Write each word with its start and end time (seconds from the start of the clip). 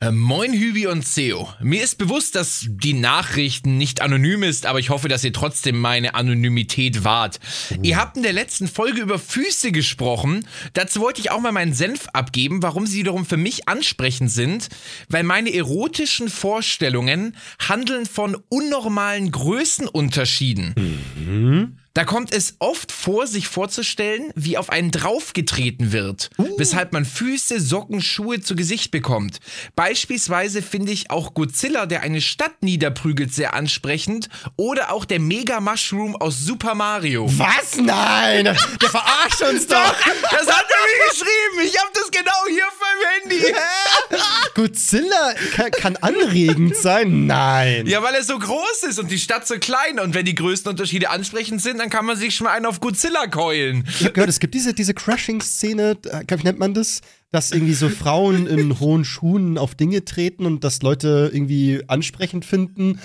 Äh, 0.00 0.12
moin 0.12 0.52
Hübi 0.52 0.86
und 0.86 1.04
Seo. 1.04 1.48
Mir 1.60 1.82
ist 1.82 1.98
bewusst, 1.98 2.36
dass 2.36 2.66
die 2.68 2.92
Nachrichten 2.92 3.78
nicht 3.78 4.00
anonym 4.00 4.44
ist, 4.44 4.64
aber 4.64 4.78
ich 4.78 4.90
hoffe, 4.90 5.08
dass 5.08 5.24
ihr 5.24 5.32
trotzdem 5.32 5.80
meine 5.80 6.14
Anonymität 6.14 7.02
wahrt. 7.02 7.40
Mhm. 7.70 7.82
Ihr 7.82 7.96
habt 7.96 8.16
in 8.16 8.22
der 8.22 8.32
letzten 8.32 8.68
Folge 8.68 9.00
über 9.00 9.18
Füße 9.18 9.72
gesprochen. 9.72 10.46
Dazu 10.72 11.00
wollte 11.00 11.20
ich 11.20 11.32
auch 11.32 11.40
mal 11.40 11.50
meinen 11.50 11.74
Senf 11.74 12.06
abgeben, 12.12 12.62
warum 12.62 12.86
sie 12.86 13.00
wiederum 13.00 13.26
für 13.26 13.36
mich 13.36 13.68
ansprechend 13.68 14.30
sind, 14.30 14.68
weil 15.08 15.24
meine 15.24 15.52
erotischen 15.52 16.28
Vorstellungen 16.28 17.34
handeln 17.58 18.06
von 18.06 18.36
unnormalen 18.48 19.32
Größenunterschieden. 19.32 20.74
Mhm. 21.16 21.76
Da 21.98 22.04
kommt 22.04 22.32
es 22.32 22.54
oft 22.60 22.92
vor, 22.92 23.26
sich 23.26 23.48
vorzustellen, 23.48 24.30
wie 24.36 24.56
auf 24.56 24.70
einen 24.70 24.92
draufgetreten 24.92 25.90
wird, 25.90 26.30
uh. 26.38 26.46
weshalb 26.56 26.92
man 26.92 27.04
Füße, 27.04 27.60
Socken, 27.60 28.00
Schuhe 28.00 28.40
zu 28.40 28.54
Gesicht 28.54 28.92
bekommt. 28.92 29.40
Beispielsweise 29.74 30.62
finde 30.62 30.92
ich 30.92 31.10
auch 31.10 31.34
Godzilla, 31.34 31.86
der 31.86 32.02
eine 32.02 32.20
Stadt 32.20 32.62
niederprügelt, 32.62 33.34
sehr 33.34 33.52
ansprechend. 33.52 34.28
Oder 34.54 34.92
auch 34.92 35.06
der 35.06 35.18
Mega 35.18 35.58
Mushroom 35.58 36.14
aus 36.14 36.38
Super 36.38 36.76
Mario. 36.76 37.26
Was? 37.36 37.74
Nein! 37.78 38.44
Der 38.44 38.90
verarscht 38.90 39.42
uns 39.42 39.66
doch! 39.66 39.94
Das 40.30 40.46
hat 40.46 40.66
er 40.70 40.86
mir 40.86 41.10
geschrieben! 41.10 41.64
Ich 41.64 41.80
habe 41.80 41.90
das 41.94 42.12
genau 42.12 42.30
hier 42.48 42.64
auf 42.68 42.78
meinem 42.78 43.40
Handy! 43.40 43.54
Godzilla 44.54 45.34
kann, 45.56 45.70
kann, 45.72 45.96
anregend 45.96 46.76
sein? 46.76 47.26
Nein! 47.26 47.88
Ja, 47.88 48.04
weil 48.04 48.14
er 48.14 48.22
so 48.22 48.38
groß 48.38 48.84
ist 48.88 49.00
und 49.00 49.10
die 49.10 49.18
Stadt 49.18 49.48
so 49.48 49.58
klein. 49.58 49.98
Und 49.98 50.14
wenn 50.14 50.24
die 50.24 50.36
Größenunterschiede 50.36 51.10
ansprechend 51.10 51.60
sind, 51.60 51.78
dann 51.78 51.87
dann 51.88 51.90
kann 51.90 52.04
man 52.04 52.16
sich 52.16 52.34
schon 52.34 52.44
mal 52.44 52.52
einen 52.52 52.66
auf 52.66 52.80
Godzilla 52.80 53.26
keulen. 53.28 53.84
Ich 53.88 54.02
habe 54.02 54.12
gehört, 54.12 54.28
es 54.28 54.40
gibt 54.40 54.54
diese, 54.54 54.74
diese 54.74 54.92
Crushing-Szene, 54.92 55.96
äh, 56.10 56.38
wie 56.38 56.42
nennt 56.42 56.58
man 56.58 56.74
das? 56.74 57.00
Dass 57.30 57.50
irgendwie 57.50 57.74
so 57.74 57.88
Frauen 57.88 58.46
in 58.46 58.78
hohen 58.80 59.04
Schuhen 59.04 59.56
auf 59.56 59.74
Dinge 59.74 60.04
treten 60.04 60.44
und 60.44 60.64
das 60.64 60.82
Leute 60.82 61.30
irgendwie 61.32 61.82
ansprechend 61.88 62.44
finden. 62.44 63.00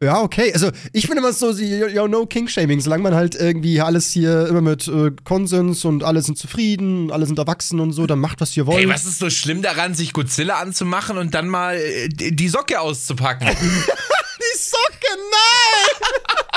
Ja, 0.00 0.22
okay. 0.22 0.52
Also 0.52 0.70
ich 0.92 1.06
finde 1.06 1.18
immer 1.18 1.32
so, 1.32 1.50
ja, 1.50 2.06
no 2.06 2.26
King-Shaming, 2.26 2.80
solange 2.80 3.02
man 3.02 3.14
halt 3.16 3.34
irgendwie 3.34 3.80
alles 3.80 4.10
hier 4.10 4.46
immer 4.46 4.60
mit 4.60 4.86
äh, 4.86 5.10
Konsens 5.24 5.84
und 5.84 6.04
alle 6.04 6.22
sind 6.22 6.38
zufrieden, 6.38 7.10
alle 7.10 7.26
sind 7.26 7.40
erwachsen 7.40 7.80
und 7.80 7.92
so, 7.92 8.06
dann 8.06 8.20
macht, 8.20 8.40
was 8.40 8.56
ihr 8.56 8.68
wollt. 8.68 8.78
Hey, 8.78 8.88
was 8.88 9.04
ist 9.04 9.18
so 9.18 9.30
schlimm 9.30 9.62
daran, 9.62 9.94
sich 9.94 10.12
Godzilla 10.12 10.60
anzumachen 10.60 11.18
und 11.18 11.34
dann 11.34 11.48
mal 11.48 11.74
äh, 11.76 12.08
die 12.08 12.48
Socke 12.48 12.80
auszupacken? 12.80 13.48
die 13.58 14.58
Socke, 14.58 15.08
nein! 15.32 16.44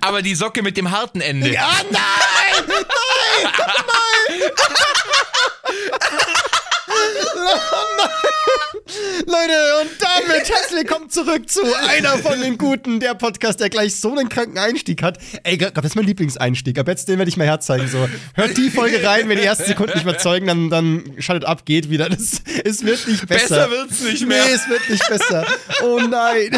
aber 0.00 0.22
die 0.22 0.34
Socke 0.34 0.62
mit 0.62 0.76
dem 0.76 0.90
harten 0.90 1.20
Ende. 1.20 1.52
Ja, 1.52 1.70
nein! 1.90 2.64
Nein! 2.66 2.82
Nein! 3.46 4.50
oh 7.36 7.96
nein! 7.98 8.10
Leute, 9.26 9.54
und 9.80 9.90
damit 10.00 10.48
herzlich 10.48 10.80
willkommen 10.80 11.10
zurück 11.10 11.48
zu 11.48 11.60
einer 11.88 12.18
von 12.18 12.40
den 12.40 12.58
Guten, 12.58 13.00
der 13.00 13.14
Podcast, 13.14 13.58
der 13.60 13.70
gleich 13.70 13.96
so 13.96 14.12
einen 14.12 14.28
kranken 14.28 14.58
Einstieg 14.58 15.02
hat. 15.02 15.18
Ey, 15.42 15.56
das 15.56 15.84
ist 15.84 15.96
mein 15.96 16.04
Lieblingseinstieg. 16.04 16.78
Ab 16.78 16.88
jetzt 16.88 17.08
den 17.08 17.18
werde 17.18 17.28
ich 17.28 17.36
mal 17.36 17.46
herzeigen. 17.46 17.88
So. 17.88 18.08
Hört 18.34 18.56
die 18.56 18.70
Folge 18.70 19.02
rein, 19.04 19.28
wenn 19.28 19.38
die 19.38 19.44
ersten 19.44 19.64
Sekunden 19.64 19.94
nicht 19.94 20.02
überzeugen, 20.02 20.46
dann, 20.46 20.70
dann 20.70 21.14
schaltet 21.18 21.48
ab, 21.48 21.64
geht 21.64 21.90
wieder. 21.90 22.08
Das, 22.08 22.42
es 22.64 22.84
wird 22.84 23.08
nicht 23.08 23.26
besser. 23.26 23.66
Besser 23.66 23.70
wird's 23.70 24.00
nicht 24.02 24.26
mehr. 24.26 24.44
Nee, 24.44 24.52
es 24.52 24.68
wird 24.68 24.88
nicht 24.90 25.08
besser. 25.08 25.46
Oh 25.82 25.98
nein. 25.98 26.50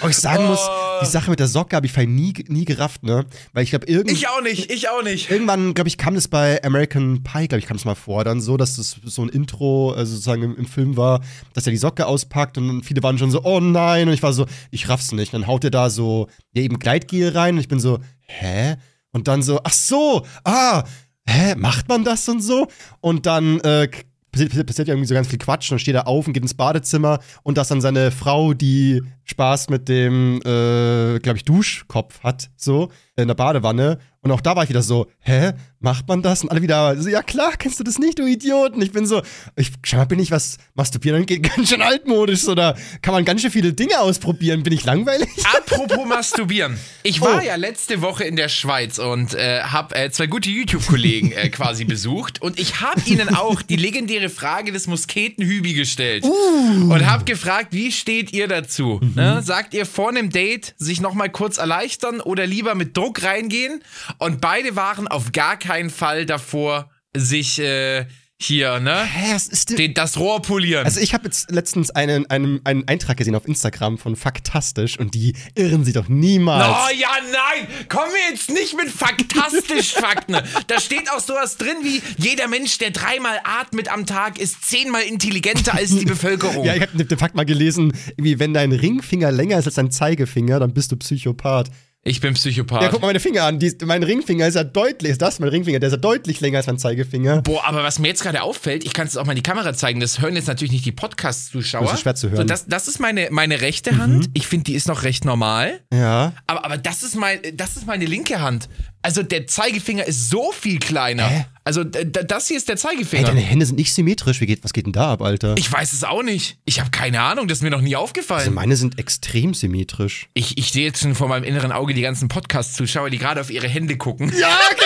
Aber 0.00 0.10
ich 0.10 0.16
sagen 0.16 0.46
muss, 0.46 0.60
die 1.02 1.06
Sache 1.06 1.30
mit 1.30 1.40
der 1.40 1.48
Socke 1.48 1.76
habe 1.76 1.86
ich 1.86 1.96
nie, 1.96 2.32
nie 2.48 2.64
gerafft, 2.64 3.02
ne? 3.02 3.24
Weil 3.52 3.64
ich 3.64 3.70
glaube, 3.70 3.86
irgendwie. 3.86 4.14
Ich 4.14 4.28
auch 4.28 4.42
nicht, 4.42 4.70
ich 4.70 4.88
auch 4.88 5.02
nicht. 5.02 5.30
Irgendwann, 5.30 5.74
glaube 5.74 5.88
ich, 5.88 5.98
kam 5.98 6.14
das 6.14 6.28
bei 6.28 6.62
American 6.64 7.22
Pie, 7.22 7.48
glaube 7.48 7.58
ich, 7.58 7.66
kam 7.66 7.76
es 7.76 7.84
mal 7.84 7.94
vor, 7.94 8.24
dann 8.24 8.40
so, 8.40 8.56
dass 8.56 8.76
das 8.76 8.96
so 9.04 9.22
ein 9.22 9.28
Intro 9.28 9.92
also 9.92 10.12
sozusagen 10.12 10.42
im, 10.42 10.56
im, 10.56 10.66
Film 10.66 10.96
war, 10.96 11.20
dass 11.54 11.66
er 11.66 11.72
die 11.72 11.78
Socke 11.78 12.06
auspackt 12.06 12.56
und 12.58 12.84
viele 12.84 13.02
waren 13.02 13.18
schon 13.18 13.30
so, 13.30 13.42
oh 13.44 13.60
nein. 13.60 14.08
Und 14.08 14.14
ich 14.14 14.22
war 14.22 14.32
so, 14.32 14.46
ich 14.70 14.88
raff's 14.88 15.12
nicht. 15.12 15.34
Dann 15.34 15.46
haut 15.46 15.64
er 15.64 15.70
da 15.70 15.90
so, 15.90 16.28
ja, 16.52 16.62
eben 16.62 16.78
Gleitgel 16.78 17.30
rein 17.30 17.54
und 17.54 17.60
ich 17.60 17.68
bin 17.68 17.80
so, 17.80 17.98
hä? 18.26 18.76
Und 19.12 19.28
dann 19.28 19.42
so, 19.42 19.60
ach 19.62 19.72
so, 19.72 20.24
ah, 20.44 20.84
hä, 21.26 21.54
macht 21.56 21.88
man 21.88 22.04
das 22.04 22.28
und 22.28 22.40
so? 22.42 22.68
Und 23.00 23.26
dann 23.26 23.60
äh, 23.60 23.88
passiert, 24.32 24.66
passiert 24.66 24.88
irgendwie 24.88 25.06
so 25.06 25.14
ganz 25.14 25.28
viel 25.28 25.38
Quatsch 25.38 25.70
und 25.70 25.74
dann 25.74 25.78
steht 25.78 25.94
er 25.94 26.08
auf 26.08 26.26
und 26.26 26.32
geht 26.32 26.42
ins 26.42 26.54
Badezimmer 26.54 27.20
und 27.42 27.58
dass 27.58 27.68
dann 27.68 27.80
seine 27.80 28.10
Frau, 28.10 28.54
die 28.54 29.02
Spaß 29.24 29.68
mit 29.68 29.88
dem, 29.88 30.38
äh, 30.38 31.18
glaube 31.20 31.36
ich, 31.36 31.44
Duschkopf 31.44 32.22
hat, 32.22 32.50
so, 32.56 32.90
in 33.16 33.28
der 33.28 33.34
Badewanne. 33.34 33.98
Und 34.24 34.30
auch 34.30 34.40
da 34.40 34.54
war 34.54 34.62
ich 34.62 34.68
wieder 34.68 34.82
so, 34.82 35.08
hä, 35.18 35.52
macht 35.80 36.06
man 36.06 36.22
das? 36.22 36.44
Und 36.44 36.50
alle 36.50 36.62
wieder 36.62 36.96
so, 36.96 37.08
ja 37.08 37.24
klar, 37.24 37.54
kennst 37.58 37.80
du 37.80 37.84
das 37.84 37.98
nicht, 37.98 38.20
du 38.20 38.24
Idioten? 38.24 38.80
Ich 38.80 38.92
bin 38.92 39.04
so, 39.04 39.20
ich 39.56 39.72
scheinbar 39.82 40.06
bin 40.06 40.20
ich 40.20 40.30
was 40.30 40.58
masturbieren, 40.74 41.26
geht 41.26 41.42
ganz 41.56 41.70
schön 41.70 41.82
altmodisch, 41.82 42.46
oder 42.46 42.76
kann 43.02 43.14
man 43.14 43.24
ganz 43.24 43.42
schön 43.42 43.50
viele 43.50 43.72
Dinge 43.72 43.98
ausprobieren, 44.00 44.62
bin 44.62 44.72
ich 44.72 44.84
langweilig? 44.84 45.28
Apropos 45.56 46.06
masturbieren. 46.06 46.78
Ich 47.02 47.20
war 47.20 47.38
oh. 47.38 47.44
ja 47.44 47.56
letzte 47.56 48.00
Woche 48.00 48.22
in 48.22 48.36
der 48.36 48.48
Schweiz 48.48 49.00
und 49.00 49.34
äh, 49.34 49.62
habe 49.62 49.96
äh, 49.96 50.08
zwei 50.12 50.28
gute 50.28 50.50
YouTube-Kollegen 50.50 51.32
äh, 51.32 51.48
quasi 51.48 51.84
besucht 51.84 52.40
und 52.40 52.60
ich 52.60 52.80
habe 52.80 53.00
ihnen 53.06 53.34
auch 53.34 53.60
die 53.60 53.76
legendäre 53.76 54.28
Frage 54.28 54.70
des 54.70 54.86
Musketenhübi 54.86 55.74
gestellt 55.74 56.22
uh. 56.22 56.92
und 56.92 57.10
habe 57.10 57.24
gefragt, 57.24 57.72
wie 57.72 57.90
steht 57.90 58.32
ihr 58.32 58.46
dazu? 58.46 59.00
Mhm. 59.02 59.14
Ne? 59.16 59.42
Sagt 59.42 59.74
ihr 59.74 59.84
vor 59.84 60.10
einem 60.10 60.30
Date 60.30 60.76
sich 60.78 61.00
nochmal 61.00 61.28
kurz 61.28 61.58
erleichtern 61.58 62.20
oder 62.20 62.46
lieber 62.46 62.76
mit 62.76 62.96
Druck 62.96 63.24
reingehen? 63.24 63.82
Und 64.18 64.40
beide 64.40 64.76
waren 64.76 65.08
auf 65.08 65.32
gar 65.32 65.56
keinen 65.56 65.90
Fall 65.90 66.26
davor, 66.26 66.90
sich 67.14 67.58
äh, 67.58 68.06
hier, 68.42 68.80
ne? 68.80 69.04
Hä, 69.04 69.34
was 69.34 69.46
ist 69.46 69.70
denn? 69.70 69.76
Den, 69.76 69.94
das 69.94 70.18
Rohr 70.18 70.42
polieren. 70.42 70.84
Also 70.84 71.00
ich 71.00 71.14
habe 71.14 71.24
jetzt 71.24 71.50
letztens 71.50 71.90
einen, 71.90 72.28
einen, 72.28 72.60
einen 72.64 72.86
Eintrag 72.88 73.16
gesehen 73.16 73.34
auf 73.34 73.46
Instagram 73.46 73.98
von 73.98 74.16
Faktastisch 74.16 74.98
und 74.98 75.14
die 75.14 75.34
irren 75.54 75.84
sie 75.84 75.92
doch 75.92 76.08
niemals. 76.08 76.68
Oh 76.68 76.98
ja, 76.98 77.10
nein! 77.30 77.68
Kommen 77.88 78.10
wir 78.12 78.34
jetzt 78.34 78.50
nicht 78.50 78.76
mit 78.76 78.88
faktastisch 78.88 79.92
Fakten. 79.92 80.36
da 80.66 80.80
steht 80.80 81.10
auch 81.12 81.20
sowas 81.20 81.56
drin 81.56 81.76
wie, 81.82 82.02
jeder 82.16 82.48
Mensch, 82.48 82.78
der 82.78 82.90
dreimal 82.90 83.38
atmet 83.44 83.88
am 83.92 84.06
Tag, 84.06 84.38
ist 84.40 84.64
zehnmal 84.68 85.02
intelligenter 85.02 85.74
als 85.74 85.96
die 85.96 86.04
Bevölkerung. 86.12 86.64
ja, 86.64 86.74
ich 86.74 86.82
habe 86.82 87.04
den 87.04 87.18
Fakt 87.18 87.36
mal 87.36 87.44
gelesen, 87.46 87.92
wie 88.16 88.38
wenn 88.38 88.54
dein 88.54 88.72
Ringfinger 88.72 89.30
länger 89.30 89.58
ist 89.58 89.66
als 89.66 89.76
dein 89.76 89.90
Zeigefinger, 89.90 90.58
dann 90.58 90.74
bist 90.74 90.90
du 90.90 90.96
Psychopath. 90.96 91.70
Ich 92.04 92.20
bin 92.20 92.34
Psychopath. 92.34 92.82
Ja, 92.82 92.88
guck 92.88 93.00
mal 93.00 93.08
meine 93.08 93.20
Finger 93.20 93.44
an. 93.44 93.60
Die, 93.60 93.72
mein 93.84 94.02
Ringfinger 94.02 94.48
ist 94.48 94.54
ja 94.54 94.64
deutlich, 94.64 95.12
ist 95.12 95.22
das 95.22 95.38
mein 95.38 95.48
Ringfinger, 95.48 95.78
der 95.78 95.86
ist 95.86 95.92
ja 95.92 96.00
deutlich 96.00 96.40
länger 96.40 96.58
als 96.58 96.66
mein 96.66 96.76
Zeigefinger. 96.78 97.42
Boah, 97.42 97.64
aber 97.64 97.84
was 97.84 98.00
mir 98.00 98.08
jetzt 98.08 98.24
gerade 98.24 98.42
auffällt, 98.42 98.84
ich 98.84 98.92
kann 98.92 99.06
es 99.06 99.16
auch 99.16 99.24
mal 99.24 99.32
in 99.32 99.36
die 99.36 99.42
Kamera 99.42 99.72
zeigen, 99.72 100.00
das 100.00 100.20
hören 100.20 100.34
jetzt 100.34 100.48
natürlich 100.48 100.72
nicht 100.72 100.84
die 100.84 100.90
Podcast-Zuschauer. 100.90 101.84
Das 101.84 101.94
ist 101.94 102.00
schwer 102.00 102.16
zu 102.16 102.30
hören. 102.30 102.38
So, 102.38 102.44
das, 102.44 102.66
das 102.66 102.88
ist 102.88 102.98
meine, 102.98 103.28
meine 103.30 103.60
rechte 103.60 103.98
Hand. 103.98 104.26
Mhm. 104.26 104.32
Ich 104.34 104.48
finde, 104.48 104.64
die 104.64 104.74
ist 104.74 104.88
noch 104.88 105.04
recht 105.04 105.24
normal. 105.24 105.78
Ja. 105.92 106.32
Aber, 106.48 106.64
aber 106.64 106.76
das, 106.76 107.04
ist 107.04 107.14
mein, 107.14 107.38
das 107.54 107.76
ist 107.76 107.86
meine 107.86 108.04
linke 108.04 108.40
Hand. 108.40 108.68
Also 109.02 109.22
der 109.22 109.46
Zeigefinger 109.46 110.06
ist 110.06 110.30
so 110.30 110.52
viel 110.52 110.78
kleiner. 110.78 111.28
Hä? 111.28 111.44
Also 111.64 111.84
das 111.84 112.48
hier 112.48 112.56
ist 112.56 112.68
der 112.68 112.76
Zeigefinger. 112.76 113.22
Ey, 113.22 113.34
deine 113.34 113.40
Hände 113.40 113.66
sind 113.66 113.76
nicht 113.76 113.94
symmetrisch. 113.94 114.40
Wie 114.40 114.46
geht, 114.46 114.64
was 114.64 114.72
geht 114.72 114.86
denn 114.86 114.92
da 114.92 115.12
ab, 115.12 115.22
Alter? 115.22 115.54
Ich 115.56 115.70
weiß 115.70 115.92
es 115.92 116.02
auch 116.02 116.22
nicht. 116.22 116.58
Ich 116.64 116.80
habe 116.80 116.90
keine 116.90 117.20
Ahnung. 117.20 117.46
Das 117.46 117.58
ist 117.58 117.62
mir 117.62 117.70
noch 117.70 117.80
nie 117.80 117.94
aufgefallen. 117.94 118.40
Also 118.40 118.50
meine 118.50 118.76
sind 118.76 118.98
extrem 118.98 119.54
symmetrisch. 119.54 120.28
Ich, 120.34 120.58
ich 120.58 120.72
sehe 120.72 120.84
jetzt 120.84 121.02
schon 121.02 121.14
vor 121.14 121.28
meinem 121.28 121.44
inneren 121.44 121.70
Auge 121.70 121.94
die 121.94 122.02
ganzen 122.02 122.28
Podcast-Zuschauer, 122.28 123.10
die 123.10 123.18
gerade 123.18 123.40
auf 123.40 123.50
ihre 123.50 123.68
Hände 123.68 123.96
gucken. 123.96 124.32
Ja, 124.36 124.58
okay. 124.72 124.84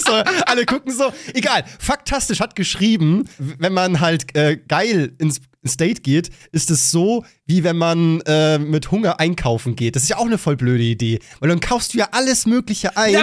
So, 0.06 0.12
alle 0.12 0.66
gucken 0.66 0.92
so. 0.92 1.12
Egal. 1.34 1.64
Faktastisch 1.78 2.40
hat 2.40 2.54
geschrieben, 2.54 3.28
wenn 3.38 3.72
man 3.72 4.00
halt 4.00 4.36
äh, 4.36 4.56
geil 4.56 5.12
ins 5.18 5.40
State 5.66 6.02
geht, 6.02 6.30
ist 6.52 6.70
es 6.70 6.90
so, 6.90 7.24
wie 7.46 7.64
wenn 7.64 7.76
man 7.76 8.20
äh, 8.22 8.58
mit 8.58 8.90
Hunger 8.90 9.18
einkaufen 9.20 9.76
geht. 9.76 9.96
Das 9.96 10.04
ist 10.04 10.08
ja 10.08 10.18
auch 10.18 10.26
eine 10.26 10.38
voll 10.38 10.56
blöde 10.56 10.84
Idee. 10.84 11.18
Weil 11.40 11.48
dann 11.48 11.60
kaufst 11.60 11.94
du 11.94 11.98
ja 11.98 12.08
alles 12.12 12.46
Mögliche 12.46 12.96
ein. 12.96 13.12
Ja, 13.12 13.20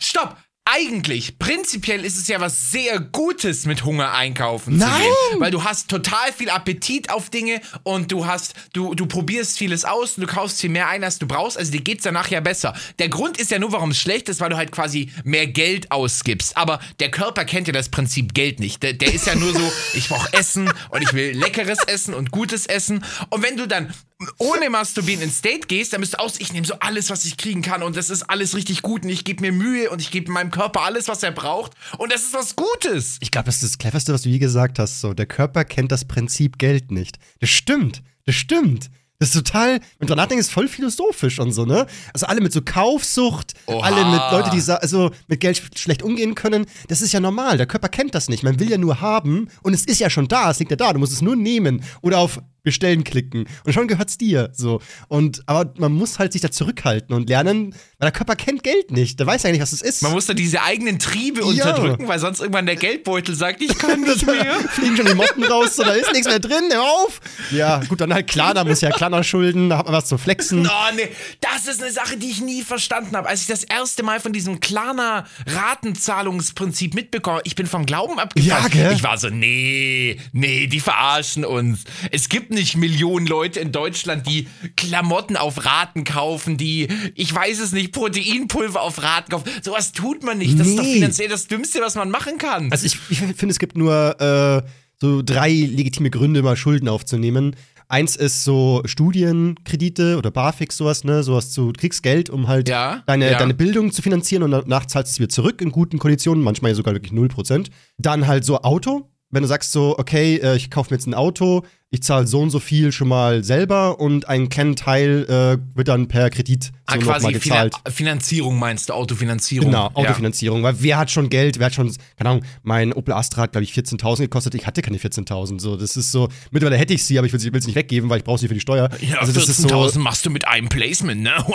stopp! 0.00 0.36
Eigentlich, 0.68 1.38
prinzipiell 1.38 2.04
ist 2.04 2.18
es 2.18 2.26
ja 2.26 2.40
was 2.40 2.72
sehr 2.72 2.98
Gutes, 2.98 3.66
mit 3.66 3.84
Hunger 3.84 4.12
einkaufen 4.12 4.76
Nein. 4.76 4.90
zu 4.90 4.98
gehen. 5.30 5.40
Weil 5.40 5.52
du 5.52 5.62
hast 5.62 5.88
total 5.88 6.32
viel 6.32 6.50
Appetit 6.50 7.08
auf 7.10 7.30
Dinge 7.30 7.60
und 7.84 8.10
du 8.10 8.26
hast, 8.26 8.54
du, 8.72 8.94
du 8.94 9.06
probierst 9.06 9.58
vieles 9.58 9.84
aus 9.84 10.18
und 10.18 10.22
du 10.22 10.26
kaufst 10.26 10.60
viel 10.60 10.70
mehr 10.70 10.88
ein, 10.88 11.04
als 11.04 11.20
du 11.20 11.26
brauchst. 11.28 11.56
Also 11.56 11.70
dir 11.70 11.82
geht's 11.82 12.02
danach 12.02 12.28
ja 12.28 12.40
besser. 12.40 12.74
Der 12.98 13.08
Grund 13.08 13.38
ist 13.38 13.52
ja 13.52 13.60
nur, 13.60 13.70
warum 13.70 13.92
es 13.92 13.98
schlecht 13.98 14.28
ist, 14.28 14.40
weil 14.40 14.50
du 14.50 14.56
halt 14.56 14.72
quasi 14.72 15.12
mehr 15.22 15.46
Geld 15.46 15.92
ausgibst. 15.92 16.56
Aber 16.56 16.80
der 16.98 17.12
Körper 17.12 17.44
kennt 17.44 17.68
ja 17.68 17.72
das 17.72 17.88
Prinzip 17.88 18.34
Geld 18.34 18.58
nicht. 18.58 18.82
Der, 18.82 18.92
der 18.92 19.14
ist 19.14 19.28
ja 19.28 19.36
nur 19.36 19.52
so, 19.52 19.72
ich 19.94 20.08
brauche 20.08 20.32
Essen 20.32 20.68
und 20.90 21.02
ich 21.02 21.12
will 21.12 21.30
leckeres 21.38 21.78
Essen 21.86 22.12
und 22.12 22.32
gutes 22.32 22.66
Essen. 22.66 23.04
Und 23.30 23.44
wenn 23.44 23.56
du 23.56 23.68
dann 23.68 23.94
ohne 24.38 24.70
Masturbieren 24.70 25.22
ins 25.22 25.42
Date 25.42 25.68
gehst, 25.68 25.92
dann 25.92 26.00
bist 26.00 26.14
du 26.14 26.18
aus, 26.18 26.40
ich 26.40 26.52
nehme 26.52 26.66
so 26.66 26.74
alles, 26.80 27.10
was 27.10 27.24
ich 27.26 27.36
kriegen 27.36 27.60
kann 27.62 27.82
und 27.82 27.96
das 27.96 28.08
ist 28.10 28.22
alles 28.22 28.54
richtig 28.54 28.80
gut 28.82 29.02
und 29.04 29.10
ich 29.10 29.24
gebe 29.24 29.42
mir 29.42 29.52
Mühe 29.52 29.90
und 29.90 30.00
ich 30.00 30.10
gebe 30.10 30.32
meinem 30.32 30.50
Körper 30.50 30.82
alles, 30.82 31.08
was 31.08 31.22
er 31.22 31.32
braucht 31.32 31.72
und 31.98 32.10
das 32.12 32.22
ist 32.22 32.32
was 32.34 32.56
Gutes. 32.56 33.18
Ich 33.20 33.30
glaube, 33.30 33.46
das 33.46 33.56
ist 33.56 33.64
das 33.74 33.78
Cleverste, 33.78 34.14
was 34.14 34.22
du 34.22 34.30
je 34.30 34.38
gesagt 34.38 34.78
hast. 34.78 35.00
So, 35.00 35.12
der 35.12 35.26
Körper 35.26 35.64
kennt 35.64 35.92
das 35.92 36.06
Prinzip 36.06 36.58
Geld 36.58 36.90
nicht. 36.90 37.18
Das 37.40 37.50
stimmt. 37.50 38.02
Das 38.24 38.34
stimmt. 38.34 38.90
Das 39.18 39.30
ist 39.30 39.34
total, 39.46 39.80
du 39.98 40.14
nachdenkst, 40.14 40.46
ist 40.48 40.52
voll 40.52 40.68
philosophisch 40.68 41.38
und 41.38 41.50
so, 41.52 41.64
ne? 41.64 41.86
Also 42.12 42.26
alle 42.26 42.42
mit 42.42 42.52
so 42.52 42.60
Kaufsucht, 42.60 43.54
Oha. 43.64 43.86
alle 43.86 44.04
mit 44.04 44.20
Leute, 44.30 44.50
die 44.50 44.70
also 44.70 45.10
mit 45.26 45.40
Geld 45.40 45.56
sch- 45.56 45.78
schlecht 45.78 46.02
umgehen 46.02 46.34
können, 46.34 46.66
das 46.88 47.00
ist 47.00 47.12
ja 47.12 47.20
normal. 47.20 47.56
Der 47.56 47.66
Körper 47.66 47.88
kennt 47.88 48.14
das 48.14 48.28
nicht. 48.28 48.42
Man 48.42 48.60
will 48.60 48.70
ja 48.70 48.76
nur 48.76 49.00
haben 49.00 49.48
und 49.62 49.72
es 49.72 49.86
ist 49.86 50.00
ja 50.00 50.10
schon 50.10 50.28
da, 50.28 50.50
es 50.50 50.58
liegt 50.58 50.70
ja 50.70 50.76
da. 50.76 50.92
Du 50.92 50.98
musst 50.98 51.14
es 51.14 51.22
nur 51.22 51.34
nehmen 51.34 51.82
oder 52.02 52.18
auf 52.18 52.40
Bestellen 52.66 53.04
klicken 53.04 53.46
und 53.64 53.72
schon 53.72 53.86
gehört's 53.88 54.18
dir. 54.18 54.50
So. 54.52 54.82
Und 55.08 55.42
aber 55.46 55.72
man 55.78 55.92
muss 55.92 56.18
halt 56.18 56.32
sich 56.32 56.42
da 56.42 56.50
zurückhalten 56.50 57.14
und 57.14 57.28
lernen, 57.30 57.72
weil 57.98 58.10
der 58.10 58.12
Körper 58.12 58.34
kennt 58.36 58.62
Geld 58.64 58.90
nicht. 58.90 59.18
Der 59.20 59.26
weiß 59.26 59.44
ja 59.44 59.52
nicht, 59.52 59.62
was 59.62 59.72
es 59.72 59.80
ist. 59.82 60.02
Man 60.02 60.12
muss 60.12 60.26
da 60.26 60.34
diese 60.34 60.62
eigenen 60.62 60.98
Triebe 60.98 61.40
Ja. 61.40 61.46
unterdrücken, 61.46 62.08
weil 62.08 62.18
sonst 62.18 62.40
irgendwann 62.40 62.66
der 62.66 62.76
Geldbeutel 62.76 63.34
sagt, 63.36 63.62
ich 63.62 63.78
kann 63.78 64.00
nicht 64.02 64.26
mehr. 64.26 64.54
Fliegen 64.68 64.96
schon 64.96 65.06
die 65.06 65.14
Motten 65.14 65.44
raus, 65.44 65.76
so, 65.76 65.84
da 65.84 65.92
ist 65.92 66.12
nichts 66.12 66.26
mehr 66.26 66.40
drin, 66.40 66.64
hör 66.72 66.82
auf. 66.82 67.20
Ja, 67.52 67.80
gut, 67.88 68.00
dann 68.00 68.12
halt 68.12 68.26
Klarna, 68.26 68.64
muss 68.64 68.80
ja 68.80 68.90
Klarna 68.90 69.22
schulden, 69.22 69.70
da 69.70 69.78
hat 69.78 69.86
man 69.86 69.94
was 69.94 70.06
zu 70.06 70.18
flexen. 70.18 70.68
Oh 70.76 70.94
nee, 70.96 71.08
das 71.40 71.66
ist 71.68 71.80
eine 71.82 71.92
Sache, 71.92 72.16
die 72.16 72.26
ich 72.30 72.40
nie 72.42 72.62
verstanden 72.62 73.16
habe. 73.16 73.28
Als 73.28 73.42
ich 73.42 73.46
das 73.46 73.62
erste 73.64 74.02
Mal 74.02 74.18
von 74.20 74.32
diesem 74.32 74.58
Klarna 74.60 75.24
Ratenzahlungsprinzip 75.46 76.94
mitbekomme, 76.94 77.40
ich 77.44 77.54
bin 77.54 77.66
vom 77.66 77.86
Glauben 77.86 78.18
abgefallen. 78.18 78.62
Ja, 78.64 78.68
gell? 78.68 78.92
Ich 78.92 79.02
war 79.02 79.16
so, 79.18 79.28
nee, 79.30 80.18
nee, 80.32 80.66
die 80.66 80.80
verarschen 80.80 81.44
uns. 81.44 81.84
Es 82.10 82.28
gibt 82.28 82.50
nicht 82.56 82.76
Millionen 82.76 83.26
Leute 83.26 83.60
in 83.60 83.70
Deutschland, 83.70 84.26
die 84.26 84.48
Klamotten 84.76 85.36
auf 85.36 85.64
Raten 85.64 86.02
kaufen, 86.02 86.56
die, 86.56 86.88
ich 87.14 87.32
weiß 87.32 87.60
es 87.60 87.70
nicht, 87.72 87.92
Proteinpulver 87.92 88.82
auf 88.82 89.00
Raten 89.02 89.30
kaufen. 89.30 89.48
Sowas 89.62 89.92
tut 89.92 90.24
man 90.24 90.38
nicht. 90.38 90.58
Das 90.58 90.66
ist 90.66 90.76
doch 90.78 90.82
Nee. 90.82 90.94
finanziell 90.94 91.28
das 91.28 91.46
Dümmste, 91.46 91.80
was 91.80 91.94
man 91.94 92.10
machen 92.10 92.38
kann. 92.38 92.72
Also 92.72 92.84
ich, 92.86 92.98
ich 93.10 93.18
finde, 93.18 93.50
es 93.52 93.58
gibt 93.60 93.78
nur 93.78 94.20
äh, 94.20 94.68
so 95.00 95.22
drei 95.22 95.50
legitime 95.50 96.10
Gründe, 96.10 96.42
mal 96.42 96.56
Schulden 96.56 96.88
aufzunehmen. 96.88 97.54
Eins 97.88 98.16
ist 98.16 98.42
so 98.42 98.82
Studienkredite 98.84 100.16
oder 100.18 100.30
BAföG, 100.30 100.72
sowas, 100.72 101.04
ne? 101.04 101.22
Sowas 101.22 101.50
zu, 101.52 101.72
du 101.72 101.80
kriegst 101.80 102.02
Geld, 102.02 102.30
um 102.30 102.48
halt 102.48 102.68
Ja, 102.68 103.02
deine, 103.06 103.30
ja. 103.30 103.38
deine 103.38 103.54
Bildung 103.54 103.92
zu 103.92 104.02
finanzieren 104.02 104.42
und 104.42 104.50
danach 104.50 104.86
zahlst 104.86 105.12
du 105.12 105.14
es 105.14 105.18
wieder 105.20 105.28
zurück 105.28 105.60
in 105.60 105.70
guten 105.70 105.98
Konditionen, 105.98 106.42
manchmal 106.42 106.74
sogar 106.74 106.94
wirklich 106.94 107.12
0%. 107.12 107.68
Dann 107.98 108.26
halt 108.26 108.44
so 108.44 108.60
Auto. 108.62 109.08
Wenn 109.30 109.42
du 109.42 109.48
sagst 109.48 109.72
so, 109.72 109.98
okay, 109.98 110.36
äh, 110.36 110.56
ich 110.56 110.70
kaufe 110.70 110.90
mir 110.92 110.96
jetzt 110.98 111.06
ein 111.06 111.14
Auto, 111.14 111.64
ich 111.90 112.02
zahle 112.02 112.26
so 112.26 112.40
und 112.40 112.50
so 112.50 112.58
viel 112.58 112.90
schon 112.90 113.06
mal 113.08 113.44
selber 113.44 114.00
und 114.00 114.28
einen 114.28 114.48
kleinen 114.48 114.74
Teil 114.74 115.24
äh, 115.28 115.76
wird 115.76 115.86
dann 115.86 116.08
per 116.08 116.30
Kredit 116.30 116.64
so 116.64 116.70
ah, 116.86 116.96
nochmal 116.96 117.20
quasi 117.20 117.32
gezahlt. 117.32 117.74
Finan 117.74 117.92
Finanzierung 118.16 118.58
meinst 118.58 118.88
du, 118.88 118.92
Autofinanzierung. 118.92 119.70
Genau, 119.70 119.84
Ja. 119.84 119.94
Autofinanzierung. 119.94 120.62
Weil 120.64 120.74
wer 120.80 120.98
hat 120.98 121.10
schon 121.12 121.28
Geld, 121.28 121.58
wer 121.58 121.66
hat 121.66 121.74
schon, 121.74 121.94
keine 122.16 122.30
Ahnung, 122.30 122.44
mein 122.64 122.92
Opel 122.92 123.14
Astra 123.14 123.42
hat, 123.42 123.52
glaube 123.52 123.64
ich, 123.64 123.72
14.000 123.72 124.22
gekostet. 124.22 124.54
Ich 124.56 124.66
hatte 124.66 124.82
keine 124.82 124.98
14.000. 124.98 125.60
So, 125.60 125.76
das 125.76 125.96
ist 125.96 126.10
so, 126.10 126.28
mittlerweile 126.50 126.78
hätte 126.78 126.92
ich 126.94 127.04
sie, 127.04 127.18
aber 127.18 127.26
ich 127.26 127.32
will 127.32 127.40
sie 127.40 127.50
nicht 127.50 127.74
weggeben, 127.74 128.10
weil 128.10 128.18
ich 128.18 128.24
brauche 128.24 128.38
sie 128.38 128.48
für 128.48 128.54
die 128.54 128.60
Steuer. 128.60 128.88
Ja, 129.00 129.18
also 129.18 129.32
das 129.32 129.48
ist 129.48 129.58
so, 129.62 129.68
14.000 129.68 129.98
machst 130.00 130.26
du 130.26 130.30
mit 130.30 130.46
einem 130.46 130.68
Placement, 130.68 131.22
ne? 131.22 131.32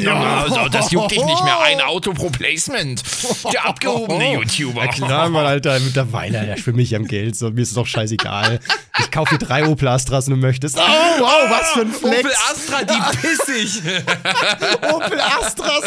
Ja. 0.00 0.42
Also, 0.42 0.68
das 0.68 0.90
juckt 0.90 1.12
dich 1.12 1.24
nicht 1.24 1.44
mehr. 1.44 1.60
Ein 1.60 1.80
Auto 1.80 2.12
pro 2.12 2.30
Placement. 2.30 3.02
Der 3.52 3.66
abgehobene 3.66 4.34
YouTuber. 4.34 4.84
Ja 4.84 4.90
klar, 4.90 5.28
Mann, 5.28 5.46
Alter, 5.46 5.78
mittlerweile, 5.80 6.46
ja, 6.46 6.56
schwimme 6.56 6.82
ich 6.82 6.94
am 6.96 7.06
Geld. 7.06 7.36
So, 7.36 7.50
mir 7.50 7.62
ist 7.62 7.68
es 7.68 7.74
doch 7.74 7.86
scheißegal. 7.86 8.60
Ich 9.00 9.10
kaufe 9.10 9.36
dir 9.36 9.44
drei 9.44 9.67
Opel 9.68 9.88
Astras 9.88 10.26
und 10.28 10.34
du 10.34 10.36
möchtest. 10.40 10.76
Oh, 10.76 10.80
wow, 10.80 11.50
was 11.50 11.70
für 11.72 11.80
ein 11.82 11.92
Flex. 11.92 12.18
Opel 12.20 12.32
Astra, 12.50 12.84
die 12.84 13.16
pissig. 13.18 13.82
Opel 14.92 15.20
Astras. 15.20 15.84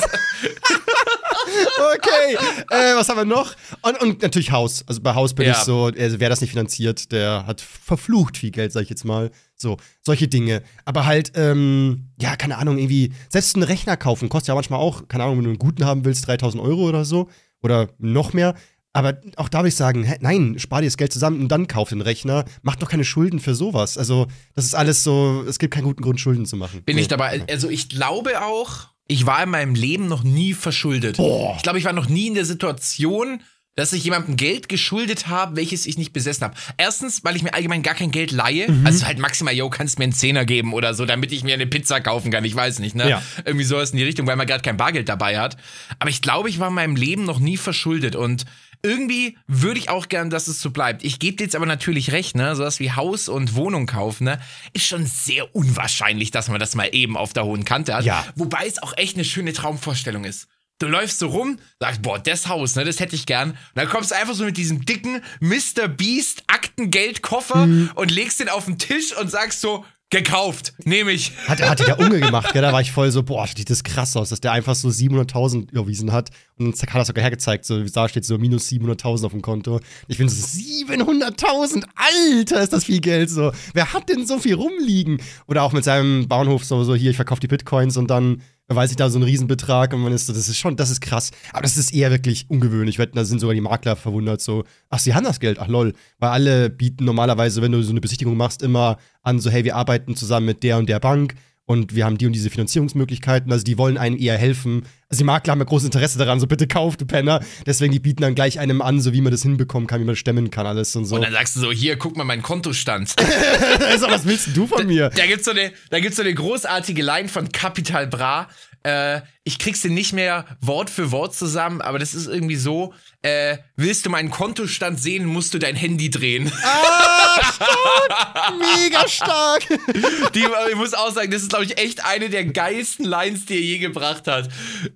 okay, 1.96 2.38
äh, 2.70 2.96
was 2.96 3.10
haben 3.10 3.18
wir 3.18 3.26
noch? 3.26 3.56
Und, 3.82 4.00
und 4.02 4.22
natürlich 4.22 4.52
Haus. 4.52 4.84
Also 4.88 5.02
bei 5.02 5.14
Haus 5.16 5.34
bin 5.34 5.46
Ja. 5.46 5.52
ich 5.54 5.58
so, 5.60 5.86
also 5.98 6.20
wer 6.20 6.30
das 6.30 6.42
nicht 6.42 6.52
finanziert, 6.52 7.12
der 7.12 7.46
hat 7.46 7.62
verflucht 7.62 8.38
viel 8.38 8.52
Geld, 8.52 8.72
sag 8.72 8.84
ich 8.84 8.90
jetzt 8.90 9.06
mal. 9.06 9.32
So, 9.56 9.78
solche 10.02 10.28
Dinge. 10.28 10.64
Aber 10.86 11.06
halt, 11.06 11.34
ähm, 11.36 12.10
ja, 12.20 12.36
keine 12.36 12.58
Ahnung, 12.58 12.78
irgendwie, 12.78 13.14
selbst 13.30 13.56
einen 13.56 13.64
Rechner 13.64 13.98
kaufen 13.98 14.30
kostet 14.30 14.50
ja 14.50 14.56
manchmal 14.56 14.80
auch, 14.80 15.08
keine 15.08 15.24
Ahnung, 15.24 15.38
wenn 15.38 15.44
du 15.44 15.50
einen 15.52 15.60
guten 15.60 15.86
haben 15.86 16.04
willst, 16.06 16.28
3000 16.28 16.62
Euro 16.64 16.88
oder 16.88 17.06
so. 17.06 17.30
Oder 17.64 17.90
noch 18.00 18.34
mehr. 18.34 18.56
Aber 18.94 19.22
auch 19.38 19.48
da 19.48 19.60
würde 19.60 19.70
ich 19.70 19.76
sagen, 19.76 20.04
hä, 20.04 20.18
nein, 20.20 20.56
spar 20.60 20.82
dir 20.82 20.88
das 20.88 20.98
Geld 20.98 21.14
zusammen 21.14 21.40
und 21.42 21.48
dann 21.50 21.68
kauf 21.68 21.90
den 21.90 22.02
Rechner. 22.02 22.44
Mach 22.62 22.76
doch 22.76 22.90
keine 22.90 23.06
Schulden 23.06 23.40
für 23.40 23.56
sowas. 23.56 23.98
Also, 23.98 24.28
das 24.54 24.66
ist 24.66 24.76
alles 24.76 25.04
so, 25.04 25.44
es 25.48 25.60
gibt 25.60 25.74
keinen 25.74 25.86
guten 25.86 26.02
Grund, 26.02 26.20
Schulden 26.20 26.46
zu 26.46 26.58
machen. 26.58 26.84
Bin 26.84 26.96
Nee. 26.98 27.04
ich 27.04 27.08
dabei. 27.08 27.44
Also 27.50 27.70
ich 27.70 27.88
glaube 27.88 28.42
auch, 28.42 28.90
ich 29.08 29.26
war 29.26 29.42
in 29.44 29.50
meinem 29.50 29.76
Leben 29.76 30.08
noch 30.08 30.24
nie 30.24 30.54
verschuldet. 30.54 31.18
Boah. 31.18 31.54
Ich 31.58 31.64
glaube, 31.64 31.80
ich 31.80 31.86
war 31.86 31.94
noch 31.94 32.10
nie 32.10 32.28
in 32.28 32.34
der 32.34 32.44
Situation, 32.46 33.42
dass 33.76 33.94
ich 33.94 34.04
jemandem 34.04 34.36
Geld 34.36 34.68
geschuldet 34.68 35.28
habe, 35.28 35.56
welches 35.56 35.86
ich 35.86 35.98
nicht 35.98 36.12
besessen 36.12 36.44
habe. 36.44 36.56
Erstens, 36.76 37.24
weil 37.24 37.38
ich 37.38 37.44
mir 37.44 37.54
allgemein 37.54 37.84
gar 37.84 37.96
kein 37.96 38.12
Geld 38.12 38.32
leihe. 38.32 38.70
Mhm. 38.70 38.86
Also 38.86 39.06
halt 39.06 39.18
maximal, 39.20 39.54
yo, 39.54 39.70
kannst 39.70 39.98
mir 40.00 40.04
einen 40.04 40.14
Zehner 40.14 40.44
geben 40.44 40.74
oder 40.74 40.94
so, 40.94 41.06
damit 41.06 41.32
ich 41.32 41.46
mir 41.46 41.54
eine 41.54 41.66
Pizza 41.66 42.02
kaufen 42.02 42.30
kann. 42.32 42.44
Ich 42.44 42.54
weiß 42.54 42.80
nicht, 42.80 42.96
ne? 42.96 43.10
Ja. 43.10 43.24
Irgendwie 43.46 43.64
sowas 43.64 43.92
in 43.92 43.98
die 43.98 44.04
Richtung, 44.04 44.28
weil 44.28 44.36
man 44.36 44.46
gerade 44.48 44.62
kein 44.62 44.76
Bargeld 44.76 45.08
dabei 45.08 45.40
hat. 45.40 45.56
Aber 46.00 46.10
ich 46.10 46.22
glaube, 46.22 46.50
ich 46.50 46.60
war 46.60 46.68
in 46.68 46.74
meinem 46.74 46.98
Leben 46.98 47.24
noch 47.24 47.40
nie 47.40 47.56
verschuldet 47.56 48.18
und 48.18 48.44
irgendwie 48.84 49.38
würde 49.48 49.80
ich 49.80 49.90
auch 49.90 50.08
gern, 50.08 50.30
dass 50.30 50.48
es 50.48 50.62
so 50.62 50.72
bleibt. 50.72 51.04
Ich 51.04 51.20
gebe 51.20 51.38
dir 51.38 51.44
jetzt 51.44 51.56
aber 51.56 51.66
natürlich 51.66 52.12
recht, 52.12 52.36
ne? 52.36 52.56
Sowas 52.56 52.80
wie 52.80 52.92
Haus 52.92 53.30
und 53.30 53.56
Wohnung 53.56 53.86
kaufen, 53.86 54.26
ne? 54.26 54.40
Ist 54.74 54.86
schon 54.86 55.06
sehr 55.06 55.56
unwahrscheinlich, 55.56 56.32
dass 56.32 56.50
man 56.50 56.60
das 56.60 56.76
mal 56.76 56.90
eben 56.92 57.18
auf 57.18 57.34
der 57.34 57.46
hohen 57.46 57.66
Kante 57.66 57.94
hat. 57.94 58.06
Ja. 58.06 58.26
Wobei 58.36 58.66
es 58.66 58.82
auch 58.82 58.98
echt 58.98 59.16
eine 59.16 59.26
schöne 59.26 59.54
Traumvorstellung 59.54 60.24
ist. 60.24 60.48
Du 60.80 60.88
läufst 60.88 61.20
so 61.20 61.28
rum, 61.28 61.60
sagst, 61.80 62.02
boah, 62.02 62.18
das 62.18 62.48
Haus, 62.48 62.76
ne, 62.76 62.84
das 62.84 63.00
hätte 63.00 63.16
ich 63.16 63.28
gern. 63.28 63.52
Und 63.52 63.58
dann 63.76 63.88
kommst 63.88 64.10
du 64.10 64.16
einfach 64.16 64.34
so 64.34 64.46
mit 64.46 64.58
diesem 64.58 64.84
dicken 64.84 65.22
Mr. 65.40 65.88
Beast 65.88 66.44
Aktengeldkoffer 66.48 67.68
und 67.94 68.10
legst 68.10 68.40
den 68.40 68.50
auf 68.50 68.66
den 68.66 68.80
Tisch 68.80 69.16
und 69.16 69.30
sagst 69.30 69.62
so, 69.62 69.86
gekauft, 70.12 70.74
nehme 70.84 71.12
ich. 71.12 71.32
Hat, 71.48 71.62
hatte 71.62 71.86
der 71.86 72.00
Unge 72.00 72.20
gemacht, 72.20 72.54
gell? 72.54 72.62
Da 72.62 72.72
war 72.72 72.82
ich 72.82 72.92
voll 72.92 73.10
so, 73.12 73.24
boah, 73.24 73.48
sieht 73.48 73.70
das 73.70 73.84
krass 73.84 74.16
aus, 74.16 74.30
dass 74.30 74.42
der 74.42 74.52
einfach 74.52 74.76
so 74.76 74.90
700.000 74.90 75.72
überwiesen 75.72 76.12
hat. 76.12 76.30
Und 76.60 76.80
dann 76.80 76.90
hat 76.90 77.02
er 77.02 77.06
sogar 77.06 77.24
hergezeigt, 77.24 77.66
so, 77.66 77.82
da 77.84 78.10
steht 78.10 78.26
so 78.26 78.38
minus 78.38 78.68
700.000 78.68 79.26
auf 79.26 79.32
dem 79.32 79.42
Konto. 79.42 79.80
Ich 80.08 80.18
finde 80.18 80.32
so, 80.34 80.46
700.000, 80.46 81.86
Alter, 81.96 82.62
ist 82.62 82.74
das 82.74 82.84
viel 82.84 83.00
Geld 83.00 83.30
so. 83.30 83.52
Wer 83.74 83.94
hat 83.94 84.10
denn 84.10 84.28
so 84.28 84.38
viel 84.38 84.54
rumliegen? 84.54 85.20
Oder 85.48 85.64
auch 85.64 85.72
mit 85.72 85.86
seinem 85.86 86.28
Bauernhof 86.28 86.66
so, 86.66 86.84
so 86.84 86.94
hier, 86.94 87.12
ich 87.12 87.16
verkaufe 87.16 87.42
die 87.42 87.48
Bitcoins 87.48 87.98
und 87.98 88.10
dann 88.10 88.42
weiß 88.76 88.92
ich 88.92 88.98
da 88.98 89.10
so 89.10 89.18
einen 89.18 89.24
Riesenbetrag 89.24 89.94
und 89.94 90.02
man 90.02 90.14
ist 90.14 90.28
so, 90.28 90.34
das 90.34 90.50
ist 90.50 90.58
schon, 90.58 90.76
das 90.76 90.90
ist 90.90 91.02
krass. 91.02 91.32
Aber 91.54 91.64
das 91.64 91.78
ist 91.78 91.94
eher 91.94 92.12
wirklich 92.12 92.50
ungewöhnlich. 92.50 93.00
Wetten, 93.00 93.16
da 93.16 93.26
sind 93.26 93.40
sogar 93.40 93.54
die 93.54 93.62
Makler 93.62 93.96
verwundert, 93.96 94.42
so, 94.42 94.64
ach, 94.90 95.00
sie 95.00 95.14
haben 95.14 95.24
das 95.24 95.40
Geld, 95.40 95.60
ach 95.60 95.68
lol. 95.68 95.94
Weil 96.20 96.30
alle 96.30 96.70
bieten 96.70 97.06
normalerweise, 97.06 97.62
wenn 97.62 97.72
du 97.72 97.82
so 97.84 97.92
eine 97.92 98.02
Besichtigung 98.02 98.38
machst, 98.38 98.62
immer 98.62 98.98
an, 99.24 99.40
so, 99.40 99.50
hey, 99.50 99.64
wir 99.64 99.76
arbeiten 99.76 100.16
zusammen 100.16 100.46
mit 100.46 100.64
der 100.64 100.78
und 100.78 100.90
der 100.90 101.00
Bank 101.00 101.36
und 101.72 101.96
wir 101.96 102.04
haben 102.04 102.18
die 102.18 102.26
und 102.26 102.34
diese 102.34 102.50
Finanzierungsmöglichkeiten. 102.50 103.50
Also 103.50 103.64
die 103.64 103.78
wollen 103.78 103.98
einem 103.98 104.18
eher 104.18 104.38
helfen. 104.38 104.84
Also 105.10 105.20
die 105.20 105.24
Makler 105.24 105.52
haben 105.52 105.60
ja 105.60 105.66
großes 105.66 105.86
Interesse 105.86 106.18
daran, 106.18 106.40
so 106.42 106.48
bitte 106.48 106.68
kauft, 106.68 107.00
du 107.00 107.06
Penner. 107.06 107.40
Deswegen, 107.66 107.94
die 107.94 108.00
bieten 108.00 108.22
dann 108.22 108.36
gleich 108.36 108.60
einem 108.60 108.82
an, 108.82 109.00
so 109.00 109.14
wie 109.14 109.22
man 109.22 109.32
das 109.32 109.42
hinbekommen 109.44 109.88
kann, 109.88 110.02
wie 110.02 110.06
man 110.06 110.14
das 110.14 110.20
stemmen 110.20 110.52
kann, 110.52 110.66
alles 110.66 110.94
und 110.98 111.06
so. 111.06 111.16
Und 111.16 111.22
dann 111.22 111.32
sagst 111.32 111.56
du 111.56 111.62
so, 111.62 111.72
hier, 111.72 111.96
guck 111.96 112.18
mal 112.18 112.26
meinen 112.26 112.42
Kontostand. 112.42 113.16
also, 113.90 114.08
was 114.08 114.26
willst 114.26 114.50
du 114.54 114.68
von 114.68 114.86
mir? 114.86 115.10
Da 115.10 115.26
gibt's 115.26 115.46
so 115.46 115.52
eine, 115.52 115.72
da 115.90 116.02
gibt's 116.02 116.18
so 116.18 116.24
eine 116.24 116.34
großartige 116.34 117.04
Line 117.04 117.30
von 117.30 117.50
Capital 117.50 118.08
Bra. 118.08 118.50
Äh, 118.84 119.22
ich 119.44 119.58
krieg's 119.58 119.82
dir 119.82 119.90
nicht 119.90 120.14
mehr 120.14 120.46
Wort 120.60 120.90
für 120.90 121.12
Wort 121.12 121.36
zusammen, 121.36 121.82
aber 121.82 121.98
das 121.98 122.14
ist 122.14 122.28
irgendwie 122.28 122.56
so, 122.56 122.94
äh, 123.24 123.58
willst 123.76 124.06
du 124.06 124.10
meinen 124.10 124.30
Kontostand 124.30 125.00
sehen, 125.00 125.26
musst 125.26 125.54
du 125.54 125.60
dein 125.60 125.76
Handy 125.76 126.10
drehen. 126.10 126.52
Ah, 126.64 127.40
stark! 127.54 128.54
Mega 128.60 129.08
stark! 129.08 129.64
Die, 130.36 130.46
ich 130.70 130.76
muss 130.76 130.94
auch 130.94 131.12
sagen, 131.12 131.32
das 131.32 131.44
ist, 131.44 131.50
glaube 131.50 131.66
ich, 131.66 131.78
echt 131.78 132.06
eine 132.06 132.30
der 132.30 132.46
geilsten 132.46 133.06
Lines, 133.06 133.46
die 133.46 133.56
er 133.56 133.62
je 133.62 133.78
gebracht 133.80 134.28
hat. 134.28 134.50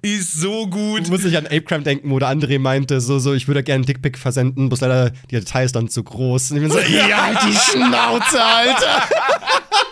Die 0.03 0.13
ist 0.13 0.33
so 0.33 0.67
gut. 0.67 1.07
muss 1.09 1.25
ich 1.25 1.37
an 1.37 1.45
Apecrime 1.45 1.83
denken, 1.83 2.09
wo 2.11 2.19
der 2.19 2.29
André 2.29 2.59
meinte, 2.59 3.01
so, 3.01 3.19
so, 3.19 3.33
ich 3.33 3.47
würde 3.47 3.63
gerne 3.63 3.77
einen 3.77 3.85
Dickpick 3.85 4.17
versenden, 4.17 4.69
bloß 4.69 4.81
leider 4.81 5.11
die 5.31 5.35
Datei 5.35 5.63
ist 5.63 5.75
dann 5.75 5.89
zu 5.89 6.03
groß. 6.03 6.51
Und 6.51 6.57
ich 6.57 6.63
bin 6.63 6.71
so, 6.71 6.79
ja, 6.79 7.23
halt 7.23 7.39
die 7.43 7.55
Schnauze, 7.55 8.43
Alter! 8.43 9.03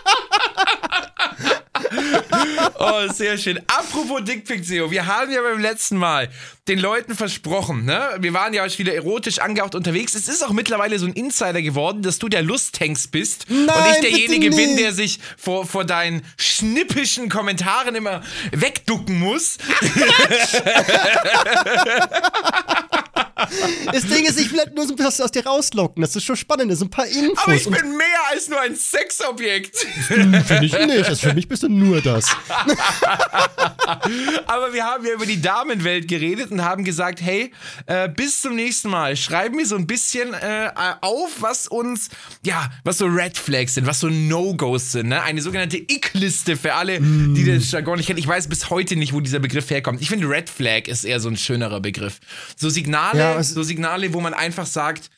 Oh, 2.86 3.12
sehr 3.12 3.38
schön. 3.38 3.60
Apropos 3.66 4.22
Dickpick, 4.24 4.64
Seo, 4.64 4.90
wir 4.90 5.06
haben 5.06 5.32
ja 5.32 5.40
beim 5.40 5.60
letzten 5.60 5.96
Mal 5.96 6.28
den 6.68 6.78
Leuten 6.78 7.14
versprochen, 7.14 7.84
ne? 7.84 8.16
Wir 8.20 8.32
waren 8.32 8.54
ja 8.54 8.64
auch 8.64 8.78
wieder 8.78 8.94
erotisch 8.94 9.38
angehaucht 9.38 9.74
unterwegs. 9.74 10.14
Es 10.14 10.28
ist 10.28 10.42
auch 10.42 10.52
mittlerweile 10.52 10.98
so 10.98 11.04
ein 11.04 11.12
Insider 11.12 11.60
geworden, 11.60 12.00
dass 12.02 12.18
du 12.18 12.30
der 12.30 12.42
Lusthengst 12.42 13.10
bist 13.10 13.44
Nein, 13.48 13.68
und 13.68 13.92
ich 13.92 14.00
derjenige 14.00 14.50
bin, 14.50 14.78
der 14.78 14.94
sich 14.94 15.18
vor, 15.36 15.66
vor 15.66 15.84
deinen 15.84 16.22
schnippischen 16.38 17.28
Kommentaren 17.28 17.94
immer 17.94 18.22
wegducken 18.52 19.18
muss. 19.18 19.58
Das 23.92 24.06
Ding 24.06 24.24
ist, 24.24 24.38
ich 24.38 24.52
will 24.52 24.60
halt 24.60 24.74
nur 24.74 24.86
so 24.86 24.94
ein 24.94 24.96
bisschen 24.96 25.24
aus 25.24 25.30
dir 25.30 25.44
rauslocken. 25.44 26.00
Das 26.00 26.14
ist 26.16 26.24
schon 26.24 26.36
spannend, 26.36 26.70
das 26.70 26.78
sind 26.78 26.88
ein 26.88 26.90
paar 26.90 27.06
Infos. 27.06 27.44
Aber 27.44 27.54
ich 27.54 27.64
bin 27.64 27.96
mehr 27.96 28.06
als 28.30 28.48
nur 28.48 28.60
ein 28.60 28.76
Sexobjekt. 28.76 29.76
für 29.76 30.60
dich 30.60 30.72
nicht. 30.72 31.06
Also 31.06 31.28
für 31.28 31.34
mich 31.34 31.48
bist 31.48 31.62
du 31.62 31.68
nur 31.68 32.00
das. 32.00 32.26
Aber 34.46 34.72
wir 34.72 34.84
haben 34.84 35.04
ja 35.04 35.12
über 35.12 35.26
die 35.26 35.40
Damenwelt 35.40 36.08
geredet 36.08 36.50
und 36.54 36.64
haben 36.64 36.84
gesagt, 36.84 37.20
hey, 37.20 37.52
äh, 37.86 38.08
bis 38.08 38.40
zum 38.42 38.56
nächsten 38.56 38.88
Mal 38.88 39.16
schreiben 39.16 39.58
wir 39.58 39.66
so 39.66 39.76
ein 39.76 39.86
bisschen 39.86 40.34
äh, 40.34 40.70
auf, 41.00 41.30
was 41.40 41.66
uns, 41.66 42.08
ja, 42.44 42.70
was 42.84 42.98
so 42.98 43.06
Red 43.06 43.36
Flags 43.36 43.74
sind, 43.74 43.86
was 43.86 44.00
so 44.00 44.08
No-Gos 44.08 44.92
sind, 44.92 45.08
ne? 45.08 45.22
Eine 45.22 45.42
sogenannte 45.42 45.76
Ick-Liste 45.76 46.56
für 46.56 46.74
alle, 46.74 47.00
die 47.00 47.44
das 47.44 47.70
Jargon 47.70 47.96
nicht 47.96 48.06
kennen. 48.06 48.18
Ich 48.18 48.26
weiß 48.26 48.48
bis 48.48 48.70
heute 48.70 48.96
nicht, 48.96 49.12
wo 49.12 49.20
dieser 49.20 49.38
Begriff 49.40 49.70
herkommt. 49.70 50.00
Ich 50.00 50.08
finde, 50.08 50.28
Red 50.28 50.48
Flag 50.48 50.86
ist 50.86 51.04
eher 51.04 51.20
so 51.20 51.28
ein 51.28 51.36
schönerer 51.36 51.80
Begriff. 51.80 52.20
So 52.56 52.68
Signale, 52.68 53.18
Ja, 53.18 53.42
so 53.42 53.62
Signale, 53.62 54.12
wo 54.14 54.20
man 54.20 54.34
einfach 54.34 54.66
sagt, 54.66 55.10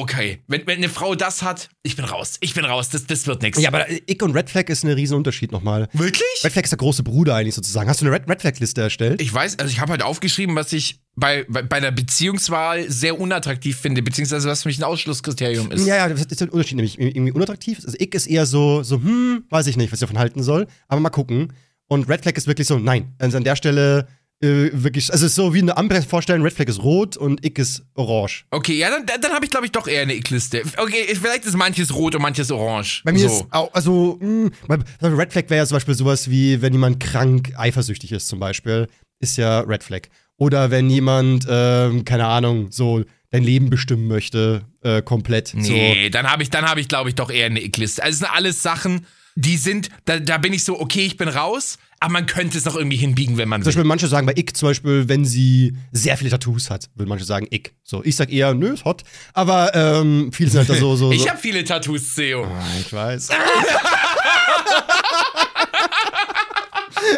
okay, 0.00 0.40
wenn, 0.46 0.66
wenn 0.66 0.78
eine 0.78 0.88
Frau 0.88 1.14
das 1.14 1.42
hat, 1.42 1.68
ich 1.82 1.96
bin 1.96 2.04
raus, 2.04 2.36
ich 2.40 2.54
bin 2.54 2.64
raus, 2.64 2.88
das, 2.88 3.06
das 3.06 3.26
wird 3.26 3.42
nichts. 3.42 3.60
Ja, 3.60 3.68
aber 3.68 3.90
Ick 3.90 4.22
und 4.22 4.32
Red 4.32 4.50
Flag 4.50 4.68
ist 4.68 4.84
ein 4.84 4.90
riesen 4.90 5.16
Unterschied 5.16 5.52
nochmal. 5.52 5.88
Wirklich? 5.92 6.24
Red 6.42 6.52
Flag 6.52 6.64
ist 6.64 6.70
der 6.70 6.78
große 6.78 7.02
Bruder 7.02 7.34
eigentlich 7.34 7.54
sozusagen. 7.54 7.88
Hast 7.88 8.00
du 8.00 8.06
eine 8.06 8.14
Red, 8.14 8.28
Red 8.28 8.40
Flag-Liste 8.40 8.82
erstellt? 8.82 9.20
Ich 9.20 9.32
weiß, 9.32 9.58
also 9.58 9.70
ich 9.70 9.80
habe 9.80 9.92
halt 9.92 10.02
aufgeschrieben, 10.02 10.56
was 10.56 10.72
ich 10.72 11.00
bei, 11.16 11.46
bei, 11.48 11.62
bei 11.62 11.80
der 11.80 11.90
Beziehungswahl 11.90 12.90
sehr 12.90 13.18
unattraktiv 13.18 13.76
finde, 13.76 14.02
beziehungsweise 14.02 14.48
was 14.48 14.62
für 14.62 14.68
mich 14.68 14.78
ein 14.78 14.84
Ausschlusskriterium 14.84 15.70
ist. 15.70 15.86
Ja, 15.86 15.96
ja, 15.96 16.08
das 16.08 16.20
ist 16.20 16.40
der 16.40 16.52
Unterschied 16.52 16.76
nämlich. 16.76 16.98
Irgendwie 16.98 17.32
unattraktiv. 17.32 17.80
Also 17.84 17.96
Ick 17.98 18.14
ist 18.14 18.26
eher 18.26 18.46
so, 18.46 18.82
so, 18.82 18.96
hm, 18.96 19.44
weiß 19.50 19.66
ich 19.66 19.76
nicht, 19.76 19.92
was 19.92 19.98
ich 19.98 20.06
davon 20.06 20.18
halten 20.18 20.42
soll. 20.42 20.66
Aber 20.88 21.00
mal 21.00 21.10
gucken. 21.10 21.52
Und 21.86 22.08
Red 22.08 22.22
Flag 22.22 22.36
ist 22.36 22.46
wirklich 22.46 22.66
so, 22.66 22.78
nein. 22.78 23.14
Also 23.18 23.36
an 23.36 23.44
der 23.44 23.56
Stelle 23.56 24.08
äh, 24.44 24.70
wirklich, 24.72 25.10
also 25.12 25.26
so 25.28 25.54
wie 25.54 25.62
eine 25.62 25.76
Ampel 25.76 26.02
vorstellen, 26.02 26.42
Red 26.42 26.52
Flag 26.52 26.68
ist 26.68 26.82
rot 26.82 27.16
und 27.16 27.44
Ick 27.44 27.58
ist 27.58 27.82
orange. 27.94 28.44
Okay, 28.50 28.74
ja, 28.78 28.90
dann, 28.90 29.06
dann 29.20 29.32
habe 29.32 29.44
ich, 29.44 29.50
glaube 29.50 29.66
ich, 29.66 29.72
doch 29.72 29.86
eher 29.88 30.02
eine 30.02 30.14
Ick-Liste. 30.14 30.62
Okay, 30.76 31.06
vielleicht 31.14 31.44
ist 31.44 31.56
manches 31.56 31.94
rot 31.94 32.14
und 32.14 32.22
manches 32.22 32.50
orange. 32.50 33.02
Bei 33.04 33.12
mir 33.12 33.28
so. 33.28 33.40
ist 33.40 33.46
auch, 33.50 33.72
also, 33.72 34.18
mh, 34.20 34.50
bei 34.68 35.08
Red 35.08 35.32
Flag 35.32 35.44
wäre 35.48 35.58
ja 35.58 35.66
zum 35.66 35.76
Beispiel 35.76 35.94
sowas 35.94 36.30
wie, 36.30 36.60
wenn 36.62 36.72
jemand 36.72 37.00
krank 37.00 37.52
eifersüchtig 37.56 38.12
ist, 38.12 38.28
zum 38.28 38.38
Beispiel, 38.38 38.88
ist 39.20 39.36
ja 39.38 39.60
Red 39.60 39.82
Flag. 39.82 40.02
Oder 40.36 40.70
wenn 40.70 40.90
jemand, 40.90 41.46
ähm, 41.48 42.04
keine 42.04 42.26
Ahnung, 42.26 42.70
so 42.70 43.04
dein 43.30 43.42
Leben 43.42 43.70
bestimmen 43.70 44.06
möchte, 44.06 44.62
äh, 44.82 45.02
komplett. 45.02 45.54
Nee, 45.54 46.10
dann 46.10 46.30
habe 46.30 46.42
ich, 46.42 46.50
dann 46.50 46.64
habe 46.64 46.80
ich, 46.80 46.88
glaube 46.88 47.08
ich, 47.08 47.14
doch 47.14 47.30
eher 47.30 47.46
eine 47.46 47.62
Ick-Liste. 47.62 48.02
Also 48.02 48.12
es 48.12 48.18
sind 48.20 48.30
alles 48.32 48.62
Sachen, 48.62 49.06
die 49.36 49.56
sind, 49.56 49.88
da, 50.04 50.20
da 50.20 50.38
bin 50.38 50.52
ich 50.52 50.64
so, 50.64 50.80
okay, 50.80 51.04
ich 51.04 51.16
bin 51.16 51.28
raus, 51.28 51.78
aber 52.00 52.12
man 52.12 52.26
könnte 52.26 52.56
es 52.58 52.64
noch 52.64 52.76
irgendwie 52.76 52.96
hinbiegen, 52.96 53.36
wenn 53.36 53.48
man 53.48 53.62
Zum 53.62 53.66
will. 53.66 53.72
Beispiel 53.72 53.84
manche 53.84 54.06
sagen 54.08 54.26
bei 54.26 54.34
Ick 54.36 54.56
zum 54.56 54.68
Beispiel, 54.68 55.08
wenn 55.08 55.24
sie 55.24 55.76
sehr 55.90 56.16
viele 56.16 56.30
Tattoos 56.30 56.70
hat, 56.70 56.88
würden 56.94 57.08
manche 57.08 57.24
sagen 57.24 57.48
Ick. 57.50 57.74
So, 57.82 58.04
ich 58.04 58.14
sag 58.14 58.30
eher, 58.30 58.54
nö, 58.54 58.74
ist 58.74 58.84
hot. 58.84 59.02
Aber 59.32 59.74
ähm, 59.74 60.30
viele 60.32 60.50
sind 60.50 60.58
halt 60.60 60.68
da 60.70 60.74
so, 60.74 60.94
so, 60.96 61.06
so. 61.10 61.12
Ich 61.12 61.28
habe 61.28 61.38
viele 61.38 61.64
Tattoos, 61.64 62.14
Theo. 62.14 62.44
Ah, 62.44 62.62
ich 62.80 62.92
weiß. 62.92 63.28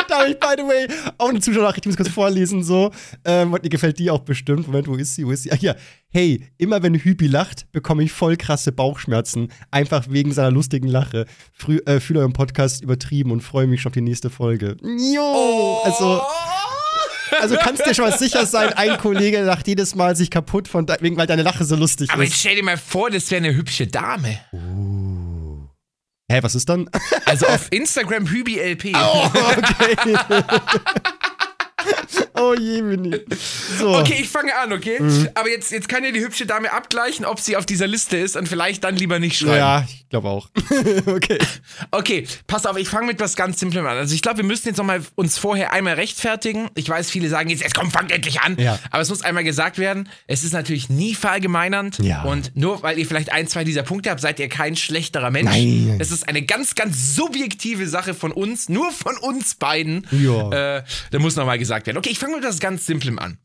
da 0.09 0.19
habe 0.21 0.31
ich, 0.31 0.39
by 0.39 0.55
the 0.57 0.63
way, 0.63 0.89
auch 1.19 1.29
eine 1.29 1.41
Zuschauernachricht, 1.41 1.85
ich 1.85 1.91
muss 1.91 1.97
kurz 1.97 2.09
vorlesen, 2.09 2.63
so. 2.63 2.93
Ähm, 3.25 3.53
und 3.53 3.63
ihr 3.65 3.71
gefällt 3.71 3.99
die 3.99 4.11
auch 4.11 4.21
bestimmt. 4.21 4.67
Moment, 4.67 4.89
wo 4.89 4.95
ist 4.95 5.15
sie? 5.15 5.27
Wo 5.27 5.33
ist 5.33 5.43
sie? 5.43 5.53
Ach 5.53 5.59
ja. 5.59 5.75
Hey, 6.17 6.41
immer 6.57 6.83
wenn 6.83 6.95
Hüpi 6.95 7.27
lacht, 7.27 7.71
bekomme 7.73 8.03
ich 8.03 8.11
voll 8.11 8.39
krasse 8.39 8.73
Bauchschmerzen. 8.73 9.53
Einfach 9.71 10.07
wegen 10.09 10.33
seiner 10.33 10.51
lustigen 10.51 10.89
Lache. 10.89 11.27
Frü 11.53 11.77
äh, 11.85 12.01
fühle 12.01 12.21
euren 12.21 12.33
Podcast 12.33 12.83
übertrieben 12.83 13.33
und 13.33 13.43
freue 13.43 13.67
mich 13.67 13.83
schon 13.83 13.91
auf 13.91 13.95
die 13.95 14.01
nächste 14.01 14.31
Folge. 14.31 14.79
Jo! 14.81 15.83
Also. 15.85 16.23
Also 17.39 17.57
kannst 17.57 17.85
dir 17.85 17.93
schon 17.93 18.09
mal 18.09 18.17
sicher 18.17 18.47
sein, 18.47 18.73
ein 18.73 18.97
Kollege 18.97 19.43
lacht 19.43 19.69
jedes 19.69 19.95
Mal 19.95 20.17
sich 20.17 20.31
kaputt 20.31 20.69
von 20.69 20.87
de 20.87 20.97
wegen, 21.01 21.19
weil 21.19 21.27
deine 21.27 21.43
Lache 21.43 21.67
so 21.67 21.77
lustig 21.77 22.09
Aber 22.11 22.23
ist. 22.23 22.31
jetzt 22.31 22.41
stell 22.41 22.57
dir 22.57 22.65
mal 22.65 22.79
vor, 22.79 23.11
das 23.11 23.31
wäre 23.31 23.45
eine 23.45 23.55
hübsche 23.55 23.87
Dame. 23.87 24.41
Hä, 26.33 26.39
was 26.41 26.55
ist 26.55 26.67
dann? 26.71 26.89
Also 27.27 27.47
auf 27.47 27.71
Instagram 27.71 28.27
HübiLP. 28.27 28.93
Oh, 28.97 29.31
okay. 29.35 30.17
oh 32.37 32.55
je, 32.55 32.83
Mini. 32.83 33.21
So. 33.79 33.99
Okay, 33.99 34.19
ich 34.21 34.29
fange 34.29 34.57
an, 34.57 34.73
okay? 34.73 35.01
Mhm. 35.01 35.29
Aber 35.35 35.49
jetzt, 35.49 35.73
jetzt 35.73 35.89
kann 35.89 36.05
ja 36.05 36.11
die 36.11 36.21
hübsche 36.21 36.47
Dame 36.47 36.73
abgleichen, 36.73 37.25
ob 37.25 37.41
sie 37.41 37.57
auf 37.57 37.67
dieser 37.67 37.87
Liste 37.87 38.17
ist 38.17 38.37
und 38.37 38.49
vielleicht 38.49 38.85
dann 38.85 38.97
lieber 38.97 39.19
nicht 39.19 39.39
schreiben. 39.39 39.57
Ja, 39.57 39.85
ich 39.87 40.09
glaube 40.09 40.29
auch. 40.29 40.49
okay. 41.07 41.39
Okay, 41.91 42.27
pass 42.47 42.67
auf, 42.67 42.77
ich 42.77 42.89
fange 42.89 43.07
mit 43.07 43.21
was 43.21 43.37
ganz 43.37 43.59
Simplem 43.59 43.87
an. 43.87 43.97
Also 43.97 44.15
ich 44.15 44.23
glaube, 44.23 44.39
wir 44.39 44.45
müssen 44.45 44.69
jetzt 44.69 44.77
nochmal 44.77 45.03
uns 45.15 45.39
vorher 45.39 45.73
einmal 45.73 45.95
rechtfertigen. 45.95 46.69
Ich 46.75 46.89
weiß, 46.89 47.11
viele 47.11 47.29
sagen 47.29 47.51
jetzt, 47.51 47.63
jetzt 47.63 47.75
komm, 47.75 47.91
fang 47.91 48.09
endlich 48.11 48.41
an. 48.41 48.57
Ja. 48.59 48.79
Aber 48.91 49.03
es 49.03 49.09
muss 49.09 49.23
einmal 49.23 49.45
gesagt 49.45 49.79
werden, 49.79 50.09
es 50.27 50.45
ist 50.45 50.53
natürlich 50.53 50.89
nie 50.89 51.15
verallgemeinernd. 51.15 51.99
Ja. 51.99 52.23
Und 52.23 52.57
nur 52.57 52.83
weil 52.83 52.99
ihr 52.99 53.07
vielleicht 53.07 53.33
ein, 53.33 53.49
zwei 53.49 53.65
dieser 53.65 53.83
Punkte 53.83 54.11
habt, 54.11 54.21
seid 54.21 54.39
ihr 54.39 54.49
kein 54.49 54.77
schlechterer 54.77 55.31
Mensch. 55.31 55.51
Nein. 55.51 55.97
Es 55.99 56.11
ist 56.11 56.29
eine 56.29 56.43
ganz, 56.43 56.75
ganz 56.75 57.15
subjektive 57.15 57.87
Sache 57.87 58.15
von 58.15 58.33
uns, 58.33 58.69
nur 58.69 58.91
von 58.93 59.17
uns 59.19 59.55
beiden. 59.55 60.07
Ja. 60.11 60.79
Äh, 60.79 60.85
da 61.11 61.19
muss 61.19 61.37
nochmal 61.37 61.59
gesagt 61.59 61.87
werden. 61.87 61.99
Okay, 61.99 62.11
ich 62.11 62.19
fange 62.19 62.26
mit 62.35 62.45
was 62.45 62.61
ganz 62.61 62.87
Simplem 62.87 63.19
an. 63.19 63.39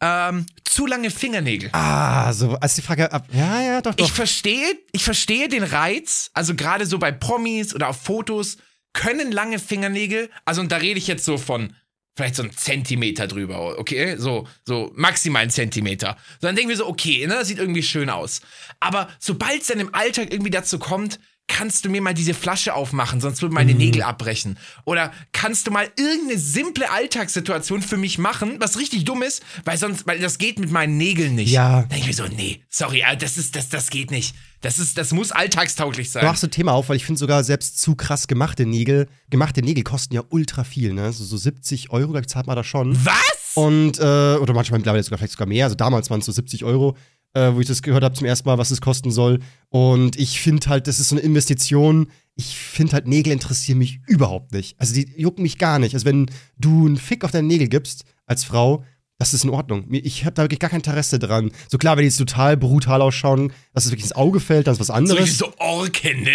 Ähm, 0.00 0.46
zu 0.64 0.86
lange 0.86 1.10
Fingernägel. 1.10 1.68
Ah, 1.72 2.32
so, 2.32 2.54
als 2.54 2.74
die 2.74 2.82
Frage 2.82 3.12
ab. 3.12 3.26
Ja, 3.32 3.60
ja, 3.60 3.82
doch, 3.82 3.94
doch. 3.94 4.06
Ich 4.06 4.12
verstehe, 4.12 4.78
ich 4.92 5.04
verstehe 5.04 5.48
den 5.48 5.62
Reiz, 5.62 6.30
also 6.32 6.54
gerade 6.54 6.86
so 6.86 6.98
bei 6.98 7.12
Promis 7.12 7.74
oder 7.74 7.88
auf 7.88 8.00
Fotos 8.00 8.56
können 8.92 9.30
lange 9.30 9.58
Fingernägel, 9.58 10.30
also 10.44 10.60
und 10.60 10.72
da 10.72 10.76
rede 10.76 10.98
ich 10.98 11.06
jetzt 11.06 11.24
so 11.24 11.38
von 11.38 11.74
vielleicht 12.16 12.34
so 12.34 12.42
einen 12.42 12.52
Zentimeter 12.52 13.26
drüber, 13.26 13.78
okay, 13.78 14.16
so 14.16 14.48
so 14.64 14.90
maximal 14.94 15.42
einen 15.42 15.50
Zentimeter. 15.50 16.16
So, 16.40 16.46
dann 16.46 16.56
denken 16.56 16.70
wir 16.70 16.76
so, 16.76 16.86
okay, 16.86 17.26
ne, 17.26 17.34
das 17.34 17.48
sieht 17.48 17.58
irgendwie 17.58 17.82
schön 17.82 18.10
aus. 18.10 18.40
Aber 18.80 19.08
sobald 19.18 19.62
es 19.62 19.68
dann 19.68 19.80
im 19.80 19.94
Alltag 19.94 20.32
irgendwie 20.32 20.50
dazu 20.50 20.78
kommt, 20.78 21.20
kannst 21.50 21.84
du 21.84 21.90
mir 21.90 22.00
mal 22.00 22.14
diese 22.14 22.32
Flasche 22.32 22.74
aufmachen, 22.74 23.20
sonst 23.20 23.42
würden 23.42 23.50
Mhm. 23.52 23.54
meine 23.56 23.74
Nägel 23.74 24.02
abbrechen. 24.02 24.56
Oder 24.84 25.12
kannst 25.32 25.66
du 25.66 25.70
mal 25.72 25.88
irgendeine 25.98 26.38
simple 26.38 26.90
Alltagssituation 26.90 27.82
für 27.82 27.96
mich 27.96 28.18
machen, 28.18 28.56
was 28.60 28.78
richtig 28.78 29.04
dumm 29.04 29.22
ist, 29.22 29.42
weil 29.64 29.76
sonst, 29.76 30.06
weil 30.06 30.18
das 30.20 30.38
geht 30.38 30.58
mit 30.58 30.70
meinen 30.70 30.96
Nägeln 30.96 31.34
nicht. 31.34 31.50
Ja. 31.50 31.80
Dann 31.80 31.88
denke 31.90 32.02
ich 32.10 32.18
mir 32.18 32.24
so, 32.28 32.34
nee, 32.34 32.62
sorry, 32.68 33.00
äh, 33.06 33.16
das 33.16 33.36
ist, 33.36 33.56
das, 33.56 33.68
das 33.68 33.90
geht 33.90 34.10
nicht. 34.10 34.34
Das 34.62 34.78
ist, 34.78 34.98
das 34.98 35.12
muss 35.12 35.32
alltagstauglich 35.32 36.10
sein. 36.10 36.20
Du 36.20 36.26
machst 36.28 36.44
ein 36.44 36.50
Thema 36.50 36.72
auf, 36.72 36.88
weil 36.90 36.96
ich 36.96 37.04
finde 37.06 37.18
sogar 37.18 37.42
selbst 37.44 37.80
zu 37.80 37.94
krass 37.96 38.28
gemachte 38.28 38.66
Nägel, 38.66 39.08
gemachte 39.30 39.62
Nägel 39.62 39.84
kosten 39.84 40.14
ja 40.14 40.22
ultra 40.28 40.64
viel, 40.64 40.92
ne? 40.92 41.12
So, 41.12 41.24
so 41.24 41.36
70 41.38 41.90
Euro, 41.90 42.08
glaube 42.08 42.20
ich, 42.20 42.28
zahlt 42.28 42.46
man 42.46 42.56
da 42.56 42.62
schon. 42.64 42.94
Was? 43.04 43.14
Und, 43.54 43.98
äh, 43.98 44.02
oder 44.02 44.52
manchmal 44.52 44.78
mittlerweile 44.78 45.02
sogar 45.02 45.18
vielleicht 45.18 45.32
sogar 45.32 45.48
mehr. 45.48 45.64
Also 45.64 45.76
damals 45.76 46.10
waren 46.10 46.20
es 46.20 46.26
so 46.26 46.32
70 46.32 46.64
Euro, 46.64 46.96
äh, 47.34 47.52
wo 47.54 47.60
ich 47.60 47.66
das 47.66 47.82
gehört 47.82 48.04
habe 48.04 48.14
zum 48.14 48.26
ersten 48.26 48.48
Mal, 48.48 48.58
was 48.58 48.70
es 48.70 48.80
kosten 48.80 49.10
soll. 49.10 49.40
Und 49.68 50.16
ich 50.16 50.40
finde 50.40 50.68
halt, 50.68 50.86
das 50.86 51.00
ist 51.00 51.10
so 51.10 51.16
eine 51.16 51.24
Investition. 51.24 52.08
Ich 52.34 52.56
finde 52.56 52.92
halt, 52.92 53.06
Nägel 53.06 53.32
interessieren 53.32 53.78
mich 53.78 54.00
überhaupt 54.06 54.52
nicht. 54.52 54.78
Also 54.78 54.94
die 54.94 55.12
jucken 55.16 55.42
mich 55.42 55.58
gar 55.58 55.78
nicht. 55.78 55.94
Also 55.94 56.06
wenn 56.06 56.30
du 56.58 56.86
einen 56.86 56.96
Fick 56.96 57.24
auf 57.24 57.30
deine 57.30 57.46
Nägel 57.46 57.68
gibst, 57.68 58.04
als 58.26 58.44
Frau, 58.44 58.84
das 59.20 59.34
ist 59.34 59.44
in 59.44 59.50
Ordnung. 59.50 59.84
Ich 59.90 60.24
habe 60.24 60.32
da 60.32 60.44
wirklich 60.44 60.60
gar 60.60 60.70
kein 60.70 60.78
Interesse 60.78 61.18
dran. 61.18 61.52
So 61.68 61.76
klar, 61.76 61.98
wenn 61.98 62.04
die 62.04 62.08
jetzt 62.08 62.16
total 62.16 62.56
brutal 62.56 63.02
ausschauen, 63.02 63.52
dass 63.74 63.84
es 63.84 63.90
wirklich 63.90 64.06
ins 64.06 64.14
Auge 64.14 64.40
fällt, 64.40 64.66
dann 64.66 64.72
ist 64.72 64.80
was 64.80 64.86
so 64.86 64.94
anderes. 64.94 65.20
richtig 65.20 65.36
so 65.36 65.52
Orken? 65.58 66.26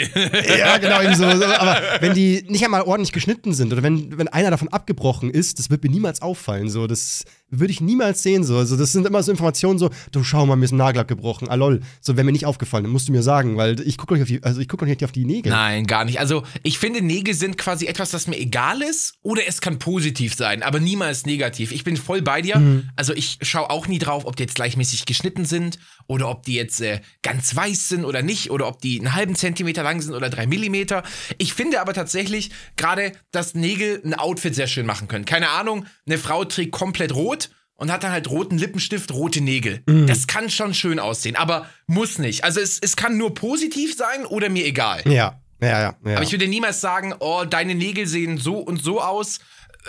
Ja, 0.60 0.78
genau, 0.78 1.02
eben 1.02 1.16
so. 1.16 1.24
so. 1.24 1.46
Aber 1.46 1.82
wenn 2.00 2.14
die 2.14 2.46
nicht 2.48 2.64
einmal 2.64 2.84
ordentlich 2.84 3.12
geschnitten 3.12 3.56
sind 3.56 3.74
oder 3.74 3.82
wenn, 3.82 4.16
wenn 4.20 4.28
einer 4.28 4.52
davon 4.52 4.68
abgebrochen 4.68 5.32
ist, 5.32 5.58
das 5.58 5.72
wird 5.72 5.84
mir 5.84 5.90
niemals 5.90 6.22
auffallen. 6.22 6.70
So, 6.70 6.86
das 6.86 7.24
würde 7.50 7.72
ich 7.72 7.82
niemals 7.82 8.24
sehen. 8.24 8.44
So. 8.44 8.58
Also, 8.58 8.78
das 8.78 8.92
sind 8.92 9.06
immer 9.06 9.22
so 9.24 9.32
Informationen, 9.32 9.80
so, 9.80 9.90
du 10.12 10.24
schau 10.24 10.46
mal, 10.46 10.56
mir 10.56 10.66
ist 10.66 10.72
ein 10.72 10.78
Nagel 10.78 11.02
abgebrochen. 11.02 11.48
Ah, 11.50 11.56
lol. 11.56 11.82
So, 12.02 12.16
wäre 12.16 12.25
mir 12.25 12.32
nicht 12.32 12.46
aufgefallen, 12.46 12.84
dann 12.86 12.94
musst 12.94 13.08
du 13.08 13.12
mir 13.12 13.24
sagen, 13.24 13.58
weil 13.58 13.80
ich 13.82 13.98
gucke 13.98 14.14
doch 14.14 14.20
nicht 14.20 14.24
auf 14.24 14.28
die, 14.28 14.44
also 14.44 14.62
ich 14.62 14.68
guck 14.68 14.82
nicht 14.82 15.04
auf 15.04 15.12
die 15.12 15.25
Nägel. 15.25 15.52
Nein, 15.52 15.88
gar 15.88 16.06
nicht. 16.06 16.20
Also, 16.20 16.44
ich 16.64 16.80
finde, 16.80 17.02
Nägel 17.02 17.34
sind 17.34 17.58
quasi 17.58 17.86
etwas, 17.86 18.12
das 18.12 18.28
mir 18.28 18.38
egal 18.38 18.82
ist, 18.82 19.16
oder 19.22 19.44
es 19.48 19.62
kann 19.62 19.80
positiv 19.80 20.36
sein, 20.36 20.64
aber 20.64 20.80
niemals 20.80 21.25
negativ. 21.25 21.72
Ich 21.72 21.84
bin 21.84 21.98
voll 21.98 22.22
bei 22.22 22.42
dir. 22.42 22.58
Mhm. 22.58 22.90
Also, 22.96 23.14
ich 23.14 23.40
schaue 23.42 23.70
auch 23.70 23.88
nie 23.88 24.00
drauf, 24.00 24.25
ob 24.25 24.36
die 24.36 24.44
jetzt 24.44 24.56
gleichmäßig 24.56 25.06
geschnitten 25.06 25.46
sind 25.46 25.80
oder 26.08 26.30
ob 26.30 26.44
die 26.44 26.56
jetzt 26.56 26.82
äh, 26.82 27.02
ganz 27.22 27.56
weiß 27.56 27.90
sind 27.90 28.06
oder 28.06 28.22
nicht 28.22 28.52
oder 28.52 28.68
ob 28.68 28.82
die 28.82 29.00
einen 29.00 29.14
halben 29.14 29.36
Zentimeter 29.36 29.84
lang 29.84 30.02
sind 30.02 30.14
oder 30.14 30.30
drei 30.30 30.48
Millimeter. 30.48 31.04
Ich 31.38 31.54
finde 31.54 31.82
aber 31.82 31.94
tatsächlich 31.94 32.52
gerade, 32.75 33.12
dass 33.32 33.56
Nägel 33.56 34.02
ein 34.04 34.14
Outfit 34.14 34.56
sehr 34.56 34.68
schön 34.68 34.86
machen 34.86 35.08
können. 35.08 35.25
Keine 35.25 35.50
Ahnung, 35.50 35.86
eine 36.06 36.18
Frau 36.18 36.46
trägt 36.46 36.72
komplett 36.72 37.14
rot 37.14 37.45
und 37.75 37.91
hat 37.91 38.03
dann 38.03 38.12
halt 38.12 38.29
roten 38.29 38.58
Lippenstift, 38.58 39.12
rote 39.12 39.41
Nägel. 39.41 39.82
Mhm. 39.88 40.08
Das 40.08 40.27
kann 40.27 40.50
schon 40.50 40.74
schön 40.74 41.00
aussehen, 41.00 41.36
aber 41.36 41.67
muss 41.88 42.17
nicht. 42.20 42.44
Also 42.44 42.60
es, 42.62 42.79
es 42.79 42.96
kann 42.96 43.17
nur 43.17 43.34
positiv 43.34 43.96
sein 43.96 44.25
oder 44.25 44.50
mir 44.50 44.65
egal. 44.65 45.01
Ja, 45.05 45.39
ja, 45.62 45.67
ja. 45.67 45.96
ja. 46.05 46.15
Aber 46.15 46.24
ich 46.24 46.32
würde 46.32 46.48
niemals 46.48 46.82
sagen, 46.82 47.13
oh, 47.20 47.44
deine 47.46 47.75
Nägel 47.75 48.08
sehen 48.08 48.38
so 48.38 48.58
und 48.60 48.82
so 48.84 49.01
aus. 49.01 49.39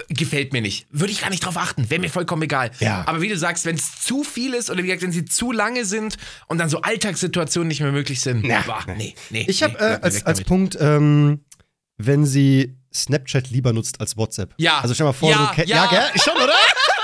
äh, 0.09 0.15
gefällt 0.15 0.53
mir 0.53 0.61
nicht. 0.63 0.87
Würde 0.91 1.13
ich 1.13 1.21
gar 1.23 1.31
nicht 1.31 1.45
drauf 1.45 1.57
achten, 1.57 1.89
wäre 1.91 2.01
mir 2.01 2.11
vollkommen 2.11 2.43
egal. 2.43 2.71
Ja. 2.81 3.05
Aber 3.07 3.21
wie 3.23 3.29
du 3.29 3.37
sagst, 3.39 3.65
wenn 3.65 3.77
es 3.77 4.01
zu 4.03 4.25
viel 4.25 4.53
ist 4.55 4.69
oder 4.71 4.83
wie 4.83 4.87
gesagt, 4.89 5.03
wenn 5.03 5.13
sie 5.13 5.25
zu 5.25 5.53
lange 5.53 5.85
sind 5.85 6.17
und 6.49 6.59
dann 6.59 6.69
so 6.69 6.81
Alltagssituationen 6.83 7.69
nicht 7.69 7.81
mehr 7.81 7.93
möglich 7.93 8.21
sind, 8.21 8.45
Na, 8.45 8.61
boah, 8.67 8.85
nee, 8.97 9.15
nee. 9.31 9.45
Ich 9.49 9.63
habe 9.63 9.75
nee, 9.75 9.79
äh, 9.79 9.99
als, 10.03 10.27
als. 10.27 10.43
Punkt, 10.43 10.77
ähm, 10.81 11.45
wenn 11.99 12.27
sie 12.27 12.77
Snapchat 12.93 13.51
lieber 13.51 13.73
nutzt 13.73 14.01
als 14.01 14.17
WhatsApp. 14.17 14.55
Ja. 14.59 14.81
Also 14.81 14.93
stell 14.95 15.07
mal 15.07 15.13
vor, 15.13 15.31
Ja, 15.31 15.53
du 15.55 15.63
ja. 15.63 15.85
ja, 15.85 15.87
gell? 15.87 16.21
Schon, 16.23 16.35
oder? 16.37 16.53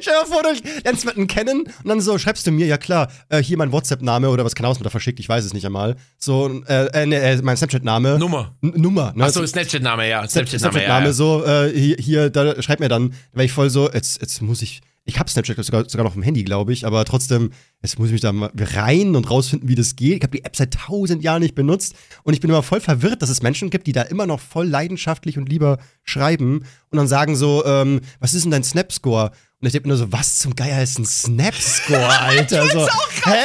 Stell 0.00 0.14
dir 0.14 0.20
mal 0.20 0.26
vor, 0.26 0.42
du 0.42 0.82
lernst 0.84 1.04
jemanden 1.04 1.26
kennen 1.26 1.62
und 1.62 1.88
dann 1.88 2.00
so 2.00 2.18
schreibst 2.18 2.46
du 2.46 2.50
mir, 2.50 2.66
ja 2.66 2.78
klar, 2.78 3.10
äh, 3.28 3.42
hier 3.42 3.56
mein 3.56 3.72
WhatsApp-Name 3.72 4.28
oder 4.28 4.44
was 4.44 4.54
kann 4.54 4.66
aus 4.66 4.78
mit 4.78 4.86
da 4.86 4.90
verschickt, 4.90 5.20
ich 5.20 5.28
weiß 5.28 5.44
es 5.44 5.52
nicht 5.52 5.66
einmal. 5.66 5.96
So, 6.18 6.62
äh, 6.66 6.86
äh, 6.86 7.06
nee, 7.06 7.16
äh, 7.16 7.40
mein 7.42 7.56
Snapchat-Name. 7.56 8.18
Nummer. 8.18 8.54
N 8.62 8.72
Nummer, 8.76 9.12
ne? 9.14 9.24
Achso, 9.24 9.44
Snapchat-Name, 9.46 10.08
ja. 10.08 10.26
Snapchat-Name, 10.28 10.72
Snapchat-Name, 10.72 11.06
ja, 11.06 11.12
so, 11.12 11.44
äh, 11.44 11.72
hier, 11.72 11.96
hier, 11.98 12.30
da 12.30 12.60
schreib 12.62 12.80
mir 12.80 12.88
dann, 12.88 13.14
weil 13.32 13.46
ich 13.46 13.52
voll 13.52 13.70
so, 13.70 13.90
jetzt, 13.90 14.20
jetzt 14.20 14.40
muss 14.42 14.62
ich, 14.62 14.80
ich 15.04 15.18
hab 15.18 15.28
Snapchat 15.28 15.62
sogar, 15.64 15.88
sogar 15.88 16.04
noch 16.04 16.14
im 16.14 16.22
Handy, 16.22 16.44
glaube 16.44 16.72
ich, 16.72 16.86
aber 16.86 17.04
trotzdem, 17.04 17.50
jetzt 17.82 17.98
muss 17.98 18.08
ich 18.08 18.12
mich 18.12 18.20
da 18.20 18.32
mal 18.32 18.50
rein 18.54 19.16
und 19.16 19.30
rausfinden, 19.30 19.68
wie 19.68 19.74
das 19.74 19.96
geht. 19.96 20.18
Ich 20.18 20.22
habe 20.22 20.36
die 20.36 20.44
App 20.44 20.54
seit 20.56 20.74
tausend 20.74 21.22
Jahren 21.22 21.42
nicht 21.42 21.54
benutzt 21.54 21.94
und 22.22 22.34
ich 22.34 22.40
bin 22.40 22.50
immer 22.50 22.62
voll 22.62 22.80
verwirrt, 22.80 23.22
dass 23.22 23.30
es 23.30 23.42
Menschen 23.42 23.70
gibt, 23.70 23.86
die 23.86 23.92
da 23.92 24.02
immer 24.02 24.26
noch 24.26 24.40
voll 24.40 24.66
leidenschaftlich 24.66 25.38
und 25.38 25.48
lieber 25.48 25.78
schreiben 26.04 26.64
und 26.90 26.96
dann 26.98 27.08
sagen 27.08 27.34
so, 27.34 27.64
ähm, 27.64 28.00
was 28.20 28.34
ist 28.34 28.44
denn 28.44 28.50
dein 28.50 28.64
Snap-Score? 28.64 29.32
Und 29.60 29.66
ich 29.66 29.72
denke 29.72 29.88
mir 29.88 29.94
nur 29.94 29.98
so, 29.98 30.10
was 30.10 30.38
zum 30.38 30.54
Geier 30.54 30.82
ist 30.82 30.98
ein 30.98 31.04
Snap-Score, 31.04 31.98
Alter? 32.20 32.66
so, 32.66 32.86
hä? 33.24 33.36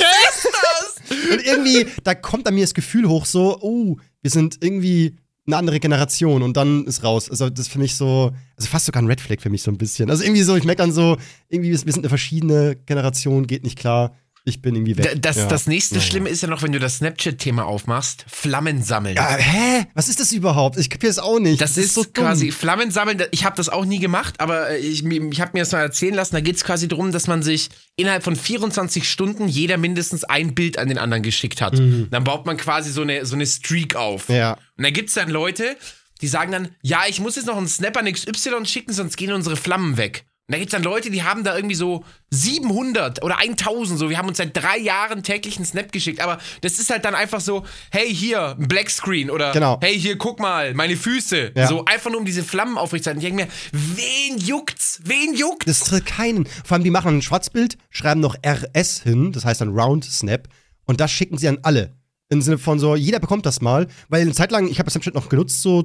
Was 0.00 0.44
ist 0.44 0.48
das? 0.52 1.30
Und 1.30 1.44
irgendwie, 1.44 1.86
da 2.04 2.14
kommt 2.14 2.46
an 2.48 2.54
mir 2.54 2.62
das 2.62 2.72
Gefühl 2.72 3.06
hoch, 3.06 3.26
so, 3.26 3.58
oh, 3.60 3.96
wir 4.22 4.30
sind 4.30 4.58
irgendwie 4.62 5.16
eine 5.46 5.56
andere 5.56 5.78
Generation 5.78 6.42
und 6.42 6.56
dann 6.56 6.86
ist 6.86 7.04
raus. 7.04 7.28
Also, 7.28 7.50
das 7.50 7.66
ist 7.66 7.72
für 7.72 7.78
mich 7.78 7.96
so, 7.96 8.32
also 8.56 8.68
fast 8.68 8.86
sogar 8.86 9.02
ein 9.02 9.08
Red 9.08 9.20
Flag 9.20 9.40
für 9.40 9.50
mich 9.50 9.62
so 9.62 9.70
ein 9.70 9.76
bisschen. 9.76 10.08
Also, 10.08 10.24
irgendwie 10.24 10.42
so, 10.42 10.56
ich 10.56 10.64
merke 10.64 10.80
dann 10.80 10.92
so, 10.92 11.18
irgendwie, 11.48 11.70
wir 11.70 11.78
sind 11.78 11.98
eine 11.98 12.08
verschiedene 12.08 12.76
Generation, 12.86 13.46
geht 13.46 13.64
nicht 13.64 13.78
klar. 13.78 14.16
Ich 14.44 14.60
bin 14.60 14.74
irgendwie 14.74 14.96
weg. 14.96 15.22
Das, 15.22 15.36
ja. 15.36 15.46
das 15.46 15.68
nächste 15.68 15.96
Ja. 15.96 16.00
Schlimme 16.00 16.28
ist 16.28 16.42
ja 16.42 16.48
noch, 16.48 16.62
wenn 16.62 16.72
du 16.72 16.80
das 16.80 16.96
Snapchat-Thema 16.96 17.64
aufmachst, 17.64 18.24
Flammen 18.28 18.82
sammeln. 18.82 19.14
Ja, 19.14 19.36
hä? 19.36 19.86
Was 19.94 20.08
ist 20.08 20.18
das 20.18 20.32
überhaupt? 20.32 20.78
Ich 20.78 20.90
kapiere 20.90 21.10
es 21.10 21.20
auch 21.20 21.38
nicht. 21.38 21.60
Das, 21.60 21.76
ist, 21.76 21.94
so 21.94 22.02
dumm. 22.02 22.12
quasi 22.12 22.50
Flammen 22.50 22.90
sammeln. 22.90 23.22
Ich 23.30 23.44
habe 23.44 23.56
das 23.56 23.68
auch 23.68 23.84
nie 23.84 24.00
gemacht, 24.00 24.40
aber 24.40 24.70
äh, 24.70 24.78
ich, 24.78 25.04
ich 25.04 25.40
habe 25.40 25.50
mir 25.54 25.60
das 25.60 25.70
mal 25.70 25.80
erzählen 25.80 26.14
lassen. 26.14 26.34
Da 26.34 26.40
geht 26.40 26.56
es 26.56 26.64
quasi 26.64 26.88
darum, 26.88 27.12
dass 27.12 27.28
man 27.28 27.42
sich 27.42 27.70
innerhalb 27.94 28.24
von 28.24 28.34
24 28.34 29.08
Stunden 29.08 29.46
jeder 29.46 29.76
mindestens 29.76 30.24
ein 30.24 30.54
Bild 30.54 30.76
an 30.76 30.88
den 30.88 30.98
anderen 30.98 31.22
geschickt 31.22 31.60
hat. 31.60 31.78
Dann 31.78 32.24
baut 32.24 32.44
man 32.44 32.56
quasi 32.56 32.90
so 32.90 33.02
eine, 33.02 33.24
so 33.24 33.36
eine 33.36 33.46
Streak 33.46 33.94
auf. 33.94 34.28
Mhm. 34.28 34.34
Ja. 34.34 34.52
Und 34.76 34.84
da 34.84 34.90
gibt 34.90 35.08
es 35.10 35.14
dann 35.14 35.30
Leute, 35.30 35.76
die 36.20 36.28
sagen 36.28 36.50
dann, 36.50 36.68
ja, 36.82 37.02
ich 37.08 37.20
muss 37.20 37.36
jetzt 37.36 37.46
noch 37.46 37.56
einen 37.56 37.68
Snap 37.68 37.96
an 37.96 38.10
XY 38.12 38.64
schicken, 38.64 38.92
sonst 38.92 39.16
gehen 39.16 39.32
unsere 39.32 39.56
Flammen 39.56 39.96
weg. 39.96 40.24
Und 40.52 40.56
da 40.56 40.58
gibt 40.58 40.70
es 40.74 40.76
dann 40.76 40.82
Leute, 40.82 41.10
die 41.10 41.22
haben 41.22 41.44
da 41.44 41.56
irgendwie 41.56 41.74
so 41.74 42.04
700 42.28 43.22
oder 43.22 43.38
1000 43.38 43.98
so. 43.98 44.10
Wir 44.10 44.18
haben 44.18 44.28
uns 44.28 44.36
seit 44.36 44.54
drei 44.54 44.76
Jahren 44.76 45.22
täglich 45.22 45.56
einen 45.56 45.64
Snap 45.64 45.90
geschickt. 45.92 46.20
Aber 46.20 46.36
das 46.60 46.78
ist 46.78 46.90
halt 46.90 47.06
dann 47.06 47.14
einfach 47.14 47.40
so, 47.40 47.64
hey, 47.90 48.14
hier, 48.14 48.54
ein 48.58 48.68
Blackscreen 48.68 49.30
oder 49.30 49.52
Genau. 49.52 49.78
hey, 49.80 49.98
hier, 49.98 50.18
guck 50.18 50.40
mal, 50.40 50.74
meine 50.74 50.94
Füße. 50.94 51.52
Ja. 51.56 51.68
So 51.68 51.86
einfach 51.86 52.10
nur 52.10 52.20
um 52.20 52.26
diese 52.26 52.44
Flammen 52.44 52.76
aufrechtzuerhalten. 52.76 53.26
Ich 53.26 53.34
denke 53.34 53.46
mir, 53.46 53.50
wen 53.72 54.36
juckt's? 54.36 55.00
Wen 55.04 55.34
juckt? 55.34 55.66
Das 55.66 55.80
tritt 55.80 56.04
keinen. 56.04 56.44
Vor 56.44 56.74
allem, 56.74 56.84
die 56.84 56.90
machen 56.90 57.16
ein 57.16 57.22
Schwarzbild, 57.22 57.78
schreiben 57.88 58.20
noch 58.20 58.36
RS 58.44 59.00
hin, 59.00 59.32
das 59.32 59.46
heißt 59.46 59.62
dann 59.62 59.70
Round 59.70 60.04
Snap, 60.04 60.48
und 60.84 61.00
das 61.00 61.10
schicken 61.10 61.38
sie 61.38 61.48
an 61.48 61.60
alle. 61.62 61.96
Im 62.28 62.42
Sinne 62.42 62.58
von 62.58 62.78
so, 62.78 62.94
jeder 62.94 63.20
bekommt 63.20 63.46
das 63.46 63.62
mal, 63.62 63.86
weil 64.10 64.20
eine 64.20 64.32
Zeit 64.32 64.52
lang, 64.52 64.68
ich 64.68 64.78
habe 64.78 64.90
Snapchat 64.90 65.14
noch 65.14 65.30
genutzt, 65.30 65.62
so 65.62 65.82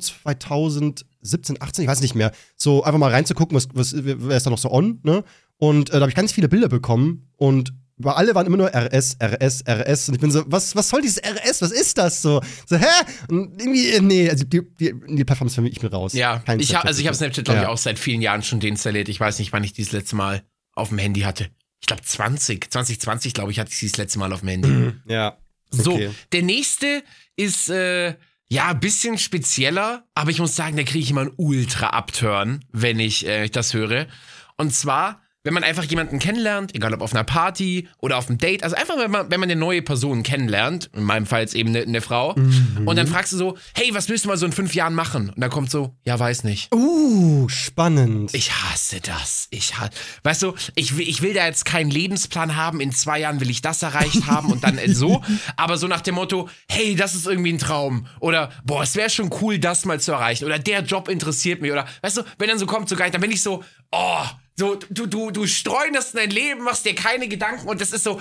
2017, 1.27 1.61
18, 1.61 1.83
ich 1.83 1.89
weiß 1.89 2.01
nicht 2.01 2.15
mehr, 2.15 2.31
so 2.55 2.83
einfach 2.83 2.99
mal 2.99 3.11
reinzugucken, 3.11 3.55
was, 3.55 3.67
was, 3.73 3.93
wer 3.97 4.37
ist 4.37 4.45
da 4.45 4.49
noch 4.49 4.57
so 4.57 4.71
on, 4.71 4.99
ne? 5.03 5.23
Und 5.57 5.89
äh, 5.89 5.93
da 5.93 6.01
habe 6.01 6.09
ich 6.09 6.15
ganz 6.15 6.31
viele 6.31 6.49
Bilder 6.49 6.69
bekommen 6.69 7.29
und 7.37 7.73
bei 7.99 8.11
alle 8.13 8.35
waren 8.35 8.45
immer 8.45 8.57
nur 8.57 8.69
RS, 8.75 9.17
RS, 9.19 9.63
RS. 9.67 10.09
Und 10.09 10.15
ich 10.15 10.21
bin 10.21 10.29
so, 10.29 10.43
was, 10.45 10.75
was 10.75 10.87
soll 10.89 11.01
dieses 11.01 11.17
RS? 11.19 11.63
Was 11.63 11.71
ist 11.71 11.97
das 11.97 12.21
so? 12.21 12.41
So, 12.67 12.77
hä? 12.77 12.85
Und 13.27 13.59
irgendwie, 13.59 13.89
äh, 13.89 14.01
nee, 14.01 14.29
also 14.29 14.43
die, 14.45 14.61
die, 14.79 14.93
die 15.07 15.25
Plattform 15.25 15.47
ist 15.47 15.55
für 15.55 15.61
mich, 15.61 15.71
ich 15.71 15.79
bin 15.79 15.89
raus. 15.89 16.13
Ja, 16.13 16.37
Kein 16.37 16.59
ich 16.59 16.75
hab, 16.75 16.85
also 16.85 17.01
ich 17.01 17.07
habe. 17.07 17.17
Snapchat, 17.17 17.45
glaube 17.45 17.57
ich, 17.57 17.63
Ja. 17.63 17.69
auch 17.69 17.77
seit 17.79 17.97
vielen 17.97 18.21
Jahren 18.21 18.43
schon 18.43 18.59
deinstalliert. 18.59 19.09
Ich 19.09 19.19
weiß 19.19 19.39
nicht, 19.39 19.51
wann 19.51 19.63
ich 19.63 19.73
dieses 19.73 19.93
letzte 19.93 20.15
Mal 20.15 20.43
auf 20.73 20.89
dem 20.89 20.99
Handy 20.99 21.21
hatte. 21.21 21.49
Ich 21.81 21.87
glaube 21.87 22.03
20, 22.03 22.69
2020, 22.71 23.33
glaube 23.33 23.49
ich, 23.51 23.59
hatte 23.59 23.71
ich 23.71 23.79
dieses 23.79 23.97
letzte 23.97 24.19
Mal 24.19 24.31
auf 24.31 24.41
dem 24.41 24.49
Handy. 24.49 24.91
Ja. 25.07 25.37
So, 25.71 25.93
Okay. 25.93 26.11
der 26.33 26.43
nächste 26.43 27.01
ist 27.35 27.67
äh, 27.69 28.13
ja 28.49 28.73
bisschen 28.73 29.17
spezieller, 29.17 30.03
aber 30.15 30.31
ich 30.31 30.39
muss 30.39 30.55
sagen, 30.55 30.77
da 30.77 30.83
kriege 30.83 30.99
ich 30.99 31.11
immer 31.11 31.21
einen 31.21 31.33
Ultra-Upturn, 31.35 32.63
wenn 32.71 32.99
ich 32.99 33.25
äh, 33.27 33.49
das 33.49 33.73
höre. 33.73 34.07
Und 34.57 34.73
zwar, 34.73 35.21
wenn 35.47 35.53
man 35.53 35.63
einfach 35.63 35.85
jemanden 35.85 36.19
kennenlernt, 36.19 36.75
egal 36.75 36.93
ob 36.93 37.01
auf 37.01 37.13
einer 37.13 37.23
Party 37.23 37.87
oder 37.99 38.17
auf 38.17 38.27
einem 38.27 38.37
Date, 38.37 38.63
also 38.63 38.75
einfach, 38.75 38.97
wenn 38.97 39.09
man, 39.09 39.31
wenn 39.31 39.39
man 39.39 39.49
eine 39.49 39.57
neue 39.57 39.81
Person 39.81 40.21
kennenlernt, 40.21 40.89
in 40.93 41.03
meinem 41.03 41.25
Fall 41.25 41.39
jetzt 41.39 41.55
eben 41.55 41.69
eine, 41.69 41.83
eine 41.83 42.01
Frau, 42.01 42.35
und 42.85 42.97
dann 42.97 43.07
fragst 43.07 43.31
du 43.31 43.37
so, 43.37 43.57
hey, 43.73 43.93
was 43.93 44.09
willst 44.09 44.25
du 44.25 44.27
mal 44.27 44.35
so 44.35 44.45
in 44.45 44.51
fünf 44.51 44.75
Jahren 44.75 44.93
machen? 44.93 45.29
Und 45.29 45.39
dann 45.39 45.49
kommt 45.49 45.71
so, 45.71 45.95
ja, 46.03 46.19
weiß 46.19 46.43
nicht. 46.43 46.73
Uh, 46.75 47.47
spannend. 47.47 48.33
Ich 48.33 48.51
hasse 48.51 48.99
das. 48.99 49.47
Ich 49.49 49.79
hasse. 49.79 49.91
Weißt 50.23 50.43
du, 50.43 50.53
ich 50.75 50.97
will, 50.97 51.07
ich 51.07 51.21
will 51.21 51.33
da 51.33 51.45
jetzt 51.45 51.63
keinen 51.63 51.91
Lebensplan 51.91 52.57
haben. 52.57 52.81
In 52.81 52.91
zwei 52.91 53.19
Jahren 53.19 53.39
will 53.39 53.49
ich 53.49 53.61
das 53.61 53.81
erreicht 53.83 54.27
haben 54.27 54.51
und 54.51 54.65
dann 54.65 54.77
so. 54.93 55.23
Aber 55.55 55.77
so 55.77 55.87
nach 55.87 56.01
dem 56.01 56.15
Motto, 56.15 56.49
hey, 56.69 56.95
das 56.95 57.15
ist 57.15 57.25
irgendwie 57.25 57.53
ein 57.53 57.57
Traum. 57.57 58.07
Oder, 58.19 58.51
boah, 58.65 58.83
es 58.83 58.95
wäre 58.95 59.09
schon 59.09 59.29
cool, 59.41 59.59
das 59.59 59.85
mal 59.85 60.01
zu 60.01 60.11
erreichen. 60.11 60.43
Oder 60.43 60.59
der 60.59 60.81
Job 60.81 61.07
interessiert 61.07 61.61
mich. 61.61 61.71
Oder, 61.71 61.85
weißt 62.01 62.17
du, 62.17 62.23
wenn 62.37 62.49
dann 62.49 62.59
so 62.59 62.65
kommt, 62.65 62.89
so 62.89 62.97
geil, 62.97 63.11
dann 63.11 63.21
bin 63.21 63.31
ich 63.31 63.41
so, 63.41 63.63
oh, 63.91 64.25
so, 64.57 64.75
du, 64.89 65.05
du, 65.05 65.31
du 65.31 65.45
streunest 65.45 66.15
dein 66.15 66.31
Leben, 66.31 66.63
machst 66.63 66.85
dir 66.85 66.95
keine 66.95 67.27
Gedanken 67.27 67.67
und 67.67 67.79
das 67.79 67.91
ist 67.91 68.03
so, 68.03 68.19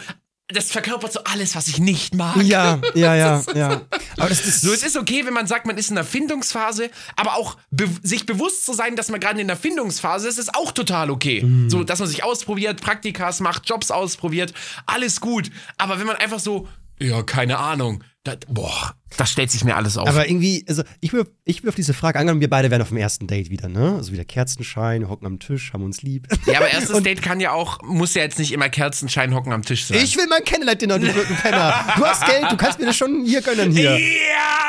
das 0.48 0.70
verkörpert 0.70 1.12
so 1.12 1.20
alles, 1.24 1.56
was 1.56 1.66
ich 1.66 1.78
nicht 1.78 2.14
mag. 2.14 2.36
Ja, 2.42 2.80
ja, 2.94 3.16
ja, 3.16 3.42
ja. 3.54 3.80
Aber 4.16 4.28
das 4.28 4.46
ist 4.46 4.60
So, 4.60 4.72
es 4.72 4.84
ist 4.84 4.96
okay, 4.96 5.26
wenn 5.26 5.32
man 5.32 5.46
sagt, 5.46 5.66
man 5.66 5.76
ist 5.76 5.88
in 5.88 5.96
der 5.96 6.04
Findungsphase, 6.04 6.90
aber 7.16 7.36
auch 7.36 7.56
be 7.70 7.88
sich 8.02 8.26
bewusst 8.26 8.64
zu 8.64 8.72
sein, 8.72 8.94
dass 8.94 9.08
man 9.08 9.18
gerade 9.18 9.40
in 9.40 9.48
der 9.48 9.56
Findungsphase 9.56 10.28
ist, 10.28 10.38
ist 10.38 10.54
auch 10.54 10.70
total 10.70 11.10
okay. 11.10 11.44
So, 11.68 11.82
dass 11.82 11.98
man 11.98 12.08
sich 12.08 12.22
ausprobiert, 12.22 12.80
Praktikas 12.80 13.40
macht, 13.40 13.68
Jobs 13.68 13.90
ausprobiert, 13.90 14.54
alles 14.86 15.20
gut. 15.20 15.50
Aber 15.78 15.98
wenn 15.98 16.06
man 16.06 16.16
einfach 16.16 16.38
so, 16.38 16.68
ja, 17.00 17.22
keine 17.22 17.58
Ahnung, 17.58 18.04
das, 18.26 18.38
boah, 18.48 18.94
das 19.16 19.30
stellt 19.30 19.50
sich 19.50 19.64
mir 19.64 19.76
alles 19.76 19.96
auf. 19.96 20.08
Aber 20.08 20.28
irgendwie, 20.28 20.64
also 20.68 20.82
ich 21.00 21.12
will, 21.12 21.26
ich 21.44 21.62
will 21.62 21.68
auf 21.68 21.74
diese 21.74 21.94
Frage 21.94 22.18
angenommen, 22.18 22.40
wir 22.40 22.50
beide 22.50 22.70
wären 22.70 22.82
auf 22.82 22.88
dem 22.88 22.96
ersten 22.96 23.26
Date 23.26 23.50
wieder, 23.50 23.68
ne? 23.68 23.94
Also 23.96 24.12
wieder 24.12 24.24
Kerzenschein, 24.24 25.08
hocken 25.08 25.26
am 25.26 25.38
Tisch, 25.38 25.72
haben 25.72 25.84
uns 25.84 26.02
lieb. 26.02 26.26
ja, 26.46 26.58
aber 26.58 26.68
erstes 26.70 27.02
Date 27.02 27.22
kann 27.22 27.40
ja 27.40 27.52
auch, 27.52 27.82
muss 27.82 28.14
ja 28.14 28.22
jetzt 28.22 28.38
nicht 28.38 28.52
immer 28.52 28.68
Kerzenschein 28.68 29.34
hocken 29.34 29.52
am 29.52 29.62
Tisch 29.62 29.86
sein. 29.86 29.98
Ich 30.02 30.16
will 30.16 30.26
mein 30.28 30.44
Kennenlernen-Dinner, 30.44 30.98
du 30.98 31.12
blöden 31.12 31.36
Penner. 31.36 31.86
Du 31.96 32.04
hast 32.04 32.26
Geld, 32.26 32.50
du 32.50 32.56
kannst 32.56 32.78
mir 32.78 32.86
das 32.86 32.96
schon 32.96 33.24
hier 33.24 33.42
gönnen 33.42 33.70
hier. 33.72 33.98
ja! 33.98 33.98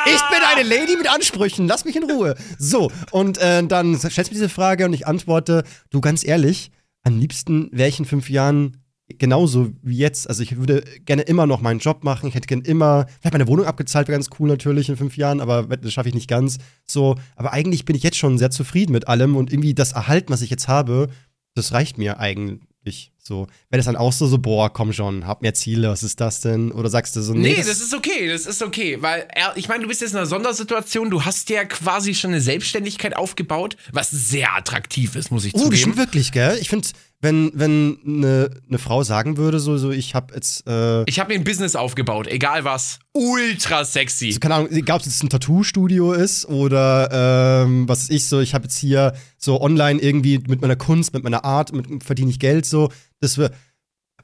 Ich 0.06 0.22
bin 0.30 0.40
eine 0.56 0.64
Lady 0.64 0.96
mit 0.96 1.10
Ansprüchen, 1.10 1.68
lass 1.68 1.84
mich 1.84 1.96
in 1.96 2.04
Ruhe. 2.10 2.36
So, 2.58 2.92
und 3.12 3.38
äh, 3.40 3.64
dann 3.66 3.98
stellst 3.98 4.18
du 4.18 4.22
mir 4.22 4.30
diese 4.30 4.50
Frage 4.50 4.86
und 4.86 4.94
ich 4.94 5.08
antworte, 5.08 5.64
du 5.90 6.00
ganz 6.02 6.26
ehrlich, 6.26 6.72
am 7.04 7.18
liebsten 7.20 7.70
wäre 7.72 7.90
ich 7.90 8.00
in 8.00 8.06
fünf 8.06 8.30
Jahren 8.30 8.84
genauso 9.18 9.72
wie 9.82 9.98
jetzt. 9.98 10.28
Also 10.30 10.44
ich 10.44 10.58
würde 10.58 10.84
gerne 11.06 11.22
immer 11.24 11.46
noch 11.48 11.62
meinen 11.62 11.80
Job 11.80 12.04
machen, 12.04 12.28
ich 12.28 12.36
hätte 12.36 12.48
gerne 12.48 12.64
immer, 12.64 13.06
vielleicht 13.22 13.34
meine 13.34 13.48
Wohnung 13.48 13.66
abgezahlt, 13.66 14.08
wäre 14.08 14.18
ganz 14.18 14.30
cool 14.40 14.48
natürlich 14.50 14.90
in 14.90 14.98
fünf 14.98 15.18
Jahren, 15.18 15.40
aber 15.42 15.64
das 15.78 15.94
schaffe 15.94 16.10
ich 16.10 16.16
nicht 16.16 16.30
ganz. 16.30 16.58
So, 16.86 17.16
aber 17.36 17.54
eigentlich 17.54 17.86
bin 17.86 17.96
ich 17.96 18.04
jetzt 18.04 18.18
schon 18.18 18.38
sehr 18.38 18.52
zufrieden 18.52 18.92
mit 18.92 19.08
allem 19.08 19.36
und 19.36 19.52
irgendwie 19.52 19.74
das 19.74 19.94
Erhalten, 19.94 20.32
was 20.34 20.42
ich 20.42 20.50
jetzt 20.50 20.68
habe, 20.68 21.08
das 21.56 21.72
reicht 21.72 21.98
mir 21.98 22.20
eigentlich. 22.20 23.12
So, 23.20 23.48
wäre 23.70 23.80
das 23.80 23.86
dann 23.88 23.98
auch 23.98 24.14
so, 24.14 24.26
so, 24.28 24.38
boah, 24.38 24.72
komm 24.72 24.94
schon, 24.94 25.28
hab 25.28 25.42
mehr 25.42 25.54
Ziele, 25.54 25.90
was 25.90 26.02
ist 26.04 26.22
das 26.22 26.40
denn? 26.40 26.72
Oder 26.72 26.90
sagst 26.90 27.14
du 27.18 27.22
so, 27.22 27.34
nee, 27.34 27.50
Nee, 27.50 27.56
das 27.58 27.82
ist 27.82 27.94
okay, 27.94 28.30
das 28.30 28.46
ist 28.46 28.64
okay, 28.64 29.02
weil 29.02 29.28
ich 29.56 29.68
meine, 29.68 29.82
du 29.82 29.90
bist 29.90 30.00
jetzt 30.00 30.12
in 30.12 30.18
einer 30.18 30.26
Sondersituation, 30.26 31.10
du 31.10 31.26
hast 31.26 31.50
ja 31.50 31.66
quasi 31.66 32.14
schon 32.14 32.32
eine 32.32 32.40
Selbstständigkeit 32.40 33.18
aufgebaut, 33.18 33.76
was 33.92 34.12
sehr 34.12 34.56
attraktiv 34.56 35.16
ist, 35.18 35.32
muss 35.32 35.44
ich 35.44 35.54
Oh, 35.54 35.58
das 35.58 35.64
zugeben. 35.66 35.82
stimmt 35.82 35.98
wirklich, 35.98 36.32
gell? 36.32 36.58
Ich 36.62 36.70
finde, 36.70 36.88
wenn, 37.20 37.52
wenn 37.56 37.98
eine 38.06 38.50
ne 38.68 38.78
Frau 38.78 39.02
sagen 39.02 39.38
würde, 39.38 39.60
so, 39.60 39.78
so 39.78 39.90
ich 39.92 40.14
habe 40.14 40.36
jetzt, 40.36 40.68
äh, 40.68 41.04
Ich 41.10 41.20
habe 41.20 41.34
mir 41.34 41.40
ein 41.40 41.44
Business 41.44 41.76
aufgebaut, 41.76 42.28
egal 42.28 42.64
was. 42.64 43.00
Ultra 43.14 43.86
sexy. 43.86 44.38
keine 44.40 44.56
Ahnung, 44.56 44.72
egal 44.72 44.98
ob 44.98 45.02
es 45.02 45.08
jetzt 45.08 45.24
ein 45.24 45.30
Tattoo-Studio 45.30 46.14
ist 46.14 46.46
oder 46.46 47.64
ähm, 47.66 47.90
was 47.90 48.10
ich 48.12 48.28
so, 48.28 48.40
ich 48.40 48.54
habe 48.54 48.66
jetzt 48.66 48.78
hier 48.78 49.14
so 49.38 49.60
online 49.62 50.00
irgendwie 50.00 50.38
mit 50.48 50.62
meiner 50.62 50.76
Kunst, 50.76 51.14
mit 51.14 51.24
meiner 51.24 51.44
Art, 51.44 51.74
mit, 51.74 52.04
verdiene 52.04 52.30
ich 52.30 52.40
Geld 52.40 52.68
so, 52.68 52.92
das 53.20 53.40
wir 53.40 53.52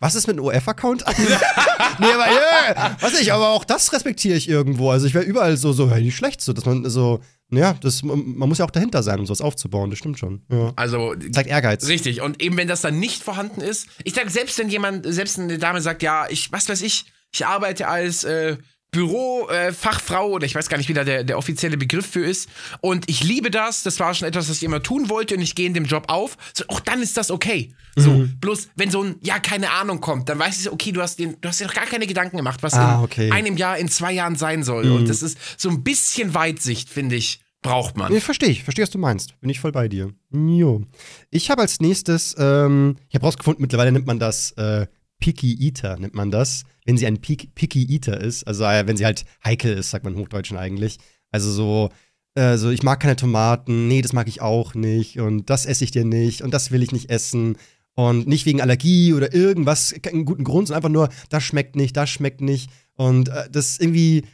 was 0.03 0.15
ist 0.15 0.27
mit 0.27 0.37
einem 0.37 0.45
OF-Account? 0.45 1.05
nee, 1.17 2.11
aber 2.11 2.27
ja, 2.27 2.97
was 2.99 3.19
ich, 3.19 3.31
aber 3.31 3.49
auch 3.49 3.63
das 3.63 3.93
respektiere 3.93 4.35
ich 4.35 4.49
irgendwo. 4.49 4.91
Also 4.91 5.07
ich 5.07 5.13
wäre 5.13 5.23
überall 5.23 5.55
so, 5.55 5.71
so, 5.71 5.87
ja, 5.87 5.97
nicht 5.97 6.17
schlecht, 6.17 6.41
so, 6.41 6.51
dass 6.51 6.65
man 6.65 6.89
so, 6.89 7.21
ja, 7.51 7.73
das, 7.81 8.03
man 8.03 8.49
muss 8.49 8.57
ja 8.57 8.65
auch 8.65 8.71
dahinter 8.71 9.01
sein, 9.01 9.19
um 9.19 9.25
sowas 9.25 9.39
aufzubauen, 9.39 9.89
das 9.89 9.99
stimmt 9.99 10.19
schon. 10.19 10.41
Ja. 10.51 10.73
Also, 10.75 11.15
Zeigt 11.31 11.49
Ehrgeiz. 11.49 11.87
richtig. 11.87 12.21
Und 12.21 12.41
eben, 12.41 12.57
wenn 12.57 12.67
das 12.67 12.81
dann 12.81 12.99
nicht 12.99 13.23
vorhanden 13.23 13.61
ist, 13.61 13.87
ich 14.03 14.13
sag, 14.13 14.29
selbst 14.29 14.57
wenn 14.59 14.67
jemand, 14.67 15.05
selbst 15.07 15.39
eine 15.39 15.57
Dame 15.57 15.79
sagt, 15.79 16.03
ja, 16.03 16.27
ich, 16.29 16.51
was 16.51 16.67
weiß 16.67 16.81
ich, 16.81 17.05
ich 17.31 17.45
arbeite 17.45 17.87
als 17.87 18.25
äh, 18.25 18.57
Bürofachfrau 18.93 20.29
oder 20.29 20.45
ich 20.45 20.55
weiß 20.55 20.69
gar 20.69 20.77
nicht, 20.77 20.89
wie 20.89 20.93
da 20.93 21.03
der, 21.03 21.23
der 21.23 21.37
offizielle 21.37 21.77
Begriff 21.77 22.05
für 22.05 22.25
ist. 22.25 22.49
Und 22.81 23.09
ich 23.09 23.23
liebe 23.23 23.51
das. 23.51 23.83
Das 23.83 23.99
war 23.99 24.13
schon 24.13 24.27
etwas, 24.27 24.49
was 24.49 24.57
ich 24.57 24.63
immer 24.63 24.81
tun 24.81 25.09
wollte 25.09 25.35
und 25.35 25.41
ich 25.41 25.55
gehe 25.55 25.67
in 25.67 25.73
dem 25.73 25.85
Job 25.85 26.05
auf. 26.07 26.37
So, 26.53 26.63
auch 26.67 26.79
dann 26.79 27.01
ist 27.01 27.17
das 27.17 27.31
okay. 27.31 27.73
So, 27.95 28.11
Mhm. 28.11 28.37
bloß 28.39 28.69
wenn 28.75 28.89
so 28.89 29.03
ein, 29.03 29.15
ja, 29.21 29.37
keine 29.39 29.71
Ahnung 29.71 29.99
kommt, 30.01 30.27
dann 30.29 30.39
weiß 30.39 30.57
ich, 30.57 30.63
so, 30.63 30.71
okay, 30.73 30.91
du 30.91 31.01
hast, 31.01 31.19
den, 31.19 31.37
du 31.41 31.47
hast 31.49 31.59
dir 31.59 31.67
noch 31.67 31.73
gar 31.75 31.85
keine 31.85 32.07
Gedanken 32.07 32.37
gemacht, 32.37 32.63
was 32.63 32.73
Ah, 32.73 32.95
in 32.99 33.03
okay. 33.03 33.25
Mhm. 33.27 33.31
einem 33.33 33.57
Jahr, 33.57 33.77
in 33.77 33.87
zwei 33.89 34.11
Jahren 34.13 34.35
sein 34.35 34.63
soll. 34.63 34.89
Und 34.89 35.07
das 35.09 35.21
ist 35.21 35.37
so 35.57 35.69
ein 35.69 35.83
bisschen 35.83 36.33
Weitsicht, 36.33 36.89
finde 36.89 37.15
ich, 37.15 37.39
braucht 37.61 37.95
man. 37.95 38.11
Nee, 38.11 38.19
verstehe 38.19 38.49
ich, 38.49 38.63
verstehe, 38.63 38.83
was 38.83 38.89
du 38.89 38.97
meinst. 38.97 39.39
Bin 39.41 39.49
ich 39.49 39.59
voll 39.59 39.71
bei 39.71 39.87
dir. 39.87 40.11
Jo. 40.31 40.83
Ich 41.29 41.51
habe 41.51 41.61
als 41.61 41.79
nächstes, 41.81 42.35
ähm, 42.39 42.95
ich 43.09 43.15
habe 43.15 43.25
rausgefunden, 43.25 43.61
mittlerweile 43.61 43.91
nennt 43.91 44.07
man 44.07 44.17
das 44.19 44.51
äh, 44.53 44.87
Picky 45.23 45.55
Eater, 45.57 45.97
nennt 45.97 46.15
man 46.15 46.31
das, 46.31 46.65
wenn 46.83 46.97
sie 46.97 47.07
ein 47.07 47.21
Pick, 47.21 47.55
Picky 47.55 47.85
Eater 47.89 48.19
ist. 48.19 48.45
Also 48.45 48.65
äh, 48.65 48.85
wenn 48.85 48.97
sie 48.97 49.05
halt 49.05 49.23
heikel 49.41 49.71
ist, 49.71 49.89
sagt 49.89 50.03
man 50.03 50.15
im 50.15 50.19
Hochdeutschen 50.19 50.57
eigentlich. 50.57 50.97
Also 51.31 51.49
so, 51.49 51.89
äh, 52.35 52.57
so, 52.57 52.71
ich 52.71 52.83
mag 52.83 52.99
keine 52.99 53.15
Tomaten, 53.15 53.87
nee, 53.87 54.01
das 54.01 54.11
mag 54.11 54.27
ich 54.27 54.41
auch 54.41 54.75
nicht 54.75 55.21
und 55.21 55.49
das 55.49 55.65
esse 55.65 55.85
ich 55.85 55.91
dir 55.91 56.03
nicht 56.03 56.41
und 56.41 56.53
das 56.53 56.71
will 56.71 56.83
ich 56.83 56.91
nicht 56.91 57.09
essen. 57.09 57.55
Und 57.95 58.27
nicht 58.27 58.45
wegen 58.45 58.59
Allergie 58.59 59.13
oder 59.13 59.33
irgendwas, 59.33 59.95
keinen 60.01 60.25
guten 60.25 60.43
Grund, 60.43 60.67
sondern 60.67 60.79
einfach 60.79 60.93
nur, 60.93 61.09
das 61.29 61.43
schmeckt 61.43 61.77
nicht, 61.77 61.95
das 61.95 62.09
schmeckt 62.09 62.41
nicht. 62.41 62.69
Und 62.95 63.29
äh, 63.29 63.49
das 63.49 63.79
irgendwie, 63.79 64.25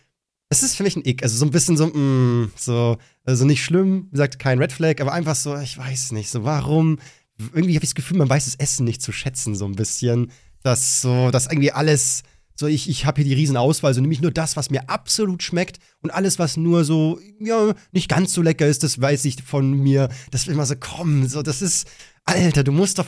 es 0.49 0.63
ist 0.63 0.75
für 0.75 0.84
mich 0.84 0.95
ein 0.95 1.06
Ick. 1.06 1.21
Also 1.21 1.38
so 1.38 1.45
ein 1.45 1.52
bisschen 1.52 1.78
so, 1.78 1.86
mm, 1.86 2.52
so, 2.56 2.97
also 3.25 3.45
nicht 3.45 3.63
schlimm, 3.63 4.08
wie 4.08 4.13
gesagt, 4.13 4.39
kein 4.39 4.58
Red 4.58 4.71
Flag, 4.71 5.02
aber 5.02 5.13
einfach 5.13 5.36
so, 5.36 5.56
ich 5.56 5.78
weiß 5.78 6.13
nicht, 6.13 6.32
so 6.32 6.43
warum. 6.43 6.97
Irgendwie 7.38 7.75
habe 7.75 7.84
ich 7.84 7.91
das 7.91 7.95
Gefühl, 7.95 8.17
man 8.17 8.30
weiß 8.30 8.45
das 8.45 8.56
Essen 8.56 8.86
nicht 8.86 9.04
zu 9.04 9.12
schätzen, 9.12 9.54
so 9.54 9.65
ein 9.65 9.75
bisschen. 9.75 10.32
Dass 10.63 11.02
so, 11.02 11.32
dass 11.32 11.48
irgendwie 11.48 11.72
alles, 11.72 12.24
so 12.56 12.67
ich, 12.67 12.89
ich 12.89 13.06
habe 13.06 13.22
hier 13.22 13.30
die 13.30 13.39
Riesenauswahl, 13.39 13.93
so 13.93 14.02
nehme 14.02 14.13
ich 14.13 14.22
nur 14.22 14.32
das, 14.32 14.58
was 14.58 14.69
mir 14.69 14.89
absolut 14.89 15.41
schmeckt 15.41 15.80
und 16.02 16.12
alles, 16.12 16.39
was 16.39 16.58
nur 16.58 16.84
so, 16.84 17.19
ja, 17.39 17.74
nicht 17.91 18.10
ganz 18.10 18.34
so 18.34 18.41
lecker 18.41 18.67
ist, 18.67 18.84
das 18.84 19.00
weiß 19.00 19.26
ich 19.26 19.41
von 19.43 19.72
mir. 19.72 20.10
Das 20.32 20.48
will 20.48 20.54
immer 20.54 20.65
so, 20.65 20.76
komm, 20.78 21.28
so, 21.28 21.41
das 21.41 21.62
ist, 21.62 21.88
Alter, 22.26 22.63
du 22.63 22.72
musst 22.72 23.00
doch 23.00 23.08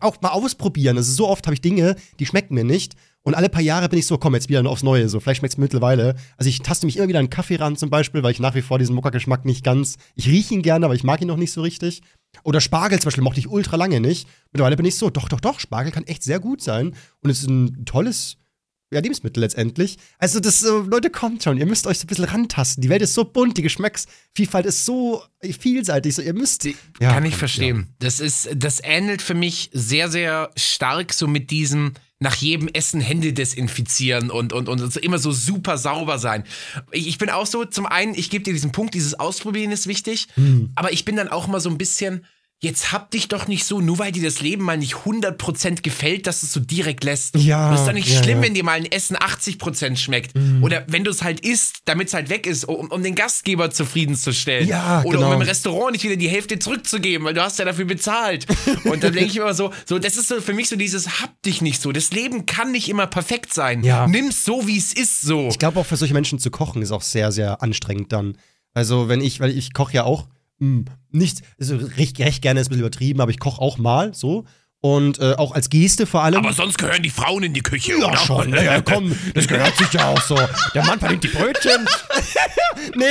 auch 0.00 0.20
mal 0.20 0.30
ausprobieren. 0.30 0.96
Also 0.96 1.12
so 1.12 1.28
oft 1.28 1.46
habe 1.46 1.54
ich 1.54 1.60
Dinge, 1.60 1.96
die 2.18 2.26
schmecken 2.26 2.54
mir 2.54 2.64
nicht. 2.64 2.94
Und 3.22 3.34
alle 3.34 3.48
paar 3.50 3.60
Jahre 3.60 3.88
bin 3.88 3.98
ich 3.98 4.06
so, 4.06 4.16
komm, 4.16 4.34
jetzt 4.34 4.48
wieder 4.48 4.64
aufs 4.66 4.82
Neue. 4.82 5.08
So, 5.08 5.20
vielleicht 5.20 5.40
schmeckt 5.40 5.54
es 5.54 5.58
mittlerweile. 5.58 6.14
Also 6.36 6.48
ich 6.48 6.60
taste 6.60 6.86
mich 6.86 6.96
immer 6.96 7.08
wieder 7.08 7.18
an 7.18 7.28
Kaffee 7.28 7.56
ran 7.56 7.76
zum 7.76 7.90
Beispiel, 7.90 8.22
weil 8.22 8.32
ich 8.32 8.40
nach 8.40 8.54
wie 8.54 8.62
vor 8.62 8.78
diesen 8.78 8.94
Mokka-Geschmack 8.94 9.44
nicht 9.44 9.64
ganz. 9.64 9.96
Ich 10.14 10.26
rieche 10.26 10.54
ihn 10.54 10.62
gerne, 10.62 10.86
aber 10.86 10.94
ich 10.94 11.04
mag 11.04 11.20
ihn 11.20 11.28
noch 11.28 11.36
nicht 11.36 11.52
so 11.52 11.60
richtig. 11.60 12.00
Oder 12.42 12.60
Spargel 12.60 12.98
zum 12.98 13.08
Beispiel 13.08 13.24
mochte 13.24 13.40
ich 13.40 13.48
ultra 13.48 13.76
lange 13.76 14.00
nicht. 14.00 14.28
Mittlerweile 14.52 14.76
bin 14.76 14.86
ich 14.86 14.96
so, 14.96 15.10
doch, 15.10 15.28
doch, 15.28 15.40
doch, 15.40 15.60
Spargel 15.60 15.92
kann 15.92 16.04
echt 16.04 16.22
sehr 16.22 16.40
gut 16.40 16.62
sein. 16.62 16.94
Und 17.20 17.30
es 17.30 17.40
ist 17.40 17.48
ein 17.48 17.84
tolles 17.84 18.38
ja, 18.90 19.00
Lebensmittel 19.00 19.40
letztendlich. 19.40 19.98
Also, 20.18 20.40
das, 20.40 20.62
äh, 20.62 20.68
Leute, 20.68 21.10
kommt 21.10 21.44
schon, 21.44 21.56
ihr 21.58 21.66
müsst 21.66 21.86
euch 21.86 21.98
so 21.98 22.04
ein 22.04 22.08
bisschen 22.08 22.24
rantasten. 22.24 22.82
Die 22.82 22.88
Welt 22.88 23.02
ist 23.02 23.14
so 23.14 23.24
bunt, 23.24 23.56
die 23.56 23.62
Geschmacksvielfalt 23.62 24.66
ist 24.66 24.84
so 24.84 25.22
vielseitig, 25.58 26.14
so 26.14 26.22
ihr 26.22 26.34
müsst. 26.34 26.64
Ja, 26.64 26.74
Kann 27.12 27.24
ich 27.24 27.36
verstehen. 27.36 27.94
Das 27.98 28.20
ist, 28.20 28.48
das 28.54 28.80
ähnelt 28.82 29.22
für 29.22 29.34
mich 29.34 29.70
sehr, 29.72 30.10
sehr 30.10 30.50
stark 30.56 31.12
so 31.12 31.26
mit 31.26 31.50
diesem 31.50 31.92
nach 32.22 32.34
jedem 32.36 32.68
Essen 32.68 33.00
Hände 33.00 33.32
desinfizieren 33.32 34.30
und, 34.30 34.52
und, 34.52 34.68
und 34.68 34.96
immer 34.98 35.18
so 35.18 35.32
super 35.32 35.78
sauber 35.78 36.18
sein. 36.18 36.44
Ich, 36.92 37.08
ich 37.08 37.16
bin 37.16 37.30
auch 37.30 37.46
so, 37.46 37.64
zum 37.64 37.86
einen, 37.86 38.14
ich 38.14 38.28
gebe 38.28 38.44
dir 38.44 38.52
diesen 38.52 38.72
Punkt, 38.72 38.92
dieses 38.92 39.18
Ausprobieren 39.18 39.72
ist 39.72 39.86
wichtig, 39.86 40.28
Hm. 40.34 40.70
aber 40.74 40.92
ich 40.92 41.06
bin 41.06 41.16
dann 41.16 41.28
auch 41.28 41.46
mal 41.46 41.60
so 41.60 41.70
ein 41.70 41.78
bisschen, 41.78 42.26
jetzt 42.62 42.92
hab 42.92 43.10
dich 43.10 43.28
doch 43.28 43.48
nicht 43.48 43.64
so, 43.64 43.80
nur 43.80 43.98
weil 43.98 44.12
dir 44.12 44.22
das 44.22 44.42
Leben 44.42 44.64
mal 44.64 44.76
nicht 44.76 44.94
100% 44.94 45.80
gefällt, 45.80 46.26
dass 46.26 46.42
es 46.42 46.52
so 46.52 46.60
direkt 46.60 47.04
lässt. 47.04 47.34
Ja, 47.36 47.70
Das 47.70 47.80
ist 47.80 47.86
doch 47.86 47.94
nicht 47.94 48.08
ja, 48.08 48.22
schlimm, 48.22 48.38
ja. 48.38 48.44
wenn 48.44 48.54
dir 48.54 48.64
mal 48.64 48.72
ein 48.72 48.84
Essen 48.84 49.16
80% 49.16 49.96
schmeckt. 49.96 50.36
Mhm. 50.36 50.62
Oder 50.62 50.84
wenn 50.86 51.02
du 51.02 51.10
es 51.10 51.22
halt 51.22 51.40
isst, 51.40 51.78
damit 51.86 52.08
es 52.08 52.14
halt 52.14 52.28
weg 52.28 52.46
ist, 52.46 52.64
um, 52.66 52.90
um 52.90 53.02
den 53.02 53.14
Gastgeber 53.14 53.70
zufriedenzustellen. 53.70 54.68
Ja, 54.68 55.02
Oder 55.04 55.18
genau. 55.18 55.28
um 55.34 55.40
im 55.40 55.48
Restaurant 55.48 55.92
nicht 55.92 56.04
wieder 56.04 56.16
die 56.16 56.28
Hälfte 56.28 56.58
zurückzugeben, 56.58 57.26
weil 57.26 57.32
du 57.32 57.42
hast 57.42 57.58
ja 57.58 57.64
dafür 57.64 57.86
bezahlt. 57.86 58.46
Und 58.84 59.02
dann 59.02 59.14
denke 59.14 59.30
ich 59.30 59.36
immer 59.38 59.54
so, 59.54 59.72
so, 59.86 59.98
das 59.98 60.18
ist 60.18 60.28
so 60.28 60.40
für 60.42 60.52
mich 60.52 60.68
so 60.68 60.76
dieses, 60.76 61.22
hab 61.22 61.40
dich 61.42 61.62
nicht 61.62 61.80
so. 61.80 61.92
Das 61.92 62.10
Leben 62.10 62.44
kann 62.44 62.72
nicht 62.72 62.90
immer 62.90 63.06
perfekt 63.06 63.54
sein. 63.54 63.82
Ja. 63.84 64.06
Nimm's 64.06 64.44
so, 64.44 64.66
wie 64.66 64.76
es 64.76 64.92
ist, 64.92 65.22
so. 65.22 65.48
Ich 65.48 65.58
glaube 65.58 65.80
auch 65.80 65.86
für 65.86 65.96
solche 65.96 66.12
Menschen 66.12 66.38
zu 66.38 66.50
kochen 66.50 66.82
ist 66.82 66.92
auch 66.92 67.02
sehr, 67.02 67.32
sehr 67.32 67.62
anstrengend 67.62 68.12
dann. 68.12 68.36
Also 68.74 69.08
wenn 69.08 69.22
ich, 69.22 69.40
weil 69.40 69.56
ich 69.56 69.72
koche 69.72 69.94
ja 69.94 70.04
auch 70.04 70.28
mh, 70.60 70.84
nicht, 71.10 71.42
also 71.58 71.76
recht, 71.76 72.18
recht 72.20 72.40
gerne 72.42 72.60
ist 72.60 72.68
ein 72.68 72.70
bisschen 72.70 72.80
übertrieben, 72.86 73.20
aber 73.20 73.32
ich 73.32 73.40
koche 73.40 73.60
auch 73.60 73.76
mal 73.78 74.14
so. 74.14 74.44
Und 74.82 75.18
äh, 75.18 75.34
auch 75.36 75.52
als 75.52 75.68
Geste 75.68 76.06
vor 76.06 76.22
allem. 76.24 76.38
Aber 76.38 76.54
sonst 76.54 76.78
gehören 76.78 77.02
die 77.02 77.10
Frauen 77.10 77.42
in 77.42 77.52
die 77.52 77.60
Küche, 77.60 77.98
ja, 78.00 78.06
oder? 78.08 78.16
schon. 78.16 78.48
Ja, 78.54 78.62
ja, 78.62 78.80
komm, 78.80 79.14
das 79.34 79.46
gehört 79.46 79.76
sich 79.76 79.92
ja 79.92 80.08
auch 80.08 80.22
so. 80.22 80.38
Der 80.72 80.86
Mann 80.86 80.98
verdient 80.98 81.22
die 81.22 81.28
Brötchen. 81.28 81.86
nee, 82.96 83.04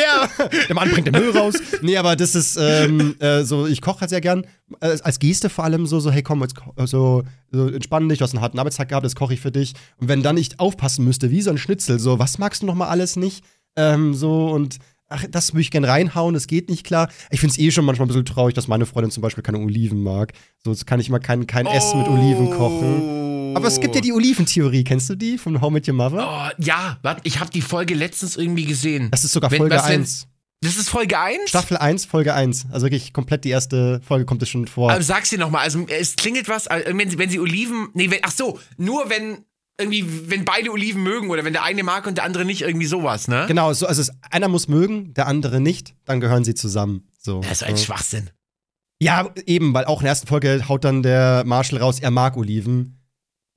der 0.67 0.75
Mann 0.75 0.89
bringt 0.89 1.05
den 1.05 1.13
Müll 1.13 1.29
raus. 1.37 1.53
Nee, 1.83 1.95
aber 1.97 2.15
das 2.15 2.33
ist 2.33 2.57
ähm, 2.59 3.15
äh, 3.19 3.43
so, 3.43 3.67
ich 3.67 3.81
koche 3.81 4.01
halt 4.01 4.09
sehr 4.09 4.19
gern. 4.21 4.47
Äh, 4.79 4.97
als 5.03 5.19
Geste 5.19 5.47
vor 5.51 5.63
allem 5.63 5.85
so, 5.85 5.99
so 5.99 6.09
hey, 6.09 6.23
komm, 6.23 6.41
jetzt 6.41 6.55
ko- 6.55 6.73
so, 6.87 7.23
so 7.51 7.67
entspann 7.67 8.09
dich, 8.09 8.17
du 8.17 8.23
hast 8.23 8.33
einen 8.33 8.41
harten 8.41 8.57
Arbeitstag 8.57 8.89
gehabt, 8.89 9.05
das 9.05 9.13
koche 9.13 9.35
ich 9.35 9.39
für 9.39 9.51
dich. 9.51 9.73
Und 9.97 10.07
wenn 10.07 10.23
dann 10.23 10.37
ich 10.37 10.59
aufpassen 10.59 11.05
müsste, 11.05 11.29
wie 11.29 11.43
so 11.43 11.51
ein 11.51 11.59
Schnitzel, 11.59 11.99
so, 11.99 12.17
was 12.17 12.39
magst 12.39 12.63
du 12.63 12.65
noch 12.65 12.73
mal 12.73 12.87
alles 12.87 13.15
nicht? 13.15 13.43
Ähm, 13.75 14.15
so 14.15 14.47
und 14.49 14.77
ach, 15.09 15.25
das 15.29 15.53
würde 15.53 15.61
ich 15.61 15.71
gern 15.71 15.83
reinhauen, 15.83 16.33
das 16.33 16.47
geht 16.47 16.69
nicht 16.69 16.85
klar. 16.85 17.09
Ich 17.31 17.39
finde 17.39 17.53
es 17.53 17.59
eh 17.59 17.71
schon 17.71 17.85
manchmal 17.85 18.05
ein 18.05 18.09
bisschen 18.09 18.25
traurig, 18.25 18.53
dass 18.55 18.67
meine 18.67 18.85
Freundin 18.85 19.11
zum 19.11 19.21
Beispiel 19.21 19.43
keine 19.43 19.59
Oliven 19.59 20.01
mag. 20.03 20.33
So 20.63 20.71
jetzt 20.71 20.85
kann 20.87 20.99
ich 20.99 21.09
immer 21.09 21.19
kein, 21.19 21.45
kein 21.47 21.65
Essen 21.65 21.99
mit 21.99 22.07
Oliven 22.07 22.49
kochen. 22.51 23.55
Aber 23.55 23.67
es 23.67 23.79
gibt 23.79 23.95
ja 23.95 24.01
die 24.01 24.13
Oliventheorie, 24.13 24.83
kennst 24.83 25.09
du 25.09 25.15
die 25.15 25.37
von 25.39 25.59
How 25.59 25.71
Met 25.71 25.87
Your 25.87 25.95
Mother? 25.95 26.51
Oh, 26.57 26.63
ja, 26.63 26.99
warte, 27.01 27.21
ich 27.23 27.39
habe 27.39 27.49
die 27.49 27.61
Folge 27.61 27.95
letztens 27.95 28.37
irgendwie 28.37 28.65
gesehen. 28.65 29.09
Das 29.11 29.23
ist 29.23 29.31
sogar 29.33 29.49
Folge 29.49 29.75
was, 29.75 29.87
wenn- 29.89 30.01
1. 30.01 30.27
Das 30.61 30.75
ist 30.75 30.89
Folge 30.89 31.17
1? 31.17 31.47
Staffel 31.49 31.77
1, 31.77 32.03
Folge 32.03 32.33
1. 32.33 32.67
Also 32.69 32.85
wirklich 32.87 33.13
komplett 33.13 33.45
die 33.45 33.49
erste 33.49 34.01
Folge 34.05 34.25
kommt 34.25 34.43
es 34.43 34.49
schon 34.49 34.67
vor. 34.67 34.91
Aber 34.91 35.01
sag's 35.01 35.29
dir 35.29 35.39
nochmal, 35.39 35.63
also 35.63 35.85
es 35.87 36.15
klingelt 36.17 36.49
was, 36.49 36.67
also 36.67 36.85
wenn, 36.97 37.09
sie- 37.09 37.17
wenn 37.17 37.29
sie 37.29 37.39
Oliven, 37.39 37.87
nee, 37.93 38.11
wenn, 38.11 38.19
ach 38.23 38.31
so, 38.31 38.59
nur 38.77 39.09
wenn 39.09 39.45
irgendwie, 39.79 40.29
wenn 40.29 40.45
beide 40.45 40.71
Oliven 40.71 41.01
mögen 41.01 41.29
oder 41.29 41.43
wenn 41.43 41.53
der 41.53 41.63
eine 41.63 41.83
mag 41.83 42.05
und 42.05 42.17
der 42.17 42.25
andere 42.25 42.45
nicht, 42.45 42.61
irgendwie 42.61 42.85
sowas, 42.85 43.27
ne? 43.27 43.45
genau, 43.47 43.73
so, 43.73 43.87
also 43.87 44.01
es, 44.01 44.11
einer 44.29 44.47
muss 44.47 44.67
mögen, 44.67 45.13
der 45.13 45.27
andere 45.27 45.59
nicht, 45.59 45.95
dann 46.05 46.19
gehören 46.19 46.43
sie 46.43 46.53
zusammen. 46.53 47.07
So. 47.17 47.41
Das 47.41 47.53
ist 47.53 47.63
ein. 47.63 47.77
Schwachsinn. 47.77 48.29
ja, 49.01 49.29
eben, 49.45 49.73
weil 49.73 49.85
auch 49.85 49.99
in 49.99 50.03
der 50.03 50.11
ersten 50.11 50.27
Folge 50.27 50.67
haut 50.67 50.83
dann 50.83 51.03
der 51.03 51.43
Marshall 51.45 51.79
raus, 51.79 51.99
er 51.99 52.11
mag 52.11 52.37
Oliven. 52.37 52.98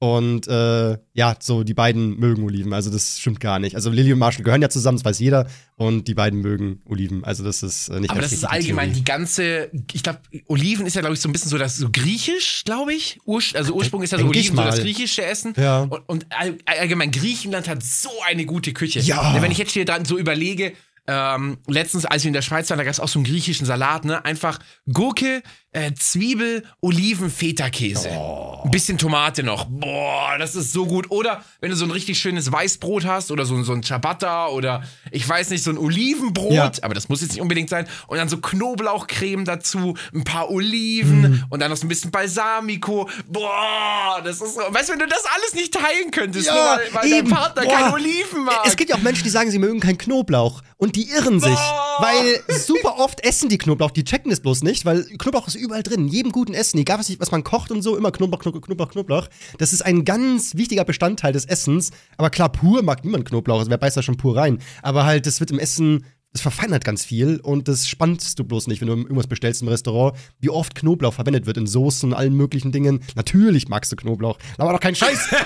Und 0.03 0.49
äh, 0.49 0.99
ja, 1.12 1.37
so 1.38 1.62
die 1.62 1.75
beiden 1.75 2.19
mögen 2.19 2.43
Oliven, 2.43 2.73
also 2.73 2.91
das 2.91 3.21
stimmt 3.21 3.38
gar 3.38 3.61
nicht. 3.61 3.77
Also 3.77 3.88
Lilly 3.88 4.12
und 4.12 4.19
Marshall 4.19 4.43
gehören 4.43 4.61
ja 4.61 4.69
zusammen, 4.69 4.99
das 4.99 5.05
weiß 5.05 5.21
jeder. 5.21 5.47
Und 5.77 6.09
die 6.09 6.15
beiden 6.15 6.41
mögen 6.41 6.83
Oliven, 6.87 7.23
also 7.23 7.45
das 7.45 7.62
ist 7.62 7.88
äh, 7.88 8.01
nicht 8.01 8.11
Aber 8.11 8.21
das 8.21 8.33
ist 8.33 8.43
allgemein 8.43 8.88
Theorie. 8.88 8.99
die 8.99 9.05
ganze, 9.05 9.71
ich 9.93 10.03
glaube, 10.03 10.19
Oliven 10.49 10.87
ist 10.87 10.97
ja, 10.97 11.03
glaube 11.03 11.15
ich, 11.15 11.21
so 11.21 11.29
ein 11.29 11.33
bisschen 11.33 11.51
so 11.51 11.57
das 11.57 11.77
so 11.77 11.88
griechisch, 11.93 12.65
glaube 12.65 12.93
ich. 12.93 13.21
Ur, 13.27 13.41
also 13.55 13.75
Ursprung 13.75 14.03
ist 14.03 14.11
ja 14.11 14.19
so 14.19 14.25
Denk 14.25 14.35
Oliven, 14.35 14.57
so 14.57 14.62
das 14.65 14.81
griechische 14.81 15.25
Essen. 15.25 15.55
Ja. 15.57 15.83
Und, 15.83 16.03
und 16.09 16.27
all, 16.31 16.59
allgemein, 16.67 17.12
Griechenland 17.12 17.69
hat 17.69 17.85
so 17.85 18.11
eine 18.27 18.45
gute 18.45 18.73
Küche. 18.73 18.99
Ja. 18.99 19.41
Wenn 19.41 19.53
ich 19.53 19.59
jetzt 19.59 19.71
hier 19.71 19.85
dann 19.85 20.05
so 20.05 20.19
überlege, 20.19 20.73
ähm, 21.07 21.59
letztens, 21.67 22.07
als 22.07 22.25
wir 22.25 22.29
in 22.29 22.35
der 22.35 22.43
Schweiz 22.43 22.71
waren, 22.71 22.79
da 22.79 22.85
gab 22.85 22.93
es 22.93 23.01
auch 23.01 23.09
so 23.09 23.19
einen 23.19 23.25
griechischen 23.25 23.67
Salat, 23.67 24.05
ne? 24.05 24.25
Einfach 24.25 24.59
Gurke, 24.93 25.43
äh, 25.73 25.93
Zwiebel, 25.95 26.65
Oliven, 26.81 27.31
Feta-Käse. 27.31 28.11
Ein 28.11 28.71
bisschen 28.71 28.99
Tomate 28.99 29.43
noch. 29.43 29.65
Boah, 29.69 30.37
das 30.39 30.55
ist 30.55 30.73
so 30.73 30.87
gut. 30.87 31.11
Oder 31.11 31.43
wenn 31.61 31.71
du 31.71 31.77
so 31.77 31.85
ein 31.87 31.91
richtig 31.91 32.19
schönes 32.19 32.53
Weißbrot 32.53 33.05
hast 33.07 33.31
oder 33.31 33.45
so, 33.47 33.61
so 33.63 33.73
ein 33.73 33.83
Ciabatta 33.83 34.49
oder 34.49 34.83
ich 35.11 35.27
weiß 35.29 35.51
nicht, 35.51 35.65
so 35.65 35.71
ein 35.71 35.79
Olivenbrot, 35.79 36.53
Ja. 36.53 36.71
aber 36.83 36.95
das 36.95 37.09
muss 37.09 37.23
jetzt 37.23 37.33
nicht 37.33 37.41
unbedingt 37.41 37.71
sein. 37.71 37.87
Und 38.07 38.19
dann 38.19 38.29
so 38.29 38.37
Knoblauchcreme 38.37 39.45
dazu, 39.45 39.97
ein 40.15 40.25
paar 40.25 40.51
Oliven 40.51 41.21
Mhm. 41.23 41.45
und 41.51 41.61
dann 41.61 41.71
noch 41.71 41.77
so 41.77 41.87
ein 41.87 41.89
bisschen 41.89 42.11
Balsamico. 42.11 43.09
Boah, 43.27 44.21
das 44.25 44.41
ist 44.41 44.55
so. 44.55 44.61
Weißt 44.61 44.89
du, 44.89 44.93
wenn 44.93 45.01
du 45.01 45.07
das 45.07 45.25
alles 45.35 45.55
nicht 45.55 45.73
teilen 45.73 46.11
könntest, 46.11 46.49
nur 46.49 46.57
Ja, 46.57 46.79
weil, 46.93 47.03
weil 47.03 47.11
dein. 47.11 47.29
Partner 47.29 47.63
Boah. 47.65 47.73
keine 47.73 47.93
Oliven 47.95 48.45
mag. 48.45 48.61
Es 48.67 48.77
gibt 48.77 48.91
ja 48.91 48.97
auch 48.97 49.03
Menschen, 49.03 49.25
die 49.25 49.31
sagen, 49.31 49.51
sie 49.51 49.59
mögen 49.59 49.81
keinen 49.81 49.99
Knoblauch. 49.99 50.63
Und 50.77 50.97
die 50.97 51.09
irren 51.11 51.39
sich. 51.41 51.51
Boah. 51.55 51.97
Weil 52.01 52.59
super 52.59 52.99
oft 52.99 53.25
essen 53.25 53.49
die 53.49 53.59
Knoblauch. 53.59 53.93
Die 53.93 54.03
checken 54.05 54.33
es 54.33 54.41
bloß 54.41 54.63
nicht, 54.63 54.85
weil 54.85 55.05
Knoblauch 55.05 55.47
ist 55.47 55.55
überall 55.62 55.83
drin. 55.83 56.01
In 56.01 56.09
jedem 56.09 56.33
guten 56.33 56.55
Essen. 56.55 56.79
Egal, 56.79 56.98
was, 56.98 57.18
was 57.18 57.31
man 57.31 57.44
kocht 57.44 57.70
und 57.70 57.83
so, 57.83 57.96
immer 57.96 58.11
Knoblauch, 58.11 58.40
Knoblauch, 58.40 58.62
Knoblauch, 58.62 58.90
Knoblauch. 58.90 59.29
Das 59.59 59.72
ist 59.72 59.83
ein 59.83 60.05
ganz 60.05 60.57
wichtiger 60.57 60.85
Bestandteil 60.85 61.33
des 61.33 61.44
Essens. 61.44 61.90
Aber 62.16 62.31
klar, 62.31 62.51
pur 62.51 62.83
mag 62.83 63.05
niemand 63.05 63.25
Knoblauch. 63.25 63.59
Also 63.59 63.70
wer 63.70 63.79
beißt 63.79 63.96
da 63.96 64.03
schon 64.03 64.16
pur 64.16 64.37
rein. 64.37 64.59
Aber 64.83 65.05
halt, 65.05 65.27
das 65.27 65.40
wird 65.40 65.51
im 65.51 65.59
Essen. 65.59 66.05
Das 66.33 66.40
verfeinert 66.40 66.83
ganz 66.83 67.05
viel 67.05 67.40
und 67.40 67.68
das 67.68 67.87
spannst 67.87 68.38
du 68.38 68.45
bloß 68.45 68.66
nicht, 68.66 68.81
wenn 68.81 68.88
du 68.88 68.95
irgendwas 68.95 69.27
bestellst 69.27 69.61
im 69.61 69.68
Restaurant, 69.68 70.16
wie 70.40 70.49
oft 70.49 70.75
Knoblauch 70.75 71.12
verwendet 71.12 71.45
wird 71.45 71.59
in 71.59 71.66
Soßen, 71.66 72.14
allen 72.14 72.35
möglichen 72.35 72.73
Dingen. 72.73 73.05
Natürlich 73.14 73.68
magst 73.68 73.92
du 73.92 73.97
Knoblauch, 73.97 74.38
aber 74.57 74.73
doch 74.73 74.81
kein 74.81 74.95
Scheiß. 74.95 75.29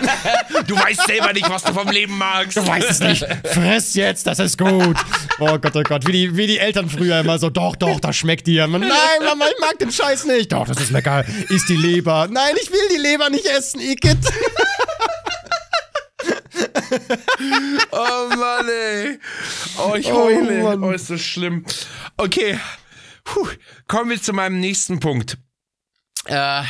Du 0.66 0.74
weißt 0.74 1.06
selber 1.06 1.32
nicht, 1.32 1.48
was 1.50 1.62
du 1.62 1.72
vom 1.72 1.88
Leben 1.88 2.16
magst. 2.16 2.56
Du 2.56 2.66
weißt 2.66 2.90
es 2.90 3.00
nicht. 3.00 3.24
Friss 3.44 3.94
jetzt, 3.94 4.26
das 4.26 4.38
ist 4.38 4.56
gut. 4.58 4.96
Oh 5.38 5.58
Gott, 5.58 5.76
oh 5.76 5.82
Gott. 5.82 6.06
Wie 6.06 6.12
die, 6.12 6.36
wie 6.36 6.46
die 6.46 6.58
Eltern 6.58 6.88
früher 6.88 7.20
immer 7.20 7.38
so, 7.38 7.50
doch, 7.50 7.76
doch, 7.76 8.00
das 8.00 8.16
schmeckt 8.16 8.46
dir. 8.46 8.66
Nein, 8.66 8.80
Mama, 8.80 9.44
ich 9.46 9.60
mag 9.60 9.78
den 9.78 9.92
Scheiß 9.92 10.24
nicht. 10.24 10.50
Doch, 10.50 10.66
das 10.66 10.80
ist 10.80 10.90
lecker. 10.90 11.24
Isst 11.50 11.68
die 11.68 11.76
Leber. 11.76 12.26
Nein, 12.30 12.54
ich 12.60 12.70
will 12.72 12.80
die 12.90 13.00
Leber 13.00 13.28
nicht 13.30 13.46
essen, 13.46 13.80
Igitt. 13.80 14.18
oh 17.92 18.36
Mann, 18.36 18.68
ey. 18.68 19.18
Oh, 19.78 19.94
ich 19.94 20.10
heule. 20.10 20.62
Oh, 20.64 20.86
Oh, 20.86 20.90
ist 20.90 21.10
das 21.10 21.20
schlimm. 21.20 21.64
Okay. 22.16 22.58
Puh. 23.24 23.48
Kommen 23.88 24.10
wir 24.10 24.20
zu 24.20 24.32
meinem 24.32 24.60
nächsten 24.60 25.00
Punkt. 25.00 25.38
Äh, 26.26 26.62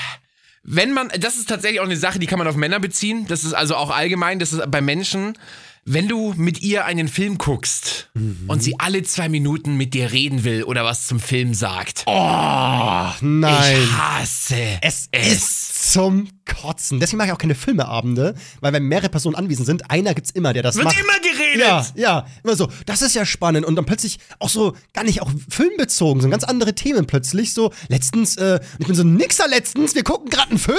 wenn 0.62 0.93
man, 0.93 1.09
das 1.21 1.37
ist 1.37 1.49
tatsächlich 1.49 1.81
auch 1.81 1.85
eine 1.85 1.97
Sache, 1.97 2.19
die 2.19 2.27
kann 2.27 2.39
man 2.39 2.49
auf 2.49 2.57
Männer 2.57 2.81
beziehen. 2.81 3.27
Das 3.29 3.45
ist 3.45 3.53
also 3.53 3.77
auch 3.77 3.91
allgemein, 3.91 4.39
das 4.39 4.53
ist 4.53 4.71
bei 4.71 4.81
Menschen. 4.81 5.39
Wenn 5.88 6.09
du 6.09 6.35
mit 6.37 6.62
ihr 6.62 6.85
einen 6.85 7.07
Film 7.07 7.38
guckst 7.38 8.11
und 8.49 8.61
sie 8.61 8.79
alle 8.81 9.05
zwei 9.05 9.29
Minuten 9.29 9.77
mit 9.77 9.94
dir 9.94 10.11
reden 10.11 10.42
will 10.42 10.64
oder 10.64 10.85
was 10.85 11.07
zum 11.07 11.20
Film 11.20 11.55
sagt. 11.55 12.03
Oh, 12.07 13.07
nein. 13.20 13.83
Ich 13.83 13.92
hasse 13.92 14.57
Es 14.83 15.09
ist 15.12 15.92
zum 15.92 16.29
Kotzen. 16.44 16.99
Deswegen 17.01 17.18
mache 17.18 17.29
ich 17.29 17.33
auch 17.35 17.38
keine 17.38 17.55
Filmeabende, 17.55 18.35
weil 18.61 18.72
wenn 18.72 18.85
mehrere 18.85 19.09
Personen 19.09 19.37
anwesend 19.37 19.66
sind, 19.66 19.90
einer 19.90 20.14
gibt's 20.14 20.31
immer, 20.31 20.53
der 20.53 20.62
das 20.62 20.75
Wird 20.77 20.87
macht. 20.87 20.99
immer 20.99 21.18
geredet. 21.20 21.61
Ja, 21.61 21.87
ja, 21.94 22.27
immer 22.42 22.57
so. 22.57 22.68
Das 22.87 23.03
ist 23.03 23.14
ja 23.14 23.25
spannend 23.25 23.64
und 23.64 23.77
dann 23.77 23.85
plötzlich 23.85 24.18
auch 24.40 24.49
so 24.49 24.75
gar 24.92 25.05
nicht 25.05 25.22
auch 25.22 25.31
filmbezogen, 25.49 26.20
so 26.22 26.29
ganz 26.29 26.44
andere 26.44 26.75
Themen 26.75 27.07
plötzlich 27.07 27.53
so. 27.53 27.72
Letztens, 27.88 28.37
äh, 28.37 28.59
ich 28.79 28.87
bin 28.87 28.96
so 28.96 29.05
Nixer 29.05 29.46
letztens. 29.49 29.94
Wir 29.94 30.03
gucken 30.05 30.31
gerade 30.31 30.51
einen 30.51 30.59
Film. 30.59 30.79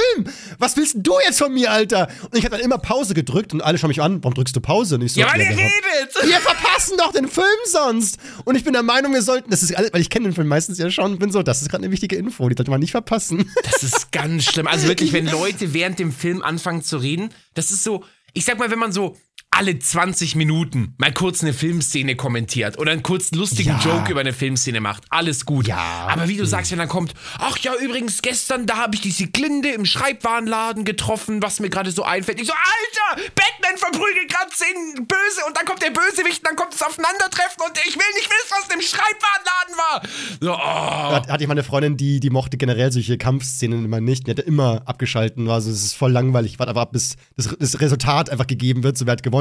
Was 0.57 0.75
willst 0.75 0.97
du 0.99 1.13
jetzt 1.25 1.37
von 1.39 1.53
mir, 1.53 1.71
Alter? 1.71 2.09
Und 2.23 2.37
ich 2.37 2.43
habe 2.45 2.55
dann 2.57 2.65
immer 2.65 2.77
Pause 2.77 3.13
gedrückt 3.13 3.53
und 3.53 3.61
alle 3.61 3.77
schauen 3.77 3.89
mich 3.89 4.01
an. 4.01 4.21
Warum 4.23 4.33
drückst 4.33 4.55
du 4.55 4.59
Pause? 4.61 4.96
Und 4.99 5.05
ich 5.05 5.13
so, 5.13 5.19
Ja, 5.21 5.31
weil 5.31 5.41
ihr 5.41 5.49
wir- 5.49 5.57
redet. 5.57 6.15
wir 6.23 6.39
verpassen 6.39 6.97
doch 6.97 7.11
den 7.11 7.27
Film 7.27 7.45
sonst. 7.65 8.17
Und 8.45 8.55
ich 8.55 8.63
bin 8.63 8.73
der 8.73 8.83
Meinung, 8.83 9.13
wir 9.13 9.21
sollten, 9.21 9.49
das 9.49 9.63
ist 9.63 9.75
alles, 9.75 9.93
weil 9.93 10.01
ich 10.01 10.09
kenne 10.09 10.25
den 10.29 10.33
Film 10.33 10.47
meistens 10.47 10.77
ja 10.77 10.89
schon 10.89 11.11
und 11.13 11.19
bin 11.19 11.31
so, 11.31 11.43
das 11.43 11.61
ist 11.61 11.69
gerade 11.69 11.83
eine 11.83 11.91
wichtige 11.91 12.15
Info, 12.15 12.47
die 12.49 12.55
sollte 12.57 12.71
man 12.71 12.79
nicht 12.79 12.91
verpassen. 12.91 13.49
Das 13.63 13.83
ist 13.83 14.11
ganz 14.11 14.45
schlimm. 14.45 14.65
Also 14.67 14.87
wirklich, 14.87 15.13
wenn 15.13 15.27
Leute 15.27 15.73
während 15.73 15.99
dem 15.99 16.11
Film 16.11 16.41
anfangen 16.41 16.81
zu 16.83 16.97
reden, 16.97 17.29
das 17.53 17.69
ist 17.71 17.83
so, 17.83 18.03
ich 18.33 18.43
sag 18.45 18.57
mal, 18.57 18.71
wenn 18.71 18.79
man 18.79 18.91
so 18.91 19.15
alle 19.51 19.79
20 19.79 20.35
Minuten 20.35 20.93
mal 20.97 21.11
kurz 21.11 21.41
eine 21.41 21.51
Filmszene 21.51 22.15
kommentiert 22.15 22.77
oder 22.77 22.91
einen 22.91 23.01
kurz 23.01 23.31
lustigen 23.31 23.69
Ja. 23.69 23.79
Joke 23.79 24.11
über 24.11 24.19
eine 24.19 24.33
Filmszene 24.33 24.81
macht, 24.81 25.05
alles 25.09 25.45
gut. 25.45 25.67
Ja. 25.67 26.07
Aber 26.11 26.27
wie 26.27 26.37
du 26.37 26.45
sagst, 26.45 26.71
wenn 26.71 26.77
dann 26.77 26.87
kommt, 26.89 27.13
ach 27.39 27.57
ja, 27.59 27.73
übrigens, 27.75 28.21
gestern, 28.21 28.67
da 28.67 28.77
habe 28.77 28.93
ich 28.95 29.01
die 29.01 29.09
Siglinde 29.11 29.69
im 29.69 29.85
Schreibwarenladen 29.85 30.85
getroffen, 30.85 31.41
was 31.41 31.59
mir 31.59 31.69
gerade 31.69 31.89
so 31.91 32.03
einfällt. 32.03 32.39
Ich 32.39 32.47
so, 32.47 32.53
Alter, 32.53 33.23
Batman 33.33 33.77
verprügelt 33.77 34.29
gerade 34.29 34.51
zehn 34.51 35.07
Böse 35.07 35.41
und 35.47 35.57
dann 35.57 35.65
kommt 35.65 35.81
der 35.81 35.89
Bösewicht 35.89 36.39
und 36.39 36.47
dann 36.47 36.55
kommt 36.55 36.73
das 36.73 36.83
Aufeinandertreffen 36.83 37.63
und 37.65 37.77
ich 37.87 37.95
will 37.95 38.13
nicht 38.15 38.29
wissen, 38.29 38.53
was 38.61 38.75
im 38.75 38.81
Schreibwarenladen 38.81 39.75
war. 39.77 40.01
So, 40.39 40.53
oh. 40.53 41.25
Da 41.25 41.33
hatte 41.33 41.43
ich 41.43 41.47
mal 41.47 41.53
eine 41.53 41.63
Freundin, 41.63 41.97
die, 41.97 42.19
die 42.19 42.29
mochte 42.29 42.57
generell 42.57 42.91
solche 42.91 43.17
Kampfszenen 43.17 43.85
immer 43.85 44.01
nicht. 44.01 44.27
Die 44.27 44.31
hatte 44.31 44.43
immer 44.43 44.83
abgeschalten. 44.85 45.49
Also 45.49 45.71
es 45.71 45.83
ist 45.83 45.93
voll 45.95 46.11
langweilig. 46.11 46.59
Warte 46.59 46.69
aber 46.69 46.81
ab, 46.81 46.91
bis 46.91 47.15
das, 47.35 47.55
das 47.59 47.79
Resultat 47.79 48.29
einfach 48.29 48.45
gegeben 48.45 48.83
wird. 48.83 48.97
So, 48.97 49.07
wer 49.07 49.13
hat 49.13 49.23
gewonnen? 49.23 49.36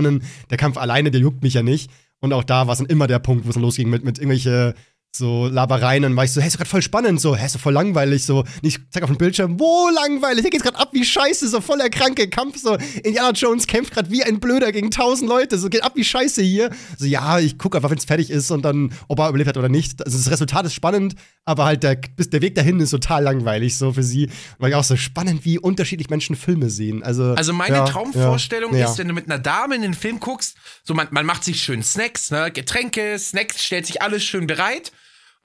Der 0.50 0.56
Kampf 0.56 0.76
alleine, 0.76 1.11
der 1.11 1.20
juckt 1.20 1.42
mich 1.42 1.54
ja 1.54 1.62
nicht. 1.62 1.90
Und 2.20 2.32
auch 2.32 2.44
da 2.44 2.66
war 2.66 2.72
es 2.72 2.78
dann 2.78 2.88
immer 2.88 3.06
der 3.06 3.18
Punkt, 3.18 3.46
wo 3.46 3.50
es 3.50 3.56
losging 3.56 3.90
mit, 3.90 4.04
mit 4.04 4.18
irgendwelche 4.18 4.74
so 5.16 5.46
Labereien. 5.46 6.05
Und 6.05 6.16
war 6.16 6.24
ich 6.24 6.33
so, 6.33 6.40
hey, 6.40 6.48
ist 6.48 6.57
gerade 6.57 6.68
voll 6.68 6.83
spannend. 6.83 7.20
So, 7.20 7.37
hey, 7.37 7.46
ist 7.46 7.57
voll 7.59 7.72
langweilig. 7.72 8.24
So, 8.24 8.40
und 8.40 8.46
ich 8.62 8.79
zeig 8.90 9.02
auf 9.02 9.11
dem 9.11 9.18
Bildschirm, 9.18 9.59
wo 9.59 9.88
langweilig? 9.90 10.42
Hier 10.42 10.50
geht's 10.50 10.62
gerade 10.62 10.79
ab 10.79 10.90
wie 10.92 11.05
scheiße. 11.05 11.48
So 11.48 11.61
voll 11.61 11.79
der 11.79 11.90
kranke 11.90 12.29
Kampf. 12.29 12.59
So, 12.59 12.76
Indiana 13.02 13.31
Jones 13.33 13.66
kämpft 13.66 13.92
gerade 13.94 14.11
wie 14.11 14.22
ein 14.22 14.40
Blöder 14.40 14.72
gegen 14.72 14.90
tausend 14.90 15.29
Leute. 15.29 15.59
So, 15.59 15.68
geht 15.68 15.83
ab 15.83 15.92
wie 15.94 16.05
scheiße 16.05 16.42
hier. 16.42 16.70
So, 16.98 17.07
ja, 17.07 17.38
ich 17.38 17.59
gucke 17.59 17.79
einfach, 17.79 17.90
wenn 17.90 17.98
es 17.98 18.05
fertig 18.05 18.31
ist 18.31 18.50
und 18.50 18.64
dann, 18.64 18.92
ob 19.09 19.18
er 19.18 19.29
überlebt 19.29 19.48
hat 19.48 19.57
oder 19.57 19.68
nicht. 19.68 20.05
Also, 20.05 20.18
das 20.18 20.31
Resultat 20.31 20.66
ist 20.66 20.74
spannend, 20.74 21.14
aber 21.44 21.64
halt 21.64 21.83
der, 21.83 21.96
der 21.96 22.42
Weg 22.42 22.55
dahin 22.55 22.81
ist 22.81 22.90
total 22.90 23.22
langweilig, 23.22 23.76
so 23.76 23.92
für 23.92 24.02
sie. 24.02 24.31
Weil 24.59 24.70
ich 24.70 24.76
auch 24.76 24.85
so 24.85 24.96
spannend, 24.96 25.44
wie 25.44 25.59
unterschiedlich 25.59 26.11
Menschen 26.11 26.37
Filme 26.37 26.70
sehen. 26.70 27.02
Also, 27.02 27.35
Also 27.35 27.52
meine 27.52 27.76
ja, 27.76 27.85
Traumvorstellung 27.85 28.74
ja, 28.74 28.90
ist, 28.90 28.98
wenn 28.98 29.09
du 29.09 29.14
mit 29.14 29.26
einer 29.26 29.38
Dame 29.38 29.74
in 29.74 29.83
den 29.83 29.94
Film 29.94 30.20
guckst, 30.20 30.57
so 30.85 30.94
man, 30.94 31.09
man 31.11 31.26
macht 31.26 31.44
sich 31.44 31.62
schön 31.62 31.83
Snacks, 31.83 32.31
ne, 32.31 32.50
Getränke, 32.50 33.18
Snacks, 33.18 33.64
stellt 33.64 33.87
sich 33.87 34.02
alles 34.02 34.24
schön 34.24 34.46
bereit 34.46 34.92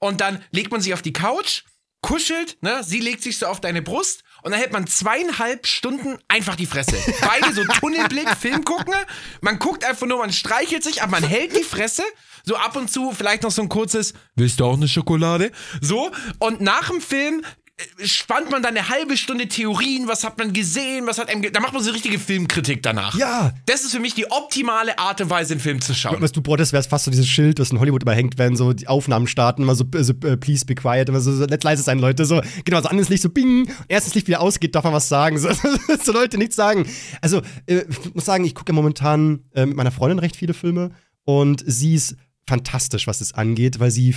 und 0.02 0.20
dann 0.20 0.42
legt 0.50 0.72
man 0.72 0.80
sich 0.80 0.94
auf 0.94 1.02
die 1.02 1.12
Couch, 1.12 1.62
kuschelt, 2.00 2.60
ne, 2.60 2.82
sie 2.82 2.98
legt 2.98 3.22
sich 3.22 3.38
so 3.38 3.46
auf 3.46 3.60
deine 3.60 3.82
Brust 3.82 4.24
und 4.42 4.50
dann 4.50 4.58
hält 4.58 4.72
man 4.72 4.88
zweieinhalb 4.88 5.64
Stunden 5.64 6.18
einfach 6.26 6.56
die 6.56 6.66
Fresse. 6.66 6.96
Beide 7.20 7.54
so 7.54 7.62
Tunnelblick, 7.62 8.28
Film 8.30 8.64
gucken, 8.64 8.94
man 9.42 9.60
guckt 9.60 9.84
einfach 9.84 10.08
nur, 10.08 10.18
man 10.18 10.32
streichelt 10.32 10.82
sich, 10.82 11.02
aber 11.02 11.12
man 11.12 11.22
hält 11.22 11.56
die 11.56 11.62
Fresse. 11.62 12.02
So 12.44 12.56
ab 12.56 12.74
und 12.74 12.90
zu 12.90 13.12
vielleicht 13.12 13.44
noch 13.44 13.52
so 13.52 13.62
ein 13.62 13.68
kurzes, 13.68 14.14
willst 14.34 14.58
du 14.58 14.64
auch 14.64 14.74
eine 14.74 14.88
Schokolade? 14.88 15.52
So, 15.80 16.10
und 16.40 16.60
nach 16.60 16.88
dem 16.90 17.00
Film 17.00 17.44
spannt 18.04 18.50
man 18.50 18.62
dann 18.62 18.76
eine 18.76 18.88
halbe 18.88 19.16
Stunde 19.16 19.48
Theorien, 19.48 20.06
was 20.06 20.24
hat 20.24 20.38
man 20.38 20.52
gesehen, 20.52 21.06
was 21.06 21.18
hat 21.18 21.28
einem, 21.28 21.42
ge 21.42 21.50
da 21.50 21.60
macht 21.60 21.72
man 21.72 21.82
so 21.82 21.90
richtige 21.90 22.18
Filmkritik 22.18 22.82
danach. 22.82 23.16
Ja. 23.16 23.52
Das 23.66 23.82
ist 23.82 23.92
für 23.92 24.00
mich 24.00 24.14
die 24.14 24.30
optimale 24.30 24.98
Art 24.98 25.20
und 25.20 25.30
Weise, 25.30 25.54
einen 25.54 25.60
Film 25.60 25.80
zu 25.80 25.94
schauen. 25.94 26.20
Was 26.20 26.32
du 26.32 26.42
bräuchtest, 26.42 26.72
wäre 26.72 26.82
fast 26.82 27.06
so 27.06 27.10
dieses 27.10 27.26
Schild, 27.26 27.58
das 27.58 27.70
in 27.70 27.80
Hollywood 27.80 28.02
immer 28.02 28.14
hängt, 28.14 28.38
wenn 28.38 28.56
so 28.56 28.72
die 28.72 28.88
Aufnahmen 28.88 29.26
starten, 29.26 29.62
immer 29.62 29.74
so, 29.74 29.84
äh, 29.94 30.04
so 30.04 30.12
äh, 30.24 30.36
please 30.36 30.64
be 30.64 30.74
quiet, 30.74 31.08
immer 31.08 31.20
so, 31.20 31.32
so 31.32 31.44
let's 31.46 31.64
leise 31.64 31.82
sein, 31.82 31.98
Leute. 31.98 32.24
So, 32.24 32.40
genau, 32.64 32.80
so 32.80 32.88
an 32.88 32.98
das 32.98 33.08
Licht 33.08 33.22
so 33.22 33.30
bing, 33.30 33.70
erst 33.88 34.06
das 34.06 34.14
Licht 34.14 34.28
wieder 34.28 34.40
ausgeht, 34.40 34.74
darf 34.74 34.84
man 34.84 34.92
was 34.92 35.08
sagen. 35.08 35.38
So, 35.42 35.48
so 36.04 36.12
Leute 36.12 36.38
nichts 36.38 36.54
sagen. 36.54 36.86
Also, 37.20 37.42
äh, 37.66 37.84
ich 37.88 38.14
muss 38.14 38.24
sagen, 38.24 38.44
ich 38.44 38.54
gucke 38.54 38.70
ja 38.70 38.74
momentan 38.74 39.44
äh, 39.54 39.66
mit 39.66 39.76
meiner 39.76 39.90
Freundin 39.90 40.18
recht 40.18 40.36
viele 40.36 40.54
Filme 40.54 40.90
und 41.24 41.64
sie 41.66 41.94
ist 41.94 42.16
fantastisch, 42.46 43.06
was 43.06 43.20
es 43.20 43.32
angeht, 43.34 43.78
weil 43.80 43.90
sie 43.90 44.14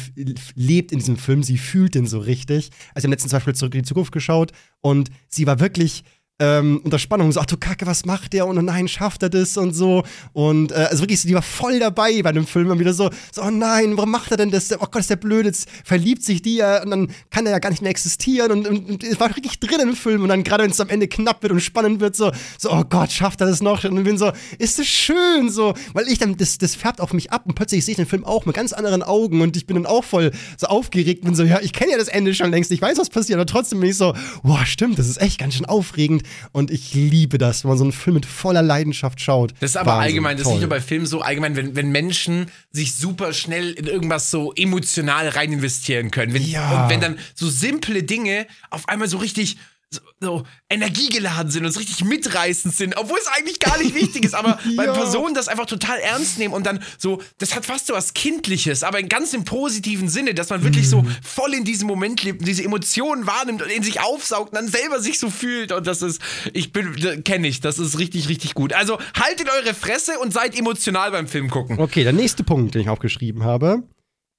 lebt 0.55 0.91
in 0.91 0.99
diesem 0.99 1.17
Film, 1.17 1.43
sie 1.43 1.57
fühlt 1.57 1.95
den 1.95 2.07
so 2.07 2.19
richtig. 2.19 2.71
Also, 2.93 3.05
haben 3.05 3.11
letztens 3.11 3.31
zum 3.31 3.37
Beispiel 3.37 3.55
zurück 3.55 3.75
in 3.75 3.81
die 3.81 3.87
Zukunft 3.87 4.11
geschaut 4.11 4.51
und 4.81 5.09
sie 5.27 5.47
war 5.47 5.59
wirklich 5.59 6.03
ähm, 6.37 6.81
unter 6.83 6.99
Spannung, 6.99 7.31
so, 7.31 7.39
ach 7.39 7.45
du 7.45 7.55
Kacke, 7.55 7.85
was 7.85 8.05
macht 8.05 8.33
der? 8.33 8.45
Und 8.45 8.57
oh 8.57 8.61
nein, 8.61 8.89
schafft 8.89 9.23
er 9.23 9.29
das? 9.29 9.55
Und 9.55 9.73
so. 9.73 10.03
Und 10.33 10.73
äh, 10.73 10.87
also 10.89 11.03
wirklich, 11.03 11.21
die 11.21 11.33
war 11.33 11.41
voll 11.41 11.79
dabei 11.79 12.21
bei 12.21 12.33
dem 12.33 12.45
Film. 12.45 12.69
Und 12.69 12.79
wieder 12.79 12.93
so, 12.93 13.09
so, 13.31 13.41
oh 13.41 13.51
nein, 13.51 13.95
warum 13.95 14.11
macht 14.11 14.31
er 14.31 14.37
denn 14.37 14.51
das? 14.51 14.69
Oh 14.73 14.85
Gott, 14.91 14.97
ist 14.97 15.09
der 15.09 15.15
blöd, 15.15 15.45
jetzt 15.45 15.69
verliebt 15.85 16.23
sich 16.23 16.41
die 16.41 16.57
ja. 16.57 16.83
Und 16.83 16.91
dann 16.91 17.07
kann 17.29 17.45
er 17.45 17.53
ja 17.53 17.59
gar 17.59 17.69
nicht 17.69 17.81
mehr 17.81 17.91
existieren. 17.91 18.51
Und, 18.51 19.01
es 19.03 19.19
war 19.19 19.33
richtig 19.33 19.59
drin 19.61 19.79
im 19.79 19.95
Film. 19.95 20.23
Und 20.23 20.29
dann 20.29 20.43
gerade 20.43 20.63
wenn 20.63 20.71
es 20.71 20.81
am 20.81 20.89
Ende 20.89 21.07
knapp 21.07 21.41
wird 21.41 21.53
und 21.53 21.61
spannend 21.61 22.01
wird, 22.01 22.17
so, 22.17 22.31
so, 22.57 22.71
oh 22.71 22.83
Gott, 22.83 23.13
schafft 23.13 23.39
er 23.39 23.47
das 23.47 23.61
noch? 23.61 23.85
Und 23.85 23.97
ich 23.97 24.03
bin 24.03 24.17
so, 24.17 24.31
ist 24.59 24.77
das 24.77 24.87
schön, 24.87 25.49
so, 25.49 25.73
weil 25.93 26.09
ich 26.09 26.19
dann, 26.19 26.35
das, 26.35 26.57
das 26.57 26.75
färbt 26.75 26.99
auf 26.99 27.13
mich 27.13 27.31
ab. 27.31 27.43
Und 27.45 27.55
plötzlich 27.55 27.85
sehe 27.85 27.93
ich 27.93 27.97
den 27.97 28.07
Film 28.07 28.25
auch 28.25 28.45
mit 28.45 28.55
ganz 28.55 28.73
anderen 28.73 29.03
Augen. 29.03 29.39
Und 29.39 29.55
ich 29.55 29.67
bin 29.67 29.75
dann 29.75 29.85
auch 29.85 30.03
voll 30.03 30.31
so 30.57 30.67
aufgeregt. 30.67 31.23
Und 31.23 31.35
so, 31.35 31.43
ja, 31.43 31.61
ich 31.61 31.71
kenne 31.71 31.93
ja 31.93 31.97
das 31.97 32.09
Ende 32.09 32.35
schon 32.35 32.51
längst, 32.51 32.71
ich 32.71 32.81
weiß, 32.81 32.97
was 32.97 33.09
passiert, 33.09 33.37
aber 33.39 33.45
trotzdem 33.45 33.79
bin 33.79 33.89
ich 33.89 33.97
so, 33.97 34.13
boah, 34.43 34.65
stimmt, 34.65 34.99
das 34.99 35.07
ist 35.07 35.21
echt 35.21 35.39
ganz 35.39 35.55
schön 35.55 35.65
aufregend 35.65 36.24
und 36.51 36.71
ich 36.71 36.93
liebe 36.93 37.37
das, 37.37 37.63
wenn 37.63 37.69
man 37.69 37.77
so 37.77 37.83
einen 37.83 37.93
Film 37.93 38.15
mit 38.15 38.25
voller 38.25 38.61
Leidenschaft 38.61 39.21
schaut. 39.21 39.53
Das 39.59 39.71
ist 39.71 39.77
aber 39.77 39.91
Wahnsinn, 39.91 40.03
allgemein, 40.03 40.37
das 40.37 40.41
ist 40.41 40.47
nicht 40.47 40.53
toll. 40.55 40.61
nur 40.61 40.69
bei 40.69 40.81
Filmen 40.81 41.05
so 41.05 41.21
allgemein, 41.21 41.55
wenn, 41.55 41.75
wenn 41.75 41.91
Menschen 41.91 42.47
sich 42.71 42.95
super 42.95 43.33
schnell 43.33 43.71
in 43.71 43.87
irgendwas 43.87 44.31
so 44.31 44.53
emotional 44.53 45.29
rein 45.29 45.53
investieren 45.53 46.11
können. 46.11 46.33
Wenn, 46.33 46.43
Ja. 46.43 46.83
Und 46.83 46.89
wenn 46.89 47.01
dann 47.01 47.17
so 47.33 47.49
simple 47.49 48.03
Dinge 48.03 48.47
auf 48.69 48.87
einmal 48.89 49.07
so 49.07 49.17
richtig 49.17 49.57
so, 49.95 50.01
so 50.19 50.43
energiegeladen 50.69 51.51
sind 51.51 51.65
und 51.65 51.71
so 51.71 51.79
richtig 51.79 52.03
mitreißend 52.03 52.73
sind, 52.75 52.95
obwohl 52.97 53.17
es 53.19 53.27
eigentlich 53.27 53.59
gar 53.59 53.77
nicht 53.77 53.95
wichtig 53.95 54.23
ist, 54.25 54.33
aber 54.35 54.59
bei 54.77 54.85
Ja. 54.85 54.93
Personen 54.93 55.33
das 55.33 55.47
einfach 55.47 55.65
total 55.65 55.99
ernst 55.99 56.37
nehmen 56.37 56.53
und 56.53 56.65
dann 56.65 56.81
so, 56.97 57.21
das 57.37 57.55
hat 57.55 57.65
fast 57.65 57.87
so 57.87 57.93
was 57.93 58.13
Kindliches, 58.13 58.83
aber 58.83 58.99
in 58.99 59.09
ganz 59.09 59.33
im 59.33 59.45
positiven 59.45 60.09
Sinne, 60.09 60.33
dass 60.33 60.49
man 60.49 60.63
wirklich 60.63 60.89
so 60.89 61.01
Mhm. 61.01 61.15
voll 61.23 61.53
in 61.53 61.63
diesem 61.63 61.87
Moment 61.87 62.23
lebt 62.23 62.39
und 62.41 62.47
diese 62.47 62.63
Emotionen 62.63 63.25
wahrnimmt 63.27 63.61
und 63.61 63.69
in 63.69 63.83
sich 63.83 63.99
aufsaugt 64.01 64.49
und 64.51 64.55
dann 64.55 64.67
selber 64.67 64.99
sich 64.99 65.19
so 65.19 65.29
fühlt 65.29 65.71
und 65.71 65.87
das 65.87 66.01
ist, 66.01 66.21
ich 66.53 66.71
bin, 66.71 67.23
kenne 67.23 67.47
ich, 67.47 67.61
das 67.61 67.79
ist 67.79 67.97
richtig, 67.99 68.29
richtig 68.29 68.53
gut. 68.53 68.73
Also 68.73 68.97
haltet 69.19 69.49
eure 69.49 69.73
Fresse 69.73 70.19
und 70.19 70.33
seid 70.33 70.57
emotional 70.57 71.11
beim 71.11 71.27
Film 71.27 71.49
gucken. 71.49 71.79
Okay, 71.79 72.03
der 72.03 72.13
nächste 72.13 72.43
Punkt, 72.43 72.75
den 72.75 72.81
ich 72.81 72.89
aufgeschrieben 72.89 73.43
habe. 73.43 73.83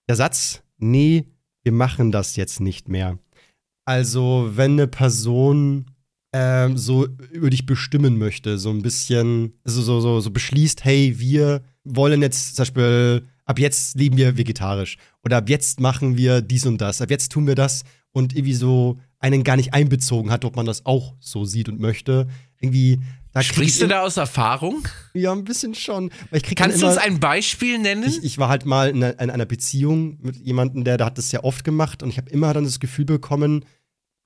Der 0.09 0.17
Satz, 0.17 0.63
nee, 0.79 1.25
wir 1.63 1.73
machen 1.73 2.13
das 2.13 2.37
jetzt 2.37 2.61
nicht 2.61 2.89
mehr. 2.89 3.19
Also, 3.87 4.51
wenn 4.55 4.73
eine 4.73 4.89
Person 4.89 5.87
ähm, 6.33 6.77
so 6.77 7.07
über 7.33 7.51
dich 7.51 7.67
bestimmen 7.67 8.19
möchte, 8.19 8.59
so 8.59 8.71
ein 8.71 8.83
bisschen, 8.83 9.55
also 9.65 9.81
so, 9.81 10.01
so, 10.01 10.21
so 10.21 10.31
beschließt, 10.31 10.85
hey, 10.85 11.19
wir 11.19 11.63
wollen 11.85 12.21
jetzt 12.21 12.57
zum 12.57 12.63
Beispiel, 12.65 13.27
ab 13.45 13.61
jetzt 13.61 13.97
leben 13.97 14.17
wir 14.17 14.37
vegetarisch 14.37 14.99
oder 15.25 15.39
ab 15.39 15.49
jetzt 15.49 15.81
machen 15.81 16.17
wir 16.17 16.43
dies 16.43 16.67
und 16.67 16.81
das, 16.81 17.01
ab 17.01 17.11
jetzt 17.11 17.31
tun 17.31 17.47
wir 17.47 17.55
das 17.55 17.85
und 18.11 18.35
irgendwie 18.35 18.55
so 18.55 18.99
einen 19.21 19.45
gar 19.45 19.57
nicht 19.57 19.73
einbezogen 19.73 20.31
hat, 20.31 20.45
ob 20.45 20.57
man 20.57 20.67
das 20.67 20.85
auch 20.85 21.15
so 21.21 21.45
sieht 21.45 21.69
und 21.69 21.81
möchte. 21.81 22.27
Irgendwie, 22.61 23.01
da 23.37 23.43
Sprichst 23.43 23.77
ich 23.77 23.83
du 23.83 23.89
da 23.89 24.01
aus 24.01 24.17
Erfahrung? 24.17 24.89
Ja, 25.13 25.31
ein 25.31 25.45
bisschen 25.45 25.75
schon. 25.75 26.11
Kannst 26.55 26.79
du 26.79 26.87
immer, 26.87 26.95
uns 26.95 26.97
ein 26.97 27.21
Beispiel 27.21 27.79
nennen? 27.79 28.05
ich, 28.05 28.25
ich 28.25 28.39
war 28.39 28.49
halt 28.49 28.65
mal 28.65 28.89
in 28.89 29.05
einer, 29.05 29.21
in 29.21 29.29
einer 29.29 29.45
Beziehung 29.45 30.17
mit 30.23 30.37
jemandem, 30.37 30.85
der, 30.85 30.97
der 30.97 31.05
hat 31.05 31.19
das 31.19 31.29
sehr 31.29 31.45
oft 31.45 31.63
gemacht 31.63 32.03
und 32.03 32.09
ich 32.09 32.17
habe 32.17 32.31
immer 32.31 32.55
dann 32.55 32.65
das 32.65 32.81
Gefühl 32.81 33.05
bekommen, 33.05 33.67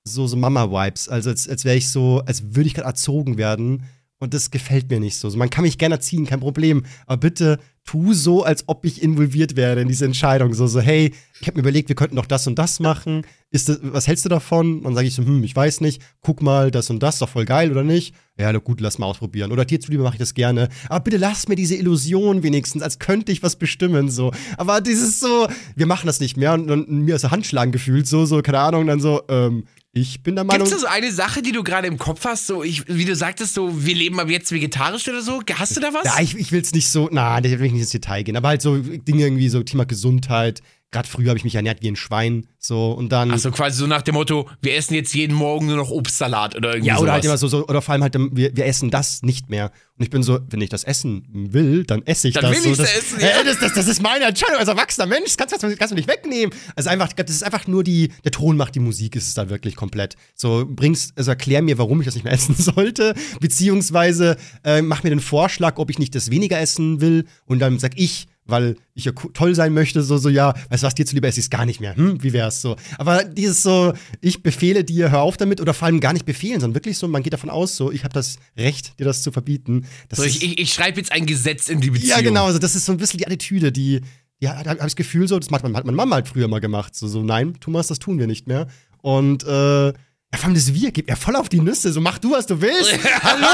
so, 0.05 0.27
so 0.27 0.37
Mama-Vibes. 0.37 1.09
Also 1.09 1.29
als, 1.29 1.49
als 1.49 1.65
wäre 1.65 1.75
ich 1.75 1.89
so, 1.89 2.23
als 2.25 2.55
würde 2.55 2.67
ich 2.67 2.73
gerade 2.73 2.87
erzogen 2.87 3.37
werden. 3.37 3.83
Und 4.21 4.35
das 4.35 4.51
gefällt 4.51 4.87
mir 4.91 4.99
nicht 4.99 5.17
so. 5.17 5.31
so. 5.31 5.37
Man 5.39 5.49
kann 5.49 5.63
mich 5.63 5.79
gerne 5.79 5.95
erziehen, 5.95 6.27
kein 6.27 6.41
Problem. 6.41 6.83
Aber 7.07 7.17
bitte 7.17 7.57
tu 7.83 8.13
so, 8.13 8.43
als 8.43 8.65
ob 8.67 8.85
ich 8.85 9.01
involviert 9.01 9.55
wäre 9.55 9.81
in 9.81 9.87
diese 9.87 10.05
Entscheidung. 10.05 10.53
So, 10.53 10.67
so 10.67 10.79
hey, 10.79 11.11
ich 11.39 11.47
habe 11.47 11.57
mir 11.57 11.61
überlegt, 11.61 11.89
wir 11.89 11.95
könnten 11.95 12.17
doch 12.17 12.27
das 12.27 12.45
und 12.45 12.59
das 12.59 12.79
machen. 12.79 13.25
Ist 13.49 13.67
das, 13.67 13.79
was 13.81 14.05
hältst 14.05 14.23
du 14.23 14.29
davon? 14.29 14.83
Dann 14.83 14.93
sage 14.93 15.07
ich 15.07 15.15
so, 15.15 15.25
hm, 15.25 15.43
ich 15.43 15.55
weiß 15.55 15.81
nicht. 15.81 16.03
Guck 16.21 16.43
mal, 16.43 16.69
das 16.69 16.91
und 16.91 17.01
das, 17.01 17.17
doch 17.17 17.29
voll 17.29 17.45
geil 17.45 17.71
oder 17.71 17.83
nicht? 17.83 18.13
Ja, 18.37 18.53
na 18.53 18.59
gut, 18.59 18.79
lass 18.79 18.99
mal 18.99 19.07
ausprobieren. 19.07 19.51
Oder 19.51 19.65
dir 19.65 19.79
zuliebe 19.79 20.03
mache 20.03 20.13
ich 20.13 20.19
das 20.19 20.35
gerne. 20.35 20.69
Aber 20.87 20.99
bitte 20.99 21.17
lass 21.17 21.47
mir 21.47 21.55
diese 21.55 21.75
Illusion 21.75 22.43
wenigstens, 22.43 22.83
als 22.83 22.99
könnte 22.99 23.31
ich 23.31 23.41
was 23.41 23.55
bestimmen. 23.55 24.11
So. 24.11 24.31
Aber 24.57 24.81
dieses 24.81 25.19
so, 25.19 25.47
wir 25.75 25.87
machen 25.87 26.05
das 26.05 26.19
nicht 26.19 26.37
mehr 26.37 26.53
und, 26.53 26.69
und 26.69 26.87
mir 26.91 27.15
aus 27.15 27.21
der 27.21 27.31
Hand 27.31 27.47
schlagen 27.47 27.71
gefühlt, 27.71 28.05
so, 28.05 28.25
so, 28.25 28.43
keine 28.43 28.59
Ahnung, 28.59 28.85
dann 28.85 28.99
so, 28.99 29.23
ähm, 29.29 29.63
ich 29.93 30.23
bin 30.23 30.35
der 30.35 30.45
Meinung. 30.45 30.65
Gibt 30.65 30.75
es 30.75 30.81
so 30.81 30.87
eine 30.87 31.11
Sache, 31.11 31.41
die 31.41 31.51
du 31.51 31.63
gerade 31.63 31.87
im 31.87 31.97
Kopf 31.97 32.23
hast? 32.23 32.47
So, 32.47 32.63
ich, 32.63 32.87
wie 32.87 33.03
du 33.03 33.15
sagtest, 33.15 33.53
so, 33.53 33.85
wir 33.85 33.95
leben 33.95 34.19
ab 34.19 34.29
jetzt 34.29 34.51
vegetarisch 34.51 35.07
oder 35.09 35.21
so? 35.21 35.41
Hast 35.53 35.75
du 35.75 35.81
da 35.81 35.93
was? 35.93 36.05
Ja, 36.05 36.21
ich, 36.21 36.37
ich 36.37 36.51
will 36.51 36.61
es 36.61 36.73
nicht 36.73 36.87
so, 36.87 37.09
na, 37.11 37.41
da 37.41 37.49
will 37.49 37.65
ich 37.65 37.73
nicht 37.73 37.81
ins 37.81 37.89
Detail 37.89 38.23
gehen. 38.23 38.37
Aber 38.37 38.49
halt 38.49 38.61
so 38.61 38.77
Dinge 38.77 39.23
irgendwie, 39.23 39.49
so 39.49 39.61
Thema 39.63 39.85
Gesundheit. 39.85 40.61
Gerade 40.93 41.07
früher 41.07 41.29
habe 41.29 41.37
ich 41.37 41.45
mich 41.45 41.55
ernährt 41.55 41.81
wie 41.81 41.87
ein 41.87 41.95
Schwein. 41.95 42.47
So, 42.59 42.91
und 42.91 43.13
dann. 43.13 43.31
Also 43.31 43.49
quasi 43.49 43.77
so 43.77 43.87
nach 43.87 44.01
dem 44.01 44.13
Motto, 44.15 44.49
wir 44.61 44.75
essen 44.75 44.93
jetzt 44.93 45.15
jeden 45.15 45.33
Morgen 45.33 45.67
nur 45.67 45.77
noch 45.77 45.89
Obstsalat 45.89 46.53
oder 46.55 46.71
irgendwie 46.73 46.89
Ja, 46.89 46.95
oder 46.95 46.99
sowas. 47.03 47.13
halt 47.13 47.25
immer 47.25 47.37
so, 47.37 47.47
so, 47.47 47.65
oder 47.67 47.81
vor 47.81 47.93
allem 47.93 48.03
halt, 48.03 48.15
wir, 48.17 48.55
wir 48.55 48.65
essen 48.65 48.91
das 48.91 49.21
nicht 49.23 49.49
mehr. 49.49 49.71
Und 49.97 50.03
ich 50.03 50.09
bin 50.09 50.21
so, 50.21 50.39
wenn 50.49 50.59
ich 50.59 50.69
das 50.69 50.83
essen 50.83 51.25
will, 51.31 51.85
dann 51.85 52.05
esse 52.05 52.27
ich 52.27 52.33
Dann 52.33 52.51
das. 52.51 52.63
will 52.65 52.75
so, 52.75 52.81
das, 52.83 52.93
essen, 52.93 53.19
äh, 53.21 53.23
ja. 53.23 53.43
das, 53.45 53.59
das, 53.59 53.73
das 53.73 53.87
ist 53.87 54.01
meine 54.01 54.25
Entscheidung 54.25 54.57
als 54.57 54.67
erwachsener 54.67 55.07
Mensch. 55.07 55.27
Das 55.27 55.37
kannst, 55.37 55.63
du- 55.63 55.75
kannst 55.77 55.91
du 55.91 55.95
nicht 55.95 56.09
wegnehmen. 56.09 56.53
Also 56.75 56.89
einfach, 56.89 57.13
das 57.13 57.29
ist 57.31 57.43
einfach 57.43 57.67
nur 57.67 57.85
die, 57.85 58.09
der 58.25 58.31
Ton 58.33 58.57
macht 58.57 58.75
die 58.75 58.79
Musik, 58.79 59.15
ist 59.15 59.29
es 59.29 59.33
da 59.33 59.49
wirklich 59.49 59.77
komplett. 59.77 60.17
So, 60.35 60.65
bringst, 60.69 61.17
also 61.17 61.31
erklär 61.31 61.61
mir, 61.61 61.77
warum 61.77 62.01
ich 62.01 62.05
das 62.05 62.15
nicht 62.15 62.25
mehr 62.25 62.33
essen 62.41 62.55
sollte. 62.55 63.15
Beziehungsweise 63.39 64.35
äh, 64.65 64.81
mach 64.81 65.03
mir 65.03 65.09
den 65.11 65.19
Vorschlag, 65.21 65.77
ob 65.77 65.89
ich 65.89 65.99
nicht 65.99 66.15
das 66.15 66.31
weniger 66.31 66.59
essen 66.59 66.99
will. 66.99 67.25
Und 67.45 67.59
dann 67.59 67.79
sag 67.79 67.93
ich, 67.95 68.27
weil 68.45 68.75
ich 68.93 69.05
ja 69.05 69.11
toll 69.11 69.55
sein 69.55 69.73
möchte, 69.73 70.01
so, 70.01 70.17
so, 70.17 70.29
ja, 70.29 70.53
weißt 70.69 70.83
du 70.83 70.87
was, 70.87 70.95
dir 70.95 71.05
zuliebe 71.05 71.27
esse 71.27 71.39
ich 71.39 71.45
es 71.45 71.49
gar 71.49 71.65
nicht 71.65 71.79
mehr. 71.79 71.95
Hm, 71.95 72.21
wie 72.23 72.33
wär's 72.33 72.61
so? 72.61 72.75
Aber 72.97 73.23
dieses 73.23 73.63
so, 73.63 73.93
ich 74.19 74.43
befehle 74.43 74.83
dir, 74.83 75.11
hör 75.11 75.21
auf 75.21 75.37
damit, 75.37 75.61
oder 75.61 75.73
vor 75.73 75.87
allem 75.87 75.99
gar 75.99 76.13
nicht 76.13 76.25
befehlen, 76.25 76.59
sondern 76.59 76.75
wirklich 76.75 76.97
so, 76.97 77.07
man 77.07 77.23
geht 77.23 77.33
davon 77.33 77.49
aus, 77.49 77.75
so, 77.75 77.91
ich 77.91 78.03
habe 78.03 78.13
das 78.13 78.37
Recht, 78.57 78.99
dir 78.99 79.05
das 79.05 79.23
zu 79.23 79.31
verbieten. 79.31 79.85
Das 80.09 80.17
so, 80.17 80.25
ist, 80.25 80.37
ich 80.37 80.43
ich, 80.43 80.59
ich 80.59 80.73
schreibe 80.73 80.99
jetzt 80.99 81.11
ein 81.11 81.25
Gesetz 81.25 81.69
in 81.69 81.81
die 81.81 81.91
Beziehung. 81.91 82.09
ja, 82.09 82.21
genau, 82.21 82.45
also 82.45 82.59
das 82.59 82.75
ist 82.75 82.85
so 82.85 82.91
ein 82.91 82.97
bisschen 82.97 83.19
die 83.19 83.25
Attitüde, 83.25 83.71
die, 83.71 84.01
ja, 84.39 84.61
da 84.63 84.71
habe 84.71 84.79
ich 84.79 84.83
das 84.83 84.95
Gefühl 84.95 85.27
so, 85.27 85.37
das 85.37 85.49
man, 85.49 85.61
hat 85.75 85.85
meine 85.85 85.95
Mama 85.95 86.15
halt 86.15 86.27
früher 86.27 86.47
mal 86.47 86.59
gemacht. 86.59 86.95
So, 86.95 87.07
so, 87.07 87.21
nein, 87.21 87.55
Thomas, 87.59 87.87
das 87.87 87.99
tun 87.99 88.19
wir 88.19 88.27
nicht 88.27 88.47
mehr. 88.47 88.67
Und, 89.01 89.43
äh, 89.43 89.93
ja, 90.33 90.37
vor 90.37 90.45
allem 90.45 90.55
das 90.55 90.73
Wir 90.73 90.91
gibt 90.91 91.09
ja 91.09 91.15
voll 91.15 91.35
auf 91.35 91.49
die 91.49 91.59
Nüsse, 91.59 91.91
so 91.91 91.99
mach 91.99 92.17
du, 92.17 92.31
was 92.31 92.45
du 92.45 92.61
willst. 92.61 92.93
Hallo? 93.23 93.47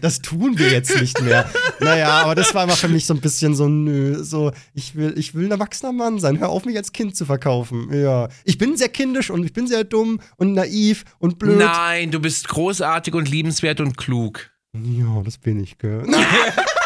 Das 0.00 0.20
tun 0.20 0.58
wir 0.58 0.70
jetzt 0.70 1.00
nicht 1.00 1.20
mehr. 1.22 1.50
Naja, 1.80 2.22
aber 2.22 2.34
das 2.34 2.54
war 2.54 2.64
immer 2.64 2.76
für 2.76 2.88
mich 2.88 3.06
so 3.06 3.14
ein 3.14 3.20
bisschen 3.20 3.54
so, 3.54 3.68
nö, 3.68 4.22
so, 4.22 4.52
ich 4.74 4.94
will, 4.94 5.14
ich 5.16 5.34
will 5.34 5.46
ein 5.46 5.50
erwachsener 5.50 5.92
Mann 5.92 6.18
sein. 6.18 6.38
Hör 6.38 6.48
auf, 6.48 6.64
mich 6.64 6.76
als 6.76 6.92
Kind 6.92 7.16
zu 7.16 7.24
verkaufen. 7.24 7.88
Ja. 7.92 8.28
Ich 8.44 8.58
bin 8.58 8.76
sehr 8.76 8.88
kindisch 8.88 9.30
und 9.30 9.44
ich 9.44 9.52
bin 9.52 9.66
sehr 9.66 9.84
dumm 9.84 10.20
und 10.36 10.54
naiv 10.54 11.04
und 11.18 11.38
blöd. 11.38 11.58
Nein, 11.58 12.10
du 12.10 12.20
bist 12.20 12.48
großartig 12.48 13.14
und 13.14 13.28
liebenswert 13.28 13.80
und 13.80 13.96
klug. 13.96 14.50
Ja, 14.74 15.22
das 15.24 15.38
bin 15.38 15.60
ich, 15.62 15.78
gell. 15.78 16.04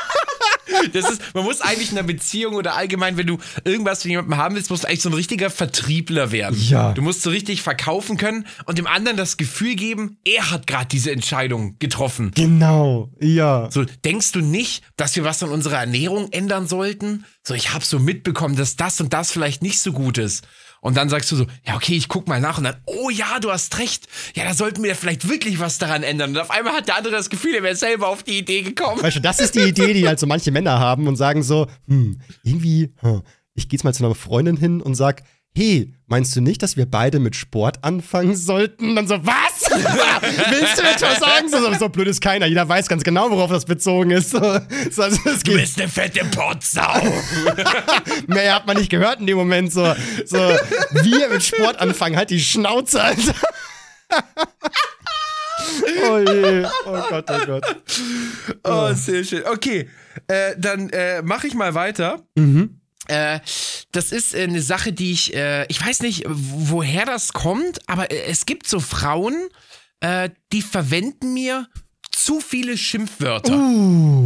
Das 0.92 1.10
ist, 1.10 1.22
man 1.34 1.44
muss 1.44 1.60
eigentlich 1.60 1.92
in 1.92 1.98
einer 1.98 2.06
Beziehung 2.06 2.54
oder 2.54 2.76
allgemein, 2.76 3.16
wenn 3.16 3.26
du 3.26 3.38
irgendwas 3.64 4.02
von 4.02 4.10
jemandem 4.10 4.36
haben 4.36 4.54
willst, 4.54 4.70
musst 4.70 4.84
du 4.84 4.88
eigentlich 4.88 5.02
so 5.02 5.10
ein 5.10 5.14
richtiger 5.14 5.50
Vertriebler 5.50 6.32
werden. 6.32 6.56
Ja. 6.68 6.92
Du 6.92 7.02
musst 7.02 7.22
so 7.22 7.30
richtig 7.30 7.62
verkaufen 7.62 8.16
können 8.16 8.46
und 8.64 8.78
dem 8.78 8.86
anderen 8.86 9.16
das 9.16 9.36
Gefühl 9.36 9.74
geben, 9.74 10.18
er 10.24 10.50
hat 10.50 10.66
gerade 10.66 10.86
diese 10.86 11.10
Entscheidung 11.10 11.76
getroffen. 11.78 12.32
Genau, 12.34 13.10
ja. 13.20 13.70
So, 13.70 13.84
denkst 14.04 14.32
du 14.32 14.40
nicht, 14.40 14.84
dass 14.96 15.16
wir 15.16 15.24
was 15.24 15.42
an 15.42 15.50
unserer 15.50 15.78
Ernährung 15.78 16.32
ändern 16.32 16.66
sollten? 16.66 17.24
So, 17.42 17.54
ich 17.54 17.72
habe 17.72 17.84
so 17.84 17.98
mitbekommen, 17.98 18.56
dass 18.56 18.76
das 18.76 19.00
und 19.00 19.12
das 19.12 19.30
vielleicht 19.30 19.62
nicht 19.62 19.80
so 19.80 19.92
gut 19.92 20.18
ist. 20.18 20.46
Und 20.86 20.96
dann 20.96 21.08
sagst 21.08 21.32
du 21.32 21.36
so, 21.36 21.46
ja, 21.66 21.74
okay, 21.74 21.96
ich 21.96 22.06
guck 22.06 22.28
mal 22.28 22.40
nach 22.40 22.58
und 22.58 22.64
dann, 22.64 22.76
oh 22.86 23.10
ja, 23.10 23.40
du 23.40 23.50
hast 23.50 23.76
recht. 23.80 24.06
Ja, 24.36 24.44
da 24.44 24.54
sollten 24.54 24.84
wir 24.84 24.94
vielleicht 24.94 25.28
wirklich 25.28 25.58
was 25.58 25.78
daran 25.78 26.04
ändern. 26.04 26.30
Und 26.30 26.38
auf 26.38 26.52
einmal 26.52 26.74
hat 26.74 26.86
der 26.86 26.96
andere 26.96 27.12
das 27.12 27.28
Gefühl, 27.28 27.56
er 27.56 27.64
wäre 27.64 27.74
selber 27.74 28.06
auf 28.06 28.22
die 28.22 28.38
Idee 28.38 28.62
gekommen. 28.62 29.02
Weißt 29.02 29.16
du, 29.16 29.20
das 29.20 29.40
ist 29.40 29.56
die 29.56 29.62
Idee, 29.62 29.94
die 29.94 30.06
halt 30.06 30.20
so 30.20 30.28
manche 30.28 30.52
Männer 30.52 30.78
haben 30.78 31.08
und 31.08 31.16
sagen 31.16 31.42
so, 31.42 31.66
hm, 31.88 32.20
irgendwie, 32.44 32.94
hm, 33.00 33.22
ich 33.54 33.68
gehe 33.68 33.78
jetzt 33.78 33.82
mal 33.82 33.94
zu 33.94 34.04
einer 34.04 34.14
Freundin 34.14 34.56
hin 34.56 34.80
und 34.80 34.94
sag, 34.94 35.24
hey, 35.56 35.90
meinst 36.06 36.36
du 36.36 36.42
nicht, 36.42 36.62
dass 36.62 36.76
wir 36.76 36.84
beide 36.84 37.18
mit 37.18 37.34
Sport 37.34 37.82
anfangen 37.82 38.36
sollten? 38.36 38.94
Dann 38.94 39.08
so, 39.08 39.14
was? 39.24 39.70
Willst 39.70 40.78
du 40.78 40.82
jetzt 40.82 41.00
was 41.00 41.18
sagen? 41.18 41.48
So, 41.48 41.72
so, 41.78 41.88
blöd 41.88 42.08
ist 42.08 42.20
keiner. 42.20 42.44
Jeder 42.44 42.68
weiß 42.68 42.88
ganz 42.88 43.02
genau, 43.02 43.30
worauf 43.30 43.50
das 43.50 43.64
bezogen 43.64 44.10
ist. 44.10 44.26
So, 44.36 44.40
so, 44.90 45.02
also, 45.02 45.30
es 45.30 45.42
Du 45.42 45.52
bist 45.52 45.80
eine 45.80 45.88
fette 45.88 46.24
Potsau. 46.26 47.00
mehr 48.26 48.54
hat 48.54 48.66
man 48.66 48.76
nicht 48.76 48.90
gehört 48.90 49.20
in 49.20 49.26
dem 49.26 49.38
Moment. 49.38 49.72
So, 49.72 49.94
so 50.26 50.36
wir 50.36 51.28
mit 51.30 51.42
Sport 51.42 51.78
anfangen, 51.80 52.16
halt 52.16 52.30
die 52.30 52.40
Schnauze, 52.40 53.02
Alter. 53.02 53.34
oh 56.10 56.18
je, 56.18 56.66
oh 56.86 57.02
Gott, 57.08 57.30
oh 57.30 57.46
Gott. 57.46 57.76
Oh, 58.64 58.92
sehr 58.94 59.24
schön. 59.24 59.44
Okay, 59.46 59.88
äh, 60.26 60.54
dann 60.58 60.90
äh, 60.90 61.22
mache 61.22 61.46
ich 61.46 61.54
mal 61.54 61.74
weiter. 61.74 62.26
Äh, 63.08 63.40
das 63.92 64.12
ist 64.12 64.34
äh, 64.34 64.42
eine 64.42 64.62
Sache, 64.62 64.92
die 64.92 65.12
ich, 65.12 65.34
äh, 65.34 65.66
ich 65.68 65.84
weiß 65.84 66.00
nicht, 66.00 66.24
woher 66.26 67.04
das 67.04 67.32
kommt, 67.32 67.88
aber 67.88 68.10
äh, 68.10 68.24
es 68.24 68.46
gibt 68.46 68.66
so 68.68 68.80
Frauen, 68.80 69.48
die 70.52 70.60
verwenden 70.60 71.32
mir 71.32 71.66
zu 72.12 72.40
viele 72.40 72.76
Schimpfwörter. 72.76 73.56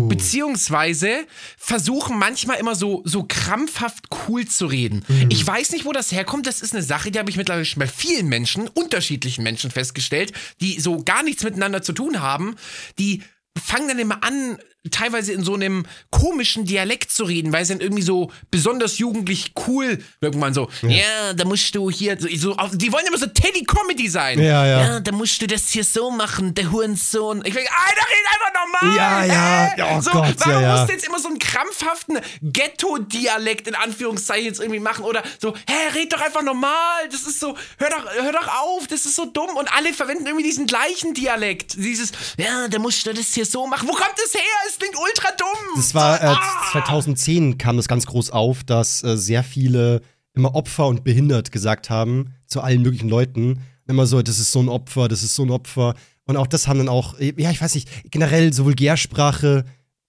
Beziehungsweise 0.09 1.27
versuchen 1.57 2.19
manchmal 2.19 2.59
immer 2.59 2.75
so, 2.75 3.03
so 3.05 3.25
krampfhaft 3.27 4.07
cool 4.29 4.47
zu 4.47 4.67
reden. 4.67 5.05
Ich 5.29 5.47
weiß 5.47 5.71
nicht, 5.71 5.85
wo 5.85 5.93
das 5.93 6.11
herkommt. 6.11 6.49
Das 6.49 6.61
ist 6.61 6.75
eine 6.75 6.83
Sache, 6.83 7.13
die 7.13 7.21
habe 7.21 7.31
ich 7.31 7.37
mittlerweile 7.37 7.65
schon 7.65 7.79
bei 7.81 7.87
vielen 7.87 8.29
Menschen, 8.29 8.67
unterschiedlichen 8.67 9.45
Menschen 9.45 9.71
festgestellt, 9.71 10.33
die 10.61 10.81
so 10.81 11.03
gar 11.05 11.23
nichts 11.23 11.45
miteinander 11.45 11.83
zu 11.83 11.93
tun 11.93 12.21
haben, 12.21 12.57
die 12.99 13.23
fangen 13.57 13.89
dann 13.89 13.99
immer 13.99 14.23
an, 14.25 14.59
teilweise 14.91 15.33
in 15.33 15.45
so 15.45 15.55
einem 15.55 15.85
komischen 16.11 16.65
Dialekt 16.65 17.13
zu 17.13 17.25
reden, 17.25 17.53
weil 17.53 17.65
sie 17.67 17.75
dann 17.75 17.83
irgendwie 17.83 18.03
so 18.03 18.33
besonders 18.51 18.99
jugendlich 18.99 19.53
cool 19.67 19.99
irgendwann 20.23 20.55
so, 20.55 20.71
ja, 20.83 21.35
da 21.35 21.45
musst 21.45 21.75
du 21.75 21.91
hier, 21.91 22.17
so, 22.19 22.29
so, 22.29 22.57
die 22.73 22.91
wollen 22.91 23.07
immer 23.07 23.19
so 23.19 23.27
Teddy-Comedy 23.27 24.09
sein. 24.09 24.39
Ja, 24.39 24.67
ja. 24.67 24.81
Ja, 24.81 25.01
da 25.01 25.13
musst 25.13 25.43
du 25.43 25.47
das 25.47 25.69
hier 25.69 25.85
so 25.85 26.11
machen, 26.11 26.55
der 26.55 26.71
Hurensohn. 26.73 27.43
Ich 27.45 27.53
denke, 27.53 27.71
Alter, 27.71 28.07
red 28.09 28.27
einfach 28.33 28.53
normal. 28.65 28.97
Ja, 28.97 29.25
ja. 29.25 29.75
hä? 29.77 29.97
Oh 29.97 30.01
so, 30.01 30.11
Gott, 30.13 30.35
warum 30.39 30.53
ja, 30.53 30.61
ja. 30.61 30.77
musst 30.77 30.89
du 30.89 30.93
jetzt 30.95 31.07
immer 31.07 31.19
so 31.19 31.29
einen 31.29 31.39
krampfhaften 31.39 32.19
Ghetto-Dialekt 32.43 33.69
in 33.69 33.75
Anführungszeichen 33.75 34.47
jetzt 34.47 34.61
irgendwie 34.61 34.81
machen 34.81 35.05
oder 35.05 35.23
so, 35.39 35.55
hä, 35.69 35.89
red 35.95 36.11
doch 36.13 36.23
einfach 36.23 36.43
normal. 36.43 37.09
Das 37.11 37.23
ist 37.23 37.39
so, 37.39 37.55
hör 37.77 37.91
doch, 37.91 38.11
hör 38.15 38.33
doch 38.33 38.49
auf, 38.63 38.87
das 38.87 39.05
ist 39.05 39.17
so 39.17 39.27
dumm. 39.27 39.57
Und 39.57 39.71
alle 39.75 39.93
verwenden 39.93 40.27
irgendwie 40.27 40.45
diesen 40.45 40.67
gleichen 40.67 41.13
Dialekt. 41.13 41.75
Dieses, 41.77 42.13
ja, 42.39 42.69
da 42.69 42.79
musst 42.79 43.07
du 43.07 43.13
das 43.13 43.35
hier 43.35 43.45
so 43.45 43.67
machen. 43.67 43.87
Wo 43.87 43.93
kommt 43.93 44.15
das 44.17 44.33
her? 44.33 44.70
Es 44.71 44.79
klingt 44.79 44.95
ultra 44.97 45.29
dumm. 45.37 45.77
Das 45.77 45.95
war 45.95 46.23
äh, 46.23 46.27
Ah! 46.27 46.71
2010 46.71 47.59
kam 47.59 47.77
das 47.77 47.89
ganz 47.89 48.07
groß 48.07 48.31
auf, 48.31 48.63
dass 48.63 49.03
äh, 49.03 49.17
sehr 49.17 49.43
viele 49.43 50.01
immer 50.33 50.55
Opfer 50.55 50.87
und 50.87 51.03
behindert 51.03 51.51
gesagt 51.51 51.91
haben 51.91 52.35
zu 52.47 52.61
allen 52.61 52.83
möglichen 52.83 53.09
Leuten. 53.09 53.61
Immer 53.89 54.07
so, 54.07 54.23
das 54.23 54.39
ist 54.39 54.53
so 54.53 54.61
ein 54.61 54.69
Opfer, 54.69 55.09
das 55.09 55.25
ist 55.25 55.35
so 55.35 55.43
ein 55.43 55.51
Opfer. 55.51 55.95
Und 56.25 56.37
auch 56.37 56.47
das 56.47 56.69
haben 56.69 56.79
dann 56.79 56.89
auch, 56.89 57.19
äh, 57.19 57.35
ja, 57.37 57.51
ich 57.51 57.61
weiß 57.61 57.75
nicht, 57.75 57.89
generell 58.13 58.53
so 58.53 58.65
Vulgärsprache, 58.65 59.65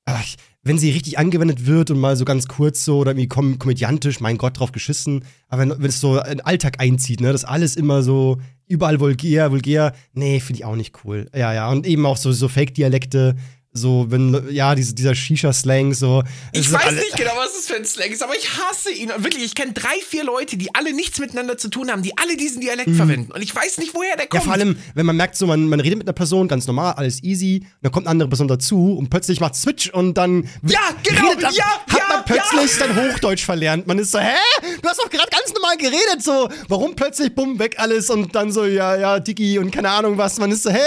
ach, 0.06 0.24
wenn 0.62 0.78
sie 0.78 0.92
richtig 0.92 1.18
angewendet 1.18 1.66
wird 1.66 1.90
und 1.90 2.00
mal 2.00 2.16
so 2.16 2.24
ganz 2.24 2.48
kurz 2.48 2.86
so 2.86 3.00
oder 3.00 3.12
irgendwie 3.12 3.28
kom 3.28 3.58
komödiantisch, 3.58 4.20
mein 4.20 4.38
Gott, 4.38 4.60
drauf 4.60 4.72
geschissen. 4.72 5.26
Aber 5.48 5.64
wenn, 5.64 5.70
wenn 5.72 5.90
es 5.90 6.00
so 6.00 6.20
in 6.20 6.38
den 6.38 6.42
Alltag 6.42 6.80
einzieht, 6.80 7.20
ne, 7.20 7.32
das 7.32 7.46
alles 7.46 7.76
immer 7.76 8.04
so 8.04 8.38
überall 8.68 9.00
vulgär, 9.00 9.52
vulgär, 9.52 9.94
nee, 10.14 10.40
finde 10.40 10.60
ich 10.60 10.66
auch 10.66 10.76
nicht 10.76 11.04
cool. 11.04 11.28
Ja, 11.36 11.52
ja. 11.52 11.70
Und 11.72 11.88
eben 11.88 12.06
auch 12.06 12.18
so, 12.18 12.32
so 12.32 12.48
Fake-Dialekte, 12.48 13.36
so, 13.74 14.06
wenn, 14.10 14.48
ja, 14.52 14.76
diese, 14.76 14.94
dieser 14.94 15.16
Shisha-Slang, 15.16 15.94
so. 15.94 16.24
Ich 16.52 16.70
weiß 16.72 16.88
alle- 16.88 16.98
nicht 16.98 17.16
genau, 17.16 17.32
was 17.38 17.54
das 17.54 17.68
für 17.68 17.76
ein 17.76 17.86
Slang 17.86 18.12
ist, 18.12 18.22
aber 18.22 18.36
ich 18.36 18.50
hasse 18.58 18.92
ihn. 18.92 19.12
Und 19.12 19.24
wirklich, 19.24 19.44
ich 19.46 19.56
kenne 19.56 19.72
drei, 19.72 19.96
vier 20.06 20.26
Leute, 20.26 20.58
die 20.58 20.76
alle 20.76 20.94
nichts 20.94 21.20
miteinander 21.20 21.58
zu 21.58 21.70
tun 21.70 21.90
haben, 21.90 22.02
die 22.04 22.18
alle 22.18 22.36
diesen 22.36 22.60
Dialekt 22.60 22.94
verwenden. 22.96 23.32
Und 23.32 23.42
ich 23.42 23.56
weiß 23.56 23.78
nicht, 23.78 23.94
woher 23.94 24.18
der 24.18 24.26
Mhm. 24.26 24.30
Ja, 24.34 24.40
kommt. 24.40 24.44
vor 24.44 24.54
allem, 24.54 24.78
wenn 24.94 25.06
man 25.06 25.16
merkt, 25.16 25.38
so, 25.38 25.48
man, 25.48 25.70
man 25.70 25.80
redet 25.80 25.98
mit 25.98 26.06
einer 26.08 26.14
Person, 26.14 26.50
ganz 26.50 26.68
normal, 26.68 26.94
alles 26.98 27.24
easy, 27.24 27.66
dann 27.82 27.94
kommt 27.94 28.08
eine 28.08 28.12
andere 28.12 28.28
Person 28.28 28.50
dazu 28.50 28.98
und 28.98 29.10
plötzlich 29.10 29.40
macht 29.40 29.56
Switch 29.56 29.90
und 29.90 30.16
dann. 30.16 30.50
Ja, 30.68 30.80
genau, 31.04 31.30
redet 31.30 31.44
dann- 31.44 31.54
ja, 31.54 31.66
Hat 31.88 31.98
ja, 31.98 32.04
man 32.10 32.26
plötzlich 32.26 32.78
dann 32.78 32.96
Hochdeutsch 32.96 33.46
verlernt. 33.46 33.88
Man 33.88 34.00
ist 34.00 34.12
so, 34.12 34.20
hä? 34.20 34.36
Du 34.82 34.90
hast 34.90 35.00
doch 35.00 35.10
gerade 35.10 35.30
ganz 35.30 35.54
normal 35.54 35.78
geredet, 35.78 36.22
so. 36.22 36.50
Warum 36.68 36.94
plötzlich, 36.96 37.34
bumm, 37.34 37.58
weg 37.58 37.76
alles 37.78 38.10
und 38.10 38.36
dann 38.36 38.52
so, 38.52 38.66
ja, 38.66 38.98
ja, 38.98 39.20
Digi 39.22 39.60
und 39.60 39.72
keine 39.72 39.90
Ahnung 39.90 40.18
was. 40.18 40.38
Man 40.40 40.52
ist 40.52 40.64
so, 40.64 40.72
hä? 40.72 40.78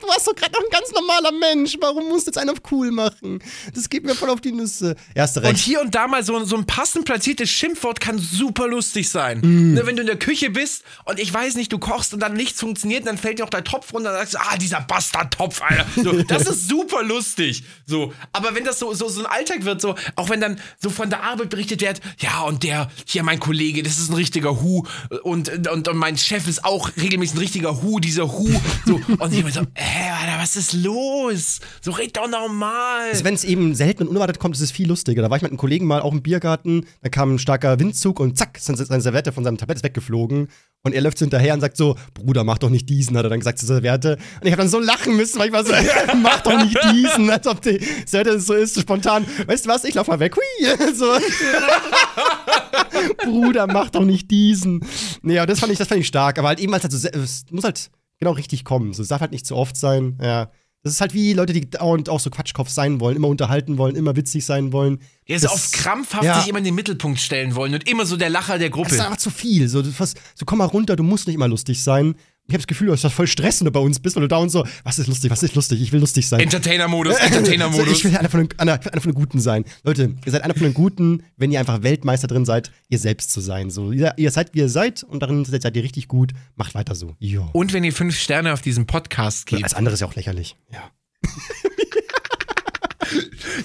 Du 0.00 0.08
warst 0.08 0.26
doch 0.26 0.34
gerade 0.34 0.52
noch 0.52 0.60
ein 0.60 0.70
ganz 0.70 0.90
normaler 0.92 1.32
Mensch. 1.32 1.76
Warum 1.78 2.05
man 2.06 2.16
muss 2.16 2.26
jetzt 2.26 2.38
einen 2.38 2.50
auf 2.50 2.58
cool 2.70 2.90
machen. 2.90 3.40
Das 3.74 3.88
geht 3.88 4.04
mir 4.04 4.14
voll 4.14 4.30
auf 4.30 4.40
die 4.40 4.52
Nüsse. 4.52 4.96
Ja, 5.14 5.22
hast 5.22 5.36
recht. 5.38 5.48
Und 5.48 5.56
hier 5.56 5.80
und 5.80 5.94
da 5.94 6.06
mal 6.06 6.24
so, 6.24 6.44
so 6.44 6.56
ein 6.56 6.66
passend 6.66 7.04
platziertes 7.04 7.50
Schimpfwort 7.50 8.00
kann 8.00 8.18
super 8.18 8.68
lustig 8.68 9.08
sein. 9.08 9.40
Mm. 9.40 9.74
Ne, 9.74 9.86
wenn 9.86 9.96
du 9.96 10.02
in 10.02 10.06
der 10.06 10.18
Küche 10.18 10.50
bist 10.50 10.84
und 11.04 11.18
ich 11.18 11.32
weiß 11.32 11.54
nicht, 11.56 11.72
du 11.72 11.78
kochst 11.78 12.14
und 12.14 12.20
dann 12.20 12.34
nichts 12.34 12.60
funktioniert, 12.60 13.06
dann 13.06 13.18
fällt 13.18 13.38
dir 13.38 13.44
auch 13.44 13.50
dein 13.50 13.64
Topf 13.64 13.92
runter 13.92 14.10
und 14.10 14.16
dann 14.16 14.26
sagst 14.26 14.34
du, 14.34 14.38
ah, 14.38 14.56
dieser 14.56 14.80
Bastardtopf, 14.80 15.62
Alter. 15.62 15.86
So, 15.96 16.22
das 16.28 16.46
ist 16.46 16.68
super 16.68 17.02
lustig. 17.02 17.64
So, 17.86 18.12
aber 18.32 18.54
wenn 18.54 18.64
das 18.64 18.78
so, 18.78 18.94
so, 18.94 19.08
so 19.08 19.20
ein 19.20 19.26
Alltag 19.26 19.64
wird, 19.64 19.80
so, 19.80 19.94
auch 20.14 20.30
wenn 20.30 20.40
dann 20.40 20.60
so 20.78 20.90
von 20.90 21.10
der 21.10 21.22
Arbeit 21.22 21.50
berichtet 21.50 21.80
wird, 21.80 22.00
ja, 22.18 22.42
und 22.42 22.62
der, 22.62 22.90
hier 23.06 23.22
mein 23.22 23.40
Kollege, 23.40 23.82
das 23.82 23.98
ist 23.98 24.10
ein 24.10 24.14
richtiger 24.14 24.60
Hu 24.60 24.84
und, 25.22 25.68
und, 25.68 25.88
und 25.88 25.96
mein 25.96 26.16
Chef 26.16 26.46
ist 26.48 26.64
auch 26.64 26.90
regelmäßig 26.96 27.36
ein 27.36 27.40
richtiger 27.40 27.82
Hu, 27.82 28.00
dieser 28.00 28.32
Hu. 28.32 28.48
So, 28.84 29.00
und 29.18 29.32
ich 29.32 29.40
immer 29.40 29.50
so, 29.50 29.62
hä, 29.74 30.10
Alter, 30.10 30.38
was 30.40 30.56
ist 30.56 30.72
los? 30.72 31.60
So, 31.80 31.95
red 31.98 32.16
doch 32.16 32.28
normal. 32.28 33.08
Also 33.10 33.24
wenn 33.24 33.34
es 33.34 33.44
eben 33.44 33.74
selten 33.74 34.02
und 34.02 34.08
unerwartet 34.08 34.38
kommt, 34.38 34.56
ist 34.56 34.62
es 34.62 34.70
viel 34.70 34.88
lustiger. 34.88 35.22
Da 35.22 35.30
war 35.30 35.36
ich 35.36 35.42
mit 35.42 35.50
einem 35.50 35.58
Kollegen 35.58 35.86
mal 35.86 36.00
auch 36.00 36.12
im 36.12 36.22
Biergarten, 36.22 36.86
da 37.02 37.08
kam 37.08 37.34
ein 37.34 37.38
starker 37.38 37.78
Windzug 37.78 38.20
und 38.20 38.38
zack, 38.38 38.56
ist 38.56 38.64
seine 38.64 39.00
Serviette 39.00 39.32
von 39.32 39.44
seinem 39.44 39.58
Tablett 39.58 39.82
weggeflogen. 39.82 40.48
Und 40.82 40.94
er 40.94 41.00
läuft 41.00 41.18
hinterher 41.18 41.54
und 41.54 41.60
sagt 41.60 41.76
so, 41.76 41.96
Bruder, 42.14 42.44
mach 42.44 42.58
doch 42.58 42.70
nicht 42.70 42.88
diesen, 42.88 43.16
hat 43.16 43.24
er 43.24 43.30
dann 43.30 43.40
gesagt 43.40 43.58
zur 43.58 43.66
Serviette. 43.66 44.18
Und 44.40 44.46
ich 44.46 44.52
habe 44.52 44.62
dann 44.62 44.70
so 44.70 44.78
lachen 44.78 45.16
müssen, 45.16 45.38
weil 45.38 45.48
ich 45.48 45.52
war 45.52 45.64
so, 45.64 45.72
mach 46.22 46.40
doch 46.42 46.62
nicht 46.62 46.78
diesen, 46.92 47.28
als 47.28 47.46
ob 47.46 47.60
die 47.60 47.80
Serviette 48.06 48.38
so 48.38 48.54
ist, 48.54 48.80
spontan. 48.80 49.26
Weißt 49.46 49.66
du 49.66 49.70
was, 49.70 49.84
ich 49.84 49.94
lauf 49.94 50.06
mal 50.06 50.20
weg. 50.20 50.36
Hui, 50.36 50.92
so. 50.94 51.06
Bruder, 53.24 53.66
mach 53.66 53.90
doch 53.90 54.04
nicht 54.04 54.30
diesen. 54.30 54.86
Aber 55.24 55.46
das 55.46 55.60
fand 55.60 55.72
ich, 55.72 55.78
das 55.78 55.88
fand 55.88 56.00
ich 56.00 56.06
stark. 56.06 56.38
Aber 56.38 56.48
halt 56.48 56.60
eben, 56.60 56.72
als 56.72 56.84
halt 56.84 56.92
so, 56.92 57.08
es 57.08 57.44
muss 57.50 57.64
halt 57.64 57.90
genau 58.18 58.32
richtig 58.32 58.64
kommen. 58.64 58.92
So, 58.92 59.02
es 59.02 59.08
darf 59.08 59.20
halt 59.20 59.32
nicht 59.32 59.46
zu 59.46 59.56
oft 59.56 59.76
sein. 59.76 60.18
Ja. 60.22 60.50
Das 60.86 60.94
ist 60.94 61.00
halt 61.00 61.14
wie 61.14 61.32
Leute, 61.32 61.52
die 61.52 61.68
dauernd 61.68 62.08
auch 62.08 62.20
so 62.20 62.30
Quatschkopf 62.30 62.68
sein 62.68 63.00
wollen, 63.00 63.16
immer 63.16 63.26
unterhalten 63.26 63.76
wollen, 63.76 63.96
immer 63.96 64.14
witzig 64.14 64.46
sein 64.46 64.72
wollen. 64.72 65.00
Ja, 65.26 65.36
so 65.38 65.48
Das- 65.48 65.52
auf 65.54 65.72
krampfhaft 65.72 66.22
ja. 66.22 66.38
sich 66.38 66.48
immer 66.48 66.58
in 66.58 66.64
den 66.64 66.76
Mittelpunkt 66.76 67.18
stellen 67.18 67.56
wollen 67.56 67.74
und 67.74 67.88
immer 67.88 68.06
so 68.06 68.16
der 68.16 68.30
Lacher 68.30 68.58
der 68.58 68.68
Das 68.68 68.74
Gruppe. 68.76 68.94
ist 68.94 69.00
einfach 69.00 69.16
zu 69.16 69.30
viel. 69.30 69.68
So, 69.68 69.82
was, 69.98 70.14
so 70.36 70.44
komm 70.44 70.58
mal 70.58 70.66
runter, 70.66 70.94
du 70.94 71.02
musst 71.02 71.26
nicht 71.26 71.34
immer 71.34 71.48
lustig 71.48 71.82
sein. 71.82 72.14
Ich 72.48 72.52
habe 72.54 72.58
das 72.58 72.66
Gefühl, 72.68 72.86
du 72.86 72.92
hast 72.92 73.04
voll 73.12 73.26
Stress, 73.26 73.60
wenn 73.60 73.64
du 73.64 73.72
bei 73.72 73.80
uns 73.80 73.98
bist, 73.98 74.14
weil 74.14 74.22
du 74.22 74.28
da 74.28 74.36
und 74.36 74.50
so, 74.50 74.64
was 74.84 75.00
ist 75.00 75.08
lustig, 75.08 75.30
was 75.30 75.42
ist 75.42 75.56
lustig, 75.56 75.80
ich 75.82 75.90
will 75.92 75.98
lustig 76.00 76.28
sein. 76.28 76.38
Entertainer-Modus, 76.38 77.16
Entertainer-Modus. 77.20 77.98
ich 77.98 78.04
will 78.04 78.16
einer 78.16 78.28
von, 78.28 78.46
den, 78.46 78.60
einer, 78.60 78.74
einer 78.74 79.00
von 79.00 79.10
den 79.10 79.14
Guten 79.14 79.40
sein. 79.40 79.64
Leute, 79.82 80.14
ihr 80.24 80.32
seid 80.32 80.42
einer 80.42 80.54
von 80.54 80.62
den 80.62 80.74
Guten, 80.74 81.24
wenn 81.36 81.50
ihr 81.50 81.58
einfach 81.58 81.82
Weltmeister 81.82 82.28
drin 82.28 82.44
seid, 82.44 82.70
ihr 82.88 83.00
selbst 83.00 83.32
zu 83.32 83.40
sein. 83.40 83.70
So, 83.70 83.90
ihr, 83.90 84.14
ihr 84.16 84.30
seid, 84.30 84.54
wie 84.54 84.60
ihr 84.60 84.68
seid 84.68 85.02
und 85.02 85.22
darin 85.22 85.44
seid, 85.44 85.76
ihr 85.76 85.82
richtig 85.82 86.06
gut. 86.06 86.32
Macht 86.54 86.74
weiter 86.76 86.94
so. 86.94 87.16
Jo. 87.18 87.48
Und 87.52 87.72
wenn 87.72 87.82
ihr 87.82 87.92
fünf 87.92 88.16
Sterne 88.16 88.52
auf 88.52 88.62
diesem 88.62 88.86
Podcast 88.86 89.46
gebt, 89.46 89.64
Alles 89.64 89.74
andere 89.74 89.94
ist 89.94 90.00
ja 90.00 90.06
auch 90.06 90.14
lächerlich. 90.14 90.56
Ja. 90.72 90.90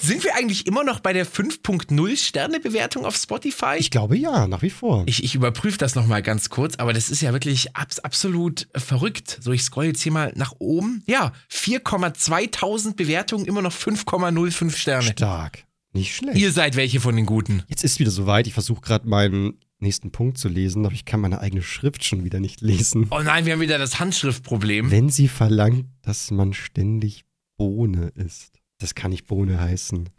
sind 0.01 0.23
wir 0.23 0.35
eigentlich 0.35 0.67
immer 0.67 0.83
noch 0.83 0.99
bei 0.99 1.13
der 1.13 1.25
5.0 1.25 2.17
Sterne-Bewertung 2.17 3.05
auf 3.05 3.15
Spotify? 3.15 3.75
Ich 3.77 3.91
glaube 3.91 4.17
ja, 4.17 4.47
nach 4.47 4.61
wie 4.61 4.69
vor. 4.69 5.03
Ich, 5.07 5.23
ich 5.23 5.35
überprüfe 5.35 5.77
das 5.77 5.95
nochmal 5.95 6.21
ganz 6.21 6.49
kurz, 6.49 6.75
aber 6.75 6.93
das 6.93 7.09
ist 7.09 7.21
ja 7.21 7.33
wirklich 7.33 7.75
abs 7.75 7.99
absolut 7.99 8.67
äh, 8.73 8.79
verrückt. 8.79 9.39
So, 9.41 9.51
ich 9.51 9.63
scroll 9.63 9.85
jetzt 9.85 10.01
hier 10.01 10.11
mal 10.11 10.31
nach 10.35 10.53
oben. 10.59 11.03
Ja, 11.07 11.33
4,2000 11.51 12.95
Bewertungen, 12.95 13.45
immer 13.45 13.61
noch 13.61 13.73
5,05 13.73 14.75
Sterne. 14.75 15.11
Stark. 15.11 15.65
Nicht 15.93 16.15
schlecht. 16.15 16.37
Ihr 16.37 16.51
seid 16.51 16.75
welche 16.75 17.01
von 17.01 17.15
den 17.15 17.25
Guten. 17.25 17.63
Jetzt 17.67 17.83
ist 17.83 17.99
wieder 17.99 18.11
soweit. 18.11 18.47
Ich 18.47 18.53
versuche 18.53 18.81
gerade 18.81 19.07
meinen 19.07 19.59
nächsten 19.79 20.11
Punkt 20.11 20.37
zu 20.37 20.47
lesen, 20.47 20.85
aber 20.85 20.93
ich 20.93 21.05
kann 21.05 21.19
meine 21.19 21.41
eigene 21.41 21.61
Schrift 21.61 22.05
schon 22.05 22.23
wieder 22.23 22.39
nicht 22.39 22.61
lesen. 22.61 23.07
Oh 23.09 23.19
nein, 23.19 23.45
wir 23.45 23.53
haben 23.53 23.61
wieder 23.61 23.77
das 23.77 23.99
Handschriftproblem. 23.99 24.91
Wenn 24.91 25.09
sie 25.09 25.27
verlangt, 25.27 25.87
dass 26.01 26.31
man 26.31 26.53
ständig 26.53 27.25
Bohne 27.57 28.11
isst. 28.15 28.60
Das 28.81 28.95
kann 28.95 29.11
nicht 29.11 29.27
Bohne 29.27 29.59
heißen. 29.59 30.09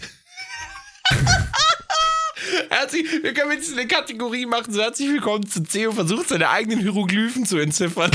Herzlich, 2.71 3.07
wir 3.23 3.35
können 3.35 3.51
jetzt 3.51 3.73
eine 3.77 3.89
Kategorie 3.89 4.47
machen. 4.47 4.73
So 4.73 4.81
herzlich 4.81 5.09
willkommen 5.09 5.45
zu 5.47 5.65
CEO 5.65 5.91
versucht 5.91 6.29
seine 6.29 6.49
eigenen 6.49 6.79
Hieroglyphen 6.79 7.45
zu 7.45 7.59
entziffern. 7.59 8.13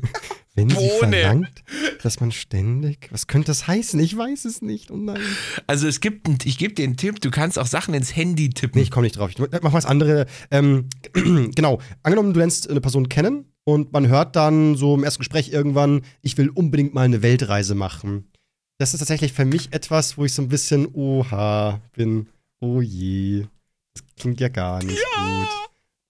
Wenn 0.54 0.68
sie 0.68 0.74
Bohne. 0.74 0.98
verlangt, 0.98 1.64
dass 2.02 2.20
man 2.20 2.30
ständig. 2.30 3.08
Was 3.10 3.26
könnte 3.26 3.46
das 3.46 3.66
heißen? 3.66 3.98
Ich 4.00 4.14
weiß 4.14 4.44
es 4.44 4.60
nicht. 4.60 4.90
Oh 4.90 4.98
nein. 4.98 5.20
Also 5.66 5.88
es 5.88 6.00
gibt, 6.00 6.44
ich 6.44 6.58
gebe 6.58 6.74
dir 6.74 6.84
einen 6.84 6.98
Tipp, 6.98 7.22
du 7.22 7.30
kannst 7.30 7.58
auch 7.58 7.66
Sachen 7.66 7.94
ins 7.94 8.14
Handy 8.14 8.50
tippen. 8.50 8.78
Nee, 8.78 8.84
ich 8.84 8.90
komme 8.90 9.04
nicht 9.04 9.16
drauf. 9.16 9.30
Ich 9.30 9.38
mach 9.38 9.72
was 9.72 9.86
andere. 9.86 10.26
Ähm, 10.50 10.90
genau. 11.54 11.80
Angenommen, 12.02 12.34
du 12.34 12.38
lernst 12.40 12.68
eine 12.68 12.82
Person 12.82 13.08
kennen 13.08 13.50
und 13.64 13.94
man 13.94 14.08
hört 14.08 14.36
dann 14.36 14.76
so 14.76 14.94
im 14.94 15.04
ersten 15.04 15.20
Gespräch 15.20 15.48
irgendwann, 15.52 16.02
ich 16.20 16.36
will 16.36 16.50
unbedingt 16.50 16.92
mal 16.92 17.06
eine 17.06 17.22
Weltreise 17.22 17.74
machen. 17.74 18.30
Das 18.78 18.92
ist 18.92 19.00
tatsächlich 19.00 19.32
für 19.32 19.46
mich 19.46 19.72
etwas, 19.72 20.18
wo 20.18 20.24
ich 20.24 20.34
so 20.34 20.42
ein 20.42 20.48
bisschen 20.48 20.86
oha 20.92 21.80
bin. 21.94 22.26
Oh 22.60 22.80
je. 22.82 23.46
Das 23.94 24.04
klingt 24.18 24.40
ja 24.40 24.48
gar 24.48 24.82
nicht 24.82 24.98
gut. 24.98 25.48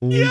Oh 0.00 0.10
je. 0.10 0.26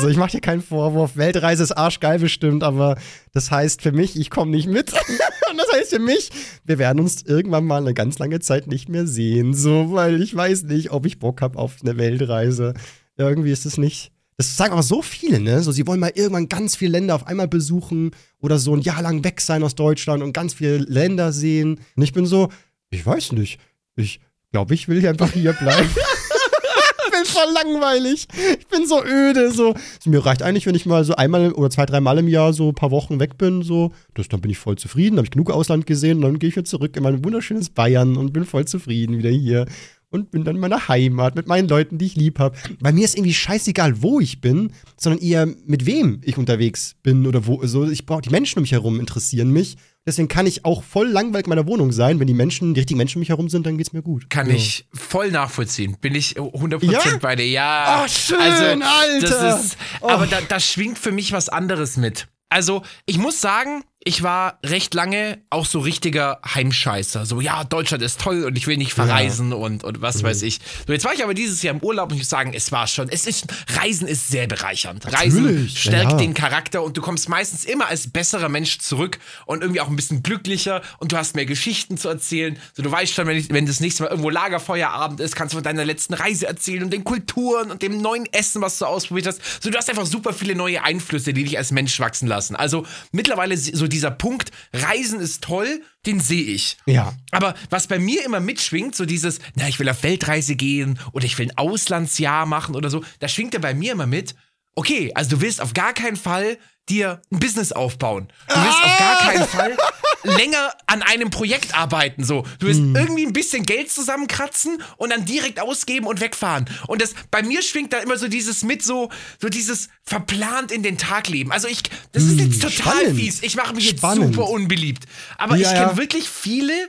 So, 0.00 0.08
ich 0.08 0.16
mache 0.16 0.30
dir 0.30 0.40
keinen 0.40 0.62
Vorwurf. 0.62 1.16
Weltreise 1.16 1.64
ist 1.64 1.72
arschgeil 1.72 2.20
bestimmt, 2.20 2.62
aber 2.62 2.96
das 3.32 3.50
heißt 3.50 3.82
für 3.82 3.92
mich, 3.92 4.16
ich 4.16 4.30
komme 4.30 4.52
nicht 4.52 4.68
mit. 4.68 4.92
Und 5.50 5.58
das 5.58 5.72
heißt 5.74 5.90
für 5.90 5.98
mich, 5.98 6.30
wir 6.64 6.78
werden 6.78 7.00
uns 7.00 7.22
irgendwann 7.22 7.64
mal 7.64 7.82
eine 7.82 7.94
ganz 7.94 8.18
lange 8.18 8.38
Zeit 8.38 8.68
nicht 8.68 8.88
mehr 8.88 9.06
sehen. 9.06 9.52
So, 9.52 9.92
weil 9.92 10.22
ich 10.22 10.34
weiß 10.34 10.62
nicht, 10.64 10.92
ob 10.92 11.04
ich 11.04 11.18
Bock 11.18 11.42
habe 11.42 11.58
auf 11.58 11.78
eine 11.82 11.98
Weltreise. 11.98 12.74
Irgendwie 13.16 13.50
ist 13.50 13.66
es 13.66 13.76
nicht. 13.76 14.12
Das 14.42 14.56
sagen 14.56 14.72
aber 14.72 14.82
so 14.82 15.02
viele, 15.02 15.38
ne? 15.38 15.62
So, 15.62 15.70
sie 15.70 15.86
wollen 15.86 16.00
mal 16.00 16.10
irgendwann 16.16 16.48
ganz 16.48 16.74
viele 16.74 16.90
Länder 16.90 17.14
auf 17.14 17.28
einmal 17.28 17.46
besuchen 17.46 18.10
oder 18.40 18.58
so 18.58 18.74
ein 18.74 18.80
Jahr 18.80 19.00
lang 19.00 19.22
weg 19.22 19.40
sein 19.40 19.62
aus 19.62 19.76
Deutschland 19.76 20.20
und 20.20 20.32
ganz 20.32 20.54
viele 20.54 20.78
Länder 20.78 21.30
sehen. 21.30 21.78
Und 21.94 22.02
ich 22.02 22.12
bin 22.12 22.26
so, 22.26 22.48
ich 22.90 23.06
weiß 23.06 23.32
nicht. 23.34 23.60
Ich 23.94 24.18
glaube, 24.50 24.74
ich 24.74 24.88
will 24.88 24.98
hier 24.98 25.10
einfach 25.10 25.30
hier 25.30 25.52
bleiben. 25.52 25.88
ich 27.06 27.12
bin 27.12 27.24
voll 27.24 27.52
langweilig. 27.54 28.26
Ich 28.58 28.66
bin 28.66 28.84
so 28.84 29.04
öde. 29.04 29.52
So. 29.52 29.76
So, 30.00 30.10
mir 30.10 30.26
reicht 30.26 30.42
eigentlich, 30.42 30.66
wenn 30.66 30.74
ich 30.74 30.86
mal 30.86 31.04
so 31.04 31.14
einmal 31.14 31.52
oder 31.52 31.70
zwei, 31.70 31.86
dreimal 31.86 32.18
im 32.18 32.26
Jahr 32.26 32.52
so 32.52 32.70
ein 32.70 32.74
paar 32.74 32.90
Wochen 32.90 33.20
weg 33.20 33.38
bin. 33.38 33.62
So. 33.62 33.92
Das, 34.14 34.26
dann 34.26 34.40
bin 34.40 34.50
ich 34.50 34.58
voll 34.58 34.74
zufrieden. 34.74 35.18
Habe 35.18 35.26
ich 35.26 35.30
genug 35.30 35.52
Ausland 35.52 35.86
gesehen. 35.86 36.16
Und 36.16 36.22
dann 36.22 36.38
gehe 36.40 36.48
ich 36.48 36.56
wieder 36.56 36.64
zurück 36.64 36.96
in 36.96 37.04
mein 37.04 37.24
wunderschönes 37.24 37.70
Bayern 37.70 38.16
und 38.16 38.32
bin 38.32 38.44
voll 38.44 38.64
zufrieden 38.64 39.18
wieder 39.18 39.30
hier. 39.30 39.66
Und 40.12 40.30
bin 40.30 40.44
dann 40.44 40.54
in 40.56 40.60
meiner 40.60 40.88
Heimat 40.88 41.34
mit 41.34 41.46
meinen 41.46 41.68
Leuten, 41.68 41.96
die 41.98 42.04
ich 42.06 42.16
lieb 42.16 42.38
habe. 42.38 42.56
Bei 42.80 42.92
mir 42.92 43.04
ist 43.04 43.16
irgendwie 43.16 43.32
scheißegal, 43.34 44.02
wo 44.02 44.20
ich 44.20 44.40
bin, 44.40 44.72
sondern 44.96 45.20
eher 45.22 45.46
mit 45.66 45.86
wem 45.86 46.20
ich 46.22 46.36
unterwegs 46.38 46.96
bin 47.02 47.26
oder 47.26 47.46
wo. 47.46 47.64
So, 47.66 47.88
ich 47.90 48.04
brauche 48.06 48.20
die 48.22 48.30
Menschen 48.30 48.58
um 48.58 48.62
mich 48.62 48.72
herum 48.72 49.00
interessieren 49.00 49.50
mich. 49.50 49.76
Deswegen 50.04 50.28
kann 50.28 50.46
ich 50.46 50.64
auch 50.64 50.82
voll 50.82 51.08
langweilig 51.08 51.46
in 51.46 51.50
meiner 51.50 51.66
Wohnung 51.66 51.92
sein. 51.92 52.20
Wenn 52.20 52.26
die 52.26 52.34
Menschen, 52.34 52.74
die 52.74 52.80
richtigen 52.80 52.98
Menschen 52.98 53.18
um 53.18 53.20
mich 53.20 53.28
herum 53.30 53.48
sind, 53.48 53.64
dann 53.66 53.78
geht's 53.78 53.92
mir 53.92 54.02
gut. 54.02 54.28
Kann 54.30 54.48
Ja. 54.48 54.54
ich 54.56 54.86
voll 54.92 55.30
nachvollziehen. 55.30 55.96
Bin 56.00 56.14
ich 56.14 56.36
100% 56.38 56.90
Ja? 57.12 57.18
bei 57.18 57.36
dir. 57.36 57.46
Ja. 57.46 58.02
Oh, 58.04 58.08
schön, 58.08 58.38
also, 58.38 58.64
Alter. 58.84 59.20
Das 59.20 59.64
ist, 59.64 59.76
Oh. 60.00 60.08
Aber 60.08 60.26
da, 60.26 60.40
da 60.46 60.60
schwingt 60.60 60.98
für 60.98 61.12
mich 61.12 61.32
was 61.32 61.48
anderes 61.48 61.96
mit. 61.96 62.26
Also, 62.48 62.82
ich 63.06 63.16
muss 63.18 63.40
sagen, 63.40 63.82
ich 64.04 64.22
war 64.24 64.58
recht 64.64 64.94
lange 64.94 65.38
auch 65.48 65.64
so 65.64 65.78
richtiger 65.78 66.40
Heimscheißer. 66.54 67.24
So, 67.24 67.40
ja, 67.40 67.62
Deutschland 67.62 68.02
ist 68.02 68.20
toll 68.20 68.44
und 68.44 68.58
ich 68.58 68.66
will 68.66 68.76
nicht 68.76 68.94
verreisen 68.94 69.52
und, 69.52 69.84
und 69.84 69.98
Mhm. 69.98 70.02
was 70.02 70.22
weiß 70.24 70.42
ich. 70.42 70.58
So, 70.86 70.92
jetzt 70.92 71.04
war 71.04 71.14
ich 71.14 71.22
aber 71.22 71.34
dieses 71.34 71.62
Jahr 71.62 71.74
im 71.74 71.80
Urlaub 71.80 72.10
und 72.10 72.16
ich 72.16 72.22
muss 72.22 72.28
sagen, 72.28 72.52
es 72.52 72.72
war 72.72 72.88
schon, 72.88 73.08
es 73.08 73.26
ist, 73.26 73.46
Reisen 73.78 74.08
ist 74.08 74.28
sehr 74.28 74.48
bereichernd. 74.48 75.06
Reisen 75.12 75.44
Natürlich, 75.44 75.80
stärkt 75.80 76.12
ja. 76.12 76.16
den 76.16 76.34
Charakter 76.34 76.82
und 76.82 76.96
du 76.96 77.00
kommst 77.00 77.28
meistens 77.28 77.64
immer 77.64 77.86
als 77.86 78.10
besserer 78.10 78.48
Mensch 78.48 78.78
zurück 78.78 79.18
und 79.46 79.62
irgendwie 79.62 79.80
auch 79.80 79.88
ein 79.88 79.94
bisschen 79.94 80.22
glücklicher 80.24 80.82
und 80.98 81.12
du 81.12 81.16
hast 81.16 81.36
mehr 81.36 81.46
Geschichten 81.46 81.96
zu 81.96 82.08
erzählen. 82.08 82.58
So, 82.74 82.82
du 82.82 82.90
weißt 82.90 83.14
schon, 83.14 83.26
wenn, 83.28 83.36
ich, 83.36 83.50
wenn 83.50 83.66
das 83.66 83.78
nächste 83.78 84.02
Mal 84.02 84.08
irgendwo 84.10 84.30
Lagerfeuerabend 84.30 85.20
ist, 85.20 85.36
kannst 85.36 85.52
du 85.52 85.58
von 85.58 85.64
deiner 85.64 85.84
letzten 85.84 86.14
Reise 86.14 86.46
erzählen 86.48 86.82
und 86.82 86.92
den 86.92 87.04
Kulturen 87.04 87.70
und 87.70 87.82
dem 87.82 88.00
neuen 88.00 88.26
Essen, 88.32 88.62
was 88.62 88.78
du 88.78 88.86
ausprobiert 88.86 89.28
hast. 89.28 89.40
So, 89.62 89.70
du 89.70 89.78
hast 89.78 89.88
einfach 89.88 90.06
super 90.06 90.32
viele 90.32 90.56
neue 90.56 90.82
Einflüsse, 90.82 91.32
die 91.32 91.44
dich 91.44 91.56
als 91.56 91.70
Mensch 91.70 92.00
wachsen 92.00 92.26
lassen. 92.26 92.56
Also 92.56 92.84
mittlerweile 93.12 93.56
so 93.56 93.91
dieser 93.92 94.10
Punkt, 94.10 94.50
Reisen 94.72 95.20
ist 95.20 95.44
toll, 95.44 95.82
den 96.06 96.20
sehe 96.20 96.42
ich. 96.42 96.76
Ja. 96.86 97.14
Aber 97.30 97.54
was 97.70 97.86
bei 97.86 97.98
mir 97.98 98.24
immer 98.24 98.40
mitschwingt, 98.40 98.94
so 98.94 99.04
dieses, 99.04 99.38
na, 99.54 99.68
ich 99.68 99.78
will 99.78 99.88
auf 99.88 100.02
Weltreise 100.02 100.56
gehen 100.56 100.98
oder 101.12 101.24
ich 101.24 101.38
will 101.38 101.48
ein 101.48 101.58
Auslandsjahr 101.58 102.46
machen 102.46 102.74
oder 102.74 102.90
so, 102.90 103.04
da 103.20 103.28
schwingt 103.28 103.54
ja 103.54 103.60
bei 103.60 103.74
mir 103.74 103.92
immer 103.92 104.06
mit, 104.06 104.34
okay, 104.74 105.12
also 105.14 105.36
du 105.36 105.42
willst 105.42 105.60
auf 105.60 105.74
gar 105.74 105.92
keinen 105.92 106.16
Fall 106.16 106.58
dir 106.88 107.22
ein 107.30 107.38
Business 107.38 107.72
aufbauen. 107.72 108.28
Du 108.48 108.54
willst 108.56 108.82
auf 108.82 108.98
gar 108.98 109.16
keinen 109.18 109.46
Fall 109.46 109.76
länger 110.24 110.72
an 110.86 111.02
einem 111.02 111.30
Projekt 111.30 111.74
arbeiten. 111.76 112.24
So, 112.24 112.44
du 112.58 112.66
willst 112.66 112.80
irgendwie 112.80 113.26
ein 113.26 113.32
bisschen 113.32 113.64
Geld 113.64 113.90
zusammenkratzen 113.90 114.82
und 114.96 115.10
dann 115.10 115.24
direkt 115.24 115.60
ausgeben 115.60 116.06
und 116.06 116.20
wegfahren. 116.20 116.68
Und 116.86 117.02
das 117.02 117.14
bei 117.30 117.42
mir 117.42 117.62
schwingt 117.62 117.92
da 117.92 117.98
immer 117.98 118.16
so 118.18 118.28
dieses 118.28 118.62
mit, 118.62 118.82
so, 118.82 119.10
so 119.40 119.48
dieses 119.48 119.88
verplant 120.04 120.70
in 120.72 120.82
den 120.82 120.98
Tag 120.98 121.28
leben. 121.28 121.52
Also 121.52 121.68
ich, 121.68 121.82
das 122.12 122.24
ist 122.24 122.38
jetzt 122.38 122.62
total 122.62 122.72
spannend. 123.00 123.18
fies. 123.20 123.42
Ich 123.42 123.56
mache 123.56 123.74
mich 123.74 123.86
jetzt 123.86 123.98
Spannend. 123.98 124.34
super 124.34 124.48
unbeliebt. 124.48 125.04
Aber 125.38 125.56
Ja, 125.56 125.68
ich 125.68 125.74
kenne 125.74 125.92
ja. 125.92 125.96
wirklich 125.96 126.28
viele, 126.28 126.88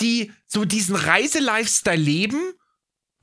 die 0.00 0.32
so 0.46 0.64
diesen 0.64 0.96
Reiselifestyle 0.96 1.96
leben 1.96 2.40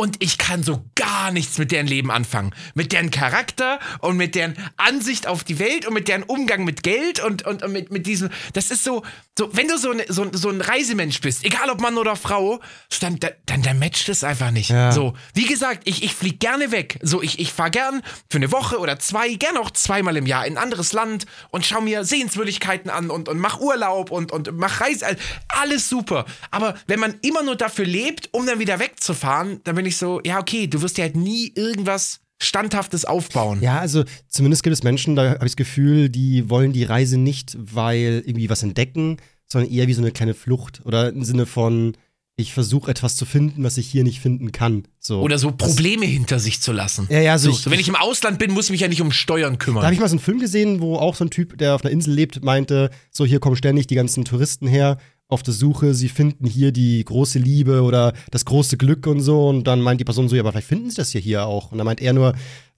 und 0.02 0.16
ich 0.18 0.39
kann 0.39 0.64
so 0.64 0.84
gar 0.95 1.30
nichts 1.30 1.60
mit 1.60 1.72
deren 1.72 1.86
Leben 1.86 2.10
anfangen. 2.10 2.56
Mit 2.74 2.91
deren 2.91 3.12
Charakter 3.12 3.80
und 3.99 4.18
mit 4.18 4.34
deren 4.34 4.56
Ansicht 4.76 5.28
auf 5.28 5.43
die 5.43 5.60
Welt 5.60 5.86
und 5.86 5.93
mit 5.93 6.08
deren 6.08 6.24
Umgang 6.24 6.64
mit 6.64 6.82
Geld 6.82 7.24
und, 7.24 7.45
und, 7.45 7.62
und 7.62 7.72
mit, 7.72 7.91
mit 7.91 8.08
diesem. 8.08 8.32
Das 8.54 8.72
ist 8.72 8.84
so, 8.84 9.04
so 9.38 9.56
wenn 9.56 9.68
du 9.68 9.78
so, 9.78 9.93
ne, 9.93 10.04
so, 10.10 10.26
so 10.32 10.49
ein 10.49 10.60
Reisemensch 10.60 11.22
bist, 11.22 11.45
egal 11.45 11.70
ob 11.70 11.82
Mann 11.82 11.99
oder 11.99 12.16
Frau, 12.16 12.60
dann, 12.99 13.20
dann, 13.20 13.62
dann 13.62 13.78
matcht 13.78 14.10
es 14.10 14.24
einfach 14.24 14.49
nicht. 14.49 14.72
Ja. 14.72 14.91
So, 14.91 15.14
wie 15.36 15.45
gesagt, 15.45 15.82
ich, 15.86 16.04
ich 16.04 16.16
fliege 16.16 16.38
gerne 16.38 16.72
weg. 16.72 16.97
So, 17.04 17.22
ich, 17.22 17.38
ich 17.38 17.54
fahre 17.54 17.70
gern 17.70 18.02
für 18.28 18.39
eine 18.39 18.52
Woche 18.52 18.80
oder 18.80 18.97
zwei, 18.97 19.36
gern 19.36 19.56
auch 19.58 19.70
zweimal 19.70 20.18
im 20.18 20.26
Jahr 20.26 20.47
in 20.47 20.58
ein 20.58 20.64
anderes 20.64 20.93
Land 20.93 21.28
und 21.52 21.64
schau 21.64 21.80
mir 21.80 22.06
Sehenswürdigkeiten 22.06 22.89
an 22.89 23.12
und, 23.12 23.30
und 23.30 23.38
mach 23.38 23.60
Urlaub 23.60 24.10
und, 24.10 24.32
und 24.32 24.49
mach 24.58 24.82
Reise. 24.82 25.16
Alles 25.47 25.89
super. 25.89 26.26
Aber 26.49 26.74
wenn 26.88 26.99
man 26.99 27.20
immer 27.22 27.43
nur 27.43 27.56
dafür 27.56 27.86
lebt, 27.86 28.30
um 28.32 28.47
dann 28.47 28.58
wieder 28.58 28.80
wegzufahren, 28.80 29.62
dann 29.64 29.76
bin 29.76 29.86
ich 29.86 29.91
so, 29.98 30.22
ja, 30.26 30.39
okay, 30.39 30.68
du 30.68 30.82
wirst 30.82 30.98
ja 30.98 31.04
halt 31.06 31.16
nie 31.16 31.52
irgendwas 31.56 32.20
Standhaftes 32.42 33.06
aufbauen. 33.06 33.62
Ja, 33.62 33.80
also 33.80 34.04
zumindest 34.28 34.64
gibt 34.64 34.74
es 34.74 34.84
Menschen, 34.84 35.16
da 35.16 35.32
habe 35.32 35.46
ich 35.46 35.52
das 35.52 35.56
Gefühl, 35.56 36.10
die 36.10 36.50
wollen 36.50 36.74
die 36.74 36.84
Reise 36.84 37.18
nicht, 37.18 37.56
weil 37.60 38.24
irgendwie 38.26 38.50
was 38.50 38.64
entdecken, 38.64 39.18
sondern 39.46 39.72
eher 39.72 39.88
wie 39.88 39.94
so 39.94 40.02
eine 40.02 40.12
kleine 40.12 40.34
Flucht 40.34 40.82
oder 40.86 41.10
im 41.10 41.24
Sinne 41.24 41.46
von, 41.46 41.94
ich 42.38 42.54
versuche 42.54 42.89
etwas 42.89 43.16
zu 43.16 43.26
finden, 43.26 43.64
was 43.64 43.78
ich 43.78 43.88
hier 43.88 44.04
nicht 44.04 44.20
finden 44.20 44.52
kann. 44.52 44.84
So. 45.00 45.22
Oder 45.22 45.38
so 45.38 45.52
Probleme 45.52 46.06
hinter 46.06 46.39
sich 46.39 46.62
zu 46.62 46.72
lassen. 46.72 47.06
Ja, 47.12 47.20
ja, 47.20 47.38
so, 47.38 47.52
So, 47.52 47.70
wenn 47.70 47.80
ich 47.80 47.88
im 47.88 47.96
Ausland 47.96 48.39
bin, 48.39 48.52
muss 48.52 48.66
ich 48.66 48.72
mich 48.72 48.82
ja 48.82 48.88
nicht 48.88 49.02
um 49.02 49.12
Steuern 49.12 49.54
Da 49.54 49.58
kümmern. 49.58 49.84
habe 49.84 49.94
ich 49.94 50.00
mal 50.00 50.08
so 50.10 50.14
einen 50.16 50.22
Film 50.22 50.39
gesehen, 50.39 50.82
wo 50.82 50.96
auch 50.96 51.16
so 51.16 51.26
ein 51.26 51.30
Typ, 51.30 51.58
der 51.58 51.76
auf 51.76 51.84
einer 51.84 51.92
Insel 51.92 52.14
lebt, 52.14 52.44
meinte, 52.44 52.89
so 53.12 53.26
hier 53.26 53.39
kommen 53.39 53.56
ständig 53.56 53.88
die 53.88 53.96
ganzen 53.96 54.26
Touristen 54.26 54.68
her 54.68 54.98
auf 55.32 55.44
der 55.44 55.54
Suche, 55.54 55.94
sie 55.94 56.10
finden 56.10 56.46
hier 56.46 56.72
die 56.72 57.04
große 57.04 57.40
Liebe 57.40 57.84
oder 57.84 58.14
das 58.32 58.46
große 58.46 58.78
Glück 58.78 59.08
und 59.08 59.22
so 59.22 59.48
und 59.48 59.66
dann 59.66 59.82
meint 59.82 60.00
die 60.00 60.06
Person 60.06 60.28
so, 60.28 60.36
ja, 60.36 60.42
aber 60.42 60.52
vielleicht 60.52 60.68
finden 60.68 60.90
sie 60.90 60.98
das 60.98 61.14
ja 61.14 61.20
hier 61.20 61.46
auch 61.46 61.72
und 61.72 61.78
dann 61.78 61.86
meint 61.86 62.02
er 62.02 62.14
nur, 62.14 62.34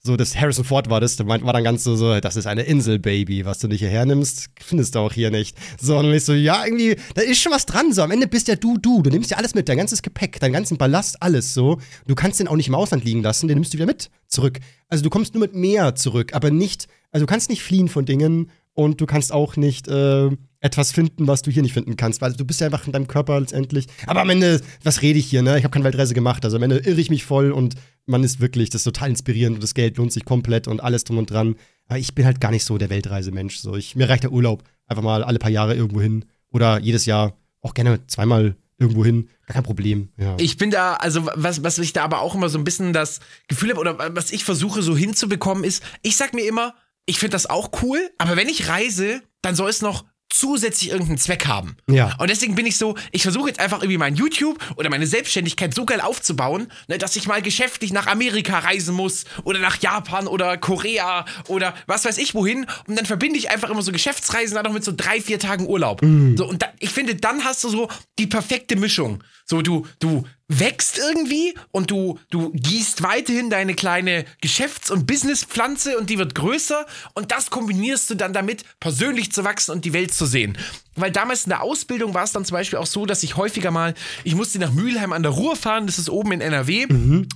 so, 0.06 0.16
das 0.16 0.36
Harrison 0.36 0.66
Ford 0.66 0.90
war 0.90 1.00
das, 1.00 1.16
der 1.16 1.26
war 1.26 1.38
dann 1.38 1.64
ganz 1.64 1.82
so, 1.82 1.96
so, 1.96 2.20
das 2.20 2.36
ist 2.36 2.46
eine 2.46 2.62
Insel, 2.62 2.98
Baby, 2.98 3.46
was 3.46 3.58
du 3.58 3.68
nicht 3.68 3.78
hierher 3.78 4.04
nimmst, 4.04 4.50
findest 4.60 4.94
du 4.94 4.98
auch 4.98 5.14
hier 5.14 5.30
nicht. 5.30 5.56
So, 5.80 5.96
und 5.96 6.12
ich 6.12 6.24
so, 6.24 6.34
ja, 6.34 6.62
irgendwie, 6.62 6.96
da 7.14 7.22
ist 7.22 7.40
schon 7.40 7.52
was 7.52 7.64
dran, 7.64 7.90
so, 7.90 8.02
am 8.02 8.10
Ende 8.10 8.26
bist 8.26 8.46
ja 8.48 8.54
du, 8.54 8.76
du, 8.76 9.00
du 9.00 9.08
nimmst 9.08 9.30
ja 9.30 9.38
alles 9.38 9.54
mit, 9.54 9.66
dein 9.66 9.78
ganzes 9.78 10.02
Gepäck, 10.02 10.38
deinen 10.40 10.52
ganzen 10.52 10.76
Ballast, 10.76 11.22
alles 11.22 11.54
so. 11.54 11.78
Du 12.06 12.14
kannst 12.14 12.38
den 12.38 12.48
auch 12.48 12.56
nicht 12.56 12.68
im 12.68 12.74
Ausland 12.74 13.02
liegen 13.02 13.22
lassen, 13.22 13.48
den 13.48 13.56
nimmst 13.56 13.72
du 13.72 13.78
wieder 13.78 13.86
mit 13.86 14.10
zurück. 14.28 14.60
Also 14.88 15.02
du 15.02 15.08
kommst 15.08 15.32
nur 15.32 15.40
mit 15.40 15.54
mehr 15.54 15.94
zurück, 15.94 16.34
aber 16.34 16.50
nicht, 16.50 16.86
also 17.10 17.24
du 17.24 17.30
kannst 17.30 17.48
nicht 17.48 17.62
fliehen 17.62 17.88
von 17.88 18.04
Dingen 18.04 18.50
und 18.74 19.00
du 19.00 19.06
kannst 19.06 19.32
auch 19.32 19.56
nicht 19.56 19.88
äh, 19.88 20.30
etwas 20.64 20.92
finden, 20.92 21.26
was 21.26 21.42
du 21.42 21.50
hier 21.50 21.62
nicht 21.62 21.74
finden 21.74 21.96
kannst, 21.96 22.22
weil 22.22 22.32
du 22.32 22.44
bist 22.44 22.60
ja 22.62 22.68
einfach 22.68 22.86
in 22.86 22.92
deinem 22.92 23.06
Körper 23.06 23.38
letztendlich. 23.38 23.86
Aber 24.06 24.22
am 24.22 24.30
Ende, 24.30 24.62
was 24.82 25.02
rede 25.02 25.18
ich 25.18 25.26
hier, 25.26 25.42
ne? 25.42 25.58
Ich 25.58 25.64
habe 25.64 25.72
keine 25.72 25.84
Weltreise 25.84 26.14
gemacht, 26.14 26.42
also 26.42 26.56
am 26.56 26.62
Ende 26.62 26.78
irre 26.78 27.00
ich 27.00 27.10
mich 27.10 27.24
voll 27.24 27.52
und 27.52 27.74
man 28.06 28.24
ist 28.24 28.40
wirklich, 28.40 28.70
das 28.70 28.80
ist 28.80 28.84
total 28.84 29.10
inspirierend 29.10 29.56
und 29.56 29.62
das 29.62 29.74
Geld 29.74 29.98
lohnt 29.98 30.12
sich 30.12 30.24
komplett 30.24 30.66
und 30.66 30.82
alles 30.82 31.04
drum 31.04 31.18
und 31.18 31.30
dran. 31.30 31.56
Aber 31.86 31.98
ich 31.98 32.14
bin 32.14 32.24
halt 32.24 32.40
gar 32.40 32.50
nicht 32.50 32.64
so 32.64 32.78
der 32.78 32.88
Weltreisemensch. 32.88 33.58
So, 33.58 33.76
mir 33.94 34.08
reicht 34.08 34.22
der 34.22 34.32
Urlaub 34.32 34.64
einfach 34.86 35.02
mal 35.02 35.22
alle 35.22 35.38
paar 35.38 35.50
Jahre 35.50 35.74
irgendwo 35.74 36.00
hin 36.00 36.24
oder 36.50 36.80
jedes 36.80 37.04
Jahr 37.04 37.36
auch 37.60 37.74
gerne 37.74 38.06
zweimal 38.06 38.56
irgendwo 38.78 39.04
hin, 39.04 39.28
kein 39.46 39.62
Problem. 39.64 40.08
Ja. 40.16 40.34
Ich 40.38 40.56
bin 40.56 40.70
da, 40.70 40.94
also 40.94 41.26
was, 41.34 41.62
was 41.62 41.78
ich 41.78 41.92
da 41.92 42.04
aber 42.04 42.22
auch 42.22 42.34
immer 42.34 42.48
so 42.48 42.56
ein 42.56 42.64
bisschen 42.64 42.94
das 42.94 43.20
Gefühl 43.48 43.68
habe 43.70 43.80
oder 43.80 44.16
was 44.16 44.32
ich 44.32 44.44
versuche 44.44 44.82
so 44.82 44.96
hinzubekommen 44.96 45.62
ist, 45.62 45.82
ich 46.02 46.16
sag 46.16 46.32
mir 46.32 46.48
immer, 46.48 46.74
ich 47.04 47.18
finde 47.18 47.32
das 47.32 47.50
auch 47.50 47.82
cool, 47.82 47.98
aber 48.16 48.36
wenn 48.36 48.48
ich 48.48 48.68
reise, 48.68 49.20
dann 49.42 49.54
soll 49.54 49.68
es 49.68 49.82
noch 49.82 50.04
zusätzlich 50.34 50.90
irgendeinen 50.90 51.18
Zweck 51.18 51.46
haben. 51.46 51.76
Ja. 51.88 52.14
Und 52.18 52.28
deswegen 52.28 52.54
bin 52.54 52.66
ich 52.66 52.76
so, 52.76 52.96
ich 53.12 53.22
versuche 53.22 53.48
jetzt 53.48 53.60
einfach 53.60 53.78
irgendwie 53.78 53.98
mein 53.98 54.16
YouTube 54.16 54.58
oder 54.76 54.90
meine 54.90 55.06
Selbstständigkeit 55.06 55.72
so 55.72 55.84
geil 55.84 56.00
aufzubauen, 56.00 56.72
ne, 56.88 56.98
dass 56.98 57.14
ich 57.14 57.28
mal 57.28 57.40
geschäftlich 57.40 57.92
nach 57.92 58.06
Amerika 58.08 58.58
reisen 58.58 58.94
muss 58.94 59.24
oder 59.44 59.60
nach 59.60 59.80
Japan 59.80 60.26
oder 60.26 60.56
Korea 60.56 61.24
oder 61.46 61.74
was 61.86 62.04
weiß 62.04 62.18
ich 62.18 62.34
wohin. 62.34 62.66
Und 62.88 62.96
dann 62.96 63.06
verbinde 63.06 63.38
ich 63.38 63.50
einfach 63.50 63.70
immer 63.70 63.82
so 63.82 63.92
Geschäftsreisen 63.92 64.56
dann 64.56 64.64
noch 64.64 64.72
mit 64.72 64.84
so 64.84 64.92
drei, 64.96 65.20
vier 65.20 65.38
Tagen 65.38 65.66
Urlaub. 65.66 66.00
So, 66.36 66.46
und 66.46 66.62
da, 66.62 66.66
ich 66.80 66.90
finde, 66.90 67.14
dann 67.14 67.44
hast 67.44 67.62
du 67.62 67.68
so 67.68 67.88
die 68.18 68.26
perfekte 68.26 68.76
Mischung. 68.76 69.22
So, 69.46 69.62
du, 69.62 69.86
du 70.00 70.24
wächst 70.48 70.98
irgendwie 70.98 71.54
und 71.70 71.90
du, 71.90 72.18
du 72.30 72.50
gießt 72.52 73.02
weiterhin 73.02 73.50
deine 73.50 73.74
kleine 73.74 74.24
Geschäfts- 74.40 74.90
und 74.90 75.06
Businesspflanze 75.06 75.98
und 75.98 76.10
die 76.10 76.18
wird 76.18 76.34
größer 76.34 76.86
und 77.14 77.32
das 77.32 77.50
kombinierst 77.50 78.10
du 78.10 78.14
dann 78.14 78.32
damit, 78.32 78.64
persönlich 78.80 79.32
zu 79.32 79.44
wachsen 79.44 79.72
und 79.72 79.84
die 79.84 79.92
Welt 79.92 80.12
zu 80.12 80.26
sehen. 80.26 80.58
Weil 80.96 81.10
damals 81.10 81.44
in 81.44 81.50
der 81.50 81.62
Ausbildung 81.62 82.14
war 82.14 82.24
es 82.24 82.32
dann 82.32 82.44
zum 82.44 82.56
Beispiel 82.56 82.78
auch 82.78 82.86
so, 82.86 83.06
dass 83.06 83.22
ich 83.22 83.36
häufiger 83.36 83.70
mal, 83.70 83.94
ich 84.22 84.34
musste 84.34 84.58
nach 84.58 84.72
Mülheim 84.72 85.12
an 85.12 85.22
der 85.22 85.32
Ruhr 85.32 85.56
fahren, 85.56 85.86
das 85.86 85.98
ist 85.98 86.08
oben 86.08 86.32
in 86.32 86.40
NRW. 86.40 86.86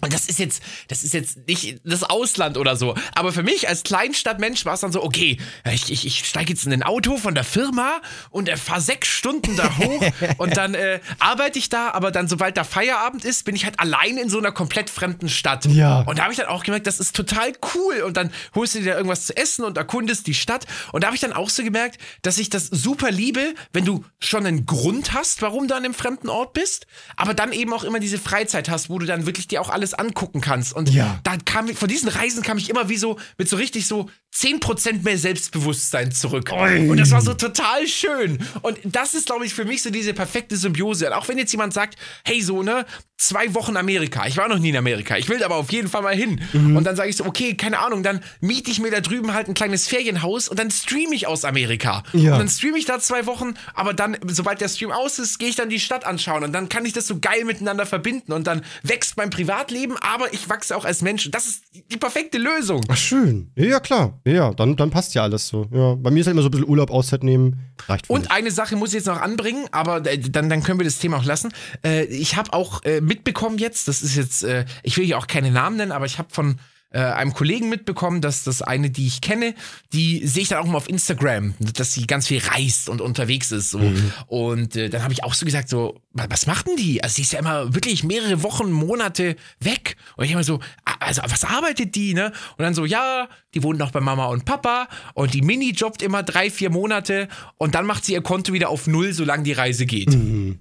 Und 0.01 0.13
das 0.13 0.27
ist 0.27 0.39
jetzt, 0.39 0.63
das 0.89 1.03
ist 1.03 1.15
jetzt 1.15 1.47
nicht 1.47 1.81
das 1.85 2.05
Ausland 2.05 2.57
oder 2.57 2.77
so. 2.77 2.95
Aber 3.15 3.33
für 3.33 3.43
mich 3.43 3.69
als 3.69 3.83
Kleinstadtmensch 3.83 4.65
war 4.65 4.75
es 4.75 4.81
dann 4.81 4.93
so, 4.93 5.03
okay, 5.03 5.39
ich, 5.73 5.91
ich, 5.91 6.07
ich 6.07 6.25
steige 6.25 6.53
jetzt 6.53 6.67
in 6.67 6.73
ein 6.73 6.83
Auto 6.83 7.17
von 7.17 7.35
der 7.35 7.45
Firma 7.45 8.01
und 8.31 8.49
äh, 8.49 8.57
fahre 8.57 8.81
sechs 8.81 9.09
Stunden 9.09 9.57
da 9.57 9.77
hoch 9.79 10.05
und 10.39 10.57
dann 10.57 10.75
äh, 10.75 11.01
arbeite 11.19 11.59
ich 11.59 11.69
da, 11.69 11.91
aber 11.91 12.11
dann, 12.11 12.29
sobald 12.29 12.57
da 12.57 12.65
Feierabend 12.65 13.25
ist, 13.25 13.45
bin 13.45 13.57
ich 13.57 13.65
halt 13.65 13.81
allein 13.81 14.19
in 14.19 14.29
so 14.29 14.39
einer 14.39 14.53
komplett 14.53 14.91
fremden 14.91 15.29
Stadt. 15.29 15.67
Ja. 15.67 16.01
Und 16.03 16.19
da 16.19 16.25
habe 16.25 16.33
ich 16.33 16.39
dann 16.39 16.49
auch 16.49 16.65
gemerkt, 16.65 16.87
das 16.87 17.01
ist 17.01 17.15
total 17.15 17.53
cool. 17.75 18.03
Und 18.03 18.17
dann 18.17 18.31
holst 18.55 18.75
du 18.75 18.81
dir 18.81 18.93
da 18.93 18.97
irgendwas 18.97 19.27
zu 19.27 19.37
essen 19.37 19.65
und 19.65 19.77
erkundest 19.77 20.27
die 20.27 20.35
Stadt. 20.35 20.67
Und 20.93 21.03
da 21.03 21.09
habe 21.09 21.15
ich 21.15 21.21
dann 21.21 21.33
auch 21.33 21.51
so 21.51 21.63
gemerkt, 21.63 21.99
dass 22.23 22.39
ich 22.39 22.51
das 22.51 22.67
super 22.67 23.11
liebe, 23.11 23.48
wenn 23.73 23.85
du 23.85 24.05
schon 24.21 24.47
einen 24.47 24.67
Grund 24.67 25.13
hast, 25.13 25.43
warum 25.43 25.69
du 25.69 25.75
an 25.75 25.85
einem 25.85 25.95
fremden 25.95 26.29
Ort 26.29 26.53
bist, 26.53 26.87
aber 27.17 27.35
dann 27.35 27.53
eben 27.53 27.73
auch 27.73 27.85
immer 27.85 28.01
diese 28.01 28.19
Freizeit 28.19 28.69
hast, 28.69 28.91
wo 28.91 28.99
du 28.99 29.07
dann 29.07 29.27
wirklich 29.27 29.49
dir 29.49 29.61
auch 29.61 29.71
alles 29.71 29.95
angucken 29.95 30.41
kannst. 30.41 30.73
Und 30.73 30.89
Ja. 30.91 31.21
da 31.25 31.37
kam 31.45 31.69
ich, 31.69 31.77
von 31.79 31.89
diesen 31.89 32.09
Reisen 32.09 32.43
kam 32.43 32.59
ich 32.59 32.71
immer 32.71 32.89
wie 32.89 32.97
so 32.97 33.19
mit 33.39 33.49
so 33.49 33.57
richtig 33.57 33.87
so 33.87 34.09
10% 34.39 35.03
mehr 35.03 35.19
Selbstbewusstsein 35.19 36.13
zurück. 36.13 36.53
Ui. 36.53 36.89
Und 36.89 36.99
das 36.99 37.11
war 37.11 37.21
so 37.21 37.35
total 37.35 37.87
schön. 37.89 38.39
Und 38.63 38.79
das 38.85 39.15
ist, 39.15 39.27
glaube 39.27 39.45
ich, 39.45 39.53
für 39.53 39.65
mich 39.65 39.83
so 39.83 39.91
diese 39.91 40.15
perfekte 40.15 40.57
Symbiose. 40.57 41.09
Und 41.09 41.13
auch 41.15 41.27
wenn 41.27 41.39
jetzt 41.39 41.51
jemand 41.51 41.75
sagt, 41.75 41.97
hey, 42.25 42.41
so, 42.41 42.63
ne, 42.63 42.87
zwei 43.19 43.53
Wochen 43.55 43.77
Amerika. 43.77 44.27
Ich 44.27 44.37
war 44.37 44.49
noch 44.49 44.61
nie 44.61 44.69
in 44.69 44.77
Amerika. 44.77 45.17
Ich 45.17 45.29
will 45.29 45.43
aber 45.43 45.57
auf 45.57 45.73
jeden 45.73 45.89
Fall 45.89 46.03
mal 46.03 46.15
hin. 46.15 46.41
Mhm. 46.53 46.77
Und 46.77 46.85
dann 46.85 46.95
sage 46.95 47.11
ich 47.11 47.17
so, 47.17 47.25
okay, 47.25 47.55
keine 47.55 47.81
Ahnung, 47.81 48.05
dann 48.05 48.21
miete 48.41 48.71
ich 48.71 48.79
mir 48.81 48.93
da 48.93 49.01
drüben 49.01 49.35
halt 49.35 49.49
ein 49.49 49.55
kleines 49.55 49.89
Ferienhaus 49.89 50.49
und 50.49 50.59
dann 50.59 50.71
streame 50.71 51.15
ich 51.15 51.27
aus 51.27 51.45
Amerika. 51.45 52.05
Ja. 52.13 52.35
Und 52.35 52.39
dann 52.39 52.49
streame 52.49 52.79
ich 52.79 52.85
da 52.85 53.01
zwei 53.01 53.27
Wochen, 53.27 53.55
aber 53.75 53.93
dann, 53.93 54.17
sobald 54.29 54.61
der 54.61 54.69
Stream 54.69 54.93
aus 54.93 55.19
ist, 55.19 55.39
gehe 55.41 55.49
ich 55.49 55.57
dann 55.57 55.69
die 55.69 55.81
Stadt 55.81 56.07
anschauen 56.07 56.45
und 56.45 56.53
dann 56.53 56.69
kann 56.69 56.85
ich 56.85 56.93
das 56.93 57.09
so 57.09 57.19
geil 57.19 57.45
miteinander 57.45 57.87
verbinden 57.87 58.33
und 58.33 58.47
dann 58.47 58.63
wächst 58.85 59.17
mein 59.17 59.31
Privatleben, 59.31 59.97
aber 59.97 60.33
ich 60.33 60.49
wachse 60.49 60.77
auch 60.77 60.85
als 60.85 61.03
Mensch. 61.03 61.29
Das 61.33 61.47
ist 61.47 61.65
die 61.91 61.97
perfekte 61.97 62.39
Lösung. 62.39 62.85
Ach, 62.89 62.97
schön. 62.97 63.51
Ja, 63.57 63.81
klar. 63.81 64.21
Ja, 64.29 64.53
dann, 64.53 64.77
dann 64.77 64.91
passt 64.91 65.15
ja 65.15 65.23
alles 65.23 65.49
so. 65.49 65.67
Ja, 65.73 65.95
bei 65.95 66.11
mir 66.11 66.21
ist 66.21 66.27
halt 66.27 66.35
immer 66.35 66.43
so 66.43 66.49
ein 66.49 66.53
bisschen 66.53 66.69
Urlaub, 66.69 66.91
Auszeit 66.91 67.25
nehmen. 67.25 67.61
Reicht 67.87 68.09
mich. 68.09 68.11
Und 68.11 68.31
eine 68.31 68.51
Sache 68.51 68.77
muss 68.77 68.91
ich 68.91 68.97
jetzt 68.97 69.07
noch 69.07 69.21
anbringen, 69.21 69.67
aber 69.73 70.05
äh, 70.07 70.19
dann, 70.19 70.51
dann 70.51 70.63
können 70.63 70.79
wir 70.79 70.85
das 70.85 70.99
Thema 70.99 71.19
auch 71.19 71.25
lassen. 71.25 71.53
Äh, 71.85 72.05
ich 72.05 72.37
habe 72.37 72.53
auch 72.53 72.83
äh, 72.85 73.01
mitbekommen 73.01 73.59
jetzt, 73.59 73.89
das 73.89 74.03
ist 74.03 74.17
jetzt, 74.17 74.45
äh, 74.45 74.65
ich 74.83 74.97
will 74.97 75.05
hier 75.05 75.19
auch 75.19 75.27
keine 75.27 75.51
Namen 75.51 75.77
nennen, 75.77 75.93
aber 75.93 76.07
ich 76.07 76.19
habe 76.19 76.29
von 76.31 76.57
äh, 76.91 77.01
einem 77.01 77.35
Kollegen 77.35 77.69
mitbekommen, 77.69 78.21
dass 78.21 78.45
das 78.45 78.63
eine, 78.63 78.89
die 78.91 79.07
ich 79.07 79.21
kenne, 79.21 79.55
die 79.93 80.27
sehe 80.27 80.43
ich 80.45 80.49
dann 80.49 80.59
auch 80.59 80.67
mal 80.67 80.77
auf 80.79 80.89
Instagram, 80.89 81.55
dass 81.59 81.93
sie 81.93 82.07
ganz 82.07 82.27
viel 82.29 82.39
reist 82.41 82.89
und 82.89 83.01
unterwegs 83.01 83.53
ist. 83.53 83.71
So. 83.71 83.81
Und 84.27 84.75
äh, 84.77 84.89
dann 84.89 85.03
habe 85.03 85.13
ich 85.13 85.23
auch 85.25 85.35
so 85.35 85.45
gesagt, 85.45 85.69
so, 85.69 86.01
wa- 86.13 86.27
was 86.31 86.47
macht 86.47 86.67
denn 86.67 86.77
die? 86.77 87.03
Also 87.03 87.17
sie 87.17 87.23
ist 87.23 87.33
ja 87.33 87.41
immer 87.41 87.75
wirklich 87.75 88.05
mehrere 88.05 88.43
Wochen, 88.43 88.71
Monate 88.73 89.37
weg. 89.61 89.97
Und 90.17 90.25
ich 90.25 90.31
immer 90.33 90.45
so, 90.45 90.61
also 91.01 91.21
was 91.27 91.45
arbeitet 91.45 91.95
die, 91.95 92.15
ne? 92.15 92.33
Und 92.57 92.63
dann 92.65 92.75
so, 92.75 92.85
ja, 92.87 93.29
die 93.55 93.63
wohnt 93.63 93.79
noch 93.79 93.91
bei 93.91 94.01
Mama 94.01 94.27
und 94.27 94.45
Papa 94.47 94.89
und 95.15 95.35
die 95.35 95.43
Mini 95.43 95.73
jobbt 95.73 96.01
immer 96.03 96.23
drei, 96.23 96.51
vier 96.51 96.71
Monate 96.71 97.29
und 97.59 97.75
dann 97.75 97.85
macht 97.87 98.05
sie 98.05 98.13
ihr 98.15 98.23
Konto 98.23 98.53
wieder 98.53 98.69
auf 98.71 98.87
null, 98.87 99.13
solange 99.13 99.43
die 99.43 99.53
Reise 99.53 99.85
geht. 99.87 100.15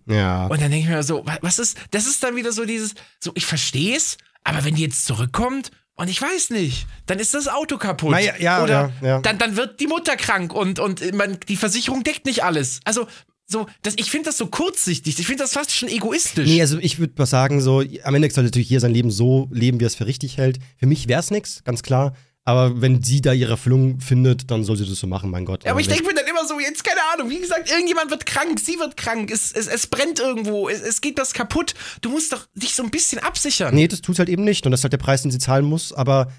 ja. 0.08 0.48
Und 0.48 0.62
dann 0.62 0.72
denke 0.72 0.88
ich 0.88 0.90
mir 0.90 1.04
so, 1.04 1.26
wa- 1.26 1.38
was 1.42 1.58
ist, 1.60 1.78
das 1.92 2.06
ist 2.06 2.22
dann 2.24 2.36
wieder 2.36 2.52
so 2.52 2.66
dieses, 2.66 2.96
so 3.20 3.32
ich 3.36 3.46
verstehe 3.46 3.96
es, 3.96 4.18
aber 4.44 4.64
wenn 4.66 4.76
die 4.76 4.84
jetzt 4.84 5.06
zurückkommt 5.06 5.72
und 5.98 6.10
ich 6.10 6.22
weiß 6.22 6.52
nicht, 6.52 6.86
dann 7.08 7.18
ist 7.18 7.34
das 7.34 7.48
Auto 7.48 7.78
kaputt. 7.78 8.12
Na 8.12 8.20
ja, 8.20 8.38
ja, 8.38 8.64
Oder 8.64 8.92
ja, 9.02 9.08
ja. 9.08 9.20
Dann, 9.20 9.40
dann 9.40 9.58
wird 9.58 9.80
die 9.80 9.88
Mutter 9.88 10.16
krank 10.16 10.54
und, 10.54 10.80
und 10.80 11.14
man, 11.14 11.40
die 11.48 11.58
Versicherung 11.58 12.04
deckt 12.04 12.26
nicht 12.28 12.44
alles. 12.44 12.80
Also, 12.86 13.08
so, 13.48 13.66
das, 13.82 13.96
ich 13.98 14.12
finde 14.12 14.26
das 14.26 14.38
so 14.38 14.48
kurzsichtig. 14.48 15.18
Ich 15.18 15.26
finde 15.26 15.44
das 15.44 15.54
fast 15.54 15.72
schon 15.72 15.90
egoistisch. 15.90 16.48
Nee, 16.48 16.62
also 16.62 16.78
ich 16.80 17.00
würde 17.00 17.14
mal 17.18 17.26
sagen, 17.26 17.62
so, 17.62 17.82
am 18.04 18.16
Ende 18.16 18.30
soll 18.30 18.44
natürlich 18.44 18.70
jeder 18.70 18.82
sein 18.82 18.94
Leben 18.94 19.10
so 19.10 19.48
leben, 19.52 19.80
wie 19.80 19.86
er 19.86 19.88
es 19.88 19.96
für 19.96 20.06
richtig 20.06 20.38
hält. 20.38 20.60
Für 20.78 20.86
mich 20.86 21.08
wäre 21.08 21.22
es 21.22 21.32
nichts, 21.32 21.64
ganz 21.64 21.82
klar. 21.82 22.14
Aber 22.48 22.80
wenn 22.82 23.04
sie 23.04 23.20
da 23.20 23.34
ihre 23.34 23.52
Erfüllung 23.52 24.00
findet, 24.00 24.50
dann 24.50 24.64
soll 24.64 24.78
sie 24.78 24.88
das 24.88 24.98
so 25.00 25.06
machen, 25.06 25.30
mein 25.30 25.44
Gott. 25.44 25.66
Ja, 25.66 25.72
aber 25.72 25.82
ich 25.82 25.88
Wenn- 25.90 25.96
denke 25.98 26.14
mir 26.14 26.16
dann 26.22 26.28
immer 26.28 26.48
so, 26.48 26.58
jetzt 26.62 26.82
keine 26.82 27.02
Ahnung, 27.14 27.30
wie 27.30 27.42
gesagt, 27.42 27.70
irgendjemand 27.70 28.10
wird 28.10 28.26
krank, 28.26 28.58
sie 28.58 28.80
wird 28.80 28.96
krank, 28.96 29.30
es, 29.32 29.52
es, 29.52 29.68
es 29.68 29.88
brennt 29.88 30.20
irgendwo, 30.20 30.70
es, 30.70 30.80
es 30.80 31.02
geht 31.02 31.20
was 31.20 31.34
kaputt. 31.34 31.74
Du 32.00 32.10
musst 32.10 32.32
doch 32.32 32.46
dich 32.56 32.74
so 32.74 32.84
ein 32.84 32.90
bisschen 32.90 33.20
absichern. 33.20 33.76
Nee, 33.76 33.90
das 33.90 34.00
tut 34.02 34.18
halt 34.18 34.30
eben 34.30 34.46
nicht. 34.46 34.66
Und 34.66 34.72
das 34.72 34.80
ist 34.80 34.86
halt 34.86 34.94
der 34.94 34.98
Preis, 34.98 35.24
den 35.24 35.32
sie 35.32 35.40
zahlen 35.40 35.66
muss. 35.66 35.92
Aber 35.92 36.32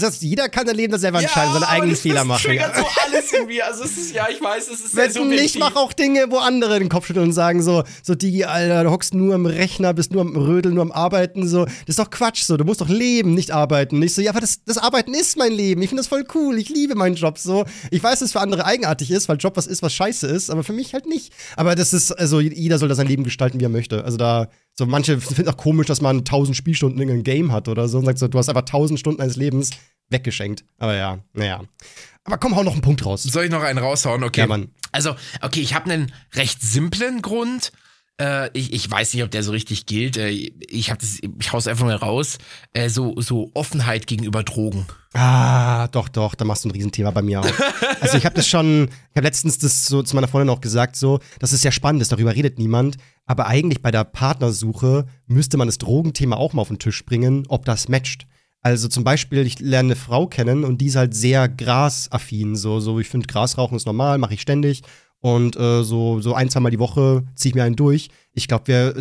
das, 0.00 0.22
jeder 0.22 0.48
kann 0.48 0.66
sein 0.66 0.76
Leben 0.76 0.92
da 0.92 0.98
selber 0.98 1.20
entscheiden, 1.20 1.52
seine 1.52 1.66
aber 1.66 1.74
eigenen 1.74 1.90
das, 1.90 2.00
Fehler 2.00 2.14
das 2.20 2.24
machen. 2.26 2.42
triggert 2.42 2.74
Ja. 2.76 2.80
so 2.82 2.86
alles 3.04 3.32
in 3.34 3.46
mir. 3.46 3.66
Also 3.66 3.84
es 3.84 3.98
ist, 3.98 4.14
ja, 4.14 4.28
ich 4.30 4.40
weiß, 4.40 4.66
es 4.70 4.80
ist 4.80 4.96
Wenn 4.96 5.12
du 5.12 5.24
nicht, 5.26 5.58
mach 5.58 5.76
auch 5.76 5.92
Dinge, 5.92 6.24
wo 6.30 6.38
andere 6.38 6.78
den 6.78 6.88
Kopf 6.88 7.06
schütteln 7.06 7.26
und 7.26 7.32
sagen 7.34 7.62
so, 7.62 7.84
so 8.02 8.14
Digi, 8.14 8.44
Alter, 8.44 8.84
du 8.84 8.90
hockst 8.90 9.12
nur 9.12 9.34
am 9.34 9.44
Rechner, 9.44 9.92
bist 9.92 10.10
nur 10.12 10.22
am 10.22 10.34
Rödeln, 10.36 10.74
nur 10.76 10.82
am 10.84 10.92
Arbeiten, 10.92 11.46
so. 11.46 11.66
Das 11.66 11.74
ist 11.88 11.98
doch 11.98 12.08
Quatsch, 12.08 12.44
so. 12.44 12.56
Du 12.56 12.64
musst 12.64 12.80
doch 12.80 12.88
leben, 12.88 13.34
nicht 13.34 13.50
arbeiten. 13.50 13.98
Nicht 13.98 14.14
so, 14.14 14.22
ja, 14.22 14.30
aber 14.30 14.40
das, 14.40 14.64
das 14.64 14.78
Arbeiten 14.78 15.12
ist 15.12 15.36
mein 15.36 15.49
Leben. 15.50 15.82
Ich 15.82 15.88
finde 15.88 16.00
das 16.00 16.08
voll 16.08 16.24
cool. 16.34 16.58
Ich 16.58 16.68
liebe 16.68 16.94
meinen 16.94 17.14
Job, 17.14 17.38
so. 17.38 17.64
Ich 17.90 18.02
weiß, 18.02 18.20
dass 18.20 18.26
es 18.26 18.32
für 18.32 18.40
andere 18.40 18.64
eigenartig 18.64 19.10
ist, 19.10 19.28
weil 19.28 19.36
Job 19.36 19.56
was 19.56 19.66
ist, 19.66 19.82
was 19.82 19.94
scheiße 19.94 20.26
ist, 20.26 20.50
aber 20.50 20.64
für 20.64 20.72
mich 20.72 20.94
halt 20.94 21.06
nicht. 21.06 21.32
Aber 21.56 21.74
das 21.74 21.92
ist, 21.92 22.12
also 22.12 22.40
jeder 22.40 22.78
soll 22.78 22.88
da 22.88 22.94
sein 22.94 23.06
Leben 23.06 23.24
gestalten, 23.24 23.60
wie 23.60 23.64
er 23.64 23.70
möchte. 23.70 24.04
Also 24.04 24.16
da, 24.16 24.48
so 24.74 24.86
manche 24.86 25.20
finden 25.20 25.50
auch 25.50 25.56
komisch, 25.56 25.86
dass 25.86 26.00
man 26.00 26.18
1000 26.18 26.56
Spielstunden 26.56 27.00
in 27.00 27.10
einem 27.10 27.24
Game 27.24 27.52
hat 27.52 27.68
oder 27.68 27.88
so 27.88 27.98
und 27.98 28.04
sagt 28.04 28.18
so, 28.18 28.28
du 28.28 28.38
hast 28.38 28.48
einfach 28.48 28.62
1000 28.62 28.98
Stunden 28.98 29.18
deines 29.18 29.36
Lebens 29.36 29.70
weggeschenkt. 30.10 30.64
Aber 30.78 30.94
ja, 30.94 31.18
naja. 31.32 31.62
Aber 32.24 32.38
komm, 32.38 32.56
hau 32.56 32.62
noch 32.62 32.72
einen 32.72 32.82
Punkt 32.82 33.04
raus. 33.04 33.22
Soll 33.22 33.44
ich 33.44 33.50
noch 33.50 33.62
einen 33.62 33.78
raushauen? 33.78 34.24
Okay. 34.24 34.40
Ja, 34.40 34.46
Mann. 34.46 34.70
Also, 34.92 35.14
okay, 35.40 35.60
ich 35.60 35.74
habe 35.74 35.90
einen 35.90 36.12
recht 36.34 36.60
simplen 36.60 37.22
Grund. 37.22 37.72
Äh, 38.20 38.50
ich, 38.52 38.72
ich 38.74 38.90
weiß 38.90 39.14
nicht, 39.14 39.24
ob 39.24 39.30
der 39.30 39.42
so 39.42 39.50
richtig 39.50 39.86
gilt. 39.86 40.18
Äh, 40.18 40.28
ich 40.28 40.90
habe 40.90 41.00
das, 41.00 41.18
ich 41.22 41.52
hau's 41.52 41.66
einfach 41.66 41.86
mal 41.86 41.96
raus. 41.96 42.36
Äh, 42.74 42.90
so, 42.90 43.14
so 43.16 43.50
Offenheit 43.54 44.06
gegenüber 44.06 44.42
Drogen. 44.42 44.86
Ah, 45.14 45.88
doch, 45.88 46.08
doch, 46.08 46.34
da 46.34 46.44
machst 46.44 46.64
du 46.64 46.68
ein 46.68 46.72
Riesenthema 46.72 47.10
bei 47.10 47.22
mir 47.22 47.40
auf. 47.40 47.62
also 48.00 48.18
ich 48.18 48.26
habe 48.26 48.34
das 48.34 48.46
schon, 48.46 48.84
ich 48.84 49.16
habe 49.16 49.26
letztens 49.26 49.58
das 49.58 49.86
so 49.86 50.02
zu 50.02 50.14
meiner 50.14 50.28
Freundin 50.28 50.54
auch 50.54 50.60
gesagt, 50.60 50.96
so, 50.96 51.18
das 51.38 51.54
ist 51.54 51.62
sehr 51.62 51.72
spannend 51.72 52.02
ist, 52.02 52.12
darüber 52.12 52.34
redet 52.34 52.58
niemand, 52.58 52.98
aber 53.26 53.46
eigentlich 53.46 53.82
bei 53.82 53.90
der 53.90 54.04
Partnersuche 54.04 55.06
müsste 55.26 55.56
man 55.56 55.66
das 55.66 55.78
Drogenthema 55.78 56.36
auch 56.36 56.52
mal 56.52 56.62
auf 56.62 56.68
den 56.68 56.78
Tisch 56.78 57.04
bringen, 57.04 57.44
ob 57.48 57.64
das 57.64 57.88
matcht. 57.88 58.26
Also 58.62 58.88
zum 58.88 59.02
Beispiel, 59.02 59.46
ich 59.46 59.58
lerne 59.58 59.88
eine 59.88 59.96
Frau 59.96 60.26
kennen 60.26 60.64
und 60.64 60.82
die 60.82 60.86
ist 60.86 60.96
halt 60.96 61.14
sehr 61.14 61.48
grasaffin, 61.48 62.54
so, 62.54 62.78
so 62.78 63.00
ich 63.00 63.08
finde 63.08 63.26
Grasrauchen 63.26 63.76
ist 63.76 63.86
normal, 63.86 64.18
mache 64.18 64.34
ich 64.34 64.42
ständig 64.42 64.82
und 65.20 65.56
äh, 65.56 65.82
so, 65.82 66.20
so 66.20 66.34
ein, 66.34 66.48
zweimal 66.48 66.70
die 66.70 66.78
Woche 66.78 67.24
ziehe 67.34 67.50
ich 67.50 67.54
mir 67.54 67.64
einen 67.64 67.76
durch. 67.76 68.08
Ich 68.32 68.48
glaube, 68.48 68.66
wir, 68.68 68.94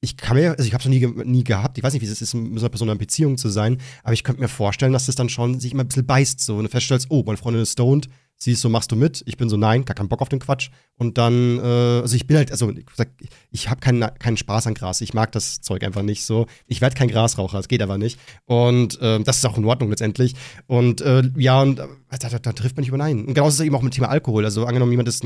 ich 0.00 0.16
kann 0.16 0.36
mir, 0.36 0.50
also 0.52 0.64
ich 0.64 0.74
habe 0.74 0.80
es 0.80 0.86
noch 0.86 1.24
nie, 1.24 1.24
nie 1.24 1.44
gehabt, 1.44 1.78
ich 1.78 1.84
weiß 1.84 1.92
nicht, 1.92 2.02
wie 2.02 2.06
es 2.06 2.20
ist, 2.20 2.34
mit 2.34 2.58
so 2.58 2.64
einer 2.64 2.70
Person 2.70 2.88
in 2.88 2.92
einer 2.92 2.98
Beziehung 2.98 3.38
zu 3.38 3.48
sein, 3.48 3.78
aber 4.02 4.12
ich 4.12 4.24
könnte 4.24 4.40
mir 4.40 4.48
vorstellen, 4.48 4.92
dass 4.92 5.06
das 5.06 5.14
dann 5.14 5.28
schon 5.28 5.60
sich 5.60 5.72
immer 5.72 5.84
ein 5.84 5.88
bisschen 5.88 6.06
beißt, 6.06 6.40
so, 6.40 6.56
und 6.56 6.64
du 6.64 6.70
feststellst, 6.70 7.06
oh, 7.10 7.22
meine 7.24 7.36
Freundin 7.36 7.62
ist 7.62 7.72
stoned, 7.72 8.08
sie 8.42 8.52
ist 8.52 8.60
so, 8.60 8.68
machst 8.68 8.90
du 8.90 8.96
mit? 8.96 9.22
Ich 9.26 9.36
bin 9.36 9.48
so, 9.48 9.56
nein, 9.56 9.84
gar 9.84 9.94
keinen 9.94 10.08
Bock 10.08 10.20
auf 10.20 10.28
den 10.28 10.40
Quatsch. 10.40 10.70
Und 10.98 11.16
dann, 11.16 11.58
äh, 11.58 12.00
also 12.02 12.16
ich 12.16 12.26
bin 12.26 12.36
halt, 12.36 12.50
also 12.50 12.70
ich, 12.70 13.28
ich 13.50 13.70
habe 13.70 13.80
keinen, 13.80 14.00
keinen 14.18 14.36
Spaß 14.36 14.66
an 14.66 14.74
Gras, 14.74 15.00
ich 15.00 15.14
mag 15.14 15.30
das 15.32 15.60
Zeug 15.60 15.84
einfach 15.84 16.02
nicht 16.02 16.24
so. 16.24 16.46
Ich 16.66 16.80
werde 16.80 16.96
kein 16.96 17.08
Grasraucher, 17.08 17.56
das 17.56 17.68
geht 17.68 17.82
aber 17.82 17.98
nicht. 17.98 18.18
Und 18.44 19.00
äh, 19.00 19.20
das 19.20 19.38
ist 19.38 19.46
auch 19.46 19.56
in 19.56 19.64
Ordnung 19.64 19.90
letztendlich. 19.90 20.34
Und 20.66 21.00
äh, 21.02 21.22
ja, 21.36 21.62
und 21.62 21.78
äh, 21.78 21.86
da, 22.18 22.28
da, 22.28 22.38
da 22.40 22.52
trifft 22.52 22.76
man 22.76 22.82
nicht 22.82 22.88
überein. 22.88 23.26
Und 23.26 23.34
genauso 23.34 23.48
ist 23.50 23.60
es 23.60 23.66
eben 23.66 23.76
auch 23.76 23.82
mit 23.82 23.92
dem 23.92 23.96
Thema 23.96 24.08
Alkohol. 24.08 24.44
Also 24.44 24.66
angenommen, 24.66 24.90
jemand 24.92 25.08
ist 25.08 25.24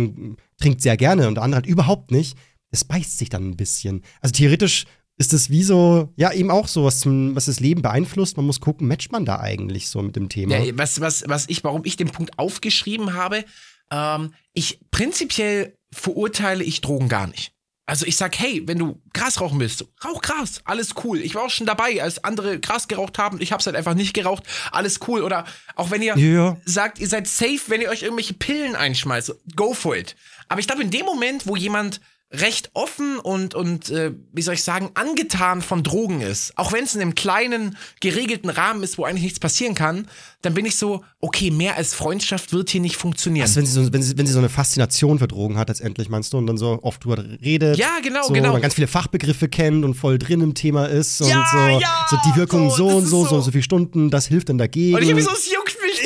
trinkt 0.61 0.83
sehr 0.83 0.97
gerne 0.99 1.27
und 1.27 1.37
der 1.37 1.45
andere 1.45 1.63
halt 1.63 1.67
überhaupt 1.67 2.11
nicht, 2.11 2.37
es 2.71 2.85
beißt 2.85 3.19
sich 3.19 3.31
dann 3.31 3.49
ein 3.49 3.57
bisschen. 3.57 4.03
Also 4.21 4.33
theoretisch 4.33 4.85
ist 5.19 5.33
es 5.33 5.49
wie 5.51 5.63
so, 5.63 6.13
ja, 6.17 6.33
eben 6.33 6.51
auch 6.51 6.69
so, 6.69 6.85
was, 6.85 7.01
zum, 7.01 7.35
was 7.35 7.47
das 7.47 7.61
Leben 7.61 7.83
beeinflusst. 7.83 8.37
Man 8.37 8.47
muss 8.47 8.61
gucken, 8.61 8.87
matcht 8.87 9.13
man 9.13 9.25
da 9.25 9.41
eigentlich 9.41 9.89
so 9.89 10.03
mit 10.03 10.15
dem 10.17 10.29
Thema? 10.29 10.57
Ja, 10.59 10.77
was, 10.77 11.01
was, 11.01 11.25
was 11.27 11.49
ich, 11.49 11.65
warum 11.65 11.83
ich 11.85 11.97
den 11.97 12.11
Punkt 12.11 12.39
aufgeschrieben 12.39 13.15
habe, 13.15 13.45
ähm, 13.91 14.35
ich 14.53 14.81
prinzipiell 14.91 15.77
verurteile 15.93 16.65
ich 16.65 16.81
Drogen 16.81 17.09
gar 17.09 17.27
nicht. 17.29 17.53
Also 17.89 18.05
ich 18.05 18.17
sag, 18.17 18.37
hey, 18.41 18.63
wenn 18.67 18.79
du 18.79 19.01
Gras 19.15 19.41
rauchen 19.41 19.61
willst, 19.61 19.85
rauch 20.05 20.21
Gras, 20.21 20.61
alles 20.65 20.95
cool. 21.05 21.21
Ich 21.21 21.37
war 21.37 21.45
auch 21.45 21.51
schon 21.51 21.67
dabei, 21.69 22.03
als 22.03 22.25
andere 22.25 22.59
Gras 22.59 22.89
geraucht 22.89 23.17
haben, 23.17 23.41
ich 23.41 23.53
hab's 23.53 23.65
halt 23.67 23.77
einfach 23.77 23.95
nicht 23.95 24.13
geraucht, 24.13 24.43
alles 24.73 24.99
cool. 25.07 25.23
Oder 25.23 25.45
auch 25.77 25.93
wenn 25.93 26.03
ihr 26.03 26.19
Ja. 26.19 26.57
sagt, 26.65 26.99
ihr 26.99 27.07
seid 27.07 27.29
safe, 27.29 27.61
wenn 27.69 27.81
ihr 27.81 27.89
euch 27.89 28.03
irgendwelche 28.03 28.35
Pillen 28.35 28.75
einschmeißt, 28.75 29.33
go 29.55 29.73
for 29.73 29.97
it. 29.97 30.17
Aber 30.49 30.61
ich 30.61 30.67
glaube, 30.67 30.83
in 30.83 30.91
dem 30.91 31.07
Moment, 31.07 31.47
wo 31.47 31.57
jemand 31.57 32.01
recht 32.33 32.71
offen 32.75 33.19
und, 33.21 33.55
und 33.55 33.89
äh, 33.91 34.13
wie 34.33 34.43
soll 34.43 34.55
ich 34.55 34.65
sagen, 34.65 34.91
angetan 34.95 35.63
von 35.63 35.85
Drogen 35.85 36.21
ist, 36.21 36.59
auch 36.59 36.73
wenn 36.73 36.83
es 36.83 36.95
in 36.95 37.01
einem 37.01 37.15
kleinen, 37.15 37.77
geregelten 38.01 38.51
Rahmen 38.51 38.83
ist, 38.83 38.99
wo 38.99 39.05
eigentlich 39.05 39.23
nichts 39.23 39.39
passieren 39.39 39.77
kann, 39.77 40.09
dann 40.43 40.53
bin 40.53 40.67
ich 40.67 40.77
so, 40.77 41.05
okay, 41.21 41.53
mehr 41.53 41.77
als 41.77 41.95
Freundschaft 41.95 42.53
wird 42.53 42.69
hier 42.69 42.81
nicht 42.81 42.97
funktionieren. 42.97 43.45
Also 43.45 43.57
wenn 43.57 43.67
sie, 43.67 43.73
so, 43.73 43.93
wenn, 43.93 44.03
sie, 44.03 44.19
wenn 44.19 44.27
sie 44.27 44.33
so 44.33 44.41
eine 44.41 44.49
Faszination 44.49 45.21
für 45.21 45.29
Drogen 45.29 45.57
hat, 45.57 45.69
letztendlich 45.69 46.09
meinst 46.09 46.33
du, 46.33 46.39
und 46.39 46.49
dann 46.49 46.59
so 46.59 46.81
oft 46.83 47.05
drüber 47.05 47.25
redet. 47.43 47.79
Ja, 47.79 48.01
genau, 48.03 48.25
so, 48.25 48.33
genau. 48.33 48.55
Und 48.55 48.61
ganz 48.61 48.75
viele 48.75 48.89
Fachbegriffe 48.89 49.49
kennt 49.49 49.85
und 49.85 49.95
voll 49.95 50.19
drin 50.19 50.41
im 50.41 50.55
Thema 50.55 50.87
ist 50.87 51.21
und 51.21 51.29
Ja, 51.29 51.45
so, 51.51 51.59
ja, 51.79 52.07
so 52.11 52.17
die 52.29 52.37
Wirkung 52.37 52.71
so, 52.71 52.77
so, 52.77 52.87
das 52.87 52.95
und 52.95 53.07
so, 53.07 53.25
so. 53.25 53.31
so, 53.31 53.41
so 53.43 53.51
viele 53.53 53.63
Stunden, 53.63 54.11
das 54.11 54.27
hilft 54.27 54.49
dann 54.49 54.59
dagegen. 54.59 54.97
und 54.97 55.03
ich 55.03 55.13
hab 55.13 55.21
so, 55.21 55.31
mich 55.31 55.39
nicht. 55.39 55.53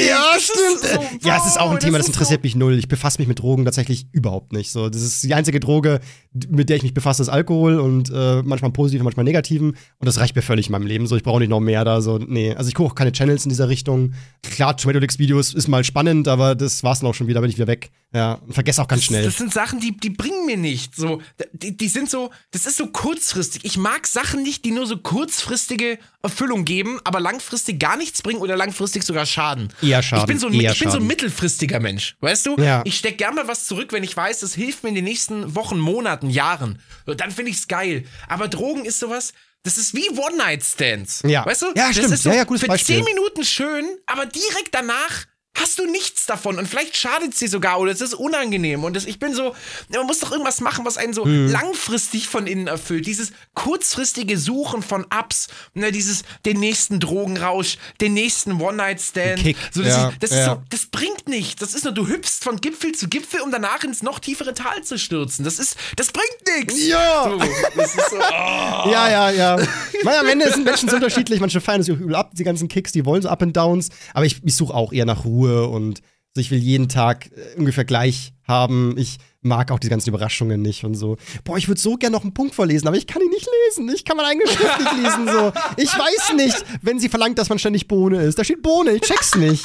Ja, 0.08 0.32
Das 0.34 0.42
stimmt. 0.44 1.20
so, 1.22 1.28
ja, 1.28 1.36
es 1.38 1.46
ist 1.46 1.60
auch 1.60 1.66
ein 1.70 1.72
wow, 1.72 1.78
Thema, 1.78 1.98
das 1.98 2.06
ist 2.06 2.14
interessiert 2.14 2.40
so. 2.40 2.46
mich 2.46 2.56
null. 2.56 2.78
Ich 2.78 2.88
befasse 2.88 3.18
mich 3.20 3.28
mit 3.28 3.38
Drogen 3.40 3.64
tatsächlich 3.64 4.06
überhaupt 4.12 4.52
nicht. 4.52 4.70
So, 4.70 4.88
das 4.88 5.02
ist 5.02 5.22
die 5.24 5.34
einzige 5.34 5.60
Droge, 5.60 6.00
mit 6.48 6.68
der 6.68 6.76
ich 6.76 6.82
mich 6.82 6.94
befasse, 6.94 7.22
ist 7.22 7.28
Alkohol 7.28 7.78
und 7.78 8.10
äh, 8.14 8.42
manchmal 8.42 8.70
positiv, 8.72 9.02
manchmal 9.02 9.24
negativen. 9.24 9.70
Und 9.70 10.06
das 10.06 10.18
reicht 10.18 10.36
mir 10.36 10.42
völlig 10.42 10.66
in 10.66 10.72
meinem 10.72 10.86
Leben. 10.86 11.06
So, 11.06 11.16
ich 11.16 11.22
brauche 11.22 11.40
nicht 11.40 11.48
noch 11.50 11.60
mehr 11.60 11.84
da. 11.84 12.00
So, 12.00 12.18
nee. 12.18 12.54
Also 12.54 12.68
ich 12.68 12.74
gucke 12.74 12.90
auch 12.90 12.94
keine 12.94 13.12
Channels 13.12 13.44
in 13.44 13.48
dieser 13.50 13.68
Richtung. 13.68 14.14
Klar, 14.42 14.76
Tomatolix-Videos 14.76 15.54
ist 15.54 15.68
mal 15.68 15.84
spannend, 15.84 16.28
aber 16.28 16.54
das 16.54 16.82
war's 16.82 17.00
dann 17.00 17.10
auch 17.10 17.14
schon 17.14 17.26
wieder, 17.26 17.40
bin 17.40 17.50
ich 17.50 17.56
wieder 17.56 17.66
weg. 17.66 17.90
Ja, 18.12 18.34
und 18.34 18.52
vergesse 18.54 18.82
auch 18.82 18.88
ganz 18.88 19.04
schnell. 19.04 19.24
Das 19.24 19.36
sind 19.36 19.52
Sachen, 19.54 19.78
die, 19.78 19.96
die 19.96 20.10
bringen 20.10 20.44
mir 20.44 20.56
nicht. 20.56 20.96
So, 20.96 21.22
die, 21.52 21.76
die 21.76 21.88
sind 21.88 22.10
so, 22.10 22.30
das 22.50 22.66
ist 22.66 22.76
so 22.76 22.88
kurzfristig. 22.88 23.64
Ich 23.64 23.76
mag 23.76 24.04
Sachen 24.06 24.42
nicht, 24.42 24.64
die 24.64 24.72
nur 24.72 24.86
so 24.86 24.96
kurzfristige 24.96 25.96
Erfüllung 26.22 26.64
geben, 26.64 26.98
aber 27.04 27.20
langfristig 27.20 27.78
gar 27.78 27.96
nichts 27.96 28.20
bringen 28.22 28.40
oder 28.40 28.56
langfristig 28.56 29.04
sogar 29.04 29.26
schaden. 29.26 29.72
Eher 29.80 30.02
schaden, 30.02 30.22
Ich 30.24 30.26
bin 30.26 30.38
so 30.40 30.48
ein, 30.48 30.54
ich 30.54 30.78
bin 30.80 30.90
so 30.90 30.96
ein 30.98 31.06
mittelfristiger 31.06 31.78
Mensch, 31.78 32.16
weißt 32.20 32.46
du? 32.46 32.56
Ja. 32.58 32.82
Ich 32.84 32.96
steck 32.98 33.16
gern 33.16 33.36
mal 33.36 33.46
was 33.46 33.66
zurück, 33.66 33.92
wenn 33.92 34.02
ich 34.02 34.16
weiß, 34.16 34.40
das 34.40 34.54
hilft 34.54 34.82
mir 34.82 34.88
in 34.88 34.96
den 34.96 35.04
nächsten 35.04 35.54
Wochen, 35.54 35.78
Monaten, 35.78 36.30
Jahren. 36.30 36.80
So, 37.06 37.14
Dann 37.14 37.30
finde 37.30 37.52
ich's 37.52 37.68
geil. 37.68 38.04
Aber 38.28 38.48
Drogen 38.48 38.84
ist 38.84 38.98
sowas. 38.98 39.32
Das 39.62 39.76
ist 39.78 39.94
wie 39.94 40.08
One-Night-Stands. 40.08 41.22
Ja. 41.26 41.44
Weißt 41.44 41.62
du? 41.62 41.66
Ja, 41.76 41.88
das 41.88 41.96
stimmt. 41.96 42.12
ist 42.14 42.22
so 42.22 42.30
Ja, 42.30 42.36
ja, 42.36 42.44
gutes 42.44 42.62
für 42.62 42.66
Beispiel. 42.68 42.96
zehn 42.96 43.04
Minuten 43.04 43.44
schön, 43.44 43.84
aber 44.06 44.26
direkt 44.26 44.70
danach 44.72 45.26
hast 45.54 45.78
du 45.78 45.86
nichts 45.86 46.26
davon 46.26 46.58
und 46.58 46.66
vielleicht 46.66 46.96
schadet 46.96 47.32
es 47.32 47.38
dir 47.38 47.48
sogar 47.48 47.80
oder 47.80 47.92
es 47.92 48.00
ist 48.00 48.14
unangenehm 48.14 48.84
und 48.84 48.94
das, 48.94 49.04
ich 49.04 49.18
bin 49.18 49.34
so, 49.34 49.54
man 49.88 50.06
muss 50.06 50.20
doch 50.20 50.30
irgendwas 50.30 50.60
machen, 50.60 50.84
was 50.84 50.96
einen 50.96 51.12
so 51.12 51.24
Hm. 51.24 51.50
langfristig 51.50 52.28
von 52.28 52.46
innen 52.46 52.66
erfüllt. 52.66 53.06
Dieses 53.06 53.32
kurzfristige 53.54 54.38
Suchen 54.38 54.82
von 54.82 55.04
Ups, 55.04 55.48
ne, 55.74 55.92
dieses 55.92 56.22
den 56.44 56.60
nächsten 56.60 57.00
Drogenrausch, 57.00 57.78
den 58.00 58.14
nächsten 58.14 58.60
One-Night-Stand. 58.60 59.40
So, 59.72 59.82
das, 59.82 59.96
ja, 59.96 60.08
ist, 60.08 60.16
das, 60.22 60.30
ist 60.30 60.36
ja. 60.36 60.44
so, 60.46 60.62
das 60.70 60.86
bringt 60.86 61.28
nichts. 61.28 61.56
Das 61.60 61.74
ist 61.74 61.84
nur, 61.84 61.92
du 61.92 62.06
hüpfst 62.06 62.42
von 62.42 62.60
Gipfel 62.60 62.92
zu 62.92 63.08
Gipfel, 63.08 63.40
um 63.40 63.50
danach 63.50 63.84
ins 63.84 64.02
noch 64.02 64.18
tiefere 64.18 64.54
Tal 64.54 64.82
zu 64.82 64.98
stürzen. 64.98 65.44
Das 65.44 65.58
ist, 65.58 65.76
das 65.96 66.10
bringt 66.12 66.58
nichts. 66.58 66.86
Ja. 66.86 67.24
So, 67.24 67.38
das 67.76 67.94
ist 67.94 68.10
so, 68.10 68.16
oh. 68.16 68.20
Ja, 68.90 69.10
ja, 69.10 69.30
ja. 69.30 69.56
Weil 70.02 70.18
am 70.18 70.28
Ende 70.28 70.50
sind 70.52 70.64
Menschen 70.64 70.88
so 70.88 70.96
unterschiedlich. 70.96 71.40
Manche 71.40 71.60
feiern 71.60 71.82
auch 71.82 71.88
übel 71.88 72.14
ab, 72.14 72.32
die 72.34 72.44
ganzen 72.44 72.68
Kicks, 72.68 72.92
die 72.92 73.04
wollen 73.04 73.22
so 73.22 73.28
Up 73.28 73.42
and 73.42 73.56
Downs. 73.56 73.90
Aber 74.14 74.24
ich, 74.24 74.40
ich 74.44 74.56
suche 74.56 74.74
auch 74.74 74.92
eher 74.92 75.04
nach 75.04 75.24
Ruhe 75.24 75.39
und 75.48 76.00
so, 76.34 76.40
ich 76.40 76.50
will 76.52 76.58
jeden 76.58 76.88
Tag 76.88 77.26
äh, 77.26 77.58
ungefähr 77.58 77.84
gleich 77.84 78.32
haben. 78.46 78.94
Ich 78.96 79.18
mag 79.42 79.72
auch 79.72 79.78
die 79.80 79.88
ganzen 79.88 80.10
Überraschungen 80.10 80.62
nicht 80.62 80.84
und 80.84 80.94
so. 80.94 81.16
Boah, 81.44 81.56
ich 81.56 81.66
würde 81.66 81.80
so 81.80 81.96
gerne 81.96 82.14
noch 82.14 82.22
einen 82.22 82.34
Punkt 82.34 82.54
vorlesen, 82.54 82.86
aber 82.86 82.96
ich 82.96 83.06
kann 83.06 83.20
ihn 83.22 83.30
nicht 83.30 83.48
lesen. 83.68 83.88
Ich 83.94 84.04
kann 84.04 84.16
meine 84.16 84.28
eigene 84.28 84.46
Schrift 84.46 84.78
nicht 84.78 84.96
lesen. 85.02 85.26
So. 85.26 85.52
Ich 85.76 85.88
weiß 85.92 86.34
nicht, 86.36 86.64
wenn 86.82 86.98
sie 87.00 87.08
verlangt, 87.08 87.38
dass 87.38 87.48
man 87.48 87.58
ständig 87.58 87.88
Bohne 87.88 88.22
ist. 88.22 88.38
Da 88.38 88.44
steht 88.44 88.62
Bohne, 88.62 88.92
ich 88.92 89.00
check's 89.02 89.34
nicht. 89.34 89.64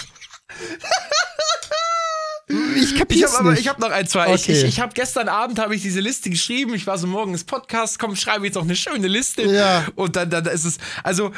Ich 2.47 2.93
Ich 2.93 2.95
kapier's 2.97 3.31
habe 3.33 3.39
aber, 3.41 3.51
nicht. 3.51 3.61
ich 3.61 3.67
habe 3.67 3.81
noch 3.81 3.89
ein, 3.89 4.07
zwei. 4.07 4.33
Ich, 4.33 4.43
Okay. 4.43 4.51
ich, 4.53 4.63
ich 4.65 4.79
habe 4.79 4.93
gestern 4.93 5.27
Abend 5.29 5.57
habe 5.59 5.75
ich 5.75 5.81
diese 5.81 5.99
Liste 5.99 6.29
geschrieben. 6.29 6.73
Ich 6.75 6.85
war 6.85 6.97
so 6.97 7.07
morgen 7.07 7.31
ins 7.33 7.43
Podcast, 7.43 7.97
komm, 7.97 8.15
schreibe 8.15 8.45
jetzt 8.45 8.55
noch 8.55 8.63
eine 8.63 8.75
schöne 8.75 9.07
Liste. 9.07 9.41
Ja. 9.43 9.85
Und 9.95 10.15
dann, 10.15 10.29
dann 10.29 10.45
ist 10.45 10.63
es, 10.65 10.77
also 11.03 11.31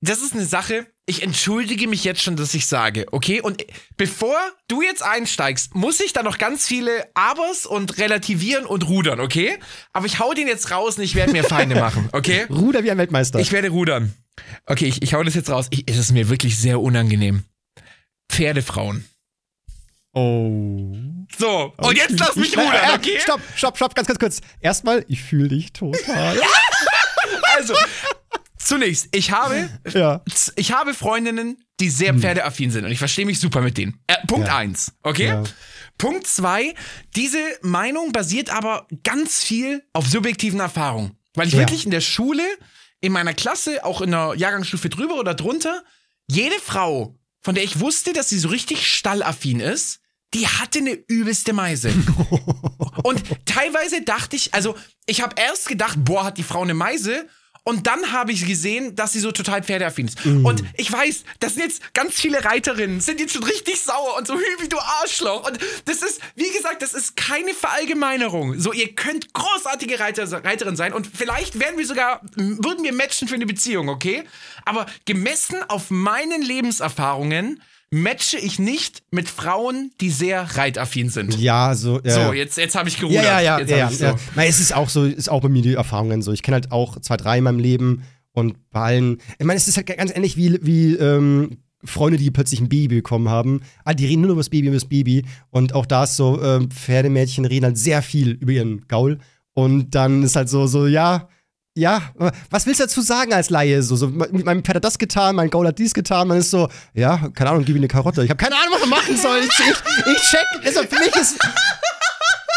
das 0.00 0.22
ist 0.22 0.32
eine 0.34 0.44
Sache. 0.44 0.86
Ich 1.06 1.22
entschuldige 1.22 1.88
mich 1.88 2.04
jetzt 2.04 2.22
schon, 2.22 2.36
dass 2.36 2.54
ich 2.54 2.66
sage, 2.66 3.06
okay? 3.12 3.40
Und 3.40 3.64
bevor 3.96 4.36
du 4.68 4.80
jetzt 4.80 5.02
einsteigst, 5.02 5.74
muss 5.74 6.00
ich 6.00 6.12
da 6.12 6.22
noch 6.22 6.38
ganz 6.38 6.66
viele 6.66 7.08
Abers 7.14 7.66
und 7.66 7.98
relativieren 7.98 8.64
und 8.64 8.88
rudern, 8.88 9.20
okay? 9.20 9.58
Aber 9.92 10.06
ich 10.06 10.18
hau 10.20 10.32
den 10.32 10.46
jetzt 10.46 10.70
raus 10.70 10.96
und 10.96 11.04
ich 11.04 11.14
werde 11.14 11.32
mir 11.32 11.44
Feinde 11.44 11.74
machen, 11.80 12.08
okay? 12.12 12.46
Ruder 12.48 12.84
wie 12.84 12.90
ein 12.90 12.98
Weltmeister. 12.98 13.40
Ich 13.40 13.52
werde 13.52 13.70
rudern. 13.70 14.14
Okay, 14.66 14.86
ich, 14.86 15.02
ich 15.02 15.12
hau 15.14 15.22
das 15.22 15.34
jetzt 15.34 15.50
raus. 15.50 15.66
Ich, 15.70 15.84
es 15.86 15.98
ist 15.98 16.12
mir 16.12 16.28
wirklich 16.28 16.58
sehr 16.58 16.80
unangenehm. 16.80 17.44
Pferdefrauen. 18.30 19.04
oh. 20.12 20.94
So, 21.38 21.72
und 21.76 21.96
jetzt 21.96 22.18
lass 22.18 22.34
mich 22.36 22.56
rudern, 22.56 22.94
okay? 22.94 23.18
Stopp, 23.20 23.40
stopp, 23.54 23.76
stopp, 23.76 23.94
ganz, 23.94 24.08
ganz 24.08 24.18
kurz. 24.18 24.40
Erstmal, 24.60 25.04
ich 25.08 25.22
fühle 25.22 25.48
dich 25.48 25.72
total. 25.72 26.40
Also, 27.56 27.74
zunächst, 28.64 29.08
ich 29.12 29.30
habe, 29.32 29.68
ja. 29.92 30.22
ich 30.56 30.72
habe 30.72 30.94
Freundinnen, 30.94 31.56
die 31.80 31.90
sehr 31.90 32.14
pferdeaffin 32.14 32.70
sind 32.70 32.84
und 32.84 32.92
ich 32.92 32.98
verstehe 32.98 33.26
mich 33.26 33.40
super 33.40 33.60
mit 33.62 33.78
denen. 33.78 34.00
Äh, 34.06 34.16
Punkt 34.26 34.48
Ja. 34.48 34.56
eins, 34.56 34.92
okay? 35.02 35.28
Ja. 35.28 35.44
Punkt 35.98 36.26
zwei, 36.26 36.74
diese 37.16 37.38
Meinung 37.62 38.12
basiert 38.12 38.50
aber 38.50 38.86
ganz 39.04 39.42
viel 39.42 39.82
auf 39.92 40.06
subjektiven 40.06 40.60
Erfahrungen. 40.60 41.16
Weil 41.34 41.46
ich 41.48 41.54
Ja. 41.54 41.60
wirklich 41.60 41.84
in 41.84 41.90
der 41.90 42.00
Schule, 42.00 42.42
in 43.00 43.12
meiner 43.12 43.34
Klasse, 43.34 43.84
auch 43.84 44.00
in 44.00 44.10
der 44.10 44.34
Jahrgangsstufe 44.36 44.88
drüber 44.88 45.14
oder 45.14 45.34
drunter, 45.34 45.82
jede 46.26 46.58
Frau, 46.58 47.18
von 47.42 47.54
der 47.54 47.64
ich 47.64 47.80
wusste, 47.80 48.12
dass 48.12 48.28
sie 48.28 48.38
so 48.38 48.48
richtig 48.48 48.86
stallaffin 48.86 49.60
ist, 49.60 50.00
die 50.34 50.46
hatte 50.46 50.78
eine 50.78 50.92
übelste 51.08 51.52
Meise. 51.52 51.90
Und 53.02 53.22
teilweise 53.46 54.02
dachte 54.02 54.36
ich, 54.36 54.54
also 54.54 54.76
ich 55.06 55.22
habe 55.22 55.34
erst 55.40 55.68
gedacht, 55.68 55.96
boah, 55.98 56.24
hat 56.24 56.38
die 56.38 56.42
Frau 56.42 56.62
eine 56.62 56.74
Meise. 56.74 57.26
Und 57.70 57.86
dann 57.86 58.10
habe 58.10 58.32
ich 58.32 58.44
gesehen, 58.48 58.96
dass 58.96 59.12
sie 59.12 59.20
so 59.20 59.30
total 59.30 59.62
pferdeaffin 59.62 60.08
ist. 60.08 60.26
Und 60.26 60.64
ich 60.76 60.90
weiß, 60.90 61.22
das 61.38 61.54
sind 61.54 61.62
jetzt 61.62 61.94
ganz 61.94 62.14
viele 62.14 62.44
Reiterinnen, 62.44 63.00
sind 63.00 63.20
jetzt 63.20 63.32
schon 63.32 63.44
richtig 63.44 63.80
sauer 63.80 64.16
und 64.18 64.26
so, 64.26 64.34
Hübi, 64.34 64.68
du 64.68 64.76
Arschloch. 64.76 65.46
Und 65.46 65.56
das 65.84 66.02
ist, 66.02 66.20
wie 66.34 66.50
gesagt, 66.50 66.82
das 66.82 66.94
ist 66.94 67.14
keine 67.14 67.54
Verallgemeinerung. 67.54 68.58
So, 68.58 68.72
ihr 68.72 68.92
könnt 68.96 69.32
großartige 69.34 70.00
Reiter, 70.00 70.26
Reiterin 70.44 70.74
sein 70.74 70.92
und 70.92 71.06
vielleicht 71.06 71.60
werden 71.60 71.78
wir 71.78 71.86
sogar, 71.86 72.20
würden 72.34 72.82
wir 72.82 72.92
matchen 72.92 73.28
für 73.28 73.36
eine 73.36 73.46
Beziehung, 73.46 73.88
okay? 73.88 74.24
Aber 74.64 74.86
gemessen 75.04 75.62
auf 75.68 75.90
meinen 75.90 76.42
Lebenserfahrungen 76.42 77.62
matche 77.90 78.38
ich 78.38 78.58
nicht 78.58 79.02
mit 79.10 79.28
Frauen, 79.28 79.90
die 80.00 80.10
sehr 80.10 80.42
reitaffin 80.56 81.08
sind. 81.10 81.38
Ja, 81.40 81.74
so. 81.74 82.00
Ja, 82.04 82.26
So, 82.26 82.32
jetzt, 82.32 82.56
jetzt 82.56 82.74
habe 82.76 82.88
ich 82.88 82.94
Ja, 82.96 83.00
gerudert. 83.00 83.24
ja, 83.24 83.40
ja, 83.40 83.60
ja, 83.60 83.76
ja, 83.76 83.90
ich 83.90 83.98
so. 83.98 84.04
ja. 84.04 84.16
Na, 84.36 84.44
es 84.44 84.60
ist 84.60 84.74
auch 84.74 84.88
so, 84.88 85.04
ist 85.04 85.28
auch 85.28 85.40
bei 85.40 85.48
mir 85.48 85.62
die 85.62 85.74
Erfahrungen 85.74 86.22
so. 86.22 86.32
Ich 86.32 86.42
kenne 86.42 86.54
halt 86.54 86.70
auch 86.72 87.00
zwei, 87.00 87.16
drei 87.16 87.38
in 87.38 87.44
meinem 87.44 87.58
Leben 87.58 88.02
und 88.32 88.56
bei 88.70 88.80
allen. 88.80 89.18
Ich 89.38 89.44
meine, 89.46 89.56
es 89.56 89.66
ist 89.66 89.76
halt 89.76 89.86
ganz 89.88 90.14
ähnlich 90.14 90.36
wie, 90.36 90.58
wie 90.62 90.94
ähm, 90.94 91.58
Freunde, 91.84 92.16
die 92.18 92.30
plötzlich 92.30 92.60
ein 92.60 92.68
Baby 92.68 92.96
bekommen 92.96 93.28
haben. 93.28 93.62
Ah, 93.84 93.94
die 93.94 94.06
reden 94.06 94.20
nur 94.22 94.30
über 94.32 94.40
das 94.40 94.50
Baby, 94.50 94.68
über 94.68 94.76
das 94.76 94.84
Baby. 94.84 95.24
Und 95.50 95.74
auch 95.74 95.86
da 95.86 96.04
ist 96.04 96.16
so, 96.16 96.40
ähm, 96.42 96.70
Pferdemädchen 96.70 97.44
reden 97.44 97.64
halt 97.64 97.78
sehr 97.78 98.02
viel 98.02 98.30
über 98.32 98.52
ihren 98.52 98.86
Gaul. 98.86 99.18
Und 99.52 99.96
dann 99.96 100.22
ist 100.22 100.36
halt 100.36 100.48
so, 100.48 100.66
so, 100.68 100.86
ja. 100.86 101.28
Ja, 101.76 102.02
was 102.50 102.66
willst 102.66 102.80
du 102.80 102.84
dazu 102.84 103.00
sagen 103.00 103.32
als 103.32 103.48
Laie? 103.48 103.82
So, 103.82 103.94
so, 103.94 104.08
meinem 104.08 104.64
Pferd 104.64 104.76
hat 104.76 104.84
das 104.84 104.98
getan, 104.98 105.36
mein 105.36 105.50
Gaul 105.50 105.68
hat 105.68 105.78
dies 105.78 105.94
getan. 105.94 106.26
Man 106.26 106.38
ist 106.38 106.50
so, 106.50 106.68
ja, 106.94 107.28
keine 107.34 107.50
Ahnung, 107.50 107.64
gib 107.64 107.76
ihm 107.76 107.80
eine 107.80 107.88
Karotte. 107.88 108.24
Ich 108.24 108.30
habe 108.30 108.42
keine 108.42 108.56
Ahnung, 108.56 108.74
was 108.74 108.80
man 108.80 108.90
machen 108.90 109.16
soll. 109.16 109.38
Ich, 109.38 109.58
ich, 109.60 110.06
ich 110.12 110.22
check. 110.22 110.44
Also 110.64 110.82
für 110.82 110.98
mich 110.98 111.14
ist, 111.14 111.38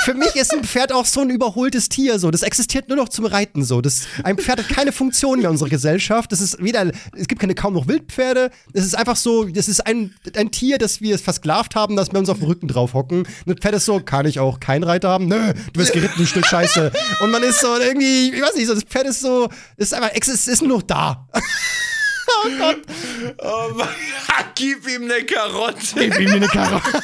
für 0.03 0.13
mich 0.13 0.35
ist 0.35 0.53
ein 0.53 0.63
Pferd 0.63 0.91
auch 0.91 1.05
so 1.05 1.21
ein 1.21 1.29
überholtes 1.29 1.87
Tier. 1.87 2.19
So, 2.19 2.29
das 2.29 2.41
existiert 2.41 2.89
nur 2.89 2.97
noch 2.97 3.09
zum 3.09 3.25
Reiten. 3.25 3.63
So, 3.63 3.81
das, 3.81 4.01
ein 4.23 4.37
Pferd 4.37 4.59
hat 4.59 4.69
keine 4.69 4.91
Funktion 4.91 5.39
mehr 5.39 5.47
in 5.47 5.51
unserer 5.51 5.69
Gesellschaft. 5.69 6.31
Das 6.31 6.41
ist 6.41 6.61
weder, 6.61 6.91
es 7.15 7.27
gibt 7.27 7.39
keine 7.39 7.55
kaum 7.55 7.73
noch 7.73 7.87
Wildpferde. 7.87 8.51
Es 8.73 8.85
ist 8.85 8.95
einfach 8.95 9.15
so, 9.15 9.45
das 9.45 9.67
ist 9.67 9.85
ein, 9.87 10.13
ein 10.35 10.51
Tier, 10.51 10.77
das 10.77 11.01
wir 11.01 11.17
versklavt 11.17 11.75
haben, 11.75 11.95
dass 11.95 12.11
wir 12.11 12.19
uns 12.19 12.29
auf 12.29 12.39
dem 12.39 12.47
Rücken 12.47 12.67
drauf 12.67 12.93
hocken. 12.93 13.25
Ein 13.47 13.57
Pferd 13.57 13.75
ist 13.75 13.85
so, 13.85 13.99
kann 13.99 14.25
ich 14.25 14.39
auch 14.39 14.59
keinen 14.59 14.83
Reiter 14.83 15.09
haben? 15.09 15.27
Nö, 15.27 15.53
du 15.71 15.79
wirst 15.79 15.93
geritten, 15.93 16.15
du 16.17 16.25
Stück 16.25 16.45
Scheiße. 16.45 16.91
Und 17.21 17.31
man 17.31 17.43
ist 17.43 17.61
so 17.61 17.77
irgendwie, 17.79 18.29
ich 18.33 18.41
weiß 18.41 18.55
nicht, 18.55 18.67
so, 18.67 18.73
das 18.73 18.83
Pferd 18.83 19.07
ist 19.07 19.21
so, 19.21 19.49
ist 19.77 19.93
einfach, 19.93 20.11
es 20.13 20.47
ist, 20.47 20.61
nur 20.61 20.77
noch 20.77 20.83
da. 20.83 21.27
Oh 23.37 23.69
Mann, 23.75 23.87
gib 24.55 24.87
ihm 24.87 25.03
eine 25.03 25.23
Karotte. 25.25 25.95
Gib 25.95 26.19
ihm 26.19 26.31
eine 26.31 26.47
Karotte. 26.47 27.01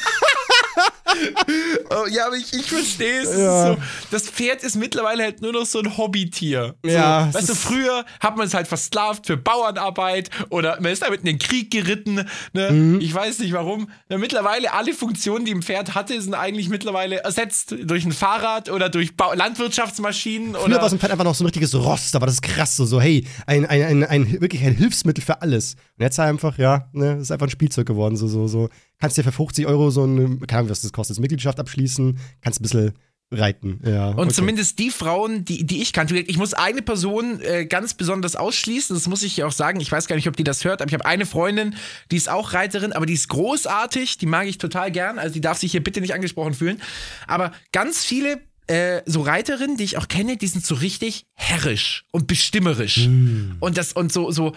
Oh, 1.92 2.06
ja, 2.08 2.26
aber 2.26 2.36
ich, 2.36 2.52
ich 2.52 2.66
verstehe 2.66 3.22
es. 3.22 3.36
Ja. 3.36 3.72
So, 3.74 3.76
das 4.12 4.28
Pferd 4.28 4.62
ist 4.62 4.76
mittlerweile 4.76 5.24
halt 5.24 5.42
nur 5.42 5.52
noch 5.52 5.66
so 5.66 5.80
ein 5.80 5.96
Hobbytier. 5.96 6.76
So, 6.84 6.88
Ja, 6.90 7.28
Weißt 7.32 7.48
du, 7.48 7.52
ist- 7.52 7.62
früher 7.62 8.04
hat 8.20 8.36
man 8.36 8.46
es 8.46 8.54
halt 8.54 8.68
versklavt 8.68 9.26
für 9.26 9.36
Bauernarbeit 9.36 10.30
oder 10.50 10.80
man 10.80 10.92
ist 10.92 11.02
damit 11.02 11.20
in 11.20 11.26
den 11.26 11.38
Krieg 11.38 11.70
geritten. 11.70 12.24
Ne? 12.52 12.70
Mhm. 12.70 13.00
Ich 13.00 13.12
weiß 13.12 13.40
nicht 13.40 13.52
warum. 13.52 13.90
Ja, 14.08 14.18
mittlerweile 14.18 14.72
alle 14.72 14.92
Funktionen, 14.94 15.44
die 15.44 15.52
ein 15.52 15.62
Pferd 15.62 15.94
hatte, 15.96 16.20
sind 16.20 16.34
eigentlich 16.34 16.68
mittlerweile 16.68 17.16
ersetzt 17.24 17.74
durch 17.84 18.04
ein 18.04 18.12
Fahrrad 18.12 18.70
oder 18.70 18.88
durch 18.88 19.16
Bau 19.16 19.32
Landwirtschaftsmaschinen. 19.34 20.54
Früher 20.54 20.64
oder 20.64 20.80
war 20.82 20.88
so 20.88 20.96
ein 20.96 21.00
Pferd 21.00 21.12
einfach 21.12 21.24
noch 21.24 21.34
so 21.34 21.42
ein 21.44 21.46
richtiges 21.46 21.74
Rost, 21.74 22.14
war 22.14 22.20
das 22.26 22.40
krass, 22.40 22.76
so, 22.76 22.84
so 22.86 23.00
hey, 23.00 23.26
ein, 23.46 23.66
ein, 23.66 23.82
ein, 23.82 24.04
ein, 24.04 24.40
wirklich 24.40 24.62
ein 24.62 24.74
Hilfsmittel 24.76 25.24
für 25.24 25.42
alles. 25.42 25.74
Und 25.98 26.04
jetzt 26.04 26.20
einfach, 26.20 26.56
ja, 26.58 26.88
ne, 26.92 27.18
ist 27.20 27.32
einfach 27.32 27.46
ein 27.46 27.50
Spielzeug 27.50 27.86
geworden, 27.86 28.16
so, 28.16 28.28
so, 28.28 28.46
so. 28.46 28.68
Kannst 29.00 29.16
dir 29.16 29.24
für 29.24 29.32
50 29.32 29.66
Euro 29.66 29.90
so 29.90 30.02
eine, 30.02 30.38
keine 30.46 30.60
Ahnung, 30.60 30.70
was 30.70 30.82
das 30.82 30.92
kostet, 30.92 31.18
Mitgliedschaft 31.18 31.58
abschließen, 31.58 32.18
kannst 32.40 32.60
ein 32.60 32.62
bisschen 32.62 32.92
reiten, 33.32 33.80
ja. 33.84 34.08
Und 34.08 34.18
okay. 34.18 34.32
zumindest 34.32 34.78
die 34.78 34.90
Frauen, 34.90 35.44
die, 35.44 35.64
die 35.64 35.82
ich 35.82 35.92
kannte, 35.92 36.18
ich 36.18 36.36
muss 36.36 36.52
eine 36.52 36.82
Person 36.82 37.40
äh, 37.40 37.64
ganz 37.64 37.94
besonders 37.94 38.34
ausschließen, 38.34 38.94
das 38.94 39.06
muss 39.06 39.22
ich 39.22 39.36
ja 39.36 39.46
auch 39.46 39.52
sagen, 39.52 39.80
ich 39.80 39.90
weiß 39.90 40.08
gar 40.08 40.16
nicht, 40.16 40.28
ob 40.28 40.36
die 40.36 40.44
das 40.44 40.64
hört, 40.64 40.82
aber 40.82 40.88
ich 40.88 40.94
habe 40.94 41.06
eine 41.06 41.26
Freundin, 41.26 41.76
die 42.10 42.16
ist 42.16 42.28
auch 42.28 42.54
Reiterin, 42.54 42.92
aber 42.92 43.06
die 43.06 43.14
ist 43.14 43.28
großartig, 43.28 44.18
die 44.18 44.26
mag 44.26 44.46
ich 44.48 44.58
total 44.58 44.90
gern, 44.90 45.18
also 45.18 45.32
die 45.32 45.40
darf 45.40 45.58
sich 45.58 45.70
hier 45.70 45.82
bitte 45.82 46.00
nicht 46.00 46.14
angesprochen 46.14 46.54
fühlen. 46.54 46.82
Aber 47.28 47.52
ganz 47.72 48.04
viele 48.04 48.40
äh, 48.66 49.02
so 49.06 49.22
Reiterinnen, 49.22 49.76
die 49.76 49.84
ich 49.84 49.96
auch 49.96 50.08
kenne, 50.08 50.36
die 50.36 50.46
sind 50.46 50.64
so 50.64 50.76
richtig 50.76 51.26
herrisch 51.34 52.04
und 52.12 52.26
bestimmerisch. 52.26 52.98
Und 53.60 53.78
das, 53.78 53.92
und 53.92 54.12
so, 54.12 54.30
so, 54.30 54.54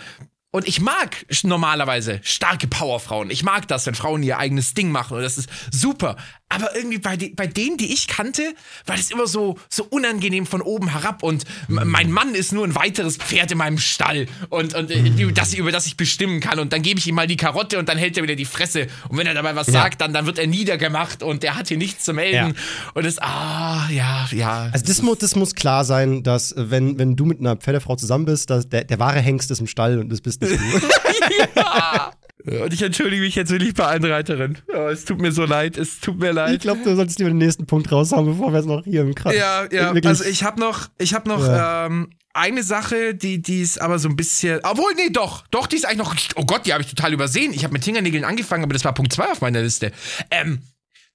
und 0.53 0.67
ich 0.67 0.79
mag 0.79 1.25
normalerweise 1.43 2.19
starke 2.23 2.67
Powerfrauen. 2.67 3.29
Ich 3.31 3.43
mag 3.43 3.67
das, 3.67 3.85
wenn 3.85 3.95
Frauen 3.95 4.23
ihr 4.23 4.37
eigenes 4.37 4.73
Ding 4.73 4.91
machen. 4.91 5.17
Und 5.17 5.23
das 5.23 5.37
ist 5.37 5.49
super. 5.71 6.15
Aber 6.47 6.75
irgendwie 6.75 6.99
bei, 6.99 7.17
de 7.17 7.33
bei 7.33 7.47
denen, 7.47 7.77
die 7.77 7.91
ich 7.91 8.07
kannte, 8.07 8.43
war 8.85 8.95
das 8.95 9.09
immer 9.09 9.25
so, 9.25 9.57
so 9.69 9.83
unangenehm 9.89 10.45
von 10.45 10.61
oben 10.61 10.89
herab. 10.91 11.23
Und 11.23 11.45
m- 11.67 11.81
mein 11.85 12.11
Mann 12.11 12.35
ist 12.35 12.53
nur 12.53 12.63
ein 12.65 12.75
weiteres 12.75 13.17
Pferd 13.17 13.51
in 13.51 13.57
meinem 13.57 13.79
Stall. 13.79 14.27
Und, 14.49 14.75
und 14.75 14.91
äh, 14.91 15.01
die- 15.01 15.33
das, 15.33 15.55
über 15.55 15.71
das 15.71 15.87
ich 15.87 15.97
bestimmen 15.97 16.39
kann. 16.39 16.59
Und 16.59 16.71
dann 16.71 16.83
gebe 16.83 16.99
ich 16.99 17.07
ihm 17.07 17.15
mal 17.15 17.25
die 17.25 17.37
Karotte 17.37 17.79
und 17.79 17.89
dann 17.89 17.97
hält 17.97 18.15
er 18.17 18.21
wieder 18.23 18.35
die 18.35 18.45
Fresse. 18.45 18.87
Und 19.09 19.17
wenn 19.17 19.25
er 19.25 19.33
dabei 19.33 19.55
was 19.55 19.65
sagt, 19.67 20.01
dann, 20.01 20.13
dann 20.13 20.27
wird 20.27 20.37
er 20.37 20.45
niedergemacht 20.45 21.23
und 21.23 21.41
der 21.41 21.55
hat 21.55 21.69
hier 21.69 21.77
nichts 21.77 22.05
zu 22.05 22.13
melden. 22.13 22.53
Ja. 22.55 22.91
Und 22.93 23.05
das, 23.07 23.17
ah, 23.17 23.89
ja, 23.89 24.27
ja. 24.31 24.69
Also 24.71 24.85
das, 24.85 25.01
mu 25.01 25.15
das 25.15 25.35
muss 25.35 25.55
klar 25.55 25.83
sein, 25.83 26.21
dass 26.21 26.51
äh, 26.51 26.69
wenn, 26.69 26.99
wenn 26.99 27.15
du 27.15 27.25
mit 27.25 27.39
einer 27.39 27.55
Pferdefrau 27.55 27.95
zusammen 27.95 28.25
bist, 28.25 28.51
dass 28.51 28.69
der, 28.69 28.83
der 28.83 28.99
wahre 28.99 29.19
Hengst 29.19 29.49
ist 29.49 29.59
im 29.59 29.65
Stall 29.67 29.97
und 29.97 30.09
das 30.09 30.21
bist 30.21 30.42
ja. 31.55 32.13
Und 32.45 32.73
ich 32.73 32.81
entschuldige 32.81 33.21
mich 33.21 33.35
jetzt 33.35 33.51
wirklich 33.51 33.73
bei 33.73 33.85
allen 33.85 34.03
Reiterinnen. 34.03 34.57
Oh, 34.73 34.87
es 34.87 35.05
tut 35.05 35.21
mir 35.21 35.31
so 35.31 35.45
leid, 35.45 35.77
es 35.77 35.99
tut 36.01 36.19
mir 36.19 36.33
leid. 36.33 36.55
ich 36.55 36.59
glaube, 36.59 36.81
du 36.83 36.93
solltest 36.95 37.19
lieber 37.19 37.29
den 37.31 37.37
nächsten 37.37 37.65
Punkt 37.65 37.89
raushauen, 37.91 38.25
bevor 38.25 38.51
wir 38.51 38.59
es 38.59 38.65
noch 38.65 38.83
hier 38.83 39.01
im 39.01 39.15
Kreis. 39.15 39.35
Ja, 39.37 39.63
ja. 39.71 39.93
Wirklich- 39.93 40.05
Also 40.05 40.25
ich 40.25 40.43
habe 40.43 40.59
noch, 40.59 40.89
ich 40.97 41.13
habe 41.13 41.29
noch 41.29 41.45
Ja. 41.45 41.85
ähm, 41.85 42.09
eine 42.33 42.63
Sache, 42.63 43.15
die, 43.15 43.41
die 43.41 43.61
ist 43.61 43.79
aber 43.79 43.97
so 43.99 44.09
ein 44.09 44.15
bisschen. 44.17 44.59
Obwohl, 44.63 44.93
nee, 44.95 45.09
doch, 45.11 45.45
doch, 45.51 45.67
die 45.67 45.75
ist 45.77 45.85
eigentlich 45.85 45.99
noch. 45.99 46.15
Oh 46.35 46.43
Gott, 46.45 46.65
die 46.65 46.73
habe 46.73 46.81
ich 46.83 46.89
total 46.89 47.13
übersehen. 47.13 47.53
Ich 47.53 47.63
habe 47.63 47.73
mit 47.73 47.85
Fingernägeln 47.85 48.25
angefangen, 48.25 48.63
aber 48.63 48.73
das 48.73 48.83
war 48.83 48.93
Punkt 48.93 49.13
2 49.13 49.31
auf 49.31 49.41
meiner 49.41 49.61
Liste. 49.61 49.91
Ähm, 50.31 50.59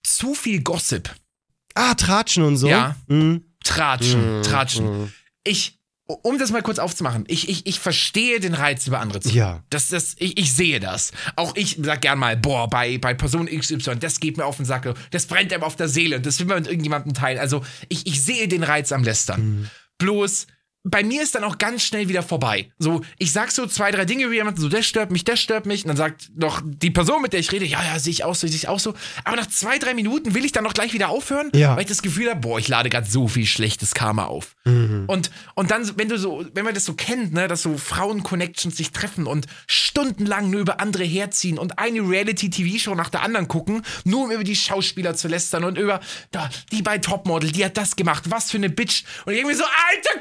zu 0.05 0.33
viel 0.35 0.63
Gossip. 0.63 1.11
Ah, 1.75 1.95
Tratschen 1.95 2.45
und 2.45 2.57
so. 2.57 2.69
Ja. 2.69 2.97
Mhm. 3.09 3.43
Tratschen, 3.65 4.39
Mhm, 4.39 4.43
tratschen. 4.45 5.01
mhm. 5.03 5.13
Ich, 5.45 5.78
um 6.09 6.39
das 6.39 6.51
mal 6.51 6.63
kurz 6.63 6.79
aufzumachen, 6.79 7.25
ich, 7.29 7.49
ich, 7.51 7.67
ich 7.67 7.79
verstehe 7.79 8.41
den 8.41 8.55
Reiz, 8.55 8.87
über 8.87 8.99
andere 8.99 9.21
zu 9.21 9.29
Ja. 9.29 9.63
Das, 9.69 9.91
das, 9.91 10.17
ich, 10.19 10.39
ich 10.39 10.55
sehe 10.55 10.81
das. 10.81 11.13
Auch 11.37 11.55
ich 11.55 11.79
sag 11.83 12.01
gern 12.01 12.19
mal, 12.19 12.37
boah, 12.37 12.69
bei, 12.69 12.97
bei 12.97 13.13
Person 13.13 13.47
XY, 13.47 13.97
das 14.01 14.19
geht 14.19 14.39
mir 14.39 14.47
auf 14.47 14.57
den 14.57 14.65
Sack, 14.65 14.95
das 15.11 15.27
brennt 15.27 15.53
einem 15.53 15.63
auf 15.63 15.77
der 15.77 15.89
Seele 15.89 16.17
und 16.17 16.25
das 16.25 16.41
will 16.41 16.47
man 16.47 16.59
mit 16.59 16.67
irgendjemandem 16.67 17.13
teilen. 17.13 17.39
Also 17.39 17.63
ich, 17.89 18.07
ich 18.07 18.23
sehe 18.23 18.49
den 18.49 18.63
Reiz 18.63 18.91
am 18.91 19.05
Lästern. 19.05 19.71
Bloß, 19.99 20.47
bei 20.91 21.03
mir 21.05 21.23
ist 21.23 21.35
dann 21.35 21.45
auch 21.45 21.59
ganz 21.59 21.83
schnell 21.85 22.09
wieder 22.09 22.23
vorbei. 22.23 22.71
So, 22.79 23.03
ich 23.19 23.33
sag 23.33 23.51
so 23.51 23.67
zwei, 23.67 23.91
drei 23.91 24.05
Dinge 24.05 24.25
über 24.25 24.35
jemanden, 24.35 24.61
so, 24.61 24.69
das 24.69 24.87
stört 24.87 25.11
mich, 25.11 25.25
das 25.25 25.41
stört 25.41 25.67
mich. 25.67 25.85
Und 25.85 25.89
dann 25.89 25.97
sagt 25.97 26.31
doch 26.35 26.61
die 26.65 26.91
Person, 26.91 27.23
mit 27.23 27.33
der 27.33 27.41
ich 27.41 27.53
rede, 27.53 27.65
ja, 27.65 27.83
ja, 27.85 27.99
sehe 27.99 28.11
ich 28.13 28.25
auch 28.25 28.35
so, 28.35 28.47
sehe 28.47 28.57
ich 28.57 28.69
auch 28.69 28.79
so. 28.81 28.95
Aber 29.25 29.37
nach 29.37 29.47
zwei, 29.49 29.79
drei 29.79 29.95
Minuten 29.95 30.35
will 30.35 30.45
ich 30.45 30.53
dann 30.53 30.65
noch 30.65 30.75
gleich 30.75 30.93
wieder 30.93 31.09
aufhören, 31.09 31.51
Ja. 31.55 31.75
weil 31.77 31.83
ich 31.83 31.89
das 31.89 32.03
Gefühl 32.03 32.31
habe, 32.31 32.41
boah, 32.41 32.59
ich 32.59 32.69
lade 32.69 32.89
gerade 32.91 33.09
so 33.09 33.29
viel 33.29 33.47
schlechtes 33.47 33.95
Karma 33.95 34.25
auf. 34.27 34.55
Und, 34.65 35.31
und 35.55 35.71
dann, 35.71 35.91
wenn 35.99 36.09
du 36.09 36.19
so, 36.19 36.45
wenn 36.55 36.65
man 36.65 36.75
das 36.75 36.85
so 36.85 36.93
kennt, 36.95 37.33
ne, 37.33 37.49
dass 37.49 37.63
so 37.63 37.79
Frauen-Connections 37.79 38.77
sich 38.77 38.91
treffen 38.93 39.27
und 39.27 39.47
stundenlang 39.67 40.51
nur 40.51 40.61
über 40.61 40.81
andere 40.81 41.05
herziehen 41.05 41.59
und 41.59 41.79
eine 41.79 42.01
Reality-TV-Show 42.01 42.95
nach 42.95 43.09
der 43.09 43.23
anderen 43.23 43.49
gucken, 43.49 43.83
nur 44.05 44.25
um 44.25 44.31
über 44.31 44.45
die 44.45 44.57
Schauspieler 44.57 45.15
zu 45.15 45.29
lästern 45.29 45.65
und 45.65 45.79
über, 45.79 46.01
da, 46.31 46.51
die 46.73 46.83
bei 46.83 46.99
Topmodel, 46.99 47.51
die 47.53 47.65
hat 47.65 47.77
das 47.77 47.97
gemacht, 47.97 48.25
was 48.29 48.51
für 48.51 48.59
eine 48.59 48.69
Bitch. 48.69 49.05
Und 49.25 49.33
irgendwie 49.35 49.55
so, 49.55 49.65
Alter, 49.65 50.19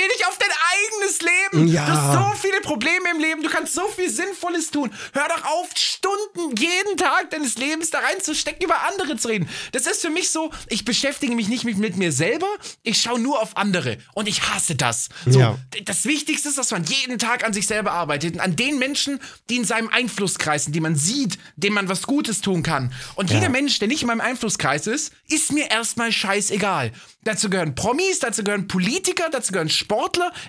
konzentrier 0.00 0.08
dich 0.16 0.26
auf 0.26 0.38
dein 0.38 0.48
eigenes 0.72 1.20
Leben. 1.20 1.68
Ja. 1.68 1.86
Du 1.86 1.92
hast 1.92 2.12
so 2.12 2.48
viele 2.48 2.60
Probleme 2.60 3.10
im 3.10 3.20
Leben, 3.20 3.42
du 3.42 3.48
kannst 3.48 3.74
so 3.74 3.86
viel 3.88 4.10
Sinnvolles 4.10 4.70
tun. 4.70 4.90
Hör 5.12 5.28
doch 5.28 5.44
auf, 5.44 5.68
Stunden 5.74 6.56
jeden 6.56 6.96
Tag 6.96 7.30
deines 7.30 7.56
Lebens 7.56 7.90
da 7.90 7.98
reinzustecken, 7.98 8.64
über 8.64 8.86
andere 8.88 9.16
zu 9.16 9.28
reden. 9.28 9.48
Das 9.72 9.86
ist 9.86 10.00
für 10.00 10.10
mich 10.10 10.30
so, 10.30 10.50
ich 10.68 10.84
beschäftige 10.84 11.34
mich 11.34 11.48
nicht 11.48 11.64
mit, 11.64 11.78
mit 11.78 11.96
mir 11.96 12.12
selber, 12.12 12.48
ich 12.82 13.00
schaue 13.00 13.20
nur 13.20 13.40
auf 13.40 13.56
andere 13.56 13.98
und 14.14 14.28
ich 14.28 14.42
hasse 14.42 14.74
das. 14.74 15.08
So, 15.26 15.40
Ja. 15.40 15.58
Das 15.84 16.04
Wichtigste 16.04 16.48
ist, 16.48 16.58
dass 16.58 16.70
man 16.70 16.84
jeden 16.84 17.18
Tag 17.18 17.44
an 17.44 17.52
sich 17.52 17.66
selber 17.66 17.92
arbeitet 17.92 18.34
und 18.34 18.40
an 18.40 18.56
den 18.56 18.78
Menschen, 18.78 19.20
die 19.48 19.56
in 19.56 19.64
seinem 19.64 19.88
Einflusskreis 19.88 20.64
sind, 20.64 20.74
die 20.74 20.80
man 20.80 20.96
sieht, 20.96 21.38
dem 21.56 21.74
man 21.74 21.88
was 21.88 22.02
Gutes 22.02 22.40
tun 22.40 22.62
kann. 22.62 22.92
Und 23.14 23.30
jeder 23.30 23.48
Mensch, 23.48 23.78
der 23.78 23.88
nicht 23.88 24.02
in 24.02 24.08
meinem 24.08 24.20
Einflusskreis 24.20 24.86
ist, 24.86 25.12
ist 25.28 25.52
mir 25.52 25.70
erstmal 25.70 26.12
scheißegal. 26.12 26.92
Dazu 27.22 27.50
gehören 27.50 27.74
Promis, 27.74 28.18
dazu 28.20 28.42
gehören 28.42 28.66
Politiker, 28.66 29.28
dazu 29.30 29.52
gehören 29.52 29.68
Sportler, 29.68 29.89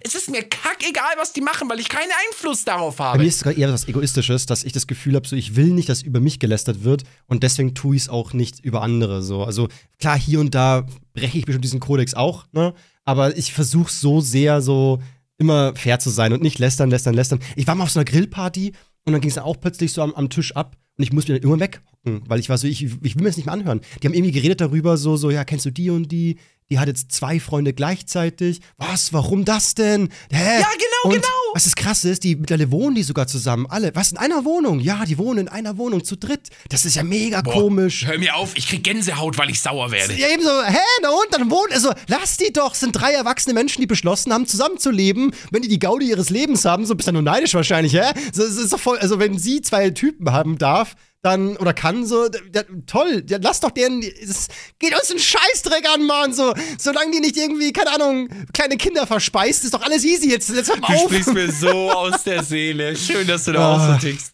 es 0.03 0.15
ist 0.15 0.29
mir 0.29 0.43
kackegal, 0.43 1.13
was 1.17 1.33
die 1.33 1.41
machen, 1.41 1.69
weil 1.69 1.79
ich 1.79 1.89
keinen 1.89 2.11
Einfluss 2.27 2.63
darauf 2.65 2.97
Bei 2.97 3.05
habe. 3.05 3.19
mir 3.19 3.25
ist 3.25 3.35
es 3.35 3.39
sogar 3.39 3.57
eher 3.57 3.71
was 3.71 3.87
Egoistisches, 3.87 4.45
dass 4.45 4.63
ich 4.63 4.73
das 4.73 4.87
Gefühl 4.87 5.15
habe, 5.15 5.27
so 5.27 5.35
ich 5.35 5.55
will 5.55 5.67
nicht, 5.67 5.89
dass 5.89 6.01
über 6.01 6.19
mich 6.19 6.39
gelästert 6.39 6.83
wird 6.83 7.03
und 7.27 7.43
deswegen 7.43 7.73
tue 7.73 7.95
ich 7.95 8.03
es 8.03 8.09
auch 8.09 8.33
nicht 8.33 8.59
über 8.59 8.81
andere. 8.81 9.21
So. 9.21 9.43
Also 9.43 9.67
klar, 9.99 10.17
hier 10.17 10.39
und 10.39 10.55
da 10.55 10.85
breche 11.13 11.37
ich 11.37 11.45
bestimmt 11.45 11.65
diesen 11.65 11.79
Kodex 11.79 12.13
auch, 12.13 12.45
ne? 12.51 12.73
Aber 13.03 13.35
ich 13.35 13.53
versuche 13.53 13.91
so 13.91 14.21
sehr 14.21 14.61
so 14.61 15.01
immer 15.37 15.75
fair 15.75 15.99
zu 15.99 16.11
sein 16.11 16.33
und 16.33 16.43
nicht 16.43 16.59
lästern, 16.59 16.89
lästern, 16.91 17.15
lästern. 17.15 17.39
Ich 17.55 17.65
war 17.65 17.75
mal 17.75 17.85
auf 17.85 17.91
so 17.91 17.99
einer 17.99 18.05
Grillparty 18.05 18.73
und 19.05 19.13
dann 19.13 19.21
ging 19.21 19.31
es 19.31 19.37
auch 19.39 19.59
plötzlich 19.59 19.91
so 19.91 20.03
am, 20.03 20.13
am 20.13 20.29
Tisch 20.29 20.55
ab 20.55 20.77
und 20.97 21.03
ich 21.03 21.11
musste 21.11 21.31
mir 21.31 21.39
dann 21.39 21.49
immer 21.49 21.59
weghocken, 21.59 22.21
weil 22.27 22.39
ich 22.39 22.49
war 22.49 22.57
so, 22.59 22.67
ich, 22.67 22.83
ich 22.83 23.15
will 23.15 23.23
mir 23.23 23.29
das 23.29 23.37
nicht 23.37 23.47
mehr 23.47 23.53
anhören. 23.53 23.81
Die 24.01 24.07
haben 24.07 24.13
irgendwie 24.13 24.33
geredet 24.33 24.61
darüber, 24.61 24.97
so, 24.97 25.17
so, 25.17 25.31
ja, 25.31 25.43
kennst 25.43 25.65
du 25.65 25.71
die 25.71 25.89
und 25.89 26.11
die? 26.11 26.37
Die 26.71 26.79
hat 26.79 26.87
jetzt 26.87 27.11
zwei 27.11 27.41
Freunde 27.41 27.73
gleichzeitig. 27.73 28.61
Was? 28.77 29.11
Warum 29.11 29.43
das 29.43 29.75
denn? 29.75 30.07
Hä? 30.31 30.61
Ja, 30.61 30.69
genau, 30.71 31.13
und 31.13 31.15
genau. 31.15 31.27
Was 31.53 31.65
das 31.65 31.75
krasse 31.75 32.09
ist, 32.09 32.23
die 32.23 32.37
mittlerweile 32.37 32.71
wohnen 32.71 32.95
die 32.95 33.03
sogar 33.03 33.27
zusammen. 33.27 33.65
Alle. 33.67 33.93
Was? 33.93 34.13
In 34.13 34.17
einer 34.17 34.45
Wohnung? 34.45 34.79
Ja, 34.79 35.03
die 35.03 35.17
wohnen 35.17 35.39
in 35.39 35.47
einer 35.49 35.77
Wohnung 35.77 36.05
zu 36.05 36.15
dritt. 36.15 36.47
Das 36.69 36.85
ist 36.85 36.95
ja 36.95 37.03
mega 37.03 37.41
Boah, 37.41 37.51
komisch. 37.51 38.07
Hör 38.07 38.17
mir 38.17 38.37
auf, 38.37 38.55
ich 38.55 38.69
krieg 38.69 38.85
Gänsehaut, 38.85 39.37
weil 39.37 39.49
ich 39.49 39.59
sauer 39.59 39.91
werde. 39.91 40.13
Ja, 40.13 40.29
eben 40.29 40.43
so, 40.43 40.49
hä, 40.49 40.77
na 41.01 41.09
und, 41.09 41.27
dann 41.31 41.51
wohnen, 41.51 41.73
also, 41.73 41.91
lass 42.07 42.37
die 42.37 42.53
doch, 42.53 42.73
sind 42.73 42.93
drei 42.93 43.11
erwachsene 43.11 43.53
Menschen, 43.53 43.81
die 43.81 43.87
beschlossen 43.87 44.31
haben, 44.31 44.47
zusammenzuleben. 44.47 45.35
Wenn 45.51 45.63
die 45.63 45.67
die 45.67 45.79
Gaudi 45.79 46.07
ihres 46.07 46.29
Lebens 46.29 46.63
haben, 46.63 46.85
so 46.85 46.95
bist 46.95 47.09
du 47.09 47.11
nur 47.11 47.21
neidisch 47.21 47.53
wahrscheinlich, 47.53 47.95
hä? 47.95 48.13
So, 48.31 48.43
ist 48.43 48.71
doch 48.71 48.79
voll, 48.79 48.97
also, 48.99 49.19
wenn 49.19 49.37
sie 49.37 49.61
zwei 49.61 49.89
Typen 49.89 50.31
haben 50.31 50.57
darf, 50.57 50.95
dann, 51.23 51.55
oder 51.57 51.73
kann, 51.73 52.05
so, 52.05 52.27
ja, 52.53 52.63
toll, 52.87 53.23
ja, 53.29 53.37
lass 53.41 53.59
doch 53.59 53.69
deren, 53.71 54.01
es 54.01 54.47
geht 54.79 54.93
uns 54.95 55.11
einen 55.11 55.19
Scheißdreck 55.19 55.87
an, 55.93 56.05
Mann, 56.07 56.33
so, 56.33 56.53
solange 56.79 57.11
die 57.11 57.19
nicht 57.19 57.37
irgendwie, 57.37 57.71
keine 57.71 57.93
Ahnung, 57.93 58.27
kleine 58.53 58.75
Kinder 58.77 59.05
verspeist, 59.05 59.63
ist 59.63 59.73
doch 59.75 59.83
alles 59.83 60.03
easy, 60.03 60.31
jetzt, 60.31 60.49
jetzt 60.49 60.69
hör 60.69 60.79
mal 60.79 60.87
Du 60.87 60.93
auf. 60.93 61.11
sprichst 61.11 61.33
mir 61.33 61.51
so 61.51 61.69
aus 61.91 62.23
der 62.23 62.43
Seele. 62.43 62.95
Schön, 62.95 63.27
dass 63.27 63.43
du 63.43 63.51
da 63.51 63.59
Ah. 63.59 63.75
auch 63.75 63.93
so 63.93 64.07
tickst. 64.07 64.31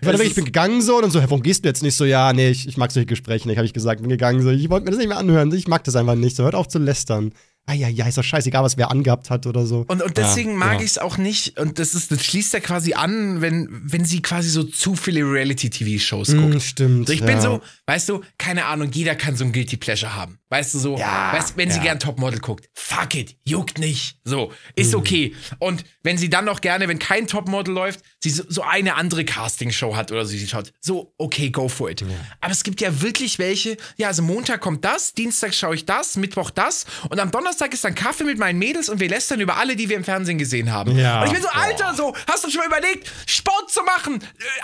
Ich, 0.00 0.06
war 0.08 0.18
ich 0.18 0.34
bin 0.34 0.46
gegangen 0.46 0.80
so 0.80 0.96
und 0.96 1.02
dann 1.02 1.10
so, 1.10 1.20
warum 1.20 1.42
gehst 1.42 1.62
du 1.64 1.68
jetzt 1.68 1.82
nicht 1.82 1.94
so? 1.94 2.06
Ja, 2.06 2.32
nee, 2.32 2.48
ich, 2.48 2.66
ich 2.66 2.78
mag 2.78 2.90
solche 2.90 3.04
Gespräche 3.06 3.46
nicht, 3.46 3.58
habe 3.58 3.66
ich 3.66 3.74
gesagt. 3.74 4.00
Bin 4.00 4.08
gegangen 4.08 4.40
so, 4.42 4.48
ich 4.50 4.70
wollte 4.70 4.84
mir 4.86 4.92
das 4.92 4.98
nicht 4.98 5.08
mehr 5.08 5.18
anhören. 5.18 5.52
Ich 5.52 5.68
mag 5.68 5.84
das 5.84 5.94
einfach 5.94 6.14
nicht. 6.14 6.36
So, 6.36 6.44
hört 6.44 6.54
auf 6.54 6.68
zu 6.68 6.78
lästern. 6.78 7.32
Ah 7.70 7.74
ja, 7.74 7.86
ja, 7.86 8.08
ist 8.08 8.18
doch 8.18 8.24
scheißegal, 8.24 8.64
was 8.64 8.76
wer 8.76 8.90
angehabt 8.90 9.30
hat 9.30 9.46
oder 9.46 9.64
so. 9.64 9.84
Und, 9.86 10.02
und 10.02 10.16
deswegen 10.16 10.50
ja, 10.52 10.56
mag 10.56 10.72
ja. 10.74 10.80
ich 10.80 10.90
es 10.90 10.98
auch 10.98 11.18
nicht, 11.18 11.56
und 11.60 11.78
das 11.78 11.94
ist, 11.94 12.10
das 12.10 12.24
schließt 12.24 12.52
ja 12.52 12.58
quasi 12.58 12.94
an, 12.94 13.40
wenn, 13.42 13.68
wenn 13.70 14.04
sie 14.04 14.22
quasi 14.22 14.48
so 14.48 14.64
zu 14.64 14.96
viele 14.96 15.20
Reality-TV-Shows 15.20 16.34
guckt. 16.34 16.54
Mm, 16.56 16.58
stimmt. 16.58 17.06
So, 17.06 17.12
ich 17.12 17.20
bin 17.20 17.36
ja. 17.36 17.40
so, 17.40 17.60
weißt 17.86 18.08
du, 18.08 18.22
keine 18.38 18.64
Ahnung, 18.64 18.90
jeder 18.92 19.14
kann 19.14 19.36
so 19.36 19.44
ein 19.44 19.52
Guilty 19.52 19.76
Pleasure 19.76 20.16
haben. 20.16 20.38
Weißt 20.48 20.74
du, 20.74 20.80
so, 20.80 20.98
Ja, 20.98 21.32
weißt, 21.32 21.56
wenn 21.56 21.70
sie 21.70 21.78
gern 21.78 22.00
Topmodel 22.00 22.40
guckt, 22.40 22.68
fuck 22.74 23.14
it, 23.14 23.36
juckt 23.44 23.78
nicht. 23.78 24.16
So, 24.24 24.48
Mhm. 24.48 24.52
ist 24.74 24.94
okay. 24.96 25.32
Und 25.60 25.84
wenn 26.02 26.18
sie 26.18 26.28
dann 26.28 26.44
noch 26.44 26.60
gerne, 26.60 26.88
wenn 26.88 26.98
kein 26.98 27.28
Topmodel 27.28 27.72
läuft, 27.72 28.00
sie 28.18 28.30
so, 28.30 28.42
so 28.48 28.62
eine 28.62 28.96
andere 28.96 29.24
Castingshow 29.24 29.94
hat 29.94 30.10
oder 30.10 30.24
so, 30.24 30.32
sie 30.32 30.48
schaut, 30.48 30.72
so, 30.80 31.14
okay, 31.18 31.50
go 31.50 31.68
for 31.68 31.88
it. 31.88 32.04
Aber 32.40 32.50
es 32.52 32.64
gibt 32.64 32.80
ja 32.80 33.00
wirklich 33.00 33.38
welche, 33.38 33.76
ja, 33.96 34.08
also 34.08 34.22
Montag 34.22 34.60
kommt 34.60 34.84
das, 34.84 35.14
Dienstag 35.14 35.54
schaue 35.54 35.76
ich 35.76 35.86
das, 35.86 36.16
Mittwoch 36.16 36.50
das 36.50 36.84
und 37.08 37.20
am 37.20 37.30
Donnerstag 37.30 37.59
ist 37.68 37.84
dann 37.84 37.94
Kaffee 37.94 38.24
mit 38.24 38.38
meinen 38.38 38.58
Mädels 38.58 38.88
und 38.88 39.00
wir 39.00 39.08
lästern 39.08 39.40
über 39.40 39.56
alle, 39.56 39.76
die 39.76 39.88
wir 39.88 39.96
im 39.96 40.04
Fernsehen 40.04 40.38
gesehen 40.38 40.72
haben. 40.72 40.96
Ja. 40.96 41.20
Und 41.20 41.26
ich 41.28 41.32
bin 41.32 41.42
so, 41.42 41.48
Alter, 41.48 41.94
so, 41.94 42.14
hast 42.28 42.44
du 42.44 42.50
schon 42.50 42.60
mal 42.60 42.78
überlegt, 42.78 43.10
Sport 43.26 43.70
zu 43.70 43.82
machen, 43.82 44.22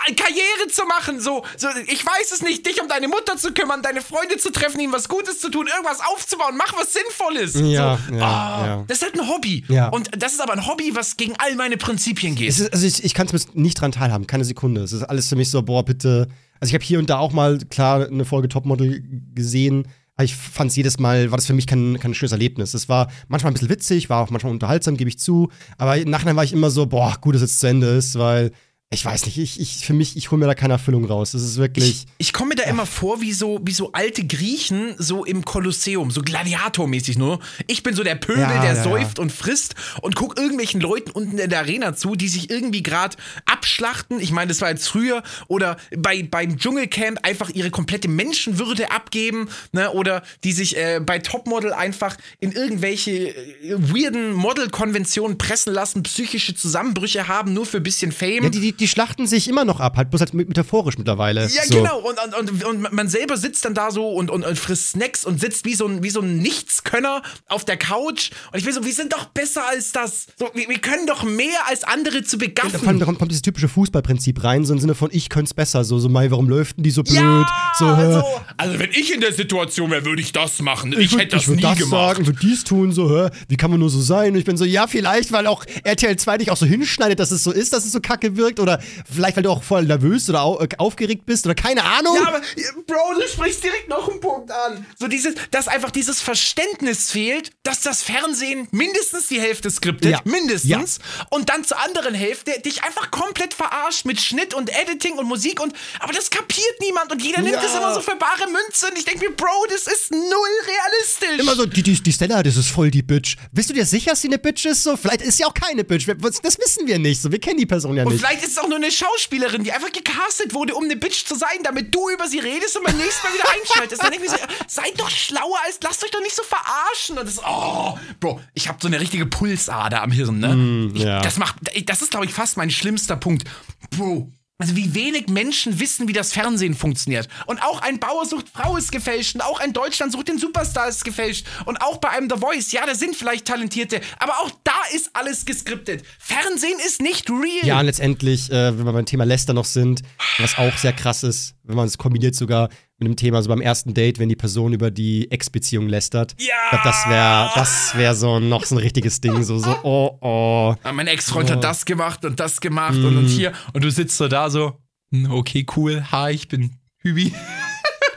äh, 0.08 0.14
Karriere 0.14 0.68
zu 0.70 0.84
machen, 0.86 1.20
so, 1.20 1.44
so, 1.56 1.68
ich 1.86 2.04
weiß 2.04 2.32
es 2.32 2.42
nicht, 2.42 2.66
dich 2.66 2.80
um 2.80 2.88
deine 2.88 3.08
Mutter 3.08 3.36
zu 3.36 3.52
kümmern, 3.52 3.82
deine 3.82 4.00
Freunde 4.02 4.36
zu 4.38 4.50
treffen, 4.50 4.80
ihnen 4.80 4.92
was 4.92 5.08
Gutes 5.08 5.40
zu 5.40 5.50
tun, 5.50 5.66
irgendwas 5.66 6.00
aufzubauen, 6.12 6.56
mach 6.56 6.76
was 6.78 6.92
Sinnvolles. 6.92 7.54
Ja, 7.54 7.98
so, 8.08 8.14
ja, 8.14 8.22
ah, 8.22 8.66
ja. 8.66 8.84
Das 8.88 8.98
ist 8.98 9.02
halt 9.04 9.18
ein 9.20 9.28
Hobby. 9.28 9.64
Ja. 9.68 9.88
Und 9.88 10.10
das 10.16 10.32
ist 10.32 10.40
aber 10.40 10.52
ein 10.52 10.66
Hobby, 10.66 10.94
was 10.94 11.16
gegen 11.16 11.34
all 11.38 11.54
meine 11.56 11.76
Prinzipien 11.76 12.34
geht. 12.34 12.48
Ist, 12.48 12.72
also 12.72 12.86
ich, 12.86 13.04
ich 13.04 13.14
kann 13.14 13.28
es 13.32 13.54
nicht 13.54 13.80
dran 13.80 13.92
teilhaben, 13.92 14.26
keine 14.26 14.44
Sekunde. 14.44 14.82
Es 14.82 14.92
ist 14.92 15.02
alles 15.02 15.28
für 15.28 15.36
mich 15.36 15.50
so, 15.50 15.62
boah, 15.62 15.84
bitte. 15.84 16.28
Also 16.60 16.70
ich 16.70 16.74
habe 16.74 16.84
hier 16.84 16.98
und 16.98 17.10
da 17.10 17.18
auch 17.18 17.32
mal, 17.32 17.58
klar, 17.70 18.06
eine 18.06 18.24
Folge 18.24 18.48
Topmodel 18.48 19.02
gesehen. 19.34 19.86
Ich 20.22 20.34
fand 20.34 20.70
es 20.70 20.76
jedes 20.76 20.98
Mal, 20.98 21.30
war 21.30 21.36
das 21.36 21.46
für 21.46 21.52
mich 21.52 21.66
kein, 21.66 21.98
kein 22.00 22.14
schönes 22.14 22.32
Erlebnis. 22.32 22.72
Es 22.72 22.88
war 22.88 23.08
manchmal 23.28 23.50
ein 23.50 23.54
bisschen 23.54 23.68
witzig, 23.68 24.08
war 24.08 24.22
auch 24.22 24.30
manchmal 24.30 24.52
unterhaltsam, 24.52 24.96
gebe 24.96 25.10
ich 25.10 25.18
zu. 25.18 25.50
Aber 25.76 25.98
im 25.98 26.08
Nachhinein 26.08 26.36
war 26.36 26.44
ich 26.44 26.54
immer 26.54 26.70
so, 26.70 26.86
boah, 26.86 27.16
gut, 27.20 27.34
dass 27.34 27.42
es 27.42 27.58
zu 27.58 27.66
Ende 27.66 27.88
ist, 27.88 28.18
weil 28.18 28.52
ich 28.90 29.04
weiß 29.04 29.26
nicht, 29.26 29.36
ich, 29.36 29.58
ich 29.58 29.84
für 29.84 29.94
mich, 29.94 30.16
ich 30.16 30.30
hole 30.30 30.38
mir 30.38 30.46
da 30.46 30.54
keine 30.54 30.74
Erfüllung 30.74 31.06
raus. 31.06 31.32
Das 31.32 31.42
ist 31.42 31.56
wirklich. 31.56 31.88
Ich, 31.88 32.06
ich 32.18 32.32
komme 32.32 32.50
mir 32.50 32.54
da 32.54 32.62
immer 32.62 32.86
vor 32.86 33.20
wie 33.20 33.32
so, 33.32 33.58
wie 33.64 33.72
so 33.72 33.90
alte 33.90 34.24
Griechen, 34.24 34.94
so 34.96 35.24
im 35.24 35.44
Kolosseum, 35.44 36.12
so 36.12 36.22
Gladiatormäßig 36.22 37.18
nur. 37.18 37.40
Ich 37.66 37.82
bin 37.82 37.96
so 37.96 38.04
der 38.04 38.14
Pöbel, 38.14 38.42
Ja, 38.42 38.62
der 38.62 38.74
ja, 38.74 38.82
säuft 38.84 39.18
und 39.18 39.32
frisst 39.32 39.74
und 40.02 40.14
guck 40.14 40.38
irgendwelchen 40.38 40.80
Leuten 40.80 41.10
unten 41.10 41.36
in 41.36 41.50
der 41.50 41.58
Arena 41.58 41.96
zu, 41.96 42.14
die 42.14 42.28
sich 42.28 42.48
irgendwie 42.48 42.84
gerade 42.84 43.16
abschlachten. 43.44 44.20
Ich 44.20 44.30
meine, 44.30 44.50
das 44.50 44.60
war 44.60 44.70
jetzt 44.70 44.86
früher. 44.86 45.24
Oder 45.48 45.78
bei, 45.98 46.22
beim 46.22 46.56
Dschungelcamp 46.56 47.18
einfach 47.24 47.50
ihre 47.50 47.72
komplette 47.72 48.06
Menschenwürde 48.06 48.92
abgeben. 48.92 49.48
Ne? 49.72 49.90
Oder 49.90 50.22
die 50.44 50.52
sich 50.52 50.76
äh, 50.76 51.00
bei 51.04 51.18
Topmodel 51.18 51.72
einfach 51.72 52.16
in 52.38 52.52
irgendwelche 52.52 53.34
äh, 53.34 53.74
weirden 53.78 54.32
Modelkonventionen 54.32 55.38
pressen 55.38 55.72
lassen, 55.72 56.04
psychische 56.04 56.54
Zusammenbrüche 56.54 57.26
haben, 57.26 57.52
nur 57.52 57.66
für 57.66 57.78
ein 57.78 57.82
bisschen 57.82 58.12
Fame. 58.12 58.44
ja, 58.44 58.48
die, 58.48 58.60
die, 58.60 58.75
die 58.80 58.88
schlachten 58.88 59.26
sich 59.26 59.48
immer 59.48 59.64
noch 59.64 59.80
ab, 59.80 59.96
halt 59.96 60.10
bloß 60.10 60.20
halt 60.20 60.34
metaphorisch 60.34 60.98
mittlerweile. 60.98 61.42
Ja, 61.48 61.64
so. 61.64 61.74
genau. 61.78 61.98
Und, 62.00 62.18
und, 62.38 62.50
und, 62.50 62.64
und 62.64 62.92
man 62.92 63.08
selber 63.08 63.36
sitzt 63.36 63.64
dann 63.64 63.74
da 63.74 63.90
so 63.90 64.08
und, 64.10 64.30
und, 64.30 64.44
und 64.44 64.58
frisst 64.58 64.90
Snacks 64.90 65.24
und 65.24 65.40
sitzt 65.40 65.64
wie 65.64 65.74
so 65.74 65.86
ein, 65.86 66.02
wie 66.02 66.10
so 66.10 66.20
ein 66.20 66.38
Nichtskönner 66.38 67.22
auf 67.48 67.64
der 67.64 67.76
Couch. 67.76 68.30
Und 68.52 68.58
ich 68.58 68.64
bin 68.64 68.72
so, 68.74 68.84
wir 68.84 68.92
sind 68.92 69.12
doch 69.12 69.26
besser 69.26 69.62
als 69.68 69.92
das. 69.92 70.26
So, 70.38 70.50
wir, 70.54 70.68
wir 70.68 70.78
können 70.78 71.06
doch 71.06 71.22
mehr 71.24 71.48
als 71.68 71.84
andere 71.84 72.22
zu 72.22 72.38
Vor 72.38 72.42
allem, 72.46 72.54
begaffen. 72.54 72.98
da 72.98 73.04
kommt, 73.04 73.18
kommt 73.18 73.30
dieses 73.30 73.42
typische 73.42 73.68
Fußballprinzip 73.68 74.42
rein, 74.44 74.64
so 74.64 74.72
im 74.74 74.80
Sinne 74.80 74.94
von, 74.94 75.10
ich 75.12 75.28
könnte 75.28 75.48
es 75.48 75.54
besser. 75.54 75.84
So, 75.84 75.98
so, 75.98 76.08
Mai, 76.08 76.30
warum 76.30 76.48
läuft 76.48 76.76
denn 76.76 76.84
die 76.84 76.90
so 76.90 77.02
blöd? 77.02 77.16
Ja, 77.16 77.46
so, 77.78 77.86
also, 77.86 78.24
also 78.56 78.78
wenn 78.78 78.90
ich 78.90 79.12
in 79.12 79.20
der 79.20 79.32
Situation 79.32 79.90
wäre, 79.90 80.04
würde 80.04 80.22
ich 80.22 80.32
das 80.32 80.60
machen. 80.60 80.92
Ich, 80.98 81.12
würd- 81.12 81.18
hätte 81.20 81.36
das 81.36 81.46
würd 81.48 81.56
nie 81.56 81.62
das 81.62 81.78
gemacht. 81.78 81.90
sagen, 82.16 82.26
würde 82.26 82.38
dies 82.40 82.64
tun, 82.64 82.92
so, 82.92 83.10
hä? 83.10 83.30
Wie 83.48 83.56
kann 83.56 83.70
man 83.70 83.80
nur 83.80 83.90
so 83.90 84.00
sein? 84.00 84.32
Und 84.32 84.38
ich 84.38 84.44
bin 84.44 84.56
so, 84.56 84.64
ja, 84.64 84.86
vielleicht, 84.86 85.32
weil 85.32 85.46
auch 85.46 85.64
RTL 85.84 86.16
2 86.16 86.38
dich 86.38 86.50
auch 86.50 86.56
so 86.56 86.66
hinschneidet, 86.66 87.18
dass 87.18 87.30
es 87.30 87.42
so 87.44 87.50
ist, 87.52 87.72
dass 87.72 87.84
es 87.84 87.92
so 87.92 88.00
kacke 88.00 88.36
wirkt. 88.36 88.60
Oder 88.66 88.80
vielleicht, 89.12 89.36
weil 89.36 89.42
du 89.44 89.50
auch 89.50 89.62
voll 89.62 89.84
nervös 89.84 90.28
oder 90.28 90.58
äh, 90.60 90.68
aufgeregt 90.78 91.24
bist 91.26 91.46
oder 91.46 91.54
keine 91.54 91.84
Ahnung. 91.84 92.16
Ja, 92.16 92.28
aber 92.28 92.40
Bro, 92.86 93.20
du 93.20 93.28
sprichst 93.28 93.62
direkt 93.62 93.88
noch 93.88 94.08
einen 94.08 94.20
Punkt 94.20 94.50
an. 94.50 94.84
So 94.98 95.06
dieses, 95.06 95.34
dass 95.52 95.68
einfach 95.68 95.90
dieses 95.90 96.20
Verständnis 96.20 97.10
fehlt, 97.10 97.50
dass 97.62 97.80
das 97.80 98.02
Fernsehen 98.02 98.66
mindestens 98.72 99.28
die 99.28 99.40
Hälfte 99.40 99.70
skriptet, 99.70 100.10
Ja. 100.10 100.20
mindestens, 100.24 100.98
und 101.30 101.48
dann 101.48 101.64
zur 101.64 101.78
anderen 101.80 102.14
Hälfte 102.14 102.60
dich 102.60 102.82
einfach 102.84 103.10
komplett 103.10 103.54
verarscht 103.54 104.04
mit 104.04 104.20
Schnitt 104.20 104.54
und 104.54 104.70
Editing 104.70 105.14
und 105.18 105.26
Musik 105.26 105.60
und 105.60 105.72
aber 106.00 106.12
das 106.12 106.30
kapiert 106.30 106.80
niemand 106.80 107.12
und 107.12 107.22
jeder 107.22 107.40
nimmt 107.42 107.54
Ja. 107.54 107.62
das 107.62 107.74
immer 107.74 107.94
so 107.94 108.00
für 108.00 108.16
bare 108.16 108.46
Münze 108.50 108.86
und 108.88 108.98
ich 108.98 109.04
denke 109.04 109.28
mir, 109.28 109.34
Bro, 109.36 109.66
das 109.68 109.86
ist 109.86 110.10
null 110.10 110.22
realistisch. 110.66 111.38
Immer 111.40 111.54
so, 111.54 111.66
die, 111.66 111.82
die, 111.82 112.00
die 112.02 112.12
Stella, 112.12 112.42
das 112.42 112.56
ist 112.56 112.68
voll 112.68 112.90
die 112.90 113.02
Bitch. 113.02 113.36
Bist 113.52 113.70
du 113.70 113.74
dir 113.74 113.86
sicher, 113.86 114.10
dass 114.10 114.22
sie 114.22 114.28
eine 114.28 114.38
Bitch 114.38 114.64
ist? 114.66 114.82
So, 114.82 114.96
vielleicht 114.96 115.22
ist 115.22 115.36
sie 115.38 115.44
auch 115.44 115.54
keine 115.54 115.84
Bitch. 115.84 116.06
Das 116.42 116.58
wissen 116.58 116.86
wir 116.86 116.98
nicht. 116.98 117.20
So, 117.22 117.30
wir 117.30 117.38
kennen 117.40 117.58
die 117.58 117.66
Person 117.66 117.96
ja 117.96 118.04
und 118.04 118.12
nicht. 118.12 118.24
vielleicht 118.24 118.44
ist 118.44 118.55
es 118.56 118.62
auch 118.62 118.68
nur 118.68 118.76
eine 118.76 118.90
Schauspielerin, 118.90 119.64
die 119.64 119.72
einfach 119.72 119.92
gecastet 119.92 120.54
wurde, 120.54 120.74
um 120.74 120.84
eine 120.84 120.96
Bitch 120.96 121.24
zu 121.24 121.34
sein, 121.34 121.62
damit 121.62 121.94
du 121.94 122.10
über 122.10 122.28
sie 122.28 122.38
redest 122.38 122.76
und 122.76 122.84
beim 122.84 122.96
nächsten 122.96 123.26
Mal 123.26 123.34
wieder 123.34 123.48
einschaltest. 123.50 124.02
Dann 124.02 124.10
denke 124.10 124.26
ich 124.26 124.32
mir 124.32 124.38
so, 124.38 124.44
seid 124.66 124.98
doch 125.00 125.10
schlauer 125.10 125.58
als, 125.64 125.78
lasst 125.82 126.04
euch 126.04 126.10
doch 126.10 126.20
nicht 126.20 126.34
so 126.34 126.42
verarschen. 126.42 127.18
Und 127.18 127.26
das, 127.26 127.40
oh, 127.44 127.98
Bro, 128.20 128.40
ich 128.54 128.68
habe 128.68 128.78
so 128.80 128.88
eine 128.88 129.00
richtige 129.00 129.26
Pulsader 129.26 130.02
am 130.02 130.10
Hirn, 130.10 130.38
ne? 130.40 130.90
ich, 130.94 131.02
ja. 131.02 131.20
Das 131.20 131.36
macht, 131.36 131.56
das 131.84 132.02
ist, 132.02 132.10
glaube 132.10 132.26
ich, 132.26 132.32
fast 132.32 132.56
mein 132.56 132.70
schlimmster 132.70 133.16
Punkt. 133.16 133.44
Bro. 133.90 134.30
Also 134.58 134.74
wie 134.74 134.94
wenig 134.94 135.28
Menschen 135.28 135.80
wissen, 135.80 136.08
wie 136.08 136.14
das 136.14 136.32
Fernsehen 136.32 136.74
funktioniert. 136.74 137.28
Und 137.44 137.62
auch 137.62 137.82
ein 137.82 137.98
Bauer 137.98 138.24
sucht 138.24 138.46
Frau 138.48 138.78
ist 138.78 138.90
gefälscht 138.90 139.34
und 139.34 139.42
auch 139.42 139.60
ein 139.60 139.74
Deutschland 139.74 140.12
sucht 140.12 140.28
den 140.28 140.38
Superstar 140.38 140.88
ist 140.88 141.04
gefälscht. 141.04 141.46
Und 141.66 141.82
auch 141.82 141.98
bei 141.98 142.08
einem 142.08 142.30
The 142.30 142.40
Voice, 142.40 142.72
ja, 142.72 142.86
da 142.86 142.94
sind 142.94 143.14
vielleicht 143.16 143.44
Talentierte, 143.44 144.00
aber 144.18 144.32
auch 144.40 144.50
da 144.64 144.72
ist 144.94 145.10
alles 145.12 145.44
geskriptet. 145.44 146.04
Fernsehen 146.18 146.78
ist 146.86 147.02
nicht 147.02 147.28
real. 147.28 147.66
Ja, 147.66 147.80
und 147.80 147.86
letztendlich, 147.86 148.50
äh, 148.50 148.78
wenn 148.78 148.86
wir 148.86 148.92
beim 148.94 149.04
Thema 149.04 149.24
Läster 149.24 149.52
noch 149.52 149.66
sind, 149.66 150.00
was 150.38 150.56
auch 150.56 150.76
sehr 150.78 150.94
krass 150.94 151.22
ist, 151.22 151.55
wenn 151.66 151.76
man 151.76 151.86
es 151.86 151.98
kombiniert 151.98 152.34
sogar 152.34 152.68
mit 152.98 153.06
dem 153.08 153.16
Thema, 153.16 153.42
so 153.42 153.48
beim 153.48 153.60
ersten 153.60 153.92
Date, 153.94 154.18
wenn 154.18 154.28
die 154.28 154.36
Person 154.36 154.72
über 154.72 154.90
die 154.90 155.30
Ex-Beziehung 155.30 155.88
lästert. 155.88 156.34
Ja! 156.38 156.46
Ich 156.64 156.70
glaube, 156.70 156.84
das 156.84 157.08
wäre 157.08 157.50
das 157.54 157.96
wär 157.96 158.14
so 158.14 158.38
noch 158.40 158.64
so 158.64 158.76
ein 158.76 158.78
richtiges 158.78 159.20
Ding. 159.20 159.42
So, 159.42 159.58
so, 159.58 159.76
oh, 159.82 160.18
oh. 160.20 160.74
Ah, 160.82 160.92
mein 160.92 161.06
Ex-Freund 161.06 161.50
hat 161.50 161.62
das 161.64 161.84
gemacht 161.84 162.24
und 162.24 162.40
das 162.40 162.60
gemacht 162.60 162.96
und, 162.96 163.12
Mhm. 163.12 163.18
und 163.18 163.26
hier. 163.28 163.52
Und 163.72 163.84
du 163.84 163.90
sitzt 163.90 164.16
so 164.16 164.28
da 164.28 164.48
so, 164.50 164.78
hm, 165.12 165.30
okay, 165.30 165.66
cool, 165.76 166.04
hi, 166.10 166.32
ich 166.32 166.48
bin 166.48 166.72
Hübi. 166.98 167.32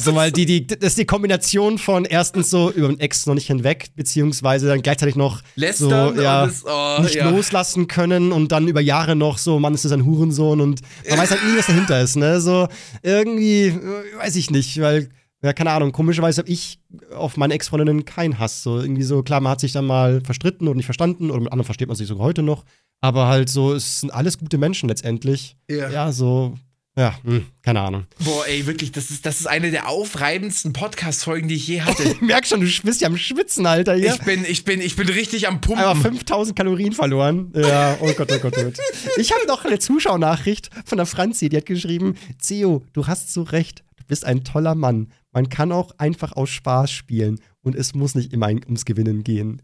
So, 0.02 0.16
weil 0.16 0.32
die, 0.32 0.46
die, 0.46 0.66
das 0.66 0.78
ist 0.80 0.98
die 0.98 1.06
Kombination 1.06 1.78
von 1.78 2.06
erstens 2.06 2.50
so 2.50 2.72
über 2.72 2.88
den 2.88 3.00
Ex 3.00 3.26
noch 3.26 3.36
nicht 3.36 3.48
hinweg, 3.48 3.90
beziehungsweise 3.96 4.68
dann 4.68 4.82
gleichzeitig 4.82 5.16
noch 5.16 5.42
Lästern 5.56 6.16
so, 6.16 6.22
ja, 6.22 6.46
das- 6.46 6.64
oh, 6.66 7.02
nicht 7.02 7.16
ja. 7.16 7.30
loslassen 7.30 7.88
können 7.88 8.32
und 8.32 8.52
dann 8.52 8.68
über 8.68 8.82
Jahre 8.82 9.16
noch 9.16 9.38
so, 9.38 9.60
Mann, 9.60 9.74
ist 9.74 9.86
das 9.86 9.92
ein 9.92 10.06
Hurensohn 10.06 10.62
und 10.62 10.82
man 11.10 11.20
weiß 11.20 11.32
halt 11.32 11.44
nie, 11.44 11.58
was 11.58 11.68
dahinter 11.68 12.02
ist, 12.02 12.16
ne? 12.16 12.40
So, 12.42 12.68
irgendwie, 13.04 13.68
äh, 13.68 13.78
weiß 14.20 14.36
ich 14.38 14.50
nicht, 14.52 14.80
weil 14.82 15.10
ja, 15.42 15.54
keine 15.54 15.72
Ahnung, 15.72 15.94
komischerweise 15.94 16.42
habe 16.42 16.50
ich 16.50 16.80
auf 17.16 17.38
meine 17.38 17.54
Ex-Freundinnen 17.54 18.04
keinen 18.04 18.40
Hass. 18.40 18.62
So 18.62 18.82
irgendwie 18.82 19.04
so, 19.04 19.24
klar, 19.24 19.40
man 19.40 19.52
hat 19.54 19.62
sich 19.62 19.72
dann 19.72 19.86
mal 19.86 20.20
verstritten 20.22 20.68
oder 20.68 20.76
nicht 20.76 20.86
verstanden 20.86 21.32
oder 21.32 21.40
mit 21.40 21.52
anderen 21.54 21.66
versteht 21.66 21.88
man 21.88 21.96
sich 21.96 22.08
sogar 22.08 22.26
heute 22.26 22.44
noch. 22.44 22.66
Aber 23.00 23.28
halt 23.28 23.48
so, 23.48 23.74
es 23.74 24.02
sind 24.02 24.10
alles 24.14 24.38
gute 24.38 24.58
Menschen 24.58 24.90
letztendlich. 24.90 25.56
Ja. 25.70 25.90
Ja, 25.90 26.12
so, 26.12 26.56
ja, 27.00 27.18
hm, 27.24 27.46
keine 27.62 27.80
Ahnung. 27.80 28.06
Boah, 28.26 28.46
ey, 28.46 28.66
wirklich, 28.66 28.92
das 28.92 29.10
ist, 29.10 29.26
das 29.26 29.40
ist 29.40 29.48
eine 29.48 29.72
der 29.72 29.88
aufreibendsten 29.88 30.74
Podcast-Folgen, 30.74 31.48
die 31.48 31.56
ich 31.56 31.66
je 31.66 31.82
hatte. 31.82 32.04
Ich 32.10 32.20
merk 32.20 32.46
schon, 32.46 32.60
du 32.60 32.68
bist 32.84 33.00
ja 33.00 33.08
am 33.08 33.16
Schwitzen, 33.16 33.66
Alter, 33.66 33.96
hier. 33.96 34.14
Ich 34.14 34.22
bin, 34.24 34.44
ich 34.44 34.66
bin, 34.66 34.82
ich 34.82 34.98
bin 34.98 35.08
richtig 35.08 35.48
am 35.48 35.62
Pumpen. 35.62 35.86
Einfach 35.86 36.10
5000 36.10 36.58
Kalorien 36.58 36.92
verloren. 36.92 37.54
Ja, 37.56 37.98
oh 38.02 38.12
Gott, 38.18 38.30
oh 38.34 38.40
Gott, 38.40 38.54
oh 38.58 38.64
Gott. 38.64 38.78
Ich 39.16 39.32
habe 39.32 39.48
noch 39.48 39.64
eine 39.64 39.80
Zuschauernachricht 39.80 40.70
von 40.84 40.98
der 40.98 41.06
Franzi, 41.06 41.48
die 41.48 41.56
hat 41.56 41.66
geschrieben: 41.66 42.16
Zeo, 42.38 42.84
du 42.92 43.08
hast 43.08 43.32
so 43.32 43.44
recht, 43.44 43.86
du 43.96 44.04
bist 44.06 44.26
ein 44.26 44.44
toller 44.44 44.76
Mann. 44.76 45.08
Man 45.32 45.48
kann 45.48 45.72
auch 45.72 45.92
einfach 46.00 46.34
aus 46.34 46.50
Spaß 46.50 46.92
spielen 46.92 47.40
und 47.62 47.76
es 47.76 47.94
muss 47.94 48.14
nicht 48.16 48.34
immer 48.34 48.48
ums 48.48 48.84
Gewinnen 48.84 49.24
gehen. 49.24 49.62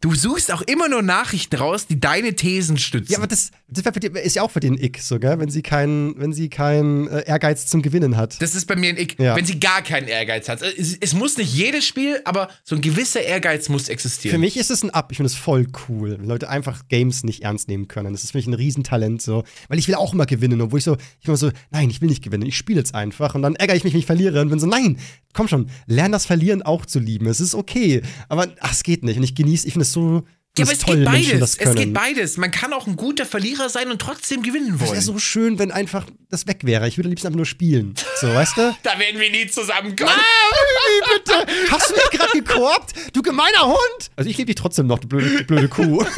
Du 0.00 0.14
suchst 0.14 0.50
auch 0.50 0.62
immer 0.62 0.88
nur 0.88 1.02
Nachrichten 1.02 1.56
raus, 1.56 1.86
die 1.86 2.00
deine 2.00 2.34
Thesen 2.34 2.78
stützen. 2.78 3.12
Ja, 3.12 3.18
aber 3.18 3.26
das, 3.26 3.50
das 3.68 3.84
ist 4.24 4.36
ja 4.36 4.42
auch 4.42 4.50
für 4.50 4.60
den 4.60 4.78
Ick 4.78 4.98
so, 5.02 5.18
gell? 5.18 5.38
Wenn 5.38 5.50
sie 5.50 5.60
keinen 5.60 6.18
wenn 6.18 6.32
sie 6.32 6.48
keinen 6.48 7.06
äh, 7.08 7.24
Ehrgeiz 7.26 7.66
zum 7.66 7.82
Gewinnen 7.82 8.16
hat. 8.16 8.40
Das 8.40 8.54
ist 8.54 8.64
bei 8.66 8.76
mir 8.76 8.88
ein 8.90 8.96
Ick, 8.96 9.18
Ja. 9.18 9.36
wenn 9.36 9.44
sie 9.44 9.60
gar 9.60 9.82
keinen 9.82 10.08
Ehrgeiz 10.08 10.48
hat. 10.48 10.62
Es, 10.62 10.96
es 10.98 11.12
muss 11.12 11.36
nicht 11.36 11.52
jedes 11.52 11.86
Spiel, 11.86 12.20
aber 12.24 12.48
so 12.64 12.76
ein 12.76 12.80
gewisser 12.80 13.20
Ehrgeiz 13.20 13.68
muss 13.68 13.90
existieren. 13.90 14.34
Für 14.34 14.38
mich 14.40 14.56
ist 14.56 14.70
es 14.70 14.82
ein 14.82 14.88
Up. 14.90 15.12
Ich 15.12 15.18
finde 15.18 15.26
es 15.28 15.34
voll 15.34 15.66
cool, 15.88 16.16
wenn 16.18 16.26
Leute 16.28 16.48
einfach 16.48 16.88
Games 16.88 17.22
nicht 17.22 17.42
ernst 17.42 17.68
nehmen 17.68 17.86
können. 17.86 18.12
Das 18.12 18.24
ist 18.24 18.30
für 18.32 18.38
mich 18.38 18.46
ein 18.46 18.54
Riesentalent 18.54 19.20
so. 19.20 19.44
Weil 19.68 19.78
ich 19.78 19.86
will 19.86 19.96
auch 19.96 20.14
immer 20.14 20.24
gewinnen, 20.24 20.62
obwohl 20.62 20.78
ich 20.78 20.84
so, 20.84 20.96
ich 21.20 21.28
immer 21.28 21.36
so, 21.36 21.50
nein, 21.70 21.90
ich 21.90 22.00
will 22.00 22.08
nicht 22.08 22.24
gewinnen, 22.24 22.46
ich 22.46 22.56
spiele 22.56 22.78
jetzt 22.78 22.94
einfach. 22.94 23.34
Und 23.34 23.42
dann 23.42 23.54
ärgere 23.54 23.76
ich 23.76 23.84
mich, 23.84 23.92
wenn 23.92 24.00
ich 24.00 24.06
verliere 24.06 24.40
und 24.40 24.48
bin 24.48 24.58
so, 24.58 24.66
nein, 24.66 24.98
komm 25.34 25.46
schon, 25.46 25.68
lern 25.86 26.10
das 26.10 26.24
Verlieren 26.24 26.62
auch 26.62 26.86
zu 26.86 26.98
lieben. 26.98 27.26
Es 27.26 27.40
ist 27.40 27.54
okay. 27.54 28.00
Aber 28.30 28.48
ach, 28.60 28.72
es 28.72 28.82
geht 28.82 29.04
nicht. 29.04 29.18
Und 29.18 29.24
ich 29.24 29.34
genieße, 29.34 29.66
ich 29.66 29.74
finde 29.74 29.82
es 29.84 29.89
so. 29.92 30.24
ja, 30.58 30.64
das 30.64 30.68
aber 30.68 30.72
es 30.72 30.78
toll, 30.80 30.96
geht 30.96 31.08
Menschen 31.10 31.30
beides. 31.32 31.40
das 31.40 31.54
Es 31.56 31.64
können. 31.64 31.76
geht 31.76 31.94
beides. 31.94 32.36
Man 32.36 32.50
kann 32.50 32.72
auch 32.72 32.86
ein 32.86 32.96
guter 32.96 33.24
Verlierer 33.26 33.68
sein 33.68 33.90
und 33.90 34.00
trotzdem 34.00 34.42
gewinnen 34.42 34.74
Es 34.74 34.80
wollen. 34.80 34.92
wäre 34.92 35.02
so 35.02 35.18
schön, 35.18 35.58
wenn 35.58 35.70
einfach 35.70 36.06
das 36.28 36.46
weg 36.46 36.60
wäre. 36.64 36.86
Ich 36.88 36.96
würde 36.98 37.06
am 37.08 37.10
liebsten 37.10 37.28
einfach 37.28 37.36
nur 37.36 37.46
spielen. 37.46 37.94
So, 38.20 38.26
weißt 38.34 38.56
du? 38.56 38.76
da 38.82 38.98
werden 38.98 39.20
wir 39.20 39.30
nie 39.30 39.46
zusammenkommen. 39.46 40.10
Wie 40.12 41.18
bitte? 41.18 41.46
Hast 41.70 41.90
du 41.90 41.94
mich 41.94 42.10
gerade 42.10 42.32
gekorbt? 42.42 42.92
Du 43.12 43.22
gemeiner 43.22 43.66
Hund! 43.66 44.10
Also 44.16 44.28
ich 44.28 44.36
liebe 44.38 44.46
dich 44.46 44.56
trotzdem 44.56 44.86
noch, 44.88 44.98
du 44.98 45.06
blöde, 45.08 45.28
du 45.38 45.44
blöde 45.44 45.68
Kuh. 45.68 46.04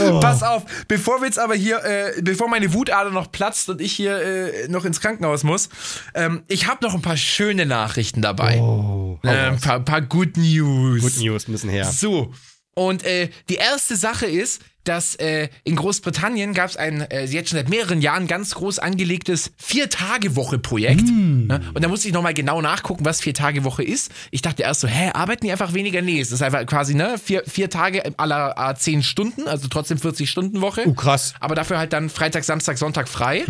Oh. 0.00 0.20
Pass 0.20 0.42
auf, 0.42 0.64
bevor 0.86 1.20
wir 1.20 1.26
jetzt 1.26 1.38
aber 1.38 1.54
hier, 1.54 1.84
äh, 1.84 2.22
bevor 2.22 2.48
meine 2.48 2.72
Wutader 2.72 3.10
noch 3.10 3.32
platzt 3.32 3.68
und 3.68 3.80
ich 3.80 3.92
hier 3.92 4.20
äh, 4.20 4.68
noch 4.68 4.84
ins 4.84 5.00
Krankenhaus 5.00 5.44
muss, 5.44 5.68
ähm, 6.14 6.42
ich 6.46 6.66
habe 6.66 6.84
noch 6.84 6.94
ein 6.94 7.02
paar 7.02 7.16
schöne 7.16 7.66
Nachrichten 7.66 8.22
dabei. 8.22 8.58
Oh, 8.58 9.18
äh, 9.24 9.28
ein 9.28 9.60
paar, 9.60 9.80
paar 9.80 10.02
Good 10.02 10.36
News. 10.36 11.02
Good 11.02 11.18
News 11.18 11.48
müssen 11.48 11.70
her. 11.70 11.84
So. 11.84 12.32
Und 12.78 13.02
äh, 13.02 13.28
die 13.48 13.56
erste 13.56 13.96
Sache 13.96 14.26
ist, 14.26 14.62
dass 14.84 15.16
äh, 15.16 15.48
in 15.64 15.74
Großbritannien 15.74 16.54
gab 16.54 16.70
es 16.70 16.76
ein, 16.76 17.00
äh, 17.10 17.24
jetzt 17.24 17.50
schon 17.50 17.58
seit 17.58 17.68
mehreren 17.68 18.00
Jahren 18.00 18.28
ganz 18.28 18.54
groß 18.54 18.78
angelegtes 18.78 19.50
Vier-Tage-Woche-Projekt. 19.56 21.02
Ne? 21.02 21.60
Und 21.74 21.84
da 21.84 21.88
musste 21.88 22.06
ich 22.06 22.14
nochmal 22.14 22.34
genau 22.34 22.62
nachgucken, 22.62 23.04
was 23.04 23.20
Vier-Tage-Woche 23.20 23.82
ist. 23.82 24.12
Ich 24.30 24.42
dachte 24.42 24.62
erst 24.62 24.82
so, 24.82 24.86
hä, 24.86 25.10
arbeiten 25.12 25.44
die 25.44 25.50
einfach 25.50 25.74
weniger? 25.74 26.02
Nee, 26.02 26.20
es 26.20 26.30
ist 26.30 26.40
einfach 26.40 26.64
quasi, 26.66 26.94
ne, 26.94 27.16
vier, 27.18 27.42
vier 27.48 27.68
Tage 27.68 28.16
aller 28.16 28.54
äh, 28.56 28.76
zehn 28.76 29.02
Stunden, 29.02 29.48
also 29.48 29.66
trotzdem 29.66 29.98
40-Stunden-Woche. 29.98 30.84
Oh, 30.86 30.94
krass. 30.94 31.34
Aber 31.40 31.56
dafür 31.56 31.78
halt 31.78 31.92
dann 31.92 32.08
Freitag, 32.10 32.44
Samstag, 32.44 32.78
Sonntag 32.78 33.08
frei. 33.08 33.44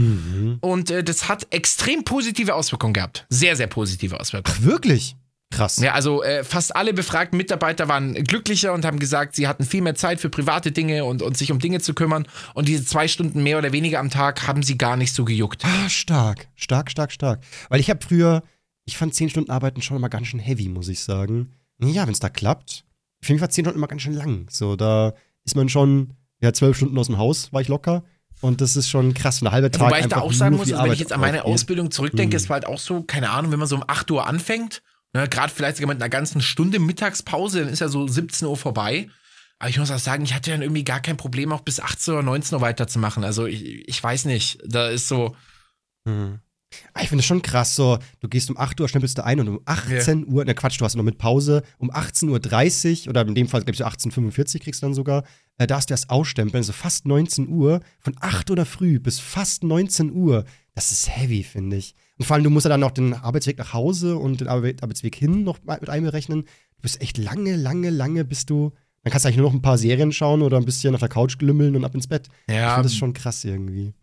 Und 0.61 0.91
äh, 0.91 1.05
das 1.05 1.29
hat 1.29 1.49
extrem 1.51 2.03
positive 2.03 2.55
Auswirkungen 2.55 2.95
gehabt. 2.95 3.26
Sehr, 3.29 3.57
sehr 3.57 3.66
positive 3.66 4.18
Auswirkungen. 4.18 4.64
Wirklich? 4.64 5.16
Krass. 5.51 5.78
Ja, 5.78 5.94
also 5.94 6.22
äh, 6.22 6.44
fast 6.44 6.76
alle 6.76 6.92
befragten 6.92 7.36
Mitarbeiter 7.38 7.88
waren 7.88 8.14
glücklicher 8.14 8.74
und 8.74 8.84
haben 8.84 8.99
gesagt, 8.99 9.34
sie 9.34 9.49
hatten 9.49 9.64
viel 9.64 9.80
mehr 9.80 9.94
Zeit 9.94 10.20
für 10.20 10.28
private 10.28 10.72
Dinge 10.72 11.05
und, 11.07 11.22
und 11.22 11.38
sich 11.38 11.51
um 11.51 11.59
Dinge 11.59 11.80
zu 11.80 11.94
kümmern. 11.94 12.26
Und 12.55 12.68
diese 12.68 12.84
zwei 12.84 13.09
Stunden 13.09 13.42
mehr 13.42 13.57
oder 13.59 13.72
weniger 13.72 13.99
am 13.99 14.11
Tag 14.11 14.46
haben 14.46 14.62
sie 14.62 14.76
gar 14.76 14.96
nicht 14.96 15.14
so 15.14 15.24
gejuckt. 15.24 15.64
Ah, 15.64 15.88
stark. 15.88 16.49
Stark, 16.55 16.90
stark, 16.90 17.12
stark. 17.12 17.40
Weil 17.70 17.80
ich 17.80 17.88
habe 17.88 18.01
früher, 18.07 18.42
ich 18.84 18.99
fand 18.99 19.14
10 19.14 19.30
Stunden 19.30 19.51
Arbeiten 19.51 19.80
schon 19.80 19.96
immer 19.96 20.11
ganz 20.11 20.26
schön 20.26 20.40
heavy, 20.40 20.68
muss 20.68 20.88
ich 20.88 21.01
sagen. 21.01 21.55
Ja, 21.80 22.07
wenn 22.07 22.12
es 22.12 22.20
da 22.20 22.28
klappt. 22.28 22.84
Für 23.22 23.32
mich 23.32 23.40
war 23.40 23.49
10 23.49 23.64
Stunden 23.64 23.78
immer 23.78 23.88
ganz 23.88 24.03
schön 24.03 24.14
lang. 24.14 24.46
So, 24.51 24.76
da 24.76 25.14
ist 25.44 25.57
man 25.57 25.68
schon, 25.70 26.12
ja, 26.40 26.53
12 26.53 26.76
Stunden 26.76 26.99
aus 26.99 27.07
dem 27.07 27.16
Haus, 27.16 27.53
war 27.55 27.62
ich 27.62 27.68
locker. 27.68 28.05
Und 28.40 28.61
das 28.61 28.76
ist 28.76 28.88
schon 28.88 29.14
krass. 29.14 29.42
Eine 29.42 29.51
halbe 29.51 29.70
Tag 29.70 29.80
Wobei 29.88 30.01
ich 30.01 30.07
da 30.07 30.20
auch 30.20 30.32
sagen 30.32 30.57
muss, 30.57 30.70
also 30.72 30.84
wenn 30.84 30.92
ich 30.92 31.01
jetzt 31.01 31.12
an 31.12 31.20
meine. 31.20 31.44
Ausbildung 31.44 31.90
zurückdenke, 31.90 32.36
Mhm. 32.36 32.42
es 32.42 32.49
war 32.49 32.55
halt 32.55 32.66
auch 32.66 32.78
so, 32.78 33.03
keine 33.03 33.30
Ahnung, 33.30 33.51
wenn 33.51 33.59
man 33.59 33.66
so 33.66 33.76
um 33.76 33.84
8 33.86 34.11
Uhr 34.11 34.26
anfängt, 34.26 34.82
ne, 35.13 35.29
gerade 35.29 35.53
vielleicht 35.53 35.77
sogar 35.77 35.95
mit 35.95 36.03
einer 36.03 36.09
ganzen 36.11 36.41
Stunde 36.41 36.79
Mittagspause, 36.79 37.61
dann 37.61 37.69
ist 37.69 37.81
ja 37.81 37.89
so 37.89 38.07
17 38.07 38.47
Uhr 38.47 38.57
vorbei. 38.57 39.09
Aber 39.59 39.71
ich 39.71 39.79
muss 39.79 39.91
auch 39.91 39.99
sagen, 39.99 40.23
ich 40.25 40.35
hatte 40.35 40.51
dann 40.53 40.63
irgendwie 40.63 40.85
gar 40.85 41.01
kein 41.01 41.17
Problem, 41.17 41.53
auch 41.53 41.63
bis 41.63 41.81
18 41.81 42.15
oder 42.15 42.23
19 42.23 42.57
Uhr 42.57 42.61
weiterzumachen. 42.61 43.25
Also 43.25 43.47
ich, 43.47 43.89
ich 43.89 44.03
weiß 44.03 44.27
nicht, 44.27 44.59
da 44.65 44.89
ist 44.89 45.09
so, 45.09 45.35
Mhm. 46.05 46.41
Ah, 46.93 47.03
Ich 47.03 47.09
finde 47.09 47.21
es 47.21 47.27
schon 47.27 47.41
krass, 47.41 47.75
so, 47.75 47.99
du 48.21 48.29
gehst 48.29 48.51
um 48.51 48.59
8 48.59 48.79
Uhr, 48.81 48.89
stempelst 48.89 49.17
du 49.17 49.25
ein 49.25 49.41
und 49.41 49.49
um 49.49 49.61
18 49.65 50.27
Uhr, 50.29 50.45
ne 50.45 50.55
Quatsch, 50.55 50.79
du 50.79 50.85
hast 50.85 50.97
noch 50.97 51.03
mit 51.03 51.17
Pause, 51.17 51.63
um 51.79 51.91
18.30 51.91 53.05
Uhr 53.05 53.11
oder 53.11 53.23
in 53.23 53.35
dem 53.35 53.49
Fall, 53.49 53.63
glaube 53.63 53.73
ich, 53.73 53.79
so 53.79 53.85
18.45 53.85 54.55
Uhr 54.57 54.61
kriegst 54.61 54.83
du 54.83 54.87
dann 54.87 54.95
sogar, 54.95 55.25
äh, 55.57 55.67
darfst 55.67 55.89
du 55.89 55.95
erst 55.95 56.11
ausstempeln, 56.11 56.63
so 56.63 56.73
fast 56.73 57.07
19 57.07 57.49
Uhr, 57.49 57.81
von 58.01 58.15
8 58.21 58.51
Uhr 58.51 58.67
früh 58.67 59.01
bis 59.01 59.19
fast 59.19 59.65
19 59.65 60.13
Uhr. 60.13 60.45
Das 60.75 60.93
ist 60.93 61.09
heavy, 61.09 61.43
finde 61.43 61.77
ich. 61.77 61.95
Und 62.19 62.25
vor 62.25 62.35
allem, 62.35 62.45
du 62.45 62.51
musst 62.51 62.64
ja 62.64 62.71
dann 62.71 62.81
noch 62.81 62.91
den 62.91 63.14
Arbeitsweg 63.14 63.59
nach 63.59 63.73
Hause 63.73 64.16
und 64.16 64.41
den 64.41 64.49
Arbe 64.49 64.75
Arbeitsweg 64.81 65.14
hin 65.14 65.45
noch 65.45 65.59
mit 65.64 65.89
einberechnen. 65.89 66.43
Du 66.43 66.83
bist 66.83 67.01
echt 67.01 67.16
lange, 67.16 67.57
lange, 67.57 67.91
lange, 67.91 68.25
bis 68.25 68.45
du. 68.45 68.73
Dann 69.03 69.12
kannst 69.12 69.25
du 69.25 69.29
eigentlich 69.29 69.39
nur 69.39 69.49
noch 69.49 69.55
ein 69.55 69.62
paar 69.62 69.79
Serien 69.79 70.12
schauen 70.12 70.43
oder 70.43 70.57
ein 70.57 70.64
bisschen 70.64 70.95
auf 70.95 71.01
der 71.01 71.09
Couch 71.09 71.39
glümmeln 71.39 71.77
und 71.77 71.85
ab 71.85 71.95
ins 71.95 72.09
Bett. 72.09 72.29
Ich 72.49 72.55
ja, 72.55 72.75
finde 72.75 72.89
das 72.89 72.97
schon 72.97 73.12
krass 73.12 73.45
irgendwie. 73.45 73.95